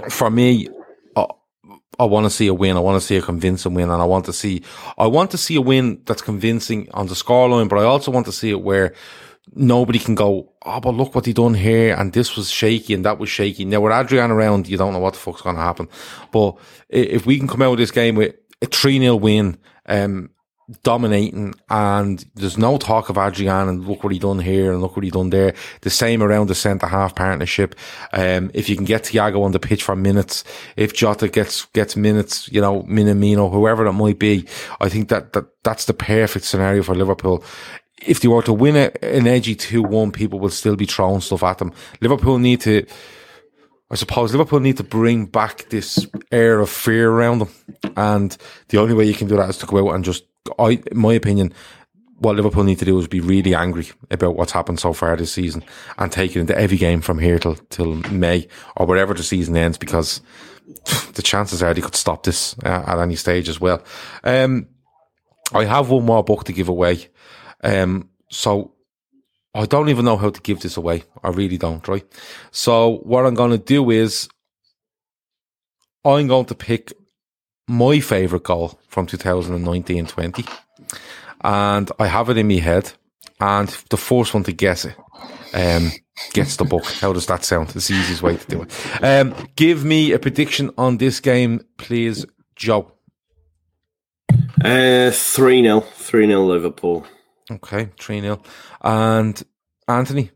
for 0.10 0.30
me, 0.30 0.70
I 2.00 2.06
want 2.06 2.26
to 2.26 2.30
see 2.30 2.48
a 2.48 2.54
win. 2.54 2.78
I 2.78 2.80
want 2.80 3.02
to 3.02 3.06
see 3.06 3.18
a 3.18 3.22
convincing 3.22 3.74
win, 3.74 3.90
and 3.90 4.02
I 4.02 4.06
want 4.06 4.26
to 4.26 4.34
see 4.34 4.64
I 4.98 5.08
want 5.08 5.32
to 5.32 5.38
see 5.38 5.56
a 5.56 5.62
win 5.62 6.02
that's 6.06 6.22
convincing 6.22 6.90
on 6.94 7.08
the 7.08 7.16
scoreline. 7.16 7.70
But 7.70 7.80
I 7.80 7.84
also 7.84 8.12
want 8.12 8.26
to 8.28 8.32
see 8.32 8.52
it 8.52 8.62
where 8.62 8.94
nobody 9.54 10.00
can 10.00 10.16
go, 10.16 10.52
oh, 10.66 10.80
but 10.80 10.92
look 10.92 11.16
what 11.16 11.26
he 11.26 11.34
done 11.34 11.54
here, 11.54 11.96
and 11.96 12.14
this 12.14 12.36
was 12.36 12.52
shaky 12.52 12.94
and 12.94 13.06
that 13.06 13.20
was 13.20 13.30
shaky. 13.30 13.66
Now 13.66 13.82
with 13.82 13.94
Adrian 13.94 14.32
around, 14.32 14.68
you 14.68 14.78
don't 14.78 14.94
know 14.94 15.00
what 15.00 15.14
the 15.14 15.20
fuck's 15.20 15.42
going 15.42 15.56
to 15.56 15.62
happen. 15.62 15.88
But 16.32 16.58
if 16.90 17.26
we 17.26 17.38
can 17.38 17.48
come 17.48 17.62
out 17.62 17.74
of 17.74 17.78
this 17.78 17.92
game 17.92 18.16
with 18.16 18.36
a 18.62 18.66
three 18.66 19.00
0 19.00 19.16
win, 19.16 19.58
um, 19.86 20.30
dominating 20.84 21.54
and 21.70 22.26
there's 22.36 22.58
no 22.58 22.78
talk 22.78 23.10
of 23.10 23.18
Adrian 23.18 23.70
and 23.70 23.88
look 23.88 24.04
what 24.04 24.12
he 24.12 24.20
done 24.20 24.40
here 24.40 24.72
and 24.72 24.82
look 24.82 24.96
what 24.96 25.06
he 25.06 25.12
done 25.12 25.30
there. 25.30 25.54
The 25.82 25.90
same 25.90 26.22
around 26.22 26.48
the 26.48 26.56
centre 26.56 26.88
half 26.88 27.16
partnership. 27.16 27.74
Um, 28.12 28.52
if 28.54 28.68
you 28.68 28.76
can 28.76 28.86
get 28.86 29.04
Thiago 29.04 29.44
on 29.44 29.54
the 29.54 29.60
pitch 29.60 29.84
for 29.84 29.96
minutes, 29.96 30.44
if 30.76 30.94
Jota 30.94 31.30
gets, 31.30 31.66
gets 31.68 31.96
minutes, 31.96 32.50
you 32.52 32.60
know, 32.60 32.84
Minamino, 32.84 33.52
whoever 33.52 33.86
that 33.86 33.94
might 33.94 34.20
be, 34.20 34.46
I 34.82 34.90
think 34.90 35.08
that, 35.10 35.34
that, 35.34 35.46
that's 35.64 35.86
the 35.86 35.94
perfect 35.94 36.46
scenario 36.46 36.84
for 36.84 36.96
Liverpool. 36.96 37.44
If 38.06 38.20
they 38.20 38.28
were 38.28 38.44
to 38.44 38.54
win 38.54 38.76
a, 38.76 38.92
an 39.04 39.26
edgy 39.26 39.56
2-1, 39.56 40.14
people 40.14 40.40
will 40.40 40.50
still 40.50 40.76
be 40.76 40.86
throwing 40.86 41.22
stuff 41.22 41.44
at 41.44 41.60
them. 41.60 41.72
Liverpool 42.02 42.40
need 42.40 42.62
to, 42.62 42.86
I 43.90 43.96
suppose 43.96 44.34
Liverpool 44.34 44.60
need 44.60 44.78
to 44.78 44.84
bring 44.84 45.26
back 45.26 45.70
this 45.70 46.08
air 46.32 46.60
of 46.60 46.70
fear 46.70 47.10
around 47.10 47.40
them. 47.40 47.50
And 47.96 48.38
the 48.70 48.80
only 48.80 48.94
way 48.94 49.06
you 49.06 49.14
can 49.14 49.28
do 49.28 49.38
that 49.38 49.50
is 49.50 49.58
to 49.60 49.66
go 49.66 49.90
out 49.90 49.96
and 49.96 50.04
just 50.04 50.26
I, 50.60 50.82
in 50.92 50.98
my 50.98 51.14
opinion, 51.14 51.54
what 52.20 52.36
Liverpool 52.36 52.64
need 52.64 52.80
to 52.80 52.86
do 52.86 52.98
is 53.00 53.08
be 53.08 53.20
really 53.20 53.54
angry 53.54 53.90
about 54.10 54.36
what's 54.36 54.52
happened 54.52 54.80
so 54.80 54.94
far 54.94 55.16
this 55.16 55.32
season 55.32 55.64
and 55.98 56.12
take 56.12 56.36
it 56.36 56.40
into 56.40 56.58
every 56.58 56.78
game 56.78 57.02
from 57.02 57.20
here 57.20 57.38
till 57.40 57.56
till 57.56 57.96
May 58.12 58.48
or 58.76 58.86
wherever 58.86 59.14
the 59.14 59.24
season 59.24 59.56
ends 59.56 59.78
because 59.78 60.22
the 61.14 61.22
chances 61.22 61.62
are 61.62 61.74
they 61.74 61.82
could 61.82 61.96
stop 61.96 62.24
this 62.24 62.56
uh, 62.66 62.84
at 62.88 63.00
any 63.00 63.16
stage 63.16 63.50
as 63.50 63.62
well. 63.62 63.84
Um, 64.24 64.68
I 65.54 65.66
have 65.66 65.90
one 65.90 66.06
more 66.06 66.24
book 66.24 66.44
to 66.46 66.54
give 66.54 66.70
away, 66.70 67.08
um, 67.64 68.10
so 68.30 68.74
I 69.58 69.66
don't 69.66 69.90
even 69.90 70.06
know 70.06 70.18
how 70.18 70.30
to 70.30 70.42
give 70.42 70.60
this 70.60 70.78
away. 70.78 71.04
I 71.24 71.30
really 71.30 71.58
don't. 71.58 71.86
Right. 71.88 72.06
So 72.52 72.98
what 73.04 73.26
I'm 73.26 73.34
going 73.34 73.52
to 73.52 73.58
do 73.58 73.90
is 73.90 74.30
I'm 76.06 76.28
going 76.28 76.46
to 76.46 76.56
pick 76.56 76.94
my 77.68 78.00
favourite 78.00 78.44
goal 78.44 78.80
from 78.88 79.08
2019-20. 79.08 80.48
And 81.42 81.92
I 81.98 82.06
have 82.06 82.30
it 82.30 82.38
in 82.38 82.48
my 82.48 82.56
head. 82.56 82.94
And 83.40 83.68
the 83.90 83.98
first 83.98 84.34
one 84.34 84.44
to 84.44 84.52
guess 84.52 84.86
it 84.86 84.96
um, 85.54 85.92
gets 86.34 86.58
the 86.58 86.66
book. 86.66 86.86
How 86.86 87.12
does 87.12 87.26
that 87.26 87.44
sound? 87.44 87.76
It's 87.76 87.88
the 87.88 87.96
easiest 87.96 88.22
way 88.22 88.38
to 88.38 88.48
do 88.48 88.62
it. 88.62 89.04
Um, 89.04 89.36
give 89.56 89.84
me 89.84 90.12
a 90.12 90.20
prediction 90.20 90.70
on 90.78 90.98
this 90.98 91.20
game, 91.20 91.62
please, 91.78 92.26
Joe. 92.56 92.92
Uh, 94.64 95.12
3 95.12 95.64
0. 95.64 95.82
3 95.82 96.28
0 96.28 96.46
Liverpool. 96.46 97.08
Okay, 97.50 97.90
3 98.00 98.22
0. 98.22 98.42
And 98.82 99.44
Anthony? 99.88 100.32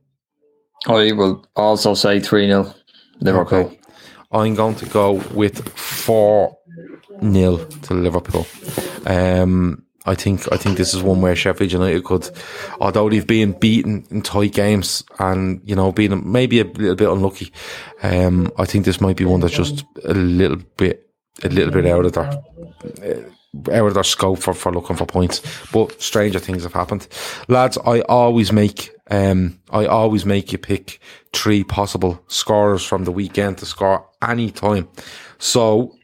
I 0.88 1.12
will 1.12 1.46
also 1.56 1.94
say 1.94 2.20
3 2.20 2.48
0 2.48 2.74
Liverpool. 3.20 3.60
Okay. 3.60 3.80
I'm 4.32 4.56
going 4.56 4.76
to 4.76 4.86
go 4.86 5.22
with 5.34 5.68
4 5.78 6.58
nil 7.22 7.66
to 7.66 7.94
Liverpool. 7.94 8.48
Um, 9.06 9.84
I 10.06 10.16
think 10.16 10.52
I 10.52 10.58
think 10.58 10.78
this 10.78 10.94
is 10.94 11.04
one 11.04 11.22
where 11.22 11.36
Sheffield 11.36 11.72
United 11.72 12.04
could, 12.04 12.30
although 12.80 13.10
they've 13.10 13.28
been 13.28 13.52
beaten 13.52 14.06
in 14.10 14.22
tight 14.22 14.54
games 14.54 15.04
and 15.20 15.62
you 15.64 15.76
know 15.76 15.92
being 15.92 16.32
maybe 16.32 16.60
a 16.60 16.64
little 16.64 16.96
bit 16.96 17.10
unlucky, 17.10 17.52
um, 18.02 18.52
I 18.58 18.66
think 18.66 18.86
this 18.86 19.00
might 19.00 19.18
be 19.18 19.26
one 19.26 19.42
that's 19.42 19.54
just 19.54 19.86
a 20.06 20.14
little 20.14 20.58
bit 20.78 21.08
a 21.44 21.50
little 21.50 21.72
bit 21.72 21.86
out 21.86 22.06
of 22.06 22.14
their 22.14 23.32
out 23.72 23.88
of 23.88 23.94
their 23.94 24.04
scope 24.04 24.40
for, 24.40 24.54
for 24.54 24.72
looking 24.72 24.96
for 24.96 25.06
points. 25.06 25.42
But 25.72 26.02
stranger 26.02 26.40
things 26.40 26.64
have 26.64 26.74
happened, 26.74 27.08
lads. 27.48 27.78
I 27.86 28.02
always 28.02 28.52
make 28.52 28.92
um 29.10 29.60
I 29.70 29.86
always 29.86 30.26
make 30.26 30.52
you 30.52 30.58
pick 30.58 31.00
three 31.34 31.64
possible 31.64 32.24
scorers 32.28 32.84
from 32.84 33.04
the 33.04 33.12
weekend 33.12 33.58
to 33.60 33.66
score 33.66 34.08
any 34.22 34.52
time. 34.52 34.88
So 35.38 35.96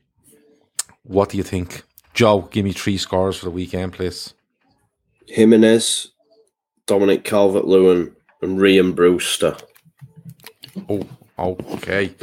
what 1.04 1.30
do 1.30 1.38
you 1.38 1.44
think? 1.44 1.84
Joe, 2.14 2.42
give 2.52 2.66
me 2.66 2.74
three 2.74 2.98
scorers 2.98 3.38
for 3.38 3.46
the 3.46 3.52
weekend, 3.52 3.94
please. 3.94 4.34
Jimenez, 5.28 6.12
Dominic 6.86 7.24
Calvert 7.24 7.66
Lewin, 7.66 8.16
and 8.42 8.62
Ryan 8.62 8.94
Brewster. 8.94 9.56
Oh, 10.90 11.08
okay. 11.38 12.14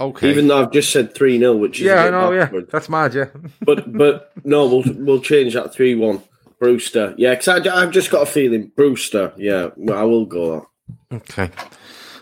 Okay. 0.00 0.30
Even 0.30 0.48
though 0.48 0.62
I've 0.62 0.72
just 0.72 0.90
said 0.90 1.14
3 1.14 1.38
0, 1.38 1.56
which 1.56 1.80
is. 1.80 1.86
Yeah, 1.86 2.04
I 2.04 2.10
know, 2.10 2.32
yeah. 2.32 2.50
That's 2.70 2.88
mad, 2.88 3.14
yeah. 3.14 3.26
but 3.60 3.92
but 3.96 4.32
no, 4.44 4.66
we'll 4.66 4.84
we'll 4.96 5.20
change 5.20 5.54
that 5.54 5.72
3 5.72 5.94
1. 5.94 6.22
Brewster. 6.60 7.14
Yeah, 7.18 7.34
because 7.34 7.66
I've 7.66 7.90
just 7.90 8.10
got 8.10 8.22
a 8.22 8.26
feeling. 8.26 8.72
Brewster. 8.74 9.32
Yeah, 9.36 9.68
I 9.92 10.04
will 10.04 10.24
go 10.24 10.68
Okay. 11.12 11.50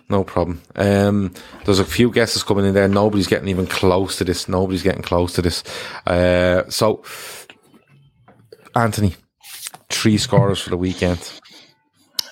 No 0.08 0.24
problem. 0.24 0.60
Um, 0.76 1.32
there's 1.64 1.78
a 1.78 1.84
few 1.84 2.10
guesses 2.10 2.42
coming 2.42 2.66
in 2.66 2.74
there. 2.74 2.88
Nobody's 2.88 3.26
getting 3.26 3.48
even 3.48 3.66
close 3.66 4.18
to 4.18 4.24
this. 4.24 4.48
Nobody's 4.48 4.82
getting 4.82 5.02
close 5.02 5.32
to 5.34 5.42
this. 5.42 5.62
Uh, 6.06 6.68
so, 6.68 7.02
Anthony, 8.74 9.14
three 9.88 10.18
scorers 10.18 10.60
for 10.60 10.70
the 10.70 10.76
weekend. 10.76 11.32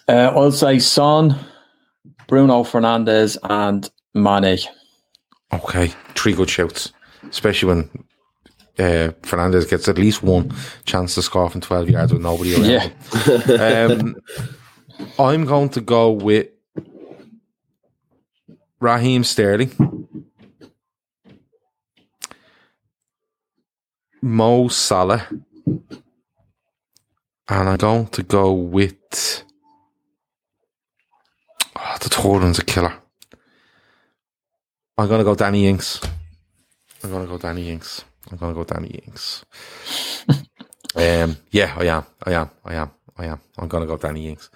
Uh, 0.08 0.32
I'll 0.34 0.52
say 0.52 0.78
Son, 0.78 1.38
Bruno 2.26 2.64
Fernandes, 2.64 3.38
and 3.44 3.88
Mané. 4.14 4.66
Okay, 5.52 5.88
three 6.14 6.32
good 6.32 6.48
shouts, 6.48 6.92
especially 7.28 7.68
when 7.68 7.90
uh, 8.78 9.12
Fernandes 9.22 9.68
gets 9.68 9.88
at 9.88 9.98
least 9.98 10.22
one 10.22 10.52
chance 10.84 11.14
to 11.16 11.22
score 11.22 11.50
from 11.50 11.60
12 11.60 11.90
yards 11.90 12.12
with 12.12 12.22
nobody 12.22 12.54
around. 12.54 12.92
Yeah. 13.46 13.84
um, 13.90 14.16
I'm 15.18 15.44
going 15.44 15.70
to 15.70 15.80
go 15.80 16.10
with 16.12 16.48
Raheem 18.80 19.24
Sterling, 19.24 20.06
Mo 24.22 24.68
Salah, 24.68 25.26
and 27.48 27.68
I'm 27.68 27.76
going 27.76 28.06
to 28.08 28.22
go 28.22 28.52
with. 28.52 29.44
Oh, 31.76 31.96
the 32.00 32.08
third 32.08 32.24
one's 32.42 32.58
a 32.58 32.64
killer. 32.64 32.94
I'm 34.98 35.08
going 35.08 35.20
to 35.20 35.24
go 35.24 35.34
Danny 35.34 35.66
Ings. 35.66 36.00
I'm 37.02 37.10
going 37.10 37.26
to 37.26 37.30
go 37.30 37.38
Danny 37.38 37.70
Ings. 37.70 38.04
I'm 38.30 38.36
going 38.38 38.54
to 38.54 38.64
go 38.64 38.64
Danny 38.64 38.88
Ings. 38.88 39.44
um, 40.96 41.36
yeah, 41.50 41.74
I 41.76 41.84
am. 41.86 42.06
I 42.24 42.32
am. 42.32 42.50
I 42.64 42.74
am. 42.74 42.90
I 43.16 43.24
am. 43.26 43.40
I'm 43.58 43.68
going 43.68 43.82
to 43.82 43.86
go 43.86 43.96
Danny 43.96 44.28
Ings. 44.28 44.50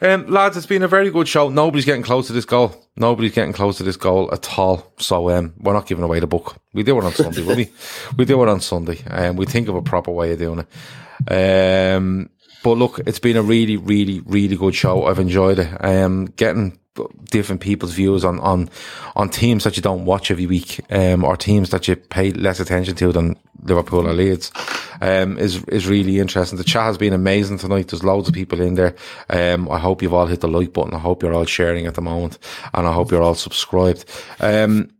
Um, 0.00 0.26
lads, 0.26 0.56
it's 0.56 0.66
been 0.66 0.82
a 0.82 0.88
very 0.88 1.10
good 1.10 1.28
show. 1.28 1.48
Nobody's 1.48 1.84
getting 1.86 2.02
close 2.02 2.26
to 2.26 2.32
this 2.32 2.44
goal. 2.44 2.74
Nobody's 2.96 3.32
getting 3.32 3.52
close 3.52 3.78
to 3.78 3.84
this 3.84 3.96
goal 3.96 4.28
at 4.32 4.58
all. 4.58 4.92
So 4.98 5.30
um, 5.30 5.54
we're 5.58 5.72
not 5.72 5.86
giving 5.86 6.04
away 6.04 6.20
the 6.20 6.26
book. 6.26 6.56
We 6.72 6.82
do 6.82 6.98
it 6.98 7.04
on 7.04 7.12
Sunday, 7.12 7.42
will 7.42 7.56
we? 7.56 7.70
We 8.18 8.24
do 8.24 8.42
it 8.42 8.48
on 8.48 8.60
Sunday, 8.60 9.00
and 9.06 9.26
um, 9.26 9.36
we 9.36 9.46
think 9.46 9.68
of 9.68 9.76
a 9.76 9.82
proper 9.82 10.10
way 10.10 10.32
of 10.32 10.38
doing 10.38 10.66
it. 10.66 11.96
Um, 11.96 12.28
but 12.62 12.72
look, 12.72 13.00
it's 13.06 13.18
been 13.18 13.36
a 13.36 13.42
really, 13.42 13.76
really, 13.76 14.20
really 14.20 14.56
good 14.56 14.74
show. 14.74 15.06
I've 15.06 15.18
enjoyed 15.18 15.58
it. 15.58 15.84
Um, 15.84 16.26
getting 16.26 16.78
different 17.24 17.60
people's 17.60 17.92
views 17.92 18.24
on, 18.24 18.38
on, 18.40 18.70
on 19.16 19.28
teams 19.28 19.64
that 19.64 19.76
you 19.76 19.82
don't 19.82 20.04
watch 20.04 20.30
every 20.30 20.46
week, 20.46 20.80
um, 20.90 21.24
or 21.24 21.36
teams 21.36 21.70
that 21.70 21.88
you 21.88 21.96
pay 21.96 22.30
less 22.32 22.60
attention 22.60 22.94
to 22.96 23.12
than 23.12 23.36
Liverpool 23.62 24.06
or 24.06 24.12
Leeds, 24.12 24.52
um, 25.00 25.38
is, 25.38 25.64
is 25.64 25.86
really 25.86 26.20
interesting. 26.20 26.58
The 26.58 26.64
chat 26.64 26.84
has 26.84 26.98
been 26.98 27.12
amazing 27.12 27.58
tonight. 27.58 27.88
There's 27.88 28.04
loads 28.04 28.28
of 28.28 28.34
people 28.34 28.60
in 28.60 28.74
there. 28.74 28.94
Um, 29.30 29.68
I 29.70 29.78
hope 29.78 30.02
you've 30.02 30.14
all 30.14 30.26
hit 30.26 30.40
the 30.40 30.48
like 30.48 30.72
button. 30.72 30.94
I 30.94 30.98
hope 30.98 31.22
you're 31.22 31.34
all 31.34 31.44
sharing 31.44 31.86
at 31.86 31.94
the 31.94 32.02
moment 32.02 32.38
and 32.72 32.86
I 32.86 32.92
hope 32.92 33.10
you're 33.10 33.22
all 33.22 33.34
subscribed. 33.34 34.04
Um, 34.40 34.90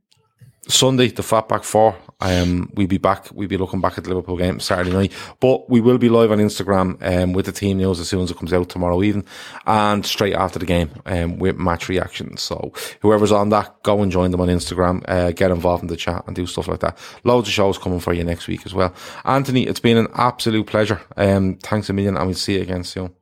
Sunday, 0.66 1.08
the 1.08 1.22
Fatback 1.22 1.64
Four. 1.64 1.96
Um, 2.24 2.70
we'll 2.74 2.86
be 2.86 2.98
back. 2.98 3.28
We'll 3.32 3.48
be 3.48 3.58
looking 3.58 3.80
back 3.80 3.98
at 3.98 4.04
the 4.04 4.10
Liverpool 4.10 4.38
game 4.38 4.58
Saturday 4.58 4.92
night, 4.92 5.12
but 5.40 5.68
we 5.68 5.80
will 5.80 5.98
be 5.98 6.08
live 6.08 6.32
on 6.32 6.38
Instagram 6.38 6.96
um, 7.02 7.34
with 7.34 7.44
the 7.46 7.52
team 7.52 7.76
news 7.76 8.00
as 8.00 8.08
soon 8.08 8.22
as 8.22 8.30
it 8.30 8.38
comes 8.38 8.52
out 8.52 8.70
tomorrow 8.70 9.02
evening, 9.02 9.26
and 9.66 10.06
straight 10.06 10.34
after 10.34 10.58
the 10.58 10.66
game 10.66 10.90
um, 11.04 11.38
with 11.38 11.56
match 11.56 11.88
reactions. 11.88 12.42
So 12.42 12.72
whoever's 13.00 13.32
on 13.32 13.50
that, 13.50 13.82
go 13.82 14.02
and 14.02 14.10
join 14.10 14.30
them 14.30 14.40
on 14.40 14.48
Instagram. 14.48 15.04
Uh, 15.06 15.32
get 15.32 15.50
involved 15.50 15.82
in 15.82 15.88
the 15.88 15.96
chat 15.96 16.24
and 16.26 16.34
do 16.34 16.46
stuff 16.46 16.68
like 16.68 16.80
that. 16.80 16.98
Loads 17.24 17.48
of 17.48 17.54
shows 17.54 17.76
coming 17.76 18.00
for 18.00 18.14
you 18.14 18.24
next 18.24 18.48
week 18.48 18.64
as 18.64 18.72
well. 18.72 18.94
Anthony, 19.24 19.66
it's 19.66 19.80
been 19.80 19.98
an 19.98 20.08
absolute 20.14 20.66
pleasure. 20.66 21.00
Um, 21.16 21.56
thanks 21.56 21.90
a 21.90 21.92
million, 21.92 22.16
and 22.16 22.26
we'll 22.26 22.34
see 22.34 22.54
you 22.54 22.62
again 22.62 22.84
soon. 22.84 23.14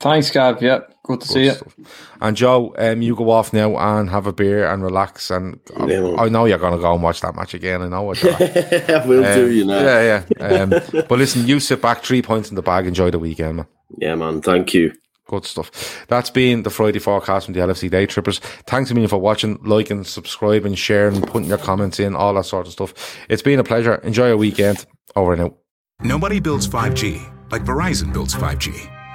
Thanks, 0.00 0.30
Gav. 0.30 0.62
Yeah, 0.62 0.80
good 1.04 1.20
to 1.20 1.28
good 1.28 1.32
see 1.32 1.50
stuff. 1.50 1.74
you. 1.78 1.84
And 2.20 2.36
Joe, 2.36 2.74
um, 2.78 3.00
you 3.00 3.14
go 3.14 3.30
off 3.30 3.52
now 3.52 3.76
and 3.76 4.10
have 4.10 4.26
a 4.26 4.32
beer 4.32 4.66
and 4.66 4.82
relax. 4.82 5.30
And 5.30 5.60
yeah, 5.86 6.00
I, 6.00 6.24
I 6.24 6.28
know 6.28 6.44
you're 6.44 6.58
going 6.58 6.74
to 6.74 6.80
go 6.80 6.92
and 6.92 7.02
watch 7.02 7.20
that 7.20 7.36
match 7.36 7.54
again. 7.54 7.82
I 7.82 7.88
know 7.88 8.02
what 8.02 8.22
you're. 8.22 8.34
I 8.34 9.04
will 9.06 9.24
um, 9.24 9.34
do, 9.34 9.50
you 9.50 9.64
know. 9.64 9.80
Yeah, 9.80 10.02
yeah. 10.02 10.24
Um, 10.54 10.70
but 10.70 11.12
listen, 11.12 11.46
you 11.46 11.60
sit 11.60 11.80
back, 11.80 12.02
three 12.02 12.22
points 12.22 12.50
in 12.50 12.56
the 12.56 12.62
bag. 12.62 12.86
Enjoy 12.86 13.10
the 13.10 13.18
weekend, 13.18 13.56
man. 13.56 13.66
Yeah, 13.98 14.14
man. 14.14 14.42
Thank 14.42 14.74
you. 14.74 14.92
Good 15.26 15.46
stuff. 15.46 16.04
That's 16.08 16.28
been 16.28 16.64
the 16.64 16.70
Friday 16.70 16.98
forecast 16.98 17.46
from 17.46 17.54
the 17.54 17.60
LFC 17.60 17.90
Day 17.90 18.04
Trippers. 18.06 18.40
Thanks 18.66 18.90
a 18.90 18.94
million 18.94 19.08
for 19.08 19.18
watching, 19.18 19.58
liking, 19.64 20.04
subscribing, 20.04 20.74
sharing, 20.74 21.22
putting 21.22 21.48
your 21.48 21.58
comments 21.58 21.98
in, 21.98 22.14
all 22.14 22.34
that 22.34 22.44
sort 22.44 22.66
of 22.66 22.72
stuff. 22.74 22.92
It's 23.30 23.42
been 23.42 23.58
a 23.58 23.64
pleasure. 23.64 23.94
Enjoy 23.96 24.28
your 24.28 24.36
weekend. 24.36 24.84
Over 25.16 25.32
and 25.32 25.42
out. 25.42 25.56
Nobody 26.02 26.40
builds 26.40 26.68
5G 26.68 27.34
like 27.50 27.64
Verizon 27.64 28.12
builds 28.12 28.34
5G 28.34 28.90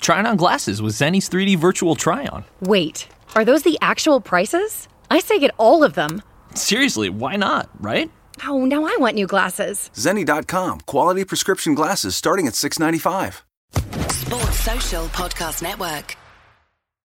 Trying 0.00 0.26
on 0.26 0.36
glasses 0.36 0.80
with 0.82 0.94
Zenni's 0.94 1.28
3D 1.28 1.56
virtual 1.56 1.94
try 1.94 2.26
on. 2.26 2.44
Wait, 2.60 3.08
are 3.34 3.44
those 3.44 3.62
the 3.62 3.78
actual 3.80 4.20
prices? 4.20 4.88
I 5.10 5.20
say 5.20 5.38
get 5.38 5.54
all 5.58 5.84
of 5.84 5.94
them. 5.94 6.22
Seriously, 6.54 7.08
why 7.10 7.36
not, 7.36 7.68
right? 7.80 8.10
Oh, 8.44 8.64
now 8.64 8.84
I 8.84 8.96
want 8.98 9.14
new 9.14 9.26
glasses. 9.26 9.90
Zenni.com, 9.94 10.80
quality 10.80 11.24
prescription 11.24 11.74
glasses 11.74 12.16
starting 12.16 12.46
at 12.46 12.54
695. 12.54 13.44
Sports 14.10 14.60
Social 14.60 15.04
Podcast 15.06 15.62
Network. 15.62 16.16